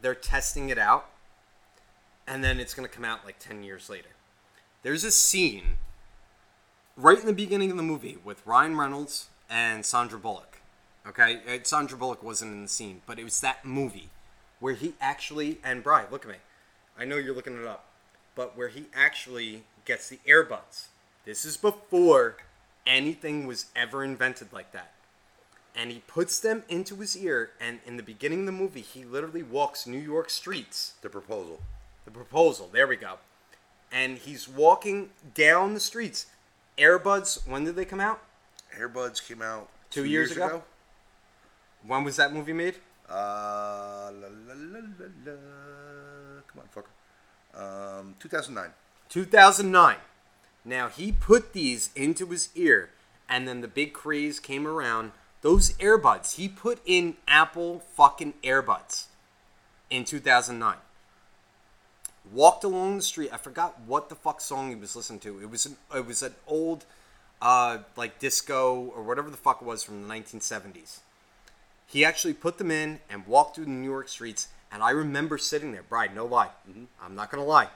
they're 0.00 0.14
testing 0.14 0.68
it 0.68 0.78
out, 0.78 1.10
and 2.24 2.44
then 2.44 2.60
it's 2.60 2.72
going 2.72 2.88
to 2.88 2.94
come 2.94 3.04
out 3.04 3.24
like 3.24 3.40
10 3.40 3.64
years 3.64 3.90
later. 3.90 4.10
There's 4.84 5.02
a 5.02 5.10
scene 5.10 5.78
right 6.96 7.18
in 7.18 7.26
the 7.26 7.32
beginning 7.32 7.72
of 7.72 7.76
the 7.76 7.82
movie 7.82 8.18
with 8.22 8.46
Ryan 8.46 8.76
Reynolds 8.76 9.26
and 9.50 9.84
Sandra 9.84 10.20
Bullock. 10.20 10.53
Okay, 11.06 11.60
Sandra 11.64 11.98
Bullock 11.98 12.22
wasn't 12.22 12.52
in 12.52 12.62
the 12.62 12.68
scene, 12.68 13.02
but 13.06 13.18
it 13.18 13.24
was 13.24 13.40
that 13.42 13.64
movie 13.64 14.08
where 14.60 14.74
he 14.74 14.94
actually 15.00 15.58
and 15.62 15.82
Brian, 15.82 16.06
look 16.10 16.24
at 16.24 16.30
me. 16.30 16.36
I 16.98 17.04
know 17.04 17.16
you're 17.16 17.34
looking 17.34 17.60
it 17.60 17.66
up, 17.66 17.86
but 18.34 18.56
where 18.56 18.68
he 18.68 18.86
actually 18.94 19.64
gets 19.84 20.08
the 20.08 20.18
earbuds. 20.26 20.86
This 21.26 21.44
is 21.44 21.56
before 21.56 22.36
anything 22.86 23.46
was 23.46 23.66
ever 23.76 24.02
invented 24.04 24.52
like 24.52 24.72
that. 24.72 24.92
And 25.76 25.90
he 25.90 25.98
puts 26.06 26.38
them 26.38 26.62
into 26.68 26.94
his 26.96 27.16
ear, 27.16 27.50
and 27.60 27.80
in 27.84 27.96
the 27.96 28.02
beginning 28.02 28.40
of 28.40 28.46
the 28.46 28.52
movie, 28.52 28.80
he 28.80 29.04
literally 29.04 29.42
walks 29.42 29.86
New 29.86 29.98
York 29.98 30.30
streets 30.30 30.94
The 31.02 31.10
proposal. 31.10 31.60
the 32.04 32.12
proposal. 32.12 32.70
There 32.72 32.86
we 32.86 32.96
go. 32.96 33.18
And 33.90 34.18
he's 34.18 34.48
walking 34.48 35.10
down 35.34 35.74
the 35.74 35.80
streets. 35.80 36.26
AirPods. 36.78 37.46
When 37.46 37.64
did 37.64 37.76
they 37.76 37.84
come 37.84 38.00
out? 38.00 38.22
AirPods 38.78 39.26
came 39.26 39.42
out 39.42 39.68
Two 39.90 40.04
years 40.04 40.32
ago? 40.32 40.62
When 41.86 42.04
was 42.04 42.16
that 42.16 42.32
movie 42.32 42.52
made? 42.52 42.76
Uh, 43.08 44.10
la, 44.12 44.28
la, 44.46 44.54
la. 44.54 45.34
Come 46.46 46.62
on, 46.62 46.68
fucker. 46.74 48.00
Um, 48.00 48.14
2009. 48.20 48.70
2009. 49.08 49.96
Now 50.64 50.88
he 50.88 51.12
put 51.12 51.52
these 51.52 51.90
into 51.94 52.26
his 52.26 52.48
ear, 52.54 52.90
and 53.28 53.46
then 53.46 53.60
the 53.60 53.68
big 53.68 53.92
craze 53.92 54.40
came 54.40 54.66
around. 54.66 55.12
Those 55.42 55.74
earbuds. 55.74 56.36
He 56.36 56.48
put 56.48 56.80
in 56.86 57.16
Apple 57.28 57.80
fucking 57.94 58.32
earbuds 58.42 59.06
in 59.90 60.06
2009. 60.06 60.78
Walked 62.32 62.64
along 62.64 62.96
the 62.96 63.02
street. 63.02 63.28
I 63.30 63.36
forgot 63.36 63.78
what 63.86 64.08
the 64.08 64.14
fuck 64.14 64.40
song 64.40 64.70
he 64.70 64.74
was 64.74 64.96
listening 64.96 65.20
to. 65.20 65.42
It 65.42 65.50
was 65.50 65.66
an, 65.66 65.76
it 65.94 66.06
was 66.06 66.22
an 66.22 66.34
old, 66.46 66.86
uh, 67.42 67.78
like 67.94 68.18
disco 68.18 68.90
or 68.96 69.02
whatever 69.02 69.28
the 69.28 69.36
fuck 69.36 69.60
it 69.60 69.66
was 69.66 69.84
from 69.84 70.08
the 70.08 70.14
1970s. 70.14 71.00
He 71.86 72.04
actually 72.04 72.34
put 72.34 72.58
them 72.58 72.70
in 72.70 73.00
and 73.08 73.26
walked 73.26 73.56
through 73.56 73.66
the 73.66 73.70
New 73.70 73.90
York 73.90 74.08
streets. 74.08 74.48
And 74.72 74.82
I 74.82 74.90
remember 74.90 75.38
sitting 75.38 75.72
there, 75.72 75.82
Bride, 75.82 76.14
no 76.14 76.26
lie. 76.26 76.50
Mm-hmm. 76.68 76.84
I'm 77.02 77.14
not 77.14 77.30
gonna 77.30 77.44
lie. 77.44 77.68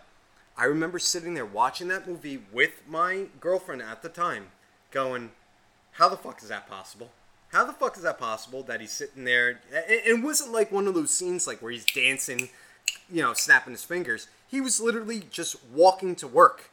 I 0.56 0.64
remember 0.64 0.98
sitting 0.98 1.34
there 1.34 1.46
watching 1.46 1.88
that 1.88 2.08
movie 2.08 2.42
with 2.52 2.82
my 2.88 3.26
girlfriend 3.40 3.82
at 3.82 4.02
the 4.02 4.08
time, 4.08 4.48
going, 4.90 5.30
"How 5.92 6.08
the 6.08 6.16
fuck 6.16 6.42
is 6.42 6.48
that 6.48 6.68
possible? 6.68 7.12
How 7.52 7.64
the 7.64 7.72
fuck 7.72 7.96
is 7.96 8.02
that 8.02 8.18
possible 8.18 8.62
that 8.64 8.80
he's 8.80 8.90
sitting 8.90 9.24
there?" 9.24 9.60
And 9.72 9.84
it 9.88 10.22
wasn't 10.22 10.52
like 10.52 10.72
one 10.72 10.88
of 10.88 10.94
those 10.94 11.12
scenes 11.12 11.46
like 11.46 11.62
where 11.62 11.70
he's 11.70 11.84
dancing 11.84 12.48
you 13.10 13.22
know, 13.22 13.32
snapping 13.32 13.72
his 13.72 13.84
fingers. 13.84 14.28
He 14.46 14.60
was 14.60 14.80
literally 14.80 15.24
just 15.30 15.56
walking 15.72 16.14
to 16.16 16.26
work, 16.26 16.70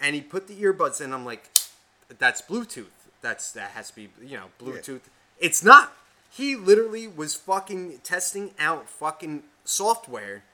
and 0.00 0.14
he 0.14 0.20
put 0.20 0.46
the 0.48 0.54
earbuds 0.54 1.00
in. 1.00 1.12
I'm 1.12 1.24
like, 1.24 1.48
that's 2.18 2.42
Bluetooth. 2.42 2.86
That's 3.22 3.52
that 3.52 3.72
has 3.72 3.90
to 3.90 3.96
be 3.96 4.08
you 4.22 4.36
know 4.36 4.46
Bluetooth. 4.60 5.02
It's 5.38 5.62
not. 5.62 5.92
He 6.30 6.56
literally 6.56 7.08
was 7.08 7.34
fucking 7.34 7.98
testing 8.02 8.52
out 8.58 8.88
fucking 8.88 9.42
software 9.64 10.44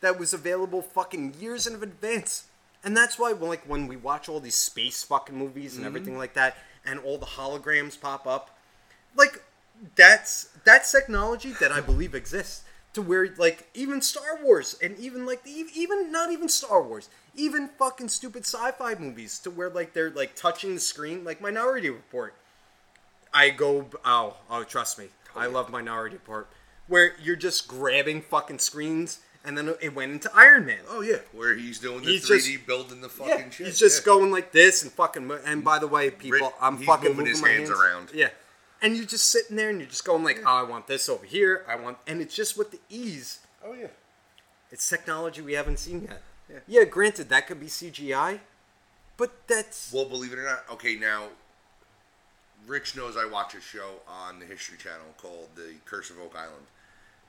that 0.00 0.18
was 0.18 0.32
available 0.32 0.82
fucking 0.82 1.34
years 1.38 1.66
in 1.66 1.74
advance. 1.74 2.44
And 2.82 2.96
that's 2.96 3.18
why, 3.18 3.32
well, 3.34 3.50
like, 3.50 3.64
when 3.68 3.86
we 3.86 3.96
watch 3.96 4.28
all 4.28 4.40
these 4.40 4.54
space 4.54 5.02
fucking 5.02 5.36
movies 5.36 5.74
and 5.74 5.84
mm-hmm. 5.84 5.86
everything 5.94 6.18
like 6.18 6.34
that, 6.34 6.56
and 6.84 6.98
all 7.00 7.18
the 7.18 7.26
holograms 7.26 8.00
pop 8.00 8.26
up, 8.26 8.58
like, 9.14 9.42
that's 9.96 10.48
that's 10.64 10.90
technology 10.90 11.52
that 11.60 11.72
I 11.72 11.80
believe 11.80 12.14
exists. 12.14 12.64
To 12.94 13.02
where, 13.02 13.28
like, 13.38 13.68
even 13.72 14.02
Star 14.02 14.40
Wars, 14.42 14.76
and 14.82 14.98
even 14.98 15.24
like, 15.24 15.46
e- 15.46 15.70
even 15.76 16.10
not 16.10 16.32
even 16.32 16.48
Star 16.48 16.82
Wars, 16.82 17.08
even 17.36 17.68
fucking 17.78 18.08
stupid 18.08 18.42
sci-fi 18.44 18.96
movies, 18.96 19.38
to 19.40 19.50
where 19.50 19.70
like 19.70 19.92
they're 19.92 20.10
like 20.10 20.34
touching 20.34 20.74
the 20.74 20.80
screen, 20.80 21.22
like 21.22 21.40
Minority 21.40 21.88
Report. 21.90 22.34
I 23.32 23.50
go, 23.50 23.86
oh, 24.04 24.36
oh, 24.50 24.64
trust 24.64 24.98
me, 24.98 25.06
I 25.36 25.46
love 25.46 25.70
Minority 25.70 26.16
Report, 26.16 26.48
where 26.88 27.12
you're 27.22 27.36
just 27.36 27.68
grabbing 27.68 28.22
fucking 28.22 28.58
screens, 28.58 29.20
and 29.44 29.56
then 29.56 29.72
it 29.80 29.94
went 29.94 30.12
into 30.12 30.30
Iron 30.34 30.66
Man. 30.66 30.80
Oh 30.88 31.00
yeah, 31.00 31.18
where 31.32 31.54
he's 31.54 31.78
doing 31.78 32.02
the 32.02 32.10
He's 32.10 32.28
3D 32.28 32.54
just- 32.54 32.66
building 32.66 33.00
the 33.00 33.08
fucking 33.08 33.38
Yeah, 33.38 33.50
shit. 33.50 33.66
he's 33.68 33.78
just 33.78 34.00
yeah. 34.02 34.06
going 34.06 34.30
like 34.30 34.52
this 34.52 34.82
and 34.82 34.90
fucking. 34.92 35.26
Mo- 35.28 35.40
and 35.46 35.64
by 35.64 35.78
the 35.78 35.86
way, 35.86 36.10
people, 36.10 36.48
Rick- 36.48 36.54
I'm 36.60 36.76
he's 36.78 36.86
fucking 36.86 37.10
moving 37.10 37.26
his 37.26 37.40
my 37.40 37.48
hands 37.50 37.70
around. 37.70 38.10
Yeah, 38.12 38.30
and 38.82 38.96
you're 38.96 39.06
just 39.06 39.30
sitting 39.30 39.56
there 39.56 39.70
and 39.70 39.78
you're 39.78 39.88
just 39.88 40.04
going 40.04 40.24
like, 40.24 40.40
oh, 40.44 40.48
I 40.56 40.62
want 40.64 40.88
this 40.88 41.08
over 41.08 41.24
here. 41.24 41.64
I 41.68 41.76
want, 41.76 41.98
and 42.06 42.20
it's 42.20 42.34
just 42.34 42.58
with 42.58 42.70
the 42.72 42.80
ease. 42.90 43.38
Oh 43.64 43.72
yeah. 43.74 43.86
It's 44.72 44.88
technology 44.88 45.40
we 45.42 45.54
haven't 45.54 45.78
seen 45.78 46.02
yet. 46.02 46.22
Yeah. 46.50 46.58
Yeah, 46.80 46.84
granted 46.84 47.28
that 47.30 47.46
could 47.46 47.60
be 47.60 47.66
CGI, 47.66 48.40
but 49.16 49.46
that's 49.46 49.92
Well, 49.92 50.04
believe 50.04 50.32
it 50.32 50.38
or 50.38 50.44
not, 50.44 50.64
okay, 50.72 50.96
now 50.96 51.28
Rich 52.66 52.96
knows 52.96 53.16
I 53.16 53.26
watch 53.26 53.54
a 53.54 53.60
show 53.60 54.00
on 54.08 54.38
the 54.38 54.46
History 54.46 54.76
Channel 54.78 55.14
called 55.16 55.48
The 55.56 55.74
Curse 55.84 56.10
of 56.10 56.18
Oak 56.18 56.34
Island. 56.36 56.66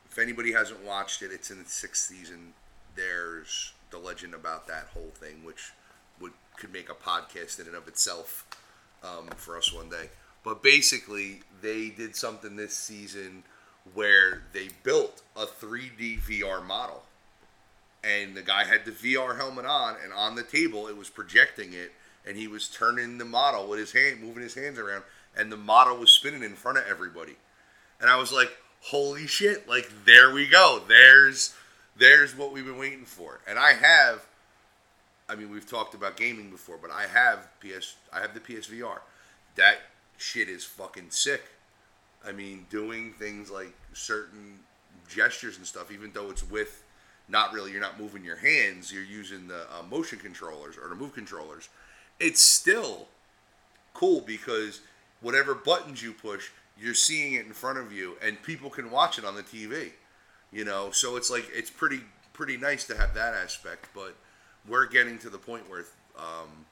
If 0.10 0.18
anybody 0.20 0.52
hasn't 0.52 0.84
watched 0.84 1.22
it, 1.22 1.32
it's 1.32 1.52
in 1.52 1.60
its 1.60 1.74
sixth 1.74 2.08
season. 2.08 2.54
There's 2.96 3.74
the 3.90 3.98
legend 3.98 4.34
about 4.34 4.68
that 4.68 4.88
whole 4.94 5.12
thing, 5.16 5.44
which 5.44 5.72
would 6.20 6.34
could 6.58 6.74
make 6.74 6.90
a 6.90 6.94
podcast 6.94 7.60
in 7.60 7.68
and 7.68 7.76
of 7.76 7.88
itself 7.88 8.46
um, 9.04 9.28
for 9.36 9.58
us 9.58 9.74
one 9.74 9.90
day. 9.90 10.10
But 10.44 10.62
basically, 10.62 11.42
they 11.62 11.90
did 11.90 12.16
something 12.16 12.56
this 12.56 12.76
season 12.76 13.44
where 13.94 14.44
they 14.54 14.68
built 14.84 15.22
a 15.36 15.46
3D 15.46 16.22
VR 16.22 16.66
model 16.66 17.04
and 18.04 18.36
the 18.36 18.42
guy 18.42 18.66
had 18.66 18.86
the 18.86 18.92
VR 18.92 19.38
helmet 19.38 19.66
on, 19.66 19.96
and 20.04 20.12
on 20.14 20.36
the 20.36 20.44
table 20.44 20.88
it 20.88 20.98
was 20.98 21.10
projecting 21.10 21.74
it, 21.74 21.94
and 22.26 22.38
he 22.38 22.48
was 22.48 22.68
turning 22.68 23.18
the 23.18 23.26
model 23.26 23.68
with 23.68 23.80
his 23.80 23.92
hand, 23.92 24.22
moving 24.22 24.44
his 24.44 24.56
hands 24.56 24.80
around, 24.80 25.04
and 25.36 25.52
the 25.52 25.58
model 25.58 25.98
was 25.98 26.12
spinning 26.12 26.44
in 26.44 26.56
front 26.56 26.78
of 26.78 26.86
everybody, 26.90 27.36
and 28.00 28.10
I 28.10 28.18
was 28.18 28.32
like, 28.32 28.52
"Holy 28.82 29.28
shit! 29.28 29.68
Like 29.68 29.90
there 30.06 30.34
we 30.34 30.48
go. 30.48 30.82
There's 30.88 31.54
there's 31.96 32.36
what 32.36 32.52
we've 32.52 32.66
been 32.66 32.78
waiting 32.78 33.06
for." 33.06 33.40
And 33.48 33.58
I 33.58 33.74
have, 33.74 34.26
I 35.30 35.36
mean, 35.36 35.52
we've 35.52 35.70
talked 35.70 35.94
about 35.94 36.18
gaming 36.18 36.50
before, 36.50 36.78
but 36.82 36.92
I 36.92 37.08
have 37.08 37.48
PS, 37.60 37.96
I 38.14 38.22
have 38.22 38.34
the 38.34 38.40
PSVR. 38.40 39.00
That 39.56 39.80
shit 40.18 40.50
is 40.50 40.64
fucking 40.64 41.12
sick. 41.12 41.44
I 42.26 42.32
mean, 42.32 42.68
doing 42.70 43.14
things 43.14 43.50
like 43.50 43.74
certain 43.94 44.60
gestures 45.10 45.58
and 45.58 45.66
stuff, 45.66 45.92
even 45.92 46.12
though 46.14 46.30
it's 46.30 46.48
with 46.50 46.84
not 47.28 47.54
really, 47.54 47.72
you're 47.72 47.82
not 47.82 48.00
moving 48.00 48.24
your 48.24 48.36
hands, 48.36 48.92
you're 48.92 49.04
using 49.04 49.48
the 49.48 49.62
uh, 49.62 49.84
motion 49.90 50.20
controllers 50.20 50.78
or 50.78 50.90
the 50.90 50.96
move 50.96 51.14
controllers. 51.14 51.70
It's 52.20 52.42
still 52.42 53.08
cool 53.94 54.22
because 54.22 54.82
whatever 55.22 55.55
buttons 55.55 56.01
you 56.03 56.13
push, 56.13 56.49
you're 56.78 56.93
seeing 56.93 57.34
it 57.34 57.45
in 57.45 57.53
front 57.53 57.78
of 57.78 57.91
you, 57.91 58.17
and 58.22 58.41
people 58.43 58.69
can 58.69 58.91
watch 58.91 59.17
it 59.17 59.26
on 59.26 59.36
the 59.36 59.43
TV. 59.43 59.91
You 60.51 60.65
know, 60.65 60.91
so 60.91 61.15
it's 61.15 61.30
like 61.30 61.47
it's 61.53 61.69
pretty 61.69 62.01
pretty 62.34 62.57
nice 62.57 62.86
to 62.88 62.97
have 62.97 63.13
that 63.13 63.34
aspect, 63.34 63.88
but 63.93 64.15
we're 64.67 64.86
getting 64.86 65.17
to 65.19 65.30
the 65.30 65.38
point 65.38 65.69
where 65.69 65.86
um, 66.17 66.65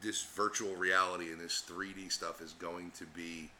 this 0.00 0.22
virtual 0.22 0.74
reality 0.76 1.32
and 1.32 1.40
this 1.40 1.62
3D 1.68 2.12
stuff 2.12 2.40
is 2.40 2.52
going 2.52 2.92
to 2.98 3.04
be 3.06 3.50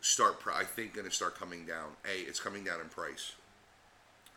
start. 0.00 0.38
I 0.52 0.64
think 0.64 0.94
going 0.94 1.08
to 1.08 1.14
start 1.14 1.38
coming 1.38 1.64
down. 1.64 1.90
A, 2.04 2.20
it's 2.22 2.40
coming 2.40 2.64
down 2.64 2.80
in 2.80 2.88
price. 2.88 3.32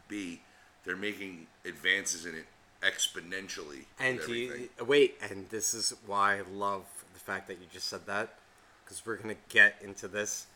B, 0.08 0.42
they're 0.84 0.98
making 0.98 1.48
advances 1.66 2.26
in 2.26 2.36
it 2.36 2.46
exponentially. 2.82 3.86
and 4.00 4.20
you, 4.28 4.70
wait, 4.86 5.16
and 5.30 5.48
this 5.50 5.74
is 5.74 5.94
why 6.06 6.38
I 6.38 6.42
love 6.52 6.84
the 7.14 7.20
fact 7.20 7.48
that 7.48 7.60
you 7.60 7.68
just 7.72 7.88
said 7.88 8.06
that, 8.08 8.34
because 8.92 9.06
we're 9.06 9.16
gonna 9.16 9.36
get 9.48 9.76
into 9.82 10.08
this. 10.10 10.48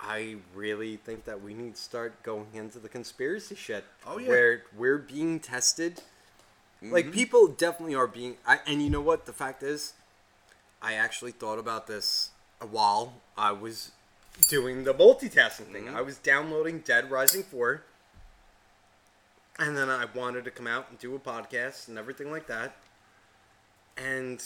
I 0.00 0.36
really 0.54 0.96
think 0.96 1.26
that 1.26 1.42
we 1.42 1.52
need 1.52 1.74
to 1.74 1.80
start 1.80 2.22
going 2.22 2.46
into 2.54 2.78
the 2.78 2.88
conspiracy 2.88 3.54
shit. 3.54 3.84
Oh, 4.06 4.18
yeah. 4.18 4.28
Where 4.28 4.62
we're 4.76 4.98
being 4.98 5.38
tested. 5.38 6.00
Like 6.80 7.04
mm-hmm. 7.06 7.14
people 7.14 7.46
definitely 7.46 7.94
are 7.94 8.06
being. 8.08 8.36
I, 8.46 8.60
and 8.66 8.82
you 8.82 8.90
know 8.90 9.02
what? 9.02 9.26
The 9.26 9.32
fact 9.32 9.62
is, 9.62 9.92
I 10.80 10.94
actually 10.94 11.30
thought 11.30 11.58
about 11.58 11.86
this 11.86 12.30
a 12.60 12.66
while 12.66 13.12
I 13.36 13.52
was 13.52 13.92
doing 14.48 14.84
the 14.84 14.94
multitasking 14.94 15.70
thing. 15.70 15.84
Mm-hmm. 15.84 15.96
I 15.96 16.00
was 16.00 16.16
downloading 16.16 16.80
Dead 16.80 17.10
Rising 17.10 17.42
4. 17.42 17.82
And 19.58 19.76
then 19.76 19.90
I 19.90 20.06
wanted 20.12 20.44
to 20.46 20.50
come 20.50 20.66
out 20.66 20.86
and 20.88 20.98
do 20.98 21.14
a 21.14 21.20
podcast 21.20 21.86
and 21.86 21.98
everything 21.98 22.32
like 22.32 22.46
that. 22.46 22.74
And 23.96 24.42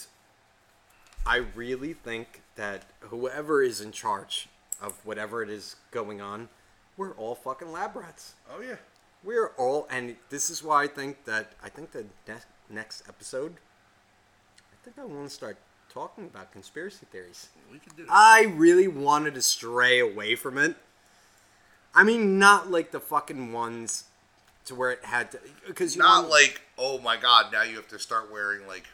I 1.26 1.36
really 1.54 1.92
think 1.92 2.42
that 2.54 2.84
whoever 3.00 3.62
is 3.62 3.80
in 3.80 3.92
charge 3.92 4.48
of 4.80 5.04
whatever 5.04 5.42
it 5.42 5.50
is 5.50 5.76
going 5.90 6.20
on, 6.20 6.48
we're 6.96 7.12
all 7.14 7.34
fucking 7.34 7.72
lab 7.72 7.96
rats. 7.96 8.34
Oh 8.50 8.60
yeah. 8.60 8.76
We're 9.24 9.48
all, 9.58 9.88
and 9.90 10.16
this 10.30 10.50
is 10.50 10.62
why 10.62 10.84
I 10.84 10.86
think 10.86 11.24
that 11.24 11.52
I 11.62 11.68
think 11.68 11.90
the 11.90 12.04
ne- 12.28 12.34
next 12.70 13.02
episode, 13.08 13.54
I 14.58 14.84
think 14.84 14.98
I 14.98 15.04
want 15.04 15.28
to 15.28 15.34
start 15.34 15.58
talking 15.92 16.24
about 16.24 16.52
conspiracy 16.52 17.06
theories. 17.10 17.48
We 17.72 17.78
could 17.78 17.96
do 17.96 18.02
it. 18.04 18.08
I 18.10 18.44
really 18.44 18.86
wanted 18.86 19.34
to 19.34 19.42
stray 19.42 19.98
away 19.98 20.36
from 20.36 20.58
it. 20.58 20.76
I 21.94 22.04
mean, 22.04 22.38
not 22.38 22.70
like 22.70 22.92
the 22.92 23.00
fucking 23.00 23.52
ones 23.52 24.04
to 24.66 24.74
where 24.74 24.90
it 24.90 25.04
had 25.04 25.32
to, 25.32 25.40
because 25.66 25.96
you 25.96 26.02
Not 26.02 26.24
know, 26.24 26.30
like, 26.30 26.60
oh 26.76 26.98
my 26.98 27.16
god, 27.16 27.52
now 27.52 27.62
you 27.62 27.76
have 27.76 27.88
to 27.88 27.98
start 27.98 28.30
wearing 28.30 28.66
like 28.66 28.84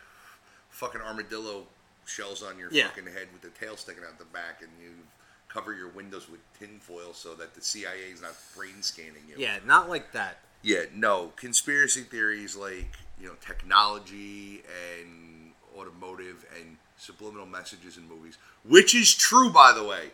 fucking 0.70 1.01
armadillo 1.01 1.66
shells 2.07 2.43
on 2.43 2.59
your 2.59 2.71
Yeah. 2.73 2.89
fucking 2.89 3.07
head 3.07 3.29
with 3.33 3.43
the 3.43 3.51
tail 3.51 3.77
sticking 3.77 4.05
out 4.05 4.19
the 4.19 4.25
back, 4.27 4.61
and 4.63 4.71
you 4.83 5.07
cover 5.49 5.75
your 5.75 5.89
windows 5.89 6.29
with 6.29 6.41
tinfoil 6.59 7.13
so 7.15 7.35
that 7.35 7.55
the 7.55 7.61
CIA 7.61 8.11
is 8.11 8.23
not 8.23 8.35
brain 8.57 8.83
scanning 8.83 9.23
you. 9.29 9.35
yeah, 9.37 9.59
not 9.65 9.89
like 9.89 10.13
that. 10.13 10.39
Yeah, 10.63 10.85
no. 10.95 11.33
Conspiracy 11.37 12.03
theories 12.03 12.57
like, 12.57 12.89
you 13.21 13.29
know, 13.29 13.35
technology 13.45 14.63
and 14.91 15.53
automotive 15.77 16.45
and 16.59 16.79
subliminal 16.97 17.47
messages 17.47 17.97
in 17.97 18.09
movies, 18.09 18.39
which 18.65 18.95
is 18.95 19.15
true, 19.15 19.51
by 19.51 19.73
the 19.73 19.83
way. 19.85 20.13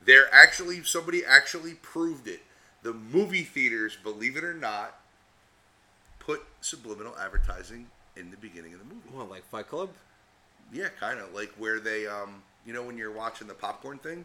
They're 0.00 0.32
actually, 0.32 0.84
somebody 0.84 1.24
actually 1.24 1.74
proved 1.74 2.28
it. 2.28 2.42
The 2.82 2.92
movie 2.92 3.42
theaters, 3.44 3.96
believe 4.02 4.36
it 4.36 4.44
or 4.44 4.54
not, 4.54 5.00
put 6.18 6.44
subliminal 6.60 7.16
advertising 7.18 7.90
in 8.16 8.30
the 8.30 8.36
beginning 8.36 8.72
of 8.74 8.78
the 8.78 8.84
movie. 8.84 9.08
Well, 9.12 9.26
like 9.26 9.44
Fight 9.50 9.68
Club. 9.68 9.90
Yeah, 10.74 10.88
kind 10.98 11.20
of. 11.20 11.32
Like 11.32 11.52
where 11.56 11.78
they, 11.78 12.06
um, 12.06 12.42
you 12.66 12.72
know, 12.74 12.82
when 12.82 12.98
you're 12.98 13.12
watching 13.12 13.46
the 13.46 13.54
popcorn 13.54 13.98
thing? 13.98 14.24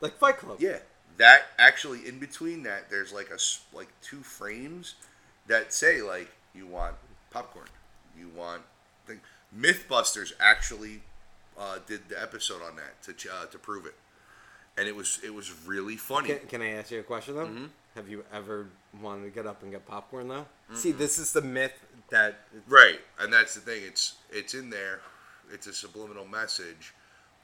Like 0.00 0.18
Fight 0.18 0.38
Club. 0.38 0.58
Yeah, 0.60 0.78
that 1.18 1.42
actually 1.58 2.06
in 2.06 2.18
between 2.18 2.64
that, 2.64 2.90
there's 2.90 3.12
like 3.12 3.30
a 3.30 3.38
like 3.76 3.88
two 4.02 4.20
frames 4.20 4.96
that 5.46 5.72
say 5.72 6.02
like 6.02 6.30
you 6.54 6.66
want 6.66 6.96
popcorn, 7.30 7.66
you 8.18 8.28
want 8.36 8.62
thing. 9.06 9.20
MythBusters 9.56 10.32
actually 10.40 11.02
uh, 11.58 11.78
did 11.86 12.08
the 12.08 12.20
episode 12.20 12.62
on 12.62 12.76
that 12.76 13.02
to 13.02 13.30
uh, 13.30 13.46
to 13.46 13.58
prove 13.58 13.86
it, 13.86 13.94
and 14.76 14.88
it 14.88 14.96
was 14.96 15.20
it 15.22 15.32
was 15.32 15.52
really 15.66 15.96
funny. 15.96 16.28
Can, 16.28 16.48
can 16.48 16.62
I 16.62 16.70
ask 16.70 16.90
you 16.90 17.00
a 17.00 17.04
question 17.04 17.36
though? 17.36 17.46
Mm-hmm. 17.46 17.66
Have 17.96 18.08
you 18.08 18.24
ever 18.32 18.68
wanted 19.02 19.24
to 19.24 19.30
get 19.30 19.46
up 19.46 19.62
and 19.62 19.70
get 19.70 19.86
popcorn 19.86 20.28
though? 20.28 20.46
See, 20.74 20.92
this 20.92 21.18
is 21.18 21.32
the 21.32 21.42
myth 21.42 21.72
that 22.10 22.38
Right, 22.68 23.00
and 23.18 23.32
that's 23.32 23.54
the 23.54 23.60
thing. 23.60 23.82
It's 23.84 24.14
it's 24.30 24.54
in 24.54 24.70
there. 24.70 25.00
It's 25.52 25.66
a 25.66 25.72
subliminal 25.72 26.26
message, 26.26 26.94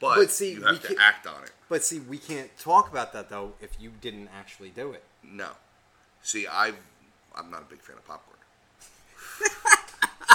but, 0.00 0.16
But 0.16 0.30
see, 0.30 0.52
you 0.52 0.62
have 0.64 0.82
to 0.82 0.96
act 1.00 1.26
on 1.26 1.42
it. 1.44 1.50
But 1.68 1.82
see, 1.84 2.00
we 2.00 2.18
can't 2.18 2.50
talk 2.58 2.90
about 2.90 3.12
that 3.14 3.28
though 3.28 3.54
if 3.60 3.70
you 3.80 3.92
didn't 4.00 4.28
actually 4.36 4.70
do 4.70 4.92
it. 4.92 5.02
No. 5.22 5.48
See, 6.22 6.46
I've 6.46 6.76
I'm 7.34 7.50
not 7.50 7.62
a 7.62 7.64
big 7.66 7.80
fan 7.80 7.96
of 7.96 8.06
popcorn. 8.06 8.38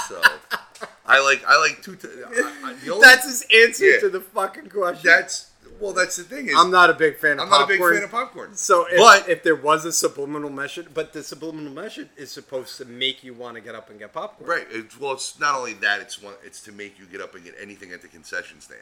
so 0.08 0.22
I 1.06 1.22
like 1.22 1.44
I 1.48 1.58
like 1.60 1.82
two. 1.82 1.96
T- 1.96 2.08
I, 2.08 2.54
I, 2.66 2.74
the 2.84 2.92
only, 2.94 3.02
That's 3.06 3.26
his 3.26 3.46
answer 3.54 3.86
Yeah. 3.86 4.00
to 4.02 4.10
the 4.10 4.20
fucking 4.22 4.70
question. 4.70 5.02
that's 5.04 5.51
Well, 5.82 5.94
that's 5.94 6.16
the 6.16 6.24
thing 6.24 6.48
is, 6.48 6.56
I'm 6.56 6.70
not 6.70 6.92
a 6.92 6.94
big 6.94 7.18
fan 7.18 7.34
of 7.34 7.40
I'm 7.40 7.50
not 7.50 7.64
a 7.64 7.68
popcorn. 7.68 7.92
big 7.92 8.00
fan 8.00 8.04
of 8.04 8.12
popcorn. 8.12 8.56
So 8.56 8.86
if, 8.86 8.98
but 8.98 9.28
if 9.28 9.42
there 9.42 9.56
was 9.56 9.84
a 9.84 9.92
subliminal 9.92 10.52
message, 10.52 10.88
but 10.94 11.12
the 11.12 11.24
subliminal 11.24 11.74
message 11.74 12.10
is 12.16 12.32
supposed 12.32 12.78
to 12.78 12.86
make 12.86 13.24
you 13.24 13.34
want 13.34 13.56
to 13.56 13.62
get 13.62 13.74
up 13.74 13.90
and 13.90 13.98
get 13.98 14.14
popcorn. 14.14 14.50
right, 14.50 14.68
it's, 14.70 15.00
well, 15.00 15.14
it's 15.14 15.40
not 15.40 15.56
only 15.56 15.74
that; 15.74 16.00
it's 16.00 16.22
one, 16.22 16.36
it's 16.44 16.62
to 16.64 16.72
make 16.72 17.00
you 17.00 17.06
get 17.06 17.20
up 17.20 17.34
and 17.34 17.44
get 17.44 17.56
anything 17.60 17.92
at 17.92 18.04
the 18.04 18.08
concession 18.08 18.62
stand. 18.62 18.82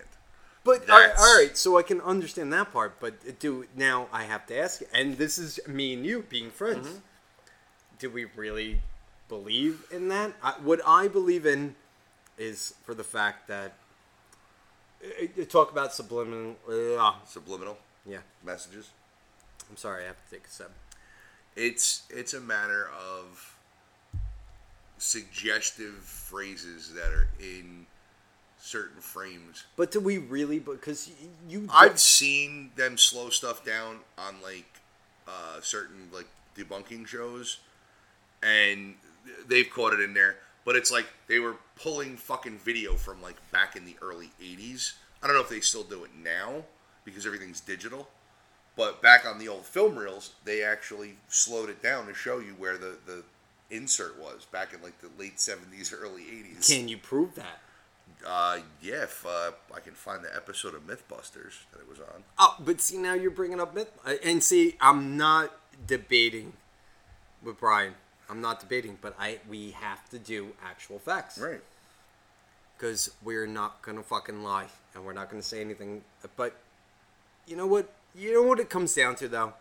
But 0.65 0.89
all 0.89 0.99
right, 0.99 1.11
all 1.17 1.37
right, 1.37 1.57
so 1.57 1.77
I 1.77 1.83
can 1.83 2.01
understand 2.01 2.51
that 2.51 2.73
part. 2.73 2.99
But 2.99 3.39
do 3.39 3.65
now 3.75 4.07
I 4.11 4.23
have 4.23 4.45
to 4.47 4.57
ask 4.57 4.81
and 4.93 5.17
this 5.17 5.37
is 5.37 5.59
me 5.67 5.93
and 5.93 6.05
you 6.05 6.25
being 6.27 6.51
friends. 6.51 6.87
Mm-hmm. 6.87 6.97
Do 7.97 8.09
we 8.09 8.25
really 8.25 8.81
believe 9.29 9.85
in 9.91 10.09
that? 10.09 10.33
I, 10.43 10.51
what 10.61 10.81
I 10.85 11.07
believe 11.07 11.45
in 11.45 11.75
is 12.37 12.73
for 12.83 12.93
the 12.93 13.03
fact 13.03 13.47
that 13.47 13.73
talk 15.49 15.71
about 15.71 15.93
subliminal. 15.93 16.55
Uh, 16.67 17.13
Subliminal 17.25 17.77
yeah, 18.05 18.19
messages. 18.43 18.89
I'm 19.69 19.77
sorry, 19.77 20.03
I 20.03 20.07
have 20.07 20.25
to 20.25 20.35
take 20.35 20.47
a 20.47 20.49
sip. 20.49 20.71
It's 21.55 22.03
it's 22.09 22.33
a 22.33 22.39
matter 22.39 22.89
of 22.89 23.55
suggestive 24.97 25.95
phrases 25.95 26.93
that 26.93 27.11
are 27.11 27.27
in 27.39 27.85
certain 28.59 29.01
frames. 29.01 29.65
But 29.75 29.91
do 29.91 29.99
we 29.99 30.17
really? 30.17 30.59
Because 30.59 31.11
you, 31.47 31.67
I've 31.73 31.99
seen 31.99 32.71
them 32.75 32.97
slow 32.97 33.29
stuff 33.29 33.65
down 33.65 33.99
on 34.17 34.35
like 34.43 34.67
uh, 35.27 35.61
certain 35.61 36.09
like 36.13 36.27
debunking 36.57 37.07
shows, 37.07 37.59
and 38.43 38.95
they've 39.47 39.69
caught 39.69 39.93
it 39.93 39.99
in 39.99 40.13
there. 40.13 40.37
But 40.65 40.75
it's 40.75 40.91
like 40.91 41.07
they 41.27 41.39
were 41.39 41.55
pulling 41.75 42.17
fucking 42.17 42.57
video 42.59 42.95
from 42.95 43.21
like 43.21 43.37
back 43.51 43.75
in 43.75 43.85
the 43.85 43.95
early 44.01 44.31
'80s. 44.41 44.93
I 45.21 45.27
don't 45.27 45.35
know 45.35 45.41
if 45.41 45.49
they 45.49 45.61
still 45.61 45.83
do 45.83 46.03
it 46.03 46.11
now 46.21 46.63
because 47.03 47.25
everything's 47.25 47.59
digital. 47.59 48.07
But 48.75 49.01
back 49.01 49.25
on 49.25 49.39
the 49.39 49.47
old 49.47 49.65
film 49.65 49.97
reels, 49.97 50.31
they 50.45 50.63
actually 50.63 51.15
slowed 51.27 51.69
it 51.69 51.83
down 51.83 52.07
to 52.07 52.13
show 52.13 52.39
you 52.39 52.53
where 52.57 52.77
the, 52.77 52.97
the 53.05 53.23
insert 53.69 54.17
was 54.17 54.45
back 54.45 54.73
in 54.73 54.81
like 54.81 54.99
the 55.01 55.09
late 55.17 55.37
'70s, 55.37 55.93
early 55.93 56.23
'80s. 56.23 56.67
can 56.67 56.87
you 56.87 56.97
prove 56.97 57.35
that? 57.35 57.59
Uh, 58.25 58.59
yeah, 58.81 59.03
if 59.03 59.25
uh, 59.25 59.51
I 59.73 59.79
can 59.79 59.93
find 59.93 60.23
the 60.23 60.35
episode 60.35 60.75
of 60.75 60.85
MythBusters 60.85 61.63
that 61.71 61.79
it 61.79 61.89
was 61.89 61.99
on. 61.99 62.23
Oh, 62.37 62.55
but 62.59 62.81
see 62.81 62.97
now 62.97 63.13
you're 63.13 63.31
bringing 63.31 63.59
up 63.59 63.73
myth, 63.73 63.91
uh, 64.05 64.15
and 64.23 64.43
see 64.43 64.75
I'm 64.81 65.17
not 65.17 65.51
debating 65.85 66.53
with 67.43 67.59
Brian. 67.59 67.95
I'm 68.29 68.41
not 68.41 68.59
debating, 68.59 68.97
but 69.01 69.15
I 69.19 69.39
we 69.49 69.71
have 69.71 70.07
to 70.09 70.19
do 70.19 70.53
actual 70.63 70.99
facts, 70.99 71.37
Right. 71.37 71.61
Because 72.77 73.11
we're 73.23 73.47
not 73.47 73.81
gonna 73.81 74.03
fucking 74.03 74.43
lie, 74.43 74.67
and 74.93 75.03
we're 75.03 75.13
not 75.13 75.29
gonna 75.29 75.43
say 75.43 75.59
anything. 75.59 76.03
But 76.37 76.55
you 77.45 77.55
know 77.57 77.67
what? 77.67 77.91
You 78.15 78.33
know 78.33 78.43
what 78.43 78.59
it 78.59 78.69
comes 78.69 78.93
down 78.93 79.15
to, 79.15 79.27
though. 79.27 79.53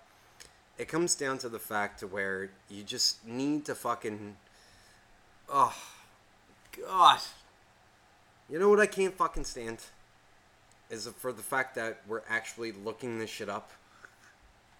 It 0.77 0.87
comes 0.87 1.17
down 1.17 1.39
to 1.39 1.49
the 1.49 1.59
fact 1.59 1.99
to 2.01 2.07
where 2.07 2.51
you 2.69 2.85
just 2.85 3.27
need 3.27 3.65
to 3.65 3.75
fucking. 3.75 4.37
Oh, 5.49 5.75
God. 6.87 7.21
You 8.49 8.59
know 8.59 8.69
what 8.69 8.79
I 8.79 8.87
can't 8.87 9.17
fucking 9.17 9.45
stand? 9.45 9.79
Is 10.91 11.09
for 11.19 11.33
the 11.33 11.43
fact 11.43 11.75
that 11.75 12.03
we're 12.07 12.23
actually 12.29 12.73
looking 12.73 13.19
this 13.19 13.31
shit 13.31 13.49
up. 13.49 13.73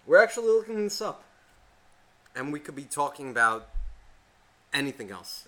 We're 0.07 0.23
actually 0.23 0.47
looking 0.47 0.83
this 0.85 1.01
up. 1.01 1.23
And 2.35 2.53
we 2.53 2.59
could 2.59 2.75
be 2.75 2.83
talking 2.83 3.29
about 3.29 3.67
anything 4.73 5.11
else. 5.11 5.45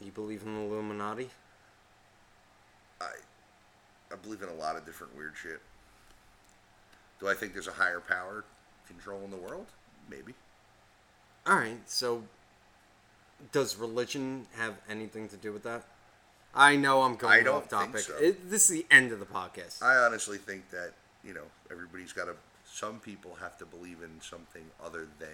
You 0.00 0.10
believe 0.10 0.42
in 0.42 0.54
the 0.54 0.60
Illuminati? 0.60 1.30
I 3.00 3.06
I 4.12 4.16
believe 4.16 4.42
in 4.42 4.48
a 4.48 4.54
lot 4.54 4.76
of 4.76 4.84
different 4.84 5.16
weird 5.16 5.32
shit. 5.40 5.60
Do 7.20 7.28
I 7.28 7.34
think 7.34 7.52
there's 7.52 7.68
a 7.68 7.72
higher 7.72 8.00
power 8.00 8.44
controlling 8.86 9.30
the 9.30 9.36
world? 9.36 9.66
Maybe. 10.10 10.34
Alright, 11.48 11.78
so 11.88 12.24
does 13.52 13.76
religion 13.76 14.46
have 14.56 14.74
anything 14.88 15.28
to 15.28 15.36
do 15.36 15.52
with 15.52 15.62
that? 15.64 15.84
I 16.54 16.76
know 16.76 17.02
I'm 17.02 17.16
going 17.16 17.40
I 17.40 17.42
don't 17.42 17.56
off 17.56 17.68
topic. 17.68 17.96
think 17.96 18.06
so. 18.06 18.24
It, 18.24 18.50
this 18.50 18.70
is 18.70 18.76
the 18.76 18.86
end 18.90 19.10
of 19.12 19.18
the 19.18 19.26
podcast. 19.26 19.82
I 19.82 19.96
honestly 19.96 20.38
think 20.38 20.70
that 20.70 20.92
you 21.24 21.34
know 21.34 21.44
everybody's 21.70 22.12
got 22.12 22.26
to. 22.26 22.34
Some 22.74 22.98
people 22.98 23.36
have 23.40 23.56
to 23.58 23.64
believe 23.64 23.98
in 24.02 24.20
something 24.20 24.64
other 24.84 25.06
than 25.20 25.28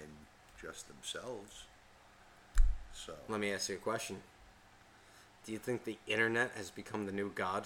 just 0.61 0.87
themselves. 0.87 1.63
So 2.93 3.13
Let 3.27 3.39
me 3.39 3.51
ask 3.51 3.67
you 3.67 3.77
a 3.77 3.79
question. 3.79 4.17
Do 5.47 5.51
you 5.51 5.57
think 5.57 5.83
the 5.83 5.97
internet 6.05 6.51
has 6.55 6.69
become 6.69 7.07
the 7.07 7.11
new 7.11 7.31
god? 7.33 7.65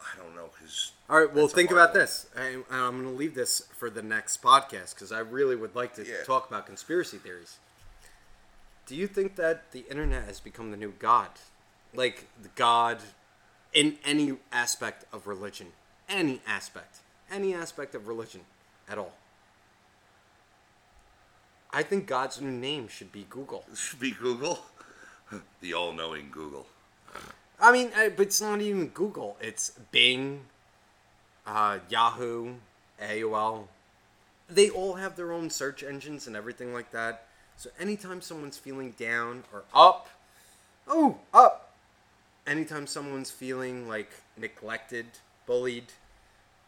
I 0.00 0.16
don't 0.22 0.36
know 0.36 0.50
because 0.56 0.92
All 1.08 1.18
right, 1.18 1.34
well, 1.34 1.48
think 1.48 1.72
about 1.72 1.94
this. 1.94 2.26
And 2.36 2.62
I'm 2.70 3.02
going 3.02 3.12
to 3.12 3.18
leave 3.18 3.34
this 3.34 3.62
for 3.76 3.90
the 3.90 4.02
next 4.02 4.40
podcast 4.40 4.94
because 4.94 5.10
I 5.10 5.18
really 5.18 5.56
would 5.56 5.74
like 5.74 5.94
to 5.94 6.06
Yeah. 6.06 6.22
talk 6.24 6.48
about 6.48 6.64
conspiracy 6.64 7.18
theories. 7.18 7.58
Do 8.86 8.94
you 8.94 9.08
think 9.08 9.34
that 9.34 9.72
the 9.72 9.80
internet 9.90 10.26
has 10.26 10.38
become 10.38 10.70
the 10.70 10.76
new 10.76 10.92
god? 11.00 11.30
Like, 11.92 12.26
the 12.40 12.50
god 12.50 13.00
in 13.72 13.98
any 14.04 14.38
aspect 14.52 15.06
of 15.12 15.26
religion? 15.26 15.72
Any 16.10 16.40
aspect. 16.46 16.98
Any 17.30 17.54
aspect 17.54 17.94
of 17.94 18.08
religion 18.08 18.42
at 18.88 18.98
all. 18.98 19.12
I 21.72 21.84
think 21.84 22.06
God's 22.06 22.40
new 22.40 22.50
name 22.50 22.88
should 22.88 23.12
be 23.12 23.26
Google. 23.30 23.64
should 23.74 24.00
be 24.00 24.10
Google, 24.10 24.58
the 25.60 25.72
all-knowing 25.72 26.30
Google. 26.30 26.66
I 27.60 27.72
mean, 27.72 27.90
but 27.94 28.20
it's 28.20 28.40
not 28.40 28.60
even 28.60 28.88
Google. 28.88 29.36
It's 29.40 29.70
Bing, 29.92 30.46
uh, 31.46 31.78
Yahoo, 31.88 32.54
AOL. 33.00 33.64
They 34.48 34.70
all 34.70 34.94
have 34.94 35.14
their 35.14 35.32
own 35.32 35.50
search 35.50 35.82
engines 35.82 36.26
and 36.26 36.34
everything 36.34 36.72
like 36.72 36.90
that. 36.90 37.26
So 37.56 37.70
anytime 37.78 38.22
someone's 38.22 38.56
feeling 38.56 38.92
down 38.92 39.44
or 39.52 39.64
up, 39.74 40.08
oh, 40.88 41.18
up. 41.34 41.74
Anytime 42.46 42.86
someone's 42.86 43.30
feeling 43.30 43.86
like 43.86 44.10
neglected, 44.38 45.06
bullied, 45.50 45.92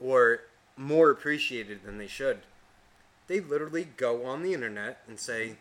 or 0.00 0.40
more 0.76 1.08
appreciated 1.08 1.84
than 1.84 1.98
they 1.98 2.08
should, 2.08 2.40
they 3.28 3.38
literally 3.38 3.86
go 3.96 4.26
on 4.26 4.42
the 4.42 4.52
internet 4.52 5.02
and 5.06 5.20
say, 5.20 5.54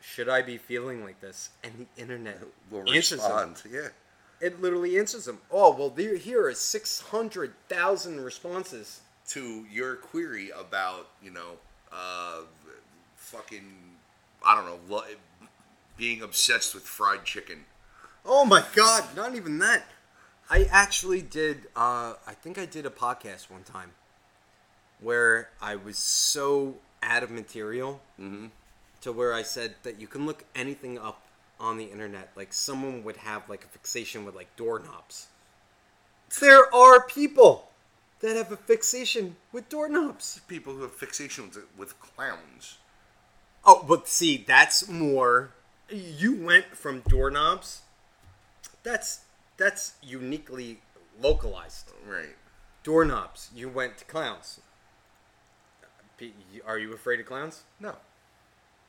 "Should 0.00 0.30
I 0.30 0.40
be 0.40 0.56
feeling 0.56 1.04
like 1.04 1.20
this?" 1.20 1.50
And 1.62 1.86
the 1.94 2.00
internet 2.00 2.40
Will 2.70 2.90
answers 2.90 3.20
them 3.20 3.50
respond. 3.50 3.62
Yeah. 3.70 3.88
it 4.40 4.62
literally 4.62 4.98
answers 4.98 5.26
them. 5.26 5.40
Oh 5.50 5.76
well, 5.76 5.90
there 5.90 6.16
here 6.16 6.46
are 6.46 6.54
six 6.54 7.00
hundred 7.00 7.52
thousand 7.68 8.22
responses. 8.24 9.00
to 9.28 9.66
your 9.70 9.96
query 9.96 10.50
about 10.50 11.08
you 11.22 11.30
know 11.30 11.58
uh, 11.92 12.40
fucking 13.16 13.74
I 14.44 14.54
don't 14.54 14.64
know 14.64 14.80
lo- 14.88 15.04
being 15.98 16.22
obsessed 16.22 16.74
with 16.74 16.84
fried 16.84 17.24
chicken. 17.26 17.66
Oh 18.24 18.46
my 18.46 18.64
god! 18.74 19.14
Not 19.14 19.34
even 19.34 19.58
that. 19.58 19.84
I 20.50 20.68
actually 20.70 21.22
did. 21.22 21.68
Uh, 21.74 22.14
I 22.26 22.34
think 22.34 22.58
I 22.58 22.66
did 22.66 22.86
a 22.86 22.90
podcast 22.90 23.50
one 23.50 23.62
time 23.62 23.92
where 25.00 25.50
I 25.60 25.76
was 25.76 25.98
so 25.98 26.76
out 27.02 27.22
of 27.22 27.30
material 27.30 28.00
to 29.00 29.12
where 29.12 29.34
I 29.34 29.42
said 29.42 29.74
that 29.82 30.00
you 30.00 30.06
can 30.06 30.26
look 30.26 30.44
anything 30.54 30.98
up 30.98 31.22
on 31.58 31.76
the 31.76 31.84
internet. 31.84 32.30
Like 32.36 32.52
someone 32.52 33.04
would 33.04 33.18
have 33.18 33.48
like 33.48 33.64
a 33.64 33.68
fixation 33.68 34.24
with 34.24 34.34
like 34.34 34.54
doorknobs. 34.56 35.28
There 36.40 36.72
are 36.74 37.06
people 37.06 37.68
that 38.20 38.36
have 38.36 38.52
a 38.52 38.56
fixation 38.56 39.36
with 39.52 39.68
doorknobs. 39.68 40.40
People 40.48 40.74
who 40.74 40.82
have 40.82 40.94
fixation 40.94 41.46
with, 41.48 41.58
with 41.76 42.00
clowns. 42.00 42.78
Oh, 43.64 43.84
but 43.86 44.08
see, 44.08 44.44
that's 44.46 44.88
more. 44.88 45.50
You 45.90 46.34
went 46.34 46.76
from 46.76 47.00
doorknobs. 47.00 47.82
That's 48.82 49.20
that's 49.62 49.94
uniquely 50.02 50.80
localized. 51.20 51.90
Right. 52.06 52.36
Doorknobs. 52.82 53.50
You 53.54 53.68
went 53.68 53.98
to 53.98 54.04
clowns. 54.04 54.60
Are 56.66 56.78
you 56.78 56.92
afraid 56.94 57.20
of 57.20 57.26
clowns? 57.26 57.62
No. 57.80 57.96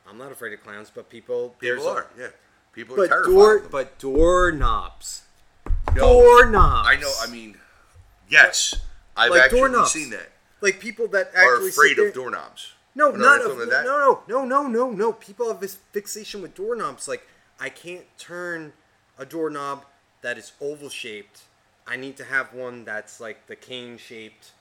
I'm 0.07 0.17
not 0.17 0.31
afraid 0.31 0.53
of 0.53 0.63
clowns, 0.63 0.91
but 0.93 1.09
people. 1.09 1.55
People 1.59 1.83
there's 1.83 1.85
a- 1.85 1.89
are. 1.89 2.07
Yeah. 2.17 2.27
People 2.73 2.95
are 2.95 2.97
But 2.97 3.09
terrified. 3.09 3.31
door, 3.31 3.55
of 3.55 3.61
them. 3.63 3.71
but 3.71 3.99
doorknobs. 3.99 5.21
No, 5.95 6.01
Doorknobs. 6.21 6.87
I 6.89 6.95
know. 6.95 7.13
I 7.21 7.27
mean, 7.27 7.57
yes, 8.27 8.73
I've 9.15 9.29
Like 9.31 9.43
actually 9.43 9.59
doorknnobs. 9.59 9.91
seen 9.91 10.09
that. 10.09 10.29
like 10.61 10.79
people 10.79 11.07
that 11.09 11.31
Are 11.35 11.67
afraid 11.67 11.99
of 11.99 12.13
doorknobs. 12.13 12.73
No, 12.95 13.11
not 13.11 13.41
of, 13.41 13.57
no, 13.57 13.65
no, 13.65 14.23
no, 14.27 14.45
no, 14.45 14.67
no, 14.67 14.89
no. 14.91 15.13
People 15.13 15.47
have 15.49 15.59
this 15.59 15.75
fixation 15.91 16.41
with 16.41 16.53
doorknobs. 16.55 17.07
Like 17.07 17.27
I 17.59 17.69
can't 17.69 18.05
turn 18.17 18.73
a 19.17 19.25
doorknob 19.25 19.85
that 20.23 20.37
is 20.37 20.53
oval 20.59 20.89
shaped. 20.89 21.41
I 21.85 21.95
need 21.95 22.17
to 22.17 22.23
have 22.23 22.53
one 22.53 22.85
that's 22.85 23.19
like 23.19 23.47
the 23.47 23.55
cane 23.55 23.97
shaped. 23.97 24.51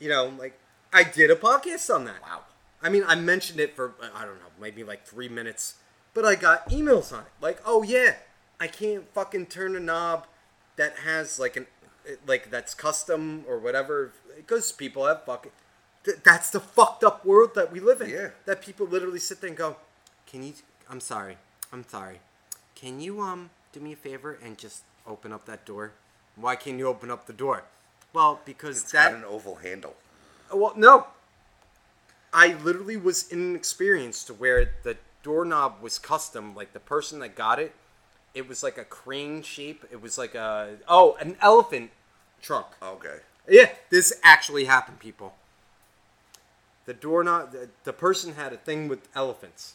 You 0.00 0.08
know, 0.08 0.32
like 0.36 0.58
I 0.92 1.04
did 1.04 1.30
a 1.30 1.36
podcast 1.36 1.94
on 1.94 2.04
that. 2.06 2.20
Wow. 2.22 2.42
I 2.82 2.88
mean, 2.88 3.04
I 3.06 3.14
mentioned 3.14 3.60
it 3.60 3.76
for 3.76 3.94
I 4.14 4.24
don't 4.24 4.36
know, 4.36 4.50
maybe 4.60 4.82
like 4.82 5.06
three 5.06 5.28
minutes, 5.28 5.76
but 6.14 6.24
I 6.24 6.34
got 6.34 6.68
emails 6.70 7.12
on 7.12 7.20
it. 7.20 7.32
Like, 7.40 7.60
oh 7.64 7.82
yeah, 7.82 8.16
I 8.58 8.66
can't 8.66 9.04
fucking 9.12 9.46
turn 9.46 9.76
a 9.76 9.80
knob 9.80 10.26
that 10.76 10.98
has 11.04 11.38
like 11.38 11.56
an 11.56 11.66
like 12.26 12.50
that's 12.50 12.74
custom 12.74 13.44
or 13.46 13.58
whatever 13.58 14.12
because 14.36 14.72
people 14.72 15.06
have 15.06 15.24
fucking 15.24 15.52
th- 16.04 16.18
that's 16.24 16.50
the 16.50 16.60
fucked 16.60 17.04
up 17.04 17.24
world 17.24 17.54
that 17.54 17.72
we 17.72 17.80
live 17.80 18.00
in. 18.00 18.10
Yeah. 18.10 18.30
That 18.46 18.62
people 18.62 18.86
literally 18.86 19.18
sit 19.18 19.40
there 19.40 19.48
and 19.48 19.56
go, 19.56 19.76
"Can 20.26 20.42
you 20.42 20.54
I'm 20.88 21.00
sorry. 21.00 21.36
I'm 21.72 21.86
sorry. 21.86 22.20
Can 22.74 23.00
you 23.00 23.20
um 23.20 23.50
do 23.72 23.80
me 23.80 23.92
a 23.92 23.96
favor 23.96 24.38
and 24.42 24.58
just 24.58 24.82
open 25.06 25.32
up 25.32 25.44
that 25.46 25.64
door?" 25.64 25.92
Why 26.36 26.54
can't 26.54 26.78
you 26.78 26.86
open 26.86 27.10
up 27.10 27.26
the 27.26 27.32
door? 27.32 27.64
Well, 28.12 28.40
because 28.44 28.82
It's 28.82 28.92
that 28.92 29.10
got 29.10 29.18
an 29.18 29.24
oval 29.24 29.56
handle. 29.56 29.96
well, 30.52 30.72
no. 30.76 31.08
I 32.32 32.54
literally 32.54 32.96
was 32.96 33.28
in 33.28 33.40
an 33.40 33.56
experience 33.56 34.22
to 34.24 34.34
where 34.34 34.72
the 34.82 34.96
doorknob 35.22 35.80
was 35.82 35.98
custom. 35.98 36.54
Like 36.54 36.72
the 36.72 36.80
person 36.80 37.18
that 37.20 37.34
got 37.34 37.58
it, 37.58 37.74
it 38.34 38.48
was 38.48 38.62
like 38.62 38.78
a 38.78 38.84
crane 38.84 39.42
shape. 39.42 39.84
It 39.90 40.00
was 40.00 40.16
like 40.16 40.34
a 40.34 40.76
oh, 40.86 41.16
an 41.20 41.36
elephant 41.40 41.90
trunk. 42.40 42.66
Okay. 42.82 43.18
Yeah, 43.48 43.70
this 43.90 44.12
actually 44.22 44.66
happened, 44.66 45.00
people. 45.00 45.34
The 46.84 46.94
doorknob, 46.94 47.52
the, 47.52 47.68
the 47.84 47.92
person 47.92 48.34
had 48.34 48.52
a 48.52 48.56
thing 48.56 48.88
with 48.88 49.08
elephants. 49.14 49.74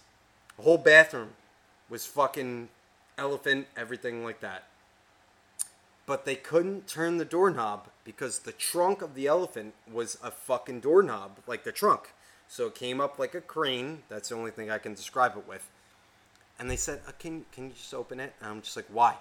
The 0.57 0.63
whole 0.63 0.77
bathroom 0.77 1.31
was 1.89 2.05
fucking 2.05 2.69
elephant, 3.17 3.67
everything 3.77 4.23
like 4.23 4.39
that. 4.41 4.65
But 6.05 6.25
they 6.25 6.35
couldn't 6.35 6.87
turn 6.87 7.17
the 7.17 7.25
doorknob 7.25 7.87
because 8.03 8.39
the 8.39 8.51
trunk 8.51 9.01
of 9.01 9.15
the 9.15 9.27
elephant 9.27 9.73
was 9.91 10.17
a 10.21 10.31
fucking 10.31 10.81
doorknob, 10.81 11.39
like 11.47 11.63
the 11.63 11.71
trunk. 11.71 12.13
So 12.47 12.67
it 12.67 12.75
came 12.75 12.99
up 12.99 13.17
like 13.17 13.33
a 13.33 13.41
crane. 13.41 14.03
That's 14.09 14.29
the 14.29 14.35
only 14.35 14.51
thing 14.51 14.69
I 14.69 14.77
can 14.77 14.93
describe 14.93 15.37
it 15.37 15.47
with. 15.47 15.69
And 16.59 16.69
they 16.69 16.75
said, 16.75 17.01
uh, 17.07 17.11
"Can 17.17 17.45
can 17.51 17.65
you 17.65 17.73
just 17.73 17.93
open 17.93 18.19
it?" 18.19 18.33
And 18.39 18.49
I'm 18.49 18.61
just 18.61 18.75
like, 18.75 18.85
"Why?" 18.91 19.15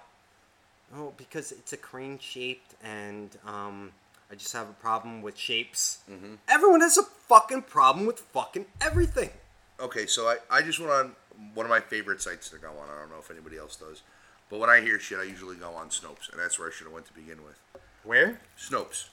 Oh, 0.95 1.13
because 1.17 1.51
it's 1.51 1.73
a 1.73 1.77
crane 1.77 2.19
shaped, 2.19 2.75
and 2.83 3.35
um, 3.45 3.91
I 4.29 4.35
just 4.35 4.53
have 4.53 4.69
a 4.69 4.73
problem 4.73 5.21
with 5.21 5.37
shapes. 5.37 5.99
Everyone 6.47 6.81
has 6.81 6.97
a 6.97 7.03
fucking 7.03 7.63
problem 7.63 8.05
with 8.05 8.19
fucking 8.19 8.65
everything. 8.81 9.31
Okay, 9.79 10.05
so 10.05 10.27
I, 10.27 10.37
I 10.51 10.61
just 10.61 10.79
went 10.79 10.91
on 10.91 11.15
one 11.53 11.65
of 11.65 11.69
my 11.69 11.79
favorite 11.79 12.21
sites 12.21 12.49
to 12.49 12.57
go 12.57 12.69
on. 12.69 12.89
I 12.95 12.99
don't 12.99 13.09
know 13.11 13.19
if 13.19 13.31
anybody 13.31 13.57
else 13.57 13.75
does. 13.75 14.01
But 14.49 14.59
when 14.59 14.69
I 14.69 14.81
hear 14.81 14.99
shit, 14.99 15.17
I 15.19 15.23
usually 15.23 15.55
go 15.55 15.71
on 15.71 15.89
Snopes, 15.89 16.29
and 16.31 16.39
that's 16.39 16.59
where 16.59 16.67
I 16.67 16.71
should 16.71 16.85
have 16.85 16.93
went 16.93 17.07
to 17.07 17.13
begin 17.13 17.43
with. 17.43 17.59
Where? 18.03 18.39
Snopes. 18.57 19.07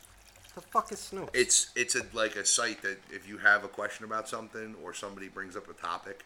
The 0.54 0.60
fuck 0.60 0.90
is 0.92 0.98
Snoop? 0.98 1.30
It's 1.32 1.70
it's 1.76 1.94
a 1.94 2.02
like 2.12 2.34
a 2.36 2.44
site 2.44 2.82
that 2.82 2.98
if 3.10 3.28
you 3.28 3.38
have 3.38 3.62
a 3.64 3.68
question 3.68 4.04
about 4.04 4.28
something 4.28 4.74
or 4.82 4.92
somebody 4.92 5.28
brings 5.28 5.56
up 5.56 5.68
a 5.70 5.72
topic, 5.72 6.24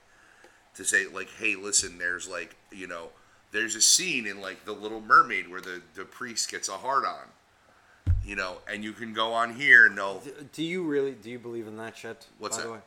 to 0.77 0.85
say 0.85 1.07
like, 1.07 1.29
hey, 1.39 1.55
listen, 1.57 1.99
there's 1.99 2.27
like 2.27 2.57
you 2.73 2.87
know, 2.87 3.11
there's 3.53 3.75
a 3.75 3.83
scene 3.83 4.27
in 4.27 4.41
like 4.41 4.65
the 4.65 4.73
Little 4.73 5.01
Mermaid 5.03 5.49
where 5.51 5.61
the 5.61 5.83
the 5.95 6.05
priest 6.07 6.51
gets 6.51 6.69
a 6.71 6.73
hard 6.73 7.05
on, 7.05 8.15
you 8.25 8.35
know, 8.35 8.57
and 8.67 8.83
you 8.83 8.93
can 8.93 9.13
go 9.13 9.33
on 9.35 9.55
here 9.55 9.87
and 9.87 9.97
they'll 9.99 10.23
do 10.55 10.65
you 10.65 10.83
really 10.85 11.13
do 11.13 11.31
you 11.31 11.39
believe 11.39 11.67
in 11.67 11.77
that 11.77 11.95
shit? 11.97 12.27
What's 12.39 12.57
by 12.57 12.63
that? 12.63 12.69
The 12.69 12.73
way? 12.75 12.81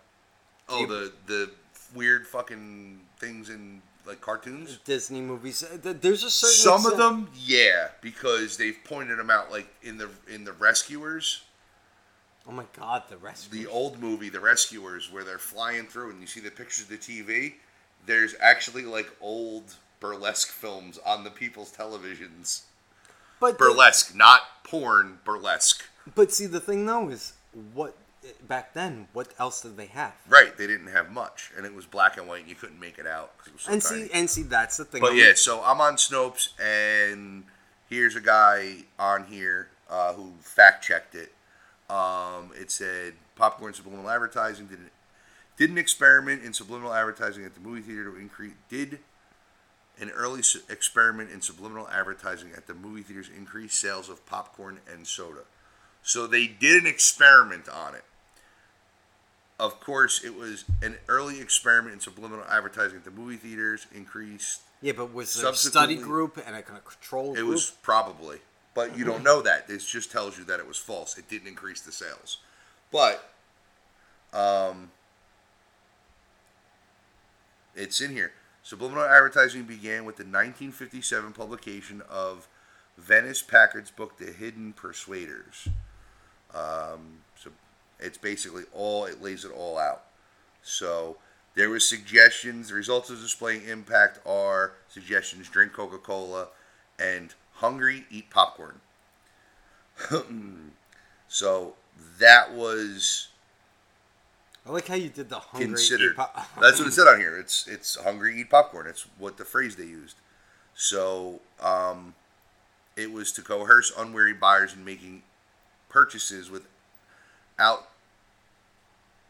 oh 0.70 0.80
you- 0.82 0.88
the 0.88 1.14
the 1.28 1.52
weird 1.94 2.28
fucking 2.28 3.00
things 3.20 3.50
in 3.50 3.82
like 4.06 4.22
cartoons. 4.22 4.80
Disney 4.86 5.22
movies. 5.22 5.64
uh, 5.64 5.94
There's 6.00 6.24
a 6.24 6.30
certain 6.32 6.82
Some 6.82 6.92
of 6.92 6.98
them, 6.98 7.30
yeah, 7.36 7.90
because 8.02 8.58
they've 8.58 8.78
pointed 8.86 9.20
them 9.20 9.30
out, 9.30 9.52
like 9.52 9.68
in 9.84 9.98
the 9.98 10.10
in 10.34 10.44
the 10.46 10.54
Rescuers, 10.54 11.42
Oh 12.48 12.52
my 12.54 12.64
god, 12.78 13.04
the 13.10 13.18
Rescuers. 13.18 13.52
the 13.66 13.70
old 13.70 14.00
movie, 14.00 14.30
The 14.30 14.40
Rescuers, 14.40 15.12
where 15.12 15.24
they're 15.26 15.38
flying 15.38 15.86
through 15.86 16.12
and 16.12 16.22
you 16.22 16.28
see 16.28 16.40
the 16.40 16.52
pictures 16.52 16.84
of 16.84 16.90
the 16.90 16.98
TV. 16.98 17.56
There's 18.06 18.36
actually 18.42 18.84
like 18.84 19.12
old 19.20 19.76
burlesque 20.00 20.48
films 20.48 20.98
on 21.06 21.24
the 21.26 21.30
people's 21.30 21.74
televisions. 21.76 22.62
but 23.42 23.58
Burlesque, 23.58 24.16
not 24.16 24.64
porn. 24.64 25.20
Burlesque. 25.26 25.84
But 26.16 26.32
see, 26.32 26.46
the 26.46 26.62
thing 26.62 26.86
though 26.86 27.10
is 27.10 27.34
what 27.74 27.98
back 28.48 28.74
then. 28.74 29.08
What 29.14 29.34
else 29.40 29.62
did 29.62 29.78
they 29.78 29.86
have? 29.88 30.14
Right, 30.28 30.58
they 30.58 30.68
didn't 30.68 30.88
have 30.88 31.12
much, 31.12 31.52
and 31.58 31.66
it 31.66 31.74
was 31.74 31.86
black 31.86 32.18
and 32.18 32.28
white, 32.28 32.42
and 32.42 32.50
you 32.50 32.56
couldn't 32.56 32.80
make 32.80 32.98
it 33.00 33.08
out. 33.08 33.32
it 33.46 33.54
was 33.54 33.62
so 33.64 33.72
And 33.72 33.82
tiny. 33.82 34.08
see, 34.08 34.14
and 34.14 34.30
see, 34.30 34.44
that's 34.44 34.78
the 34.78 34.86
thing. 34.86 35.02
But 35.02 35.12
I'm- 35.12 35.18
yeah, 35.20 35.34
so 35.36 35.62
I'm 35.64 35.80
on 35.82 35.96
Snopes, 35.96 36.50
and 36.60 37.46
here's 37.90 38.16
a 38.16 38.22
guy 38.22 38.84
on 39.00 39.26
here 39.26 39.70
uh, 39.90 40.14
who 40.14 40.34
fact 40.42 40.84
checked 40.84 41.16
it. 41.16 41.34
Um, 41.90 42.52
it 42.60 42.70
said 42.72 43.14
popcorn 43.36 43.74
subliminal 43.74 44.10
advertising 44.10 44.68
did 44.68 44.80
an, 44.80 44.90
did 45.56 45.70
an 45.70 45.78
experiment 45.78 46.44
in 46.44 46.52
subliminal 46.52 46.94
advertising 46.94 47.46
at 47.46 47.54
the 47.54 47.62
movie 47.62 47.82
theater 47.82 48.12
to 48.12 48.18
increase 48.18 48.52
did 48.70 49.00
an 50.00 50.10
early 50.10 50.40
s- 50.40 50.58
experiment 50.70 51.32
in 51.32 51.42
subliminal 51.42 51.88
advertising 51.88 52.52
at 52.58 52.68
the 52.68 52.74
movie 52.74 53.02
theaters 53.04 53.30
increase 53.36 53.74
sales 53.74 54.10
of 54.10 54.24
popcorn 54.26 54.80
and 54.94 55.08
soda. 55.08 55.40
So 56.08 56.26
they 56.26 56.48
did 56.48 56.84
an 56.84 56.88
experiment 56.88 57.68
on 57.68 57.94
it. 57.94 58.06
Of 59.60 59.82
course, 59.82 60.24
it 60.24 60.38
was 60.38 60.64
an 60.82 60.96
early 61.10 61.42
experiment 61.42 61.96
in 61.96 62.00
subliminal 62.00 62.46
advertising 62.50 63.00
at 63.00 63.04
the 63.04 63.12
movie 63.12 63.36
theaters 63.36 63.88
increased 63.94 64.62
yeah, 64.82 64.94
but 64.96 65.14
was 65.14 65.36
a 65.44 65.54
study 65.54 65.98
group 65.98 66.38
and 66.38 66.56
a 66.56 66.62
kind 66.62 66.78
of 66.78 66.86
control 66.86 67.34
it 67.34 67.40
group? 67.40 67.50
was 67.50 67.72
probably, 67.82 68.38
but 68.74 68.98
you 68.98 69.04
don't 69.04 69.22
know 69.22 69.42
that. 69.42 69.68
This 69.68 69.86
just 69.86 70.10
tells 70.10 70.38
you 70.38 70.46
that 70.46 70.62
it 70.62 70.68
was 70.68 70.78
false. 70.78 71.18
It 71.18 71.28
didn't 71.28 71.50
increase 71.50 71.82
the 71.82 71.92
sales, 71.92 72.38
but 72.90 73.30
um, 74.32 74.92
it's 77.76 78.00
in 78.00 78.12
here. 78.12 78.32
Subliminal 78.64 79.04
advertising 79.04 79.64
began 79.64 80.06
with 80.06 80.16
the 80.16 80.24
1957 80.24 81.34
publication 81.34 82.02
of 82.10 82.48
Vance 82.98 83.42
Packard's 83.42 83.92
book, 83.92 84.18
The 84.18 84.32
Hidden 84.32 84.72
Persuaders. 84.74 85.68
Um, 86.54 87.20
so 87.40 87.52
it's 88.00 88.18
basically 88.18 88.64
all 88.74 89.06
it 89.06 89.22
lays 89.22 89.46
it 89.46 89.52
all 89.52 89.78
out. 89.78 90.04
So 90.64 91.18
there 91.56 91.70
was 91.70 91.88
suggestions. 91.88 92.70
The 92.70 92.76
results 92.76 93.10
of 93.10 93.20
displaying 93.20 93.68
impact 93.68 94.20
are 94.26 94.74
suggestions: 94.90 95.50
drink 95.50 95.74
Coca-Cola, 95.74 96.48
and 97.00 97.34
hungry, 97.56 98.06
eat 98.10 98.30
popcorn. 98.30 98.80
so 101.28 101.74
that 102.20 102.54
was 102.54 103.30
I 104.68 104.72
like 104.72 104.88
how 104.88 104.96
you 104.96 105.10
did 105.10 105.30
the 105.30 105.40
hungry. 105.40 105.68
considered. 105.68 106.16
pop- 106.16 106.36
That's 106.62 106.80
what 106.80 106.88
it 106.88 106.94
said 106.94 107.08
on 107.08 107.20
here. 107.20 107.38
It's 107.38 107.68
it's 107.68 107.96
hungry, 107.96 108.40
eat 108.40 108.50
popcorn. 108.50 108.88
It's 108.88 109.06
what 109.18 109.38
the 109.38 109.46
phrase 109.46 109.76
they 109.76 109.86
used. 109.86 110.18
So 110.76 111.40
um, 111.62 112.14
it 112.96 113.12
was 113.12 113.32
to 113.34 113.42
coerce 113.42 113.92
unwary 113.98 114.34
buyers 114.34 114.74
in 114.74 114.84
making 114.84 115.24
purchases 115.98 116.52
without 116.52 117.90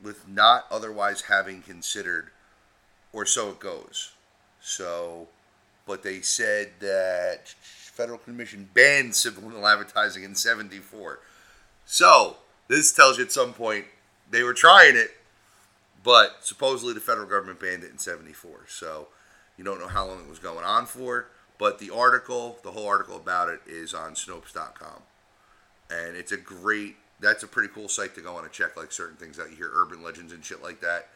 with 0.04 0.28
not 0.28 0.66
otherwise 0.70 1.22
having 1.22 1.62
considered, 1.62 2.28
or 3.14 3.26
so 3.26 3.52
it 3.52 3.60
goes. 3.60 4.12
So, 4.60 5.30
but 5.86 6.04
they 6.04 6.20
said 6.20 6.72
that 6.82 7.48
federal 7.48 8.18
commission 8.18 8.68
banned 8.74 9.16
subliminal 9.16 9.66
advertising 9.66 10.24
in 10.24 10.36
'74. 10.36 11.20
So 11.86 12.36
this 12.68 12.92
tells 12.92 13.18
you 13.18 13.24
at 13.24 13.32
some 13.32 13.54
point 13.54 13.86
they 14.30 14.44
were 14.44 14.54
trying 14.54 14.98
it, 14.98 15.12
but 16.04 16.40
supposedly 16.42 16.94
the 16.94 17.00
federal 17.00 17.28
government 17.28 17.62
banned 17.62 17.86
it 17.86 17.92
in 17.92 17.98
74. 17.98 18.66
So 18.68 19.08
you 19.58 19.64
don't 19.64 19.80
know 19.80 19.88
how 19.88 20.06
long 20.06 20.20
it 20.20 20.30
was 20.30 20.40
going 20.40 20.66
on 20.66 20.86
for. 20.86 21.28
But 21.58 21.80
the 21.80 21.92
article, 21.92 22.60
the 22.62 22.72
whole 22.72 22.88
article 22.88 23.16
about 23.16 23.48
it 23.48 23.62
is 23.66 23.94
on 23.94 24.16
Snopes.com. 24.16 25.02
And 25.90 26.16
it's 26.16 26.32
a 26.32 26.38
great, 26.38 26.96
that's 27.20 27.44
a 27.44 27.48
pretty 27.48 27.70
cool 27.74 27.88
site 27.88 28.16
to 28.16 28.22
go 28.22 28.36
on 28.36 28.44
and 28.44 28.52
check 28.52 28.76
like 28.76 28.92
certain 28.92 29.18
things 29.18 29.40
out. 29.40 29.50
You 29.50 29.56
hear 29.56 29.72
urban 29.74 30.04
legends 30.04 30.34
and 30.34 30.44
shit 30.44 30.62
like 30.62 30.82
that. 30.82 31.08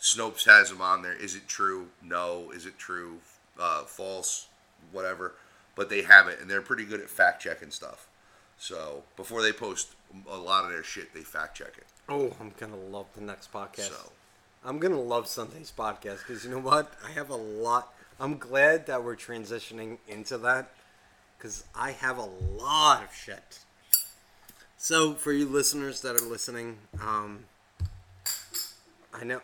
Snopes 0.00 0.44
has 0.46 0.70
them 0.70 0.80
on 0.80 1.02
there. 1.02 1.14
Is 1.14 1.36
it 1.36 1.46
true? 1.46 1.88
No. 2.02 2.50
Is 2.50 2.66
it 2.66 2.78
true? 2.78 3.18
Uh, 3.58 3.84
false? 3.84 4.48
Whatever. 4.90 5.34
But 5.74 5.88
they 5.88 6.02
have 6.02 6.28
it, 6.28 6.40
and 6.40 6.50
they're 6.50 6.60
pretty 6.60 6.84
good 6.84 7.00
at 7.00 7.08
fact 7.08 7.42
checking 7.42 7.70
stuff. 7.70 8.06
So 8.58 9.02
before 9.16 9.42
they 9.42 9.52
post 9.52 9.94
a 10.30 10.36
lot 10.36 10.64
of 10.64 10.70
their 10.70 10.84
shit, 10.84 11.14
they 11.14 11.22
fact 11.22 11.56
check 11.56 11.76
it. 11.78 11.86
Oh, 12.08 12.34
I'm 12.40 12.52
gonna 12.58 12.76
love 12.76 13.06
the 13.14 13.22
next 13.22 13.52
podcast. 13.52 13.88
So 13.88 14.12
I'm 14.64 14.78
gonna 14.78 15.00
love 15.00 15.26
Sunday's 15.26 15.72
podcast 15.76 16.18
because 16.18 16.44
you 16.44 16.50
know 16.50 16.58
what? 16.58 16.92
I 17.04 17.10
have 17.12 17.30
a 17.30 17.36
lot. 17.36 17.92
I'm 18.20 18.38
glad 18.38 18.86
that 18.86 19.02
we're 19.02 19.16
transitioning 19.16 19.98
into 20.06 20.38
that 20.38 20.70
because 21.36 21.64
I 21.74 21.92
have 21.92 22.18
a 22.18 22.28
lot 22.56 23.02
of 23.02 23.14
shit. 23.14 23.60
So 24.82 25.14
for 25.14 25.30
you 25.32 25.46
listeners 25.46 26.00
that 26.00 26.16
are 26.16 26.26
listening, 26.26 26.76
um, 27.00 27.44
I 29.14 29.22
know 29.22 29.40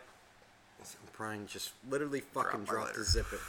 Brian 1.15 1.47
just 1.47 1.71
literally 1.89 2.19
fucking 2.19 2.65
Drop 2.65 2.67
dropped 2.67 2.87
lighter. 2.87 2.99
the 2.99 3.05
zipper. 3.05 3.39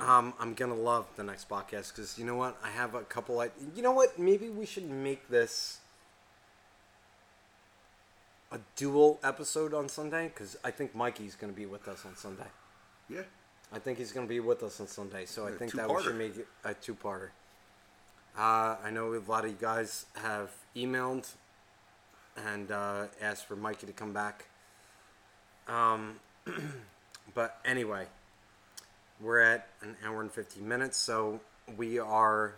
um, 0.00 0.32
I'm 0.40 0.54
gonna 0.54 0.74
love 0.74 1.08
the 1.16 1.22
next 1.22 1.46
podcast 1.46 1.94
because 1.94 2.18
you 2.18 2.24
know 2.24 2.36
what? 2.36 2.56
I 2.64 2.70
have 2.70 2.94
a 2.94 3.02
couple. 3.02 3.38
I, 3.40 3.50
you 3.76 3.82
know 3.82 3.92
what? 3.92 4.18
Maybe 4.18 4.48
we 4.48 4.64
should 4.64 4.88
make 4.88 5.28
this 5.28 5.80
a 8.50 8.60
dual 8.76 9.20
episode 9.22 9.74
on 9.74 9.90
Sunday 9.90 10.28
because 10.28 10.56
I 10.64 10.70
think 10.70 10.94
Mikey's 10.94 11.34
going 11.34 11.52
to 11.52 11.56
be 11.56 11.66
with 11.66 11.86
us 11.86 12.06
on 12.06 12.16
Sunday. 12.16 12.48
yeah, 13.10 13.24
I 13.70 13.78
think 13.78 13.98
he's 13.98 14.12
going 14.12 14.26
to 14.26 14.28
be 14.28 14.40
with 14.40 14.62
us 14.62 14.80
on 14.80 14.86
Sunday, 14.86 15.26
so 15.26 15.46
I 15.46 15.50
think 15.50 15.72
that 15.72 15.94
we 15.94 16.02
should 16.02 16.16
make 16.16 16.38
it 16.38 16.48
a 16.64 16.72
two-parter. 16.72 17.28
Uh, 18.36 18.76
I 18.82 18.90
know 18.90 19.14
a 19.14 19.20
lot 19.28 19.44
of 19.44 19.50
you 19.50 19.56
guys 19.60 20.06
have 20.14 20.50
emailed 20.74 21.28
and 22.36 22.70
uh, 22.70 23.04
asked 23.20 23.46
for 23.46 23.56
Mikey 23.56 23.86
to 23.86 23.92
come 23.92 24.12
back. 24.12 24.46
Um, 25.68 26.16
but 27.34 27.60
anyway, 27.64 28.06
we're 29.20 29.40
at 29.40 29.68
an 29.82 29.96
hour 30.04 30.22
and 30.22 30.32
50 30.32 30.60
minutes, 30.60 30.96
so 30.96 31.40
we 31.76 31.98
are 31.98 32.54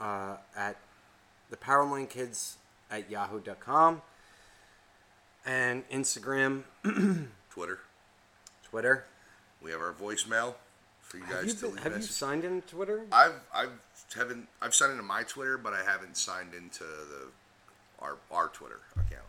uh, 0.00 0.36
at 0.56 0.76
the 1.50 1.56
Powerline 1.58 2.08
Kids 2.08 2.56
at 2.90 3.10
yahoo.com 3.10 4.00
and 5.44 5.88
Instagram, 5.90 6.62
Twitter. 7.50 7.80
Twitter. 8.64 9.04
We 9.62 9.70
have 9.72 9.80
our 9.80 9.92
voicemail 9.92 10.54
for 11.16 11.26
you 11.26 11.32
guys 11.32 11.52
Have 11.52 11.62
you, 11.62 11.68
to 11.68 11.74
been, 11.74 11.82
have 11.82 11.96
you 11.96 12.02
signed 12.02 12.44
in 12.44 12.62
Twitter? 12.62 13.04
I've 13.12 13.40
I've 13.54 13.70
haven't 14.14 14.48
I've 14.60 14.74
signed 14.74 14.92
into 14.92 15.02
my 15.02 15.22
Twitter, 15.22 15.58
but 15.58 15.72
I 15.72 15.82
haven't 15.84 16.16
signed 16.16 16.54
into 16.54 16.84
the 16.84 17.28
our 18.00 18.16
our 18.30 18.48
Twitter 18.48 18.80
account. 18.94 19.22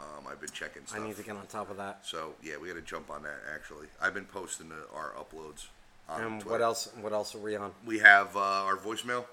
Um, 0.00 0.26
I've 0.28 0.40
been 0.40 0.50
checking 0.50 0.82
I 0.94 0.98
need 0.98 1.16
to 1.16 1.22
get 1.22 1.36
on 1.36 1.46
top 1.46 1.70
of 1.70 1.76
that. 1.76 2.04
So 2.04 2.34
yeah, 2.42 2.54
we 2.60 2.68
got 2.68 2.74
to 2.74 2.82
jump 2.82 3.10
on 3.10 3.22
that. 3.22 3.40
Actually, 3.54 3.86
I've 4.00 4.14
been 4.14 4.24
posting 4.24 4.68
the, 4.68 4.86
our 4.94 5.12
uploads. 5.12 5.66
On 6.08 6.20
And 6.20 6.40
Twitter. 6.40 6.50
what 6.50 6.62
else? 6.62 6.88
What 7.00 7.12
else 7.12 7.34
are 7.34 7.38
we 7.38 7.56
on? 7.56 7.72
We 7.86 7.98
have 8.00 8.36
uh, 8.36 8.40
our 8.40 8.76
voicemail. 8.76 9.24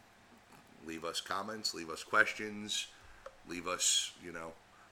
leave 0.87 1.05
us 1.05 1.21
comments, 1.21 1.75
leave 1.75 1.91
us 1.91 2.03
questions, 2.03 2.87
leave 3.47 3.67
us, 3.67 4.13
you 4.25 4.31
know, 4.31 4.51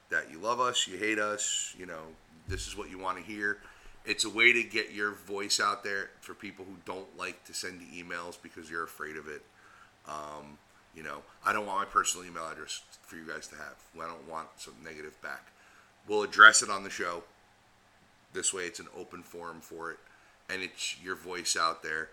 that 0.10 0.32
you 0.32 0.40
love 0.40 0.60
us, 0.60 0.88
you 0.88 0.98
hate 0.98 1.20
us, 1.20 1.76
you 1.78 1.86
know, 1.86 2.02
this 2.48 2.68
is 2.68 2.78
what 2.78 2.90
you 2.90 2.98
want 2.98 3.18
to 3.18 3.24
hear. 3.24 3.58
It's 4.06 4.24
a 4.24 4.30
way 4.30 4.54
to 4.54 4.64
get 4.64 4.94
your 4.94 5.12
voice 5.12 5.60
out 5.60 5.84
there 5.84 6.12
for 6.22 6.34
people 6.34 6.64
who 6.64 6.76
don't 6.86 7.18
like 7.18 7.44
to 7.46 7.54
send 7.54 7.82
you 7.82 8.04
emails 8.04 8.38
because 8.42 8.70
you're 8.72 8.86
afraid 8.86 9.18
of 9.18 9.28
it. 9.28 9.42
Um, 10.08 10.58
you 10.96 11.04
know, 11.04 11.22
I 11.46 11.52
don't 11.52 11.66
want 11.66 11.80
my 11.80 11.86
personal 11.86 12.26
email 12.26 12.48
address 12.48 12.82
for 13.02 13.18
you 13.18 13.28
guys 13.28 13.48
to 13.48 13.56
have. 13.56 13.76
I 13.96 14.08
don't 14.08 14.28
want 14.30 14.48
some 14.58 14.76
negative 14.84 15.22
back. 15.22 15.52
We'll 16.08 16.24
address 16.24 16.64
it 16.64 16.70
on 16.70 16.84
the 16.84 16.90
show. 16.90 17.24
This 18.34 18.54
way, 18.54 18.64
it's 18.64 18.80
an 18.80 18.88
open 18.98 19.24
forum 19.24 19.60
for 19.62 19.92
it, 19.92 19.98
and 20.50 20.62
it's 20.62 20.96
your 21.04 21.16
voice 21.16 21.58
out 21.60 21.84
there. 21.84 22.10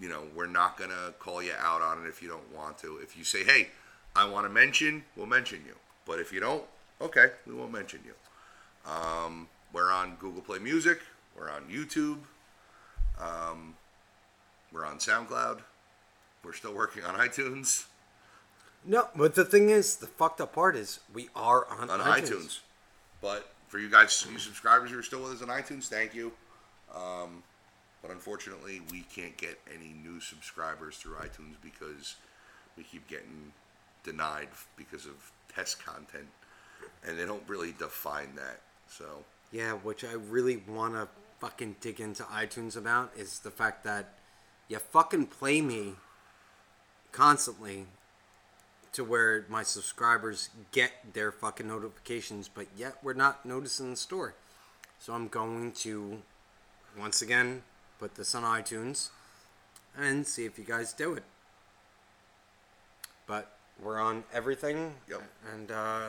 You 0.00 0.08
know, 0.08 0.24
we're 0.34 0.46
not 0.46 0.76
gonna 0.76 1.14
call 1.18 1.42
you 1.42 1.52
out 1.58 1.80
on 1.80 2.04
it 2.04 2.08
if 2.08 2.22
you 2.22 2.28
don't 2.28 2.54
want 2.54 2.78
to. 2.78 2.98
If 2.98 3.16
you 3.16 3.24
say, 3.24 3.44
"Hey, 3.44 3.70
I 4.16 4.24
want 4.24 4.46
to 4.46 4.50
mention," 4.50 5.04
we'll 5.16 5.26
mention 5.26 5.64
you. 5.64 5.76
But 6.04 6.18
if 6.18 6.32
you 6.32 6.40
don't, 6.40 6.64
okay, 7.00 7.26
we 7.46 7.54
won't 7.54 7.72
mention 7.72 8.00
you. 8.04 8.90
Um, 8.90 9.48
we're 9.72 9.92
on 9.92 10.16
Google 10.16 10.42
Play 10.42 10.58
Music. 10.58 11.00
We're 11.36 11.50
on 11.50 11.64
YouTube. 11.70 12.18
Um, 13.20 13.76
we're 14.72 14.84
on 14.84 14.98
SoundCloud. 14.98 15.60
We're 16.42 16.52
still 16.52 16.74
working 16.74 17.04
on 17.04 17.14
iTunes. 17.16 17.86
No, 18.84 19.08
but 19.14 19.34
the 19.34 19.44
thing 19.44 19.68
is, 19.68 19.96
the 19.96 20.06
fucked 20.06 20.40
up 20.40 20.54
part 20.54 20.74
is 20.74 21.00
we 21.12 21.28
are 21.36 21.66
on, 21.68 21.90
on 21.90 22.00
iTunes. 22.00 22.30
iTunes. 22.30 22.58
But 23.20 23.52
for 23.68 23.78
you 23.78 23.90
guys, 23.90 24.26
you 24.30 24.38
subscribers 24.38 24.90
who 24.90 24.98
are 24.98 25.02
still 25.02 25.22
with 25.22 25.32
us 25.32 25.42
on 25.42 25.48
iTunes, 25.48 25.86
thank 25.88 26.14
you. 26.14 26.32
Um, 26.94 27.42
but 28.02 28.10
unfortunately, 28.10 28.80
we 28.90 29.02
can't 29.14 29.36
get 29.36 29.60
any 29.72 29.94
new 30.02 30.20
subscribers 30.20 30.96
through 30.96 31.14
iTunes 31.16 31.56
because 31.62 32.16
we 32.76 32.82
keep 32.82 33.06
getting 33.06 33.52
denied 34.02 34.48
because 34.76 35.04
of 35.04 35.32
test 35.54 35.84
content, 35.84 36.26
and 37.06 37.18
they 37.18 37.24
don't 37.24 37.42
really 37.46 37.72
define 37.72 38.34
that. 38.36 38.60
So 38.88 39.24
Yeah, 39.52 39.72
which 39.72 40.04
I 40.04 40.12
really 40.12 40.56
want 40.56 40.94
to 40.94 41.08
fucking 41.40 41.76
dig 41.80 42.00
into 42.00 42.22
iTunes 42.24 42.76
about 42.76 43.12
is 43.16 43.38
the 43.40 43.50
fact 43.50 43.84
that 43.84 44.14
you 44.68 44.78
fucking 44.78 45.26
play 45.26 45.60
me 45.60 45.94
constantly 47.12 47.86
to 48.92 49.04
where 49.04 49.44
my 49.48 49.62
subscribers 49.62 50.50
get 50.72 50.92
their 51.12 51.32
fucking 51.32 51.66
notifications, 51.66 52.48
but 52.48 52.66
yet 52.76 52.96
we're 53.02 53.12
not 53.12 53.46
noticing 53.46 53.90
the 53.90 53.96
store. 53.96 54.34
So 54.98 55.12
I'm 55.14 55.28
going 55.28 55.72
to 55.72 56.22
once 56.98 57.22
again 57.22 57.62
put 57.98 58.16
this 58.16 58.34
on 58.34 58.42
iTunes 58.42 59.10
and 59.96 60.26
see 60.26 60.44
if 60.44 60.58
you 60.58 60.64
guys 60.64 60.92
do 60.92 61.14
it. 61.14 61.22
But 63.26 63.56
we're 63.82 64.00
on 64.00 64.24
everything. 64.32 64.94
Yep. 65.08 65.22
And 65.54 65.70
uh, 65.70 66.08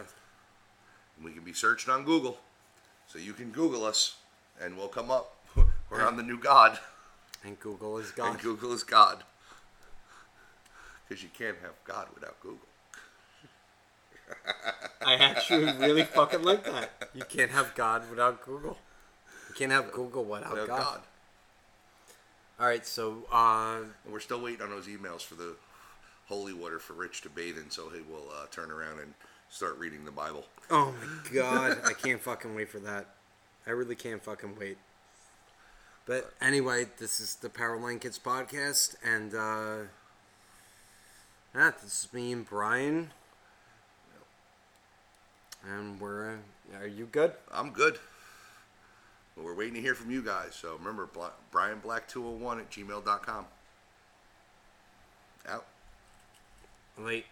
we 1.24 1.32
can 1.32 1.44
be 1.44 1.54
searched 1.54 1.90
on 1.90 2.04
Google, 2.04 2.38
so 3.08 3.20
you 3.20 3.34
can 3.34 3.52
Google 3.52 3.84
us, 3.84 4.16
and 4.62 4.78
we'll 4.78 4.88
come 4.88 5.12
up. 5.12 5.36
We're 5.90 6.06
on 6.06 6.18
the 6.18 6.24
new 6.24 6.38
God. 6.40 6.80
and 7.44 7.60
Google 7.60 7.98
is 7.98 8.12
God. 8.12 8.32
And 8.32 8.40
Google 8.42 8.72
is 8.74 8.84
God. 8.84 9.24
Because 11.08 11.22
you 11.24 11.30
can't 11.38 11.58
have 11.62 11.74
God 11.84 12.08
without 12.14 12.40
Google. 12.40 12.60
I 15.06 15.16
actually 15.16 15.66
really 15.78 16.04
fucking 16.04 16.42
like 16.44 16.64
that. 16.64 17.10
You 17.14 17.24
can't 17.26 17.52
have 17.52 17.76
God 17.76 18.10
without 18.10 18.46
Google. 18.46 18.78
You 19.50 19.56
can't 19.56 19.72
have 19.72 19.92
Google 19.92 20.24
without, 20.24 20.52
Without 20.52 20.68
God. 20.68 20.80
God. 20.84 21.02
All 22.60 22.68
right, 22.68 22.86
so 22.86 23.24
uh, 23.32 23.80
we're 24.10 24.20
still 24.22 24.40
waiting 24.40 24.62
on 24.62 24.70
those 24.70 24.88
emails 24.88 25.22
for 25.22 25.36
the 25.36 25.56
holy 26.28 26.54
water 26.54 26.80
for 26.80 26.94
Rich 26.94 27.22
to 27.24 27.30
bathe 27.30 27.58
in, 27.58 27.70
so 27.72 27.90
he 27.90 28.00
will 28.02 28.30
uh, 28.32 28.46
turn 28.52 28.72
around 28.72 29.00
and 29.00 29.14
start 29.52 29.78
reading 29.78 30.06
the 30.06 30.12
Bible. 30.12 30.46
oh 30.72 30.94
my 31.00 31.30
god, 31.34 31.78
I 31.86 31.94
can't 31.94 32.20
fucking 32.22 32.56
wait 32.56 32.70
for 32.70 32.80
that. 32.80 33.06
I 33.68 33.72
really 33.72 33.96
can't 33.96 34.24
fucking 34.24 34.58
wait. 34.60 34.78
But 36.08 36.34
anyway, 36.42 36.88
this 36.98 37.20
is 37.20 37.36
the 37.36 37.50
Powerline 37.50 38.02
Kids 38.02 38.18
podcast, 38.20 38.96
and 39.04 39.36
uh, 39.36 39.88
yeah, 41.54 41.72
this 41.84 42.06
is 42.06 42.14
me 42.14 42.32
and 42.32 42.48
Brian, 42.48 43.12
and 45.68 46.00
we're. 46.00 46.40
Are 46.80 46.88
you 46.88 47.06
good? 47.06 47.34
I'm 47.52 47.70
good. 47.72 48.00
But 49.36 49.44
we're 49.46 49.56
waiting 49.56 49.76
to 49.76 49.82
hear 49.82 49.94
from 49.94 50.10
you 50.10 50.22
guys. 50.22 50.56
So 50.56 50.76
remember, 50.78 51.06
Bla- 51.06 51.34
BrianBlack201 51.54 52.60
at 52.60 52.72
gmail.com. 52.72 53.46
Out. 55.50 55.66
Late. 56.98 57.26